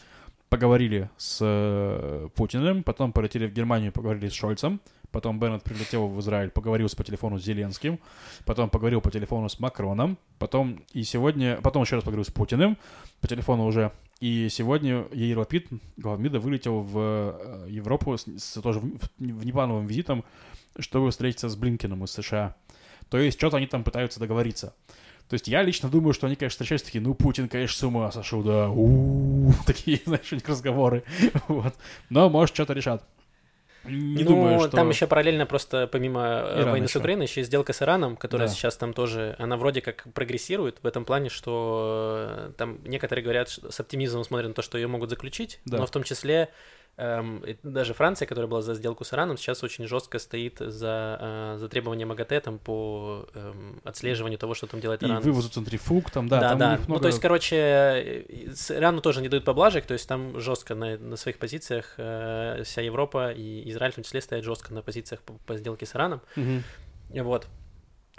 поговорили 0.54 1.10
с 1.16 1.40
э, 1.40 2.28
Путиным, 2.36 2.84
потом 2.84 3.12
полетели 3.12 3.48
в 3.48 3.52
Германию, 3.52 3.90
поговорили 3.90 4.28
с 4.28 4.32
Шольцем, 4.34 4.80
потом 5.10 5.40
Беннет 5.40 5.64
прилетел 5.64 6.06
в 6.06 6.20
Израиль, 6.20 6.50
поговорил 6.50 6.86
по 6.96 7.02
телефону 7.02 7.40
с 7.40 7.42
Зеленским, 7.42 7.98
потом 8.44 8.70
поговорил 8.70 9.00
по 9.00 9.10
телефону 9.10 9.48
с 9.48 9.58
Макроном, 9.58 10.16
потом 10.38 10.84
и 10.92 11.02
сегодня, 11.02 11.58
потом 11.60 11.82
еще 11.82 11.96
раз 11.96 12.04
поговорил 12.04 12.24
с 12.24 12.30
Путиным 12.30 12.78
по 13.20 13.26
телефону 13.26 13.66
уже, 13.66 13.90
и 14.20 14.48
сегодня 14.48 15.06
Яир 15.10 15.38
Лапид, 15.38 15.66
глава 15.96 16.22
МИДа, 16.22 16.38
вылетел 16.38 16.82
в 16.82 16.98
э, 17.00 17.66
Европу 17.70 18.16
с, 18.16 18.24
с 18.24 18.62
тоже 18.62 18.80
внеплановым 19.18 19.88
визитом, 19.88 20.24
чтобы 20.78 21.10
встретиться 21.10 21.48
с 21.48 21.56
Блинкиным 21.56 22.04
из 22.04 22.12
США. 22.12 22.54
То 23.10 23.18
есть 23.18 23.38
что-то 23.38 23.56
они 23.56 23.66
там 23.66 23.82
пытаются 23.82 24.20
договориться. 24.20 24.72
То 25.28 25.34
есть 25.34 25.48
я 25.48 25.62
лично 25.62 25.88
думаю, 25.88 26.12
что 26.12 26.26
они, 26.26 26.36
конечно, 26.36 26.54
встречаются 26.54 26.86
такие, 26.86 27.02
ну, 27.02 27.14
Путин, 27.14 27.48
конечно, 27.48 27.76
с 27.76 27.82
ума 27.82 28.12
сошел, 28.12 28.42
да, 28.42 28.68
у 28.68 29.52
такие, 29.66 30.00
знаешь, 30.04 30.30
у 30.32 30.34
них 30.34 30.48
разговоры, 30.48 31.02
вот. 31.48 31.74
Но, 32.10 32.28
может, 32.28 32.54
что-то 32.54 32.72
решат. 32.74 33.04
Не 33.84 34.22
ну, 34.24 34.30
думаю, 34.30 34.60
что... 34.60 34.70
там 34.70 34.88
еще 34.88 35.06
параллельно 35.06 35.44
просто 35.44 35.86
помимо 35.86 36.20
э, 36.42 36.60
Иран 36.60 36.70
войны 36.70 36.86
с 36.86 36.90
еще. 36.90 37.00
Украиной 37.00 37.26
еще 37.26 37.42
и 37.42 37.44
сделка 37.44 37.74
с 37.74 37.82
Ираном, 37.82 38.16
которая 38.16 38.48
Да. 38.48 38.54
сейчас 38.54 38.76
там 38.76 38.94
тоже, 38.94 39.36
она 39.38 39.56
вроде 39.58 39.82
как 39.82 40.04
прогрессирует 40.14 40.78
в 40.82 40.86
этом 40.86 41.04
плане, 41.04 41.28
что 41.28 42.26
э, 42.30 42.52
там 42.56 42.78
некоторые 42.84 43.22
говорят 43.22 43.50
что 43.50 43.70
с 43.70 43.78
оптимизмом 43.80 44.24
смотрят 44.24 44.48
на 44.48 44.54
то, 44.54 44.62
что 44.62 44.78
ее 44.78 44.88
могут 44.88 45.10
заключить, 45.10 45.60
Да. 45.66 45.78
но 45.78 45.86
в 45.86 45.90
том 45.90 46.02
числе 46.02 46.48
даже 46.96 47.92
Франция, 47.94 48.26
которая 48.26 48.48
была 48.48 48.62
за 48.62 48.74
сделку 48.74 49.04
с 49.04 49.12
Ираном, 49.12 49.36
сейчас 49.36 49.64
очень 49.64 49.86
жестко 49.88 50.18
стоит 50.20 50.58
за, 50.58 51.18
э, 51.20 51.56
за 51.58 51.68
требования 51.68 52.06
МАГАТЭ 52.06 52.40
там 52.40 52.58
по 52.58 53.26
эм, 53.34 53.80
отслеживанию 53.82 54.38
того, 54.38 54.54
что 54.54 54.66
там 54.68 54.80
делает 54.80 55.02
И 55.02 55.06
Иран. 55.06 55.20
вывозу 55.22 55.48
центрифуг, 55.48 56.10
там, 56.10 56.28
да, 56.28 56.40
да, 56.40 56.48
там 56.50 56.58
да. 56.58 56.70
них 56.72 56.80
Ну, 56.80 56.86
много... 56.86 57.02
то 57.02 57.06
есть, 57.08 57.20
короче, 57.20 57.56
э, 57.56 58.54
Ирану 58.70 59.00
тоже 59.00 59.22
не 59.22 59.28
дают 59.28 59.44
поблажек, 59.44 59.86
то 59.86 59.94
есть 59.94 60.08
там 60.08 60.38
жестко 60.40 60.74
на, 60.76 60.96
на 60.96 61.16
своих 61.16 61.38
позициях 61.38 61.94
э, 61.96 62.62
вся 62.64 62.80
Европа 62.82 63.32
и 63.32 63.68
Израиль 63.70 63.92
в 63.92 63.96
том 63.96 64.04
числе 64.04 64.20
стоят 64.20 64.44
жестко 64.44 64.72
на 64.72 64.82
позициях 64.82 65.20
по, 65.22 65.32
по 65.46 65.56
сделке 65.56 65.86
с 65.86 65.96
Ираном. 65.96 66.20
Мгм. 66.36 66.62
Вот. 67.10 67.48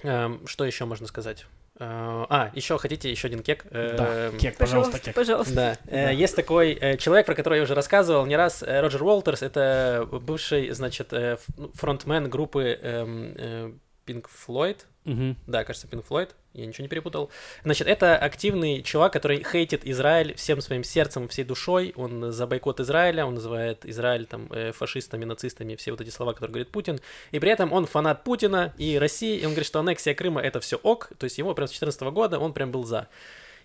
Эм, 0.04 0.46
что 0.48 0.66
еще 0.66 0.86
можно 0.86 1.08
сказать? 1.08 1.46
Э, 1.78 2.26
а, 2.30 2.52
еще 2.54 2.78
хотите 2.78 3.12
еще 3.12 3.28
один 3.28 3.42
кек? 3.44 3.66
Да, 3.70 4.28
Эм, 4.30 4.38
кек, 4.38 4.58
пожалуйста, 4.58 4.92
Пожалуйста, 4.94 5.00
кек. 5.00 5.16
пожалуйста. 5.16 5.54
да, 5.56 5.78
э, 5.88 6.06
Да. 6.06 6.10
есть 6.12 6.36
такой 6.36 6.72
э, 6.74 6.98
человек, 6.98 7.26
про 7.26 7.36
которого 7.36 7.58
я 7.58 7.64
уже 7.64 7.76
рассказывал 7.76 8.26
не 8.26 8.38
раз, 8.38 8.64
э, 8.64 8.80
Роджер 8.80 9.04
Уолтерс, 9.04 9.42
это 9.42 10.08
бывший, 10.12 10.72
значит, 10.72 11.12
э, 11.12 11.38
ну, 11.58 11.72
фронтмен 11.74 12.30
группы 12.30 12.80
эм, 12.82 13.34
э, 13.38 13.72
Pink 14.08 14.26
Floyd, 14.48 14.78
Мгм. 15.04 15.36
да, 15.48 15.64
кажется, 15.66 15.88
Pink 15.88 16.06
Floyd, 16.08 16.30
я 16.56 16.66
ничего 16.66 16.84
не 16.84 16.88
перепутал. 16.88 17.30
Значит, 17.64 17.88
это 17.88 18.18
активный 18.18 18.82
чувак, 18.82 19.14
который 19.14 19.44
хейтит 19.44 19.86
Израиль 19.86 20.36
всем 20.36 20.62
своим 20.62 20.84
сердцем, 20.84 21.28
всей 21.28 21.44
душой. 21.44 21.94
Он 21.96 22.32
за 22.32 22.48
бойкот 22.48 22.80
Израиля, 22.80 23.26
он 23.26 23.36
называет 23.36 23.86
Израиль 23.86 24.26
там 24.26 24.48
э, 24.52 24.72
фашистами, 24.72 25.26
нацистами, 25.26 25.76
все 25.76 25.92
вот 25.92 26.02
эти 26.02 26.10
слова, 26.10 26.34
которые 26.34 26.54
говорит 26.54 26.70
Путин. 26.70 27.00
И 27.32 27.40
при 27.40 27.52
этом 27.52 27.74
он 27.74 27.86
фанат 27.86 28.24
Путина 28.24 28.74
и 28.78 28.98
России, 28.98 29.38
и 29.38 29.46
он 29.46 29.52
говорит, 29.52 29.68
что 29.68 29.80
аннексия 29.80 30.14
Крыма 30.14 30.42
это 30.42 30.60
все 30.60 30.78
ок, 30.78 31.10
то 31.18 31.26
есть 31.26 31.38
ему 31.38 31.54
прям 31.54 31.68
с 31.68 31.72
2014 31.72 32.02
года 32.14 32.40
он 32.40 32.54
прям 32.54 32.72
был 32.72 32.86
за. 32.86 33.08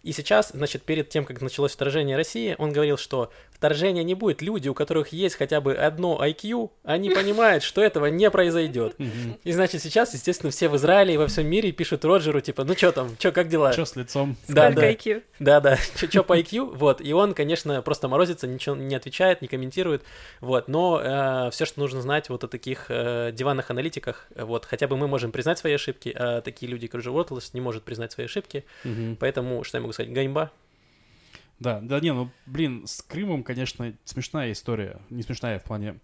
И 0.02 0.12
сейчас, 0.12 0.50
значит, 0.54 0.82
перед 0.82 1.10
тем, 1.10 1.26
как 1.26 1.42
началось 1.42 1.72
вторжение 1.72 2.16
России, 2.16 2.54
он 2.58 2.72
говорил, 2.72 2.96
что 2.96 3.30
вторжения 3.60 4.02
не 4.02 4.14
будет. 4.14 4.40
Люди, 4.40 4.70
у 4.70 4.74
которых 4.74 5.08
есть 5.08 5.36
хотя 5.36 5.60
бы 5.60 5.74
одно 5.74 6.18
IQ, 6.24 6.70
они 6.82 7.10
понимают, 7.14 7.62
что 7.62 7.82
этого 7.82 8.06
не 8.06 8.30
произойдет. 8.30 8.96
И 9.44 9.52
значит, 9.52 9.82
сейчас, 9.82 10.14
естественно, 10.14 10.50
все 10.50 10.70
в 10.70 10.76
Израиле 10.76 11.14
и 11.14 11.16
во 11.18 11.26
всем 11.26 11.46
мире 11.46 11.70
пишут 11.70 12.06
Роджеру, 12.06 12.40
типа, 12.40 12.64
ну 12.64 12.74
что 12.74 12.90
там, 12.90 13.10
что, 13.18 13.32
как 13.32 13.48
дела? 13.48 13.74
Чё 13.74 13.84
с 13.84 13.96
лицом? 13.96 14.36
Да, 14.48 14.70
Сколько 14.70 14.80
да, 14.80 14.92
IQ? 14.92 15.22
да, 15.38 15.60
да, 15.60 15.76
что 15.94 16.24
по 16.24 16.38
IQ, 16.38 16.74
вот, 16.74 17.02
и 17.02 17.12
он, 17.12 17.34
конечно, 17.34 17.82
просто 17.82 18.08
морозится, 18.08 18.46
ничего 18.46 18.76
не 18.76 18.94
отвечает, 18.94 19.42
не 19.42 19.48
комментирует, 19.48 20.04
вот, 20.40 20.68
но 20.68 21.50
все, 21.52 21.66
что 21.66 21.80
нужно 21.80 22.00
знать 22.00 22.30
вот 22.30 22.44
о 22.44 22.48
таких 22.48 22.86
э, 22.88 23.30
диванных 23.32 23.70
аналитиках, 23.70 24.26
э, 24.34 24.44
вот, 24.44 24.64
хотя 24.64 24.88
бы 24.88 24.96
мы 24.96 25.06
можем 25.06 25.32
признать 25.32 25.58
свои 25.58 25.74
ошибки, 25.74 26.14
а 26.16 26.40
такие 26.40 26.70
люди, 26.72 26.86
как 26.86 27.04
Роджер 27.04 27.12
не 27.52 27.60
может 27.60 27.82
признать 27.82 28.12
свои 28.12 28.24
ошибки, 28.24 28.64
поэтому, 29.18 29.64
что 29.64 29.76
я 29.76 29.82
могу 29.82 29.92
сказать, 29.92 30.12
ганьба, 30.12 30.50
Да, 31.60 31.80
да, 31.82 32.00
не, 32.00 32.12
ну, 32.12 32.30
блин, 32.46 32.84
с 32.86 33.02
Крымом, 33.02 33.42
конечно, 33.42 33.92
смешная 34.06 34.50
история. 34.52 34.98
Не 35.10 35.22
смешная 35.22 35.58
в 35.58 35.64
плане... 35.64 35.96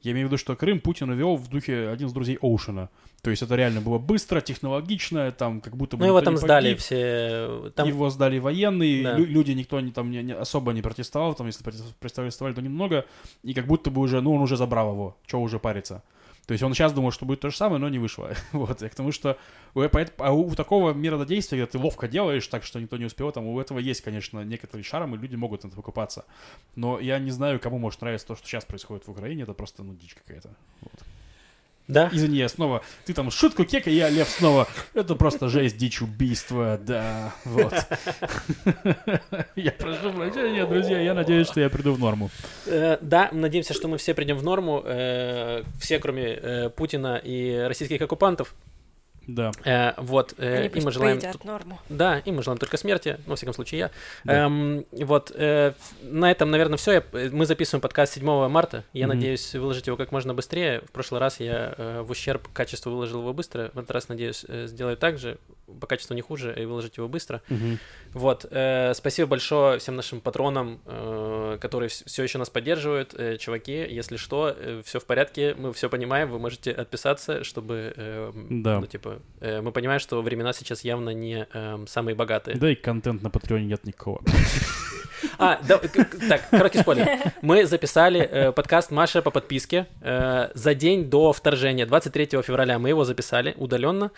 Я 0.00 0.12
имею 0.12 0.26
в 0.26 0.30
виду, 0.30 0.38
что 0.38 0.56
Крым 0.56 0.80
Путин 0.80 1.10
увел 1.10 1.36
в 1.36 1.48
духе 1.48 1.88
один 1.88 2.08
из 2.08 2.12
друзей 2.12 2.38
Оушена. 2.40 2.88
То 3.22 3.30
есть 3.30 3.42
это 3.42 3.54
реально 3.54 3.80
было 3.82 3.98
быстро, 3.98 4.40
технологично, 4.40 5.30
там 5.30 5.60
как 5.60 5.76
будто 5.76 5.96
бы 5.96 6.00
ну 6.02 6.08
его 6.08 6.20
там 6.22 6.36
сдали 6.36 6.74
все, 6.74 7.70
там, 7.76 7.86
Его 7.86 8.10
сдали 8.10 8.38
военные, 8.38 9.02
Да. 9.04 9.16
лю- 9.18 9.26
люди, 9.26 9.52
никто 9.52 9.78
не, 9.80 9.92
там 9.92 10.10
не, 10.10 10.22
не- 10.22 10.34
особо 10.34 10.72
не 10.72 10.82
протестовал, 10.82 11.34
там, 11.34 11.46
если 11.46 11.62
проте- 11.62 11.84
протестовали, 12.00 12.54
то 12.54 12.62
немного, 12.62 13.04
и 13.44 13.54
как 13.54 13.66
будто 13.66 13.90
бы 13.92 14.00
уже, 14.00 14.20
ну, 14.22 14.34
он 14.34 14.40
уже 14.40 14.56
забрал 14.56 14.92
его, 14.92 15.16
что 15.26 15.40
уже 15.40 15.58
париться. 15.60 16.02
То 16.46 16.52
есть 16.52 16.62
он 16.64 16.74
сейчас 16.74 16.92
думал, 16.92 17.12
что 17.12 17.24
будет 17.24 17.40
то 17.40 17.50
же 17.50 17.56
самое, 17.56 17.80
но 17.80 17.88
не 17.88 17.98
вышло. 17.98 18.34
вот, 18.52 18.82
и 18.82 18.88
к 18.88 18.94
тому, 18.94 19.12
что 19.12 19.38
у, 19.74 19.80
а 19.82 20.32
у 20.32 20.54
такого 20.54 20.92
миродействия, 20.92 21.58
когда 21.58 21.70
ты 21.70 21.78
ловко 21.78 22.08
делаешь 22.08 22.46
так, 22.48 22.64
что 22.64 22.80
никто 22.80 22.96
не 22.96 23.04
успел, 23.04 23.30
там 23.30 23.46
у 23.46 23.60
этого 23.60 23.78
есть, 23.78 24.00
конечно, 24.00 24.42
некоторые 24.44 24.84
шармы, 24.84 25.16
люди 25.16 25.36
могут 25.36 25.62
на 25.62 25.68
это 25.68 25.76
покупаться. 25.76 26.24
Но 26.74 26.98
я 26.98 27.18
не 27.18 27.30
знаю, 27.30 27.60
кому 27.60 27.78
может 27.78 28.00
нравиться 28.00 28.26
то, 28.26 28.36
что 28.36 28.46
сейчас 28.46 28.64
происходит 28.64 29.06
в 29.06 29.10
Украине, 29.10 29.44
это 29.44 29.54
просто, 29.54 29.84
ну, 29.84 29.94
дичь 29.94 30.14
какая-то. 30.14 30.54
Вот. 30.80 30.92
Да. 31.92 32.08
Извини, 32.12 32.38
я 32.38 32.48
снова... 32.48 32.82
Ты 33.04 33.14
там 33.14 33.30
шутку 33.30 33.64
кека, 33.64 33.90
я 33.90 34.08
Лев 34.08 34.28
снова. 34.28 34.66
Это 34.94 35.14
просто 35.14 35.48
жесть, 35.48 35.76
дичь, 35.76 36.00
убийство, 36.02 36.78
да, 36.82 37.34
вот. 37.44 37.74
Я 39.56 39.72
прошу 39.72 40.12
прощения, 40.12 40.66
друзья, 40.66 41.00
я 41.00 41.14
надеюсь, 41.14 41.46
что 41.46 41.60
я 41.60 41.68
приду 41.70 41.92
в 41.92 41.98
норму. 41.98 42.30
Э, 42.66 42.98
Да, 43.00 43.28
надеемся, 43.32 43.74
что 43.74 43.88
мы 43.88 43.98
все 43.98 44.14
придем 44.14 44.36
в 44.38 44.42
норму. 44.42 44.82
э, 44.84 45.62
Все, 45.80 45.98
кроме 45.98 46.22
э, 46.24 46.70
Путина 46.70 47.20
и 47.22 47.64
российских 47.68 48.00
оккупантов. 48.00 48.54
Да. 49.26 49.50
Э, 49.64 49.92
Вот. 49.98 50.34
э, 50.38 50.68
И 50.68 50.80
мы 50.80 50.90
желаем... 50.90 51.20
норму. 51.44 51.78
Да, 51.88 52.18
и 52.18 52.32
мы 52.32 52.42
желаем 52.42 52.58
только 52.58 52.76
смерти, 52.76 53.16
ну, 53.26 53.30
во 53.30 53.36
всяком 53.36 53.54
случае, 53.54 53.78
я. 53.78 53.90
Да. 54.24 54.46
Эм, 54.46 54.84
вот, 54.92 55.32
э, 55.34 55.72
на 56.02 56.30
этом, 56.30 56.50
наверное, 56.50 56.76
все. 56.76 57.04
Мы 57.12 57.46
записываем 57.46 57.80
подкаст 57.80 58.14
7 58.14 58.48
марта. 58.48 58.84
Я 58.92 59.06
Мгм. 59.06 59.16
надеюсь 59.16 59.54
выложить 59.54 59.86
его 59.86 59.96
как 59.96 60.12
можно 60.12 60.34
быстрее. 60.34 60.80
В 60.80 60.90
прошлый 60.92 61.20
раз 61.20 61.40
я 61.40 61.74
э, 61.76 62.02
в 62.02 62.10
ущерб 62.10 62.48
качеству 62.52 62.90
выложил 62.92 63.20
его 63.20 63.32
быстро. 63.32 63.70
В 63.74 63.78
этот 63.78 63.90
раз, 63.92 64.08
надеюсь, 64.08 64.44
э, 64.48 64.66
сделаю 64.66 64.96
так 64.96 65.18
же. 65.18 65.38
По 65.80 65.86
качеству 65.86 66.14
не 66.14 66.20
хуже, 66.20 66.54
и 66.58 66.64
выложить 66.66 66.96
его 66.98 67.08
быстро. 67.08 67.40
Мгм. 67.48 67.78
Вот, 68.14 68.46
э, 68.50 68.92
спасибо 68.94 69.28
большое 69.28 69.78
всем 69.78 69.96
нашим 69.96 70.20
патронам, 70.20 70.80
э, 70.86 71.58
которые 71.60 71.88
все 71.88 72.22
еще 72.22 72.38
нас 72.38 72.50
поддерживают. 72.50 73.14
Э, 73.14 73.36
чуваки, 73.38 73.72
если 73.88 74.16
что, 74.16 74.54
все 74.84 75.00
в 75.00 75.04
порядке, 75.06 75.54
мы 75.58 75.72
все 75.72 75.88
понимаем, 75.88 76.30
вы 76.30 76.38
можете 76.38 76.72
отписаться, 76.72 77.42
чтобы, 77.44 77.92
э, 77.96 78.32
Да. 78.50 78.80
ну, 78.80 78.86
типа, 78.86 79.20
э, 79.40 79.60
мы 79.62 79.72
понимаем, 79.72 80.00
что 80.00 80.20
времена 80.22 80.52
сейчас 80.52 80.84
явно 80.84 81.10
не 81.10 81.46
э, 81.52 81.84
самые 81.88 82.14
богатые. 82.14 82.56
Да 82.58 82.70
и 82.70 82.74
контент 82.74 83.22
на 83.22 83.30
Патреоне 83.30 83.64
нет 83.66 83.84
никакого. 83.84 84.20
А, 85.38 85.60
да, 85.66 85.78
так, 86.28 86.50
короткий 86.50 86.78
спойлер. 86.80 87.06
Мы 87.42 87.64
записали 87.66 88.20
э, 88.20 88.52
подкаст 88.52 88.90
Маша 88.90 89.22
по 89.22 89.30
подписке 89.30 89.86
э, 90.00 90.50
за 90.54 90.74
день 90.74 91.08
до 91.08 91.32
вторжения, 91.32 91.86
23 91.86 92.42
февраля. 92.42 92.78
Мы 92.78 92.90
его 92.90 93.04
записали 93.04 93.54
удаленно. 93.56 94.10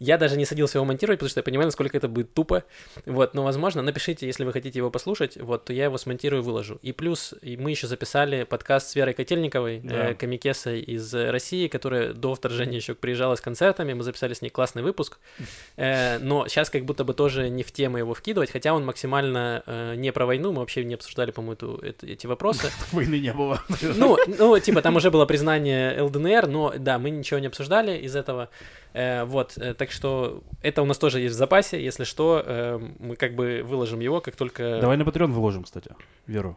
Я 0.00 0.18
даже 0.18 0.36
не 0.36 0.44
садился 0.44 0.78
его 0.78 0.84
монтировать, 0.84 1.18
потому 1.20 1.30
что 1.30 1.38
я 1.38 1.42
понимаю, 1.44 1.66
насколько 1.68 1.96
это 1.96 2.08
будет 2.08 2.34
тупо. 2.34 2.64
Вот, 3.06 3.34
но, 3.34 3.44
возможно, 3.44 3.80
напишите, 3.80 4.26
если 4.26 4.44
вы 4.44 4.52
хотите 4.52 4.78
его 4.78 4.90
послушать, 4.90 5.36
вот, 5.36 5.64
то 5.66 5.72
я 5.72 5.84
его 5.84 5.98
смонтирую 5.98 6.42
и 6.42 6.44
выложу. 6.44 6.78
И 6.82 6.92
плюс, 6.92 7.32
и 7.42 7.56
мы 7.56 7.70
еще 7.70 7.86
записали 7.86 8.42
подкаст 8.44 8.88
с 8.90 8.94
Верой 8.96 9.14
Котельниковой, 9.14 9.80
Да. 9.84 10.10
э, 10.10 10.14
комикесой 10.14 10.80
из 10.80 11.14
э, 11.14 11.30
России, 11.30 11.68
которая 11.68 12.12
до 12.12 12.34
вторжения 12.34 12.76
еще 12.76 12.94
приезжала 12.94 13.36
с 13.36 13.40
концертами. 13.40 13.92
Мы 13.94 14.02
записали 14.02 14.34
с 14.34 14.42
ней 14.42 14.50
классный 14.50 14.82
выпуск. 14.82 15.18
Э, 15.76 16.18
но 16.18 16.46
сейчас 16.48 16.70
как 16.70 16.84
будто 16.84 17.04
бы 17.04 17.14
тоже 17.14 17.48
не 17.48 17.62
в 17.62 17.72
тему 17.72 17.98
его 17.98 18.14
вкидывать, 18.14 18.50
хотя 18.50 18.74
он 18.74 18.84
максимально 18.84 19.62
э, 19.66 19.94
не 19.96 20.12
про 20.12 20.24
войну, 20.26 20.52
мы 20.52 20.60
вообще 20.60 20.84
не 20.84 20.94
обсуждали, 20.94 21.30
по-моему, 21.30 21.54
эту- 21.78 22.06
эти 22.06 22.26
вопросы. 22.26 22.70
Войны 22.92 23.18
не 23.20 23.32
было. 23.32 23.60
Ну, 23.82 24.16
ну, 24.38 24.58
типа, 24.60 24.82
там 24.82 24.96
уже 24.96 25.10
было 25.10 25.26
признание 25.26 26.00
ЛДНР, 26.02 26.46
но 26.46 26.72
да, 26.78 26.98
мы 26.98 27.10
ничего 27.10 27.40
не 27.40 27.46
обсуждали 27.48 27.96
из 27.98 28.14
этого. 28.16 28.48
Э, 28.94 29.24
вот, 29.24 29.58
э, 29.58 29.74
так 29.74 29.90
что 29.90 30.42
это 30.62 30.80
у 30.80 30.84
нас 30.86 30.98
тоже 30.98 31.20
есть 31.20 31.34
в 31.34 31.38
запасе. 31.38 31.84
Если 31.84 32.04
что, 32.04 32.42
э, 32.44 32.78
мы 33.00 33.16
как 33.16 33.34
бы 33.34 33.62
выложим 33.64 34.00
его, 34.00 34.20
как 34.20 34.36
только... 34.36 34.78
Давай 34.80 34.96
на 34.96 35.02
Patreon 35.02 35.32
выложим, 35.32 35.64
кстати, 35.64 35.90
Веру. 36.26 36.56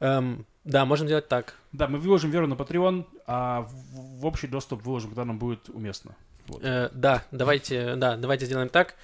Эм, 0.00 0.46
да, 0.64 0.86
можем 0.86 1.06
делать 1.06 1.28
так. 1.28 1.54
Да, 1.72 1.86
мы 1.86 1.98
выложим 1.98 2.30
Веру 2.30 2.46
на 2.46 2.54
Patreon, 2.54 3.04
а 3.26 3.62
в, 3.62 4.20
в 4.20 4.26
общий 4.26 4.46
доступ 4.46 4.82
выложим, 4.84 5.10
когда 5.10 5.26
нам 5.26 5.38
будет 5.38 5.68
уместно. 5.68 6.16
Вот. 6.48 6.64
Э, 6.64 6.88
да, 6.92 7.24
давайте, 7.30 7.94
да, 7.96 8.16
давайте 8.16 8.46
сделаем 8.46 8.70
так. 8.70 8.94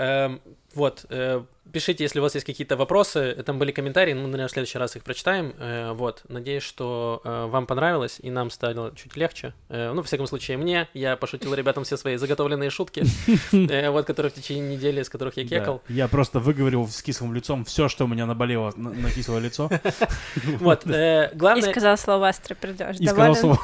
Эм, 0.00 0.40
вот, 0.74 1.04
э, 1.10 1.42
пишите, 1.72 2.04
если 2.04 2.20
у 2.20 2.22
вас 2.22 2.34
есть 2.34 2.46
какие-то 2.46 2.76
вопросы. 2.78 3.34
Там 3.44 3.58
были 3.58 3.70
комментарии, 3.70 4.14
мы, 4.14 4.22
наверное, 4.22 4.48
в 4.48 4.50
следующий 4.50 4.78
раз 4.78 4.96
их 4.96 5.04
прочитаем. 5.04 5.52
Э, 5.58 5.92
вот, 5.92 6.22
надеюсь, 6.28 6.62
что 6.62 7.20
э, 7.22 7.46
вам 7.46 7.66
понравилось 7.66 8.18
и 8.22 8.30
нам 8.30 8.50
стало 8.50 8.94
чуть 8.96 9.14
легче. 9.16 9.52
Ну, 9.68 9.96
во 9.96 10.02
всяком 10.02 10.26
случае, 10.26 10.56
мне. 10.56 10.88
Я 10.94 11.16
пошутил 11.16 11.52
ребятам 11.52 11.84
все 11.84 11.98
свои 11.98 12.16
заготовленные 12.16 12.70
шутки, 12.70 13.04
вот, 13.90 14.06
которые 14.06 14.32
в 14.32 14.34
течение 14.34 14.76
недели, 14.76 15.02
с 15.02 15.10
которых 15.10 15.36
я 15.36 15.46
кекал. 15.46 15.82
Я 15.88 16.08
просто 16.08 16.40
выговорил 16.40 16.88
с 16.88 17.02
кислым 17.02 17.34
лицом 17.34 17.66
все, 17.66 17.88
что 17.88 18.06
у 18.06 18.08
меня 18.08 18.24
наболело 18.24 18.72
на, 18.76 18.90
на 18.90 19.10
кислое 19.10 19.40
лицо. 19.40 19.68
Вот, 20.60 20.86
э, 20.86 21.30
И 21.32 21.36
главное... 21.36 21.70
сказал 21.70 21.98
слово 21.98 22.28
«Астра 22.28 22.54
придешь». 22.54 22.96
И 22.98 23.06
сказал 23.06 23.34
слово 23.34 23.58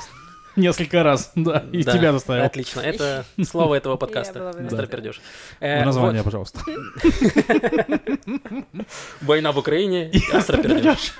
несколько 0.56 1.02
раз. 1.02 1.32
Да, 1.34 1.64
и 1.72 1.82
Да, 1.82 1.92
тебя 1.92 2.12
заставил. 2.12 2.44
Отлично, 2.44 2.80
это 2.80 3.24
слово 3.44 3.74
этого 3.76 3.96
подкаста. 3.96 4.52
Мистер 4.58 4.86
Пердёж. 4.86 5.16
В 5.18 5.22
Э, 5.62 5.84
название, 5.84 6.22
пожалуйста. 6.22 6.60
Война 9.20 9.52
в 9.52 9.58
Украине, 9.58 10.10
Астра 10.32 10.56
Пердёж. 10.62 11.12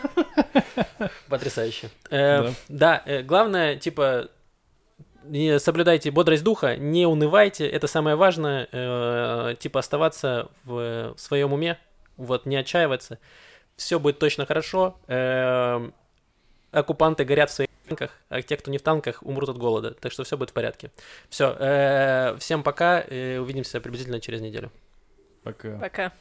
Потрясающе. 1.29 1.91
Э, 2.11 2.51
Да. 2.69 3.03
Э, 3.07 3.23
главное, 3.23 3.77
типа, 3.77 4.29
соблюдайте 5.59 6.11
бодрость 6.11 6.45
духа, 6.45 6.77
не 6.77 7.07
унывайте, 7.07 7.67
это 7.69 7.87
самое 7.89 8.17
важное, 8.17 8.67
типа, 9.57 9.81
оставаться 9.81 10.49
в 10.65 11.15
своем 11.17 11.53
уме, 11.53 11.79
вот, 12.17 12.47
не 12.47 12.57
отчаиваться, 12.57 13.19
все 13.77 13.99
будет 13.99 14.19
точно 14.19 14.47
хорошо, 14.47 14.97
э, 15.09 15.91
оккупанты 16.71 17.25
горят 17.25 17.51
в 17.51 17.55
своих 17.55 17.71
танках, 17.87 18.11
а 18.29 18.43
те, 18.43 18.57
кто 18.57 18.71
не 18.71 18.79
в 18.79 18.83
танках, 18.83 19.23
умрут 19.23 19.49
от 19.49 19.59
голода, 19.59 19.93
так 19.93 20.13
что 20.13 20.25
все 20.25 20.37
будет 20.37 20.51
в 20.51 20.53
порядке. 20.53 20.91
Все, 21.29 22.37
всем 22.39 22.63
пока, 22.63 23.01
э, 23.01 23.39
увидимся 23.39 23.81
приблизительно 23.81 24.21
через 24.21 24.41
неделю. 24.41 24.71
Пока. 25.43 25.79
Пока. 25.79 26.13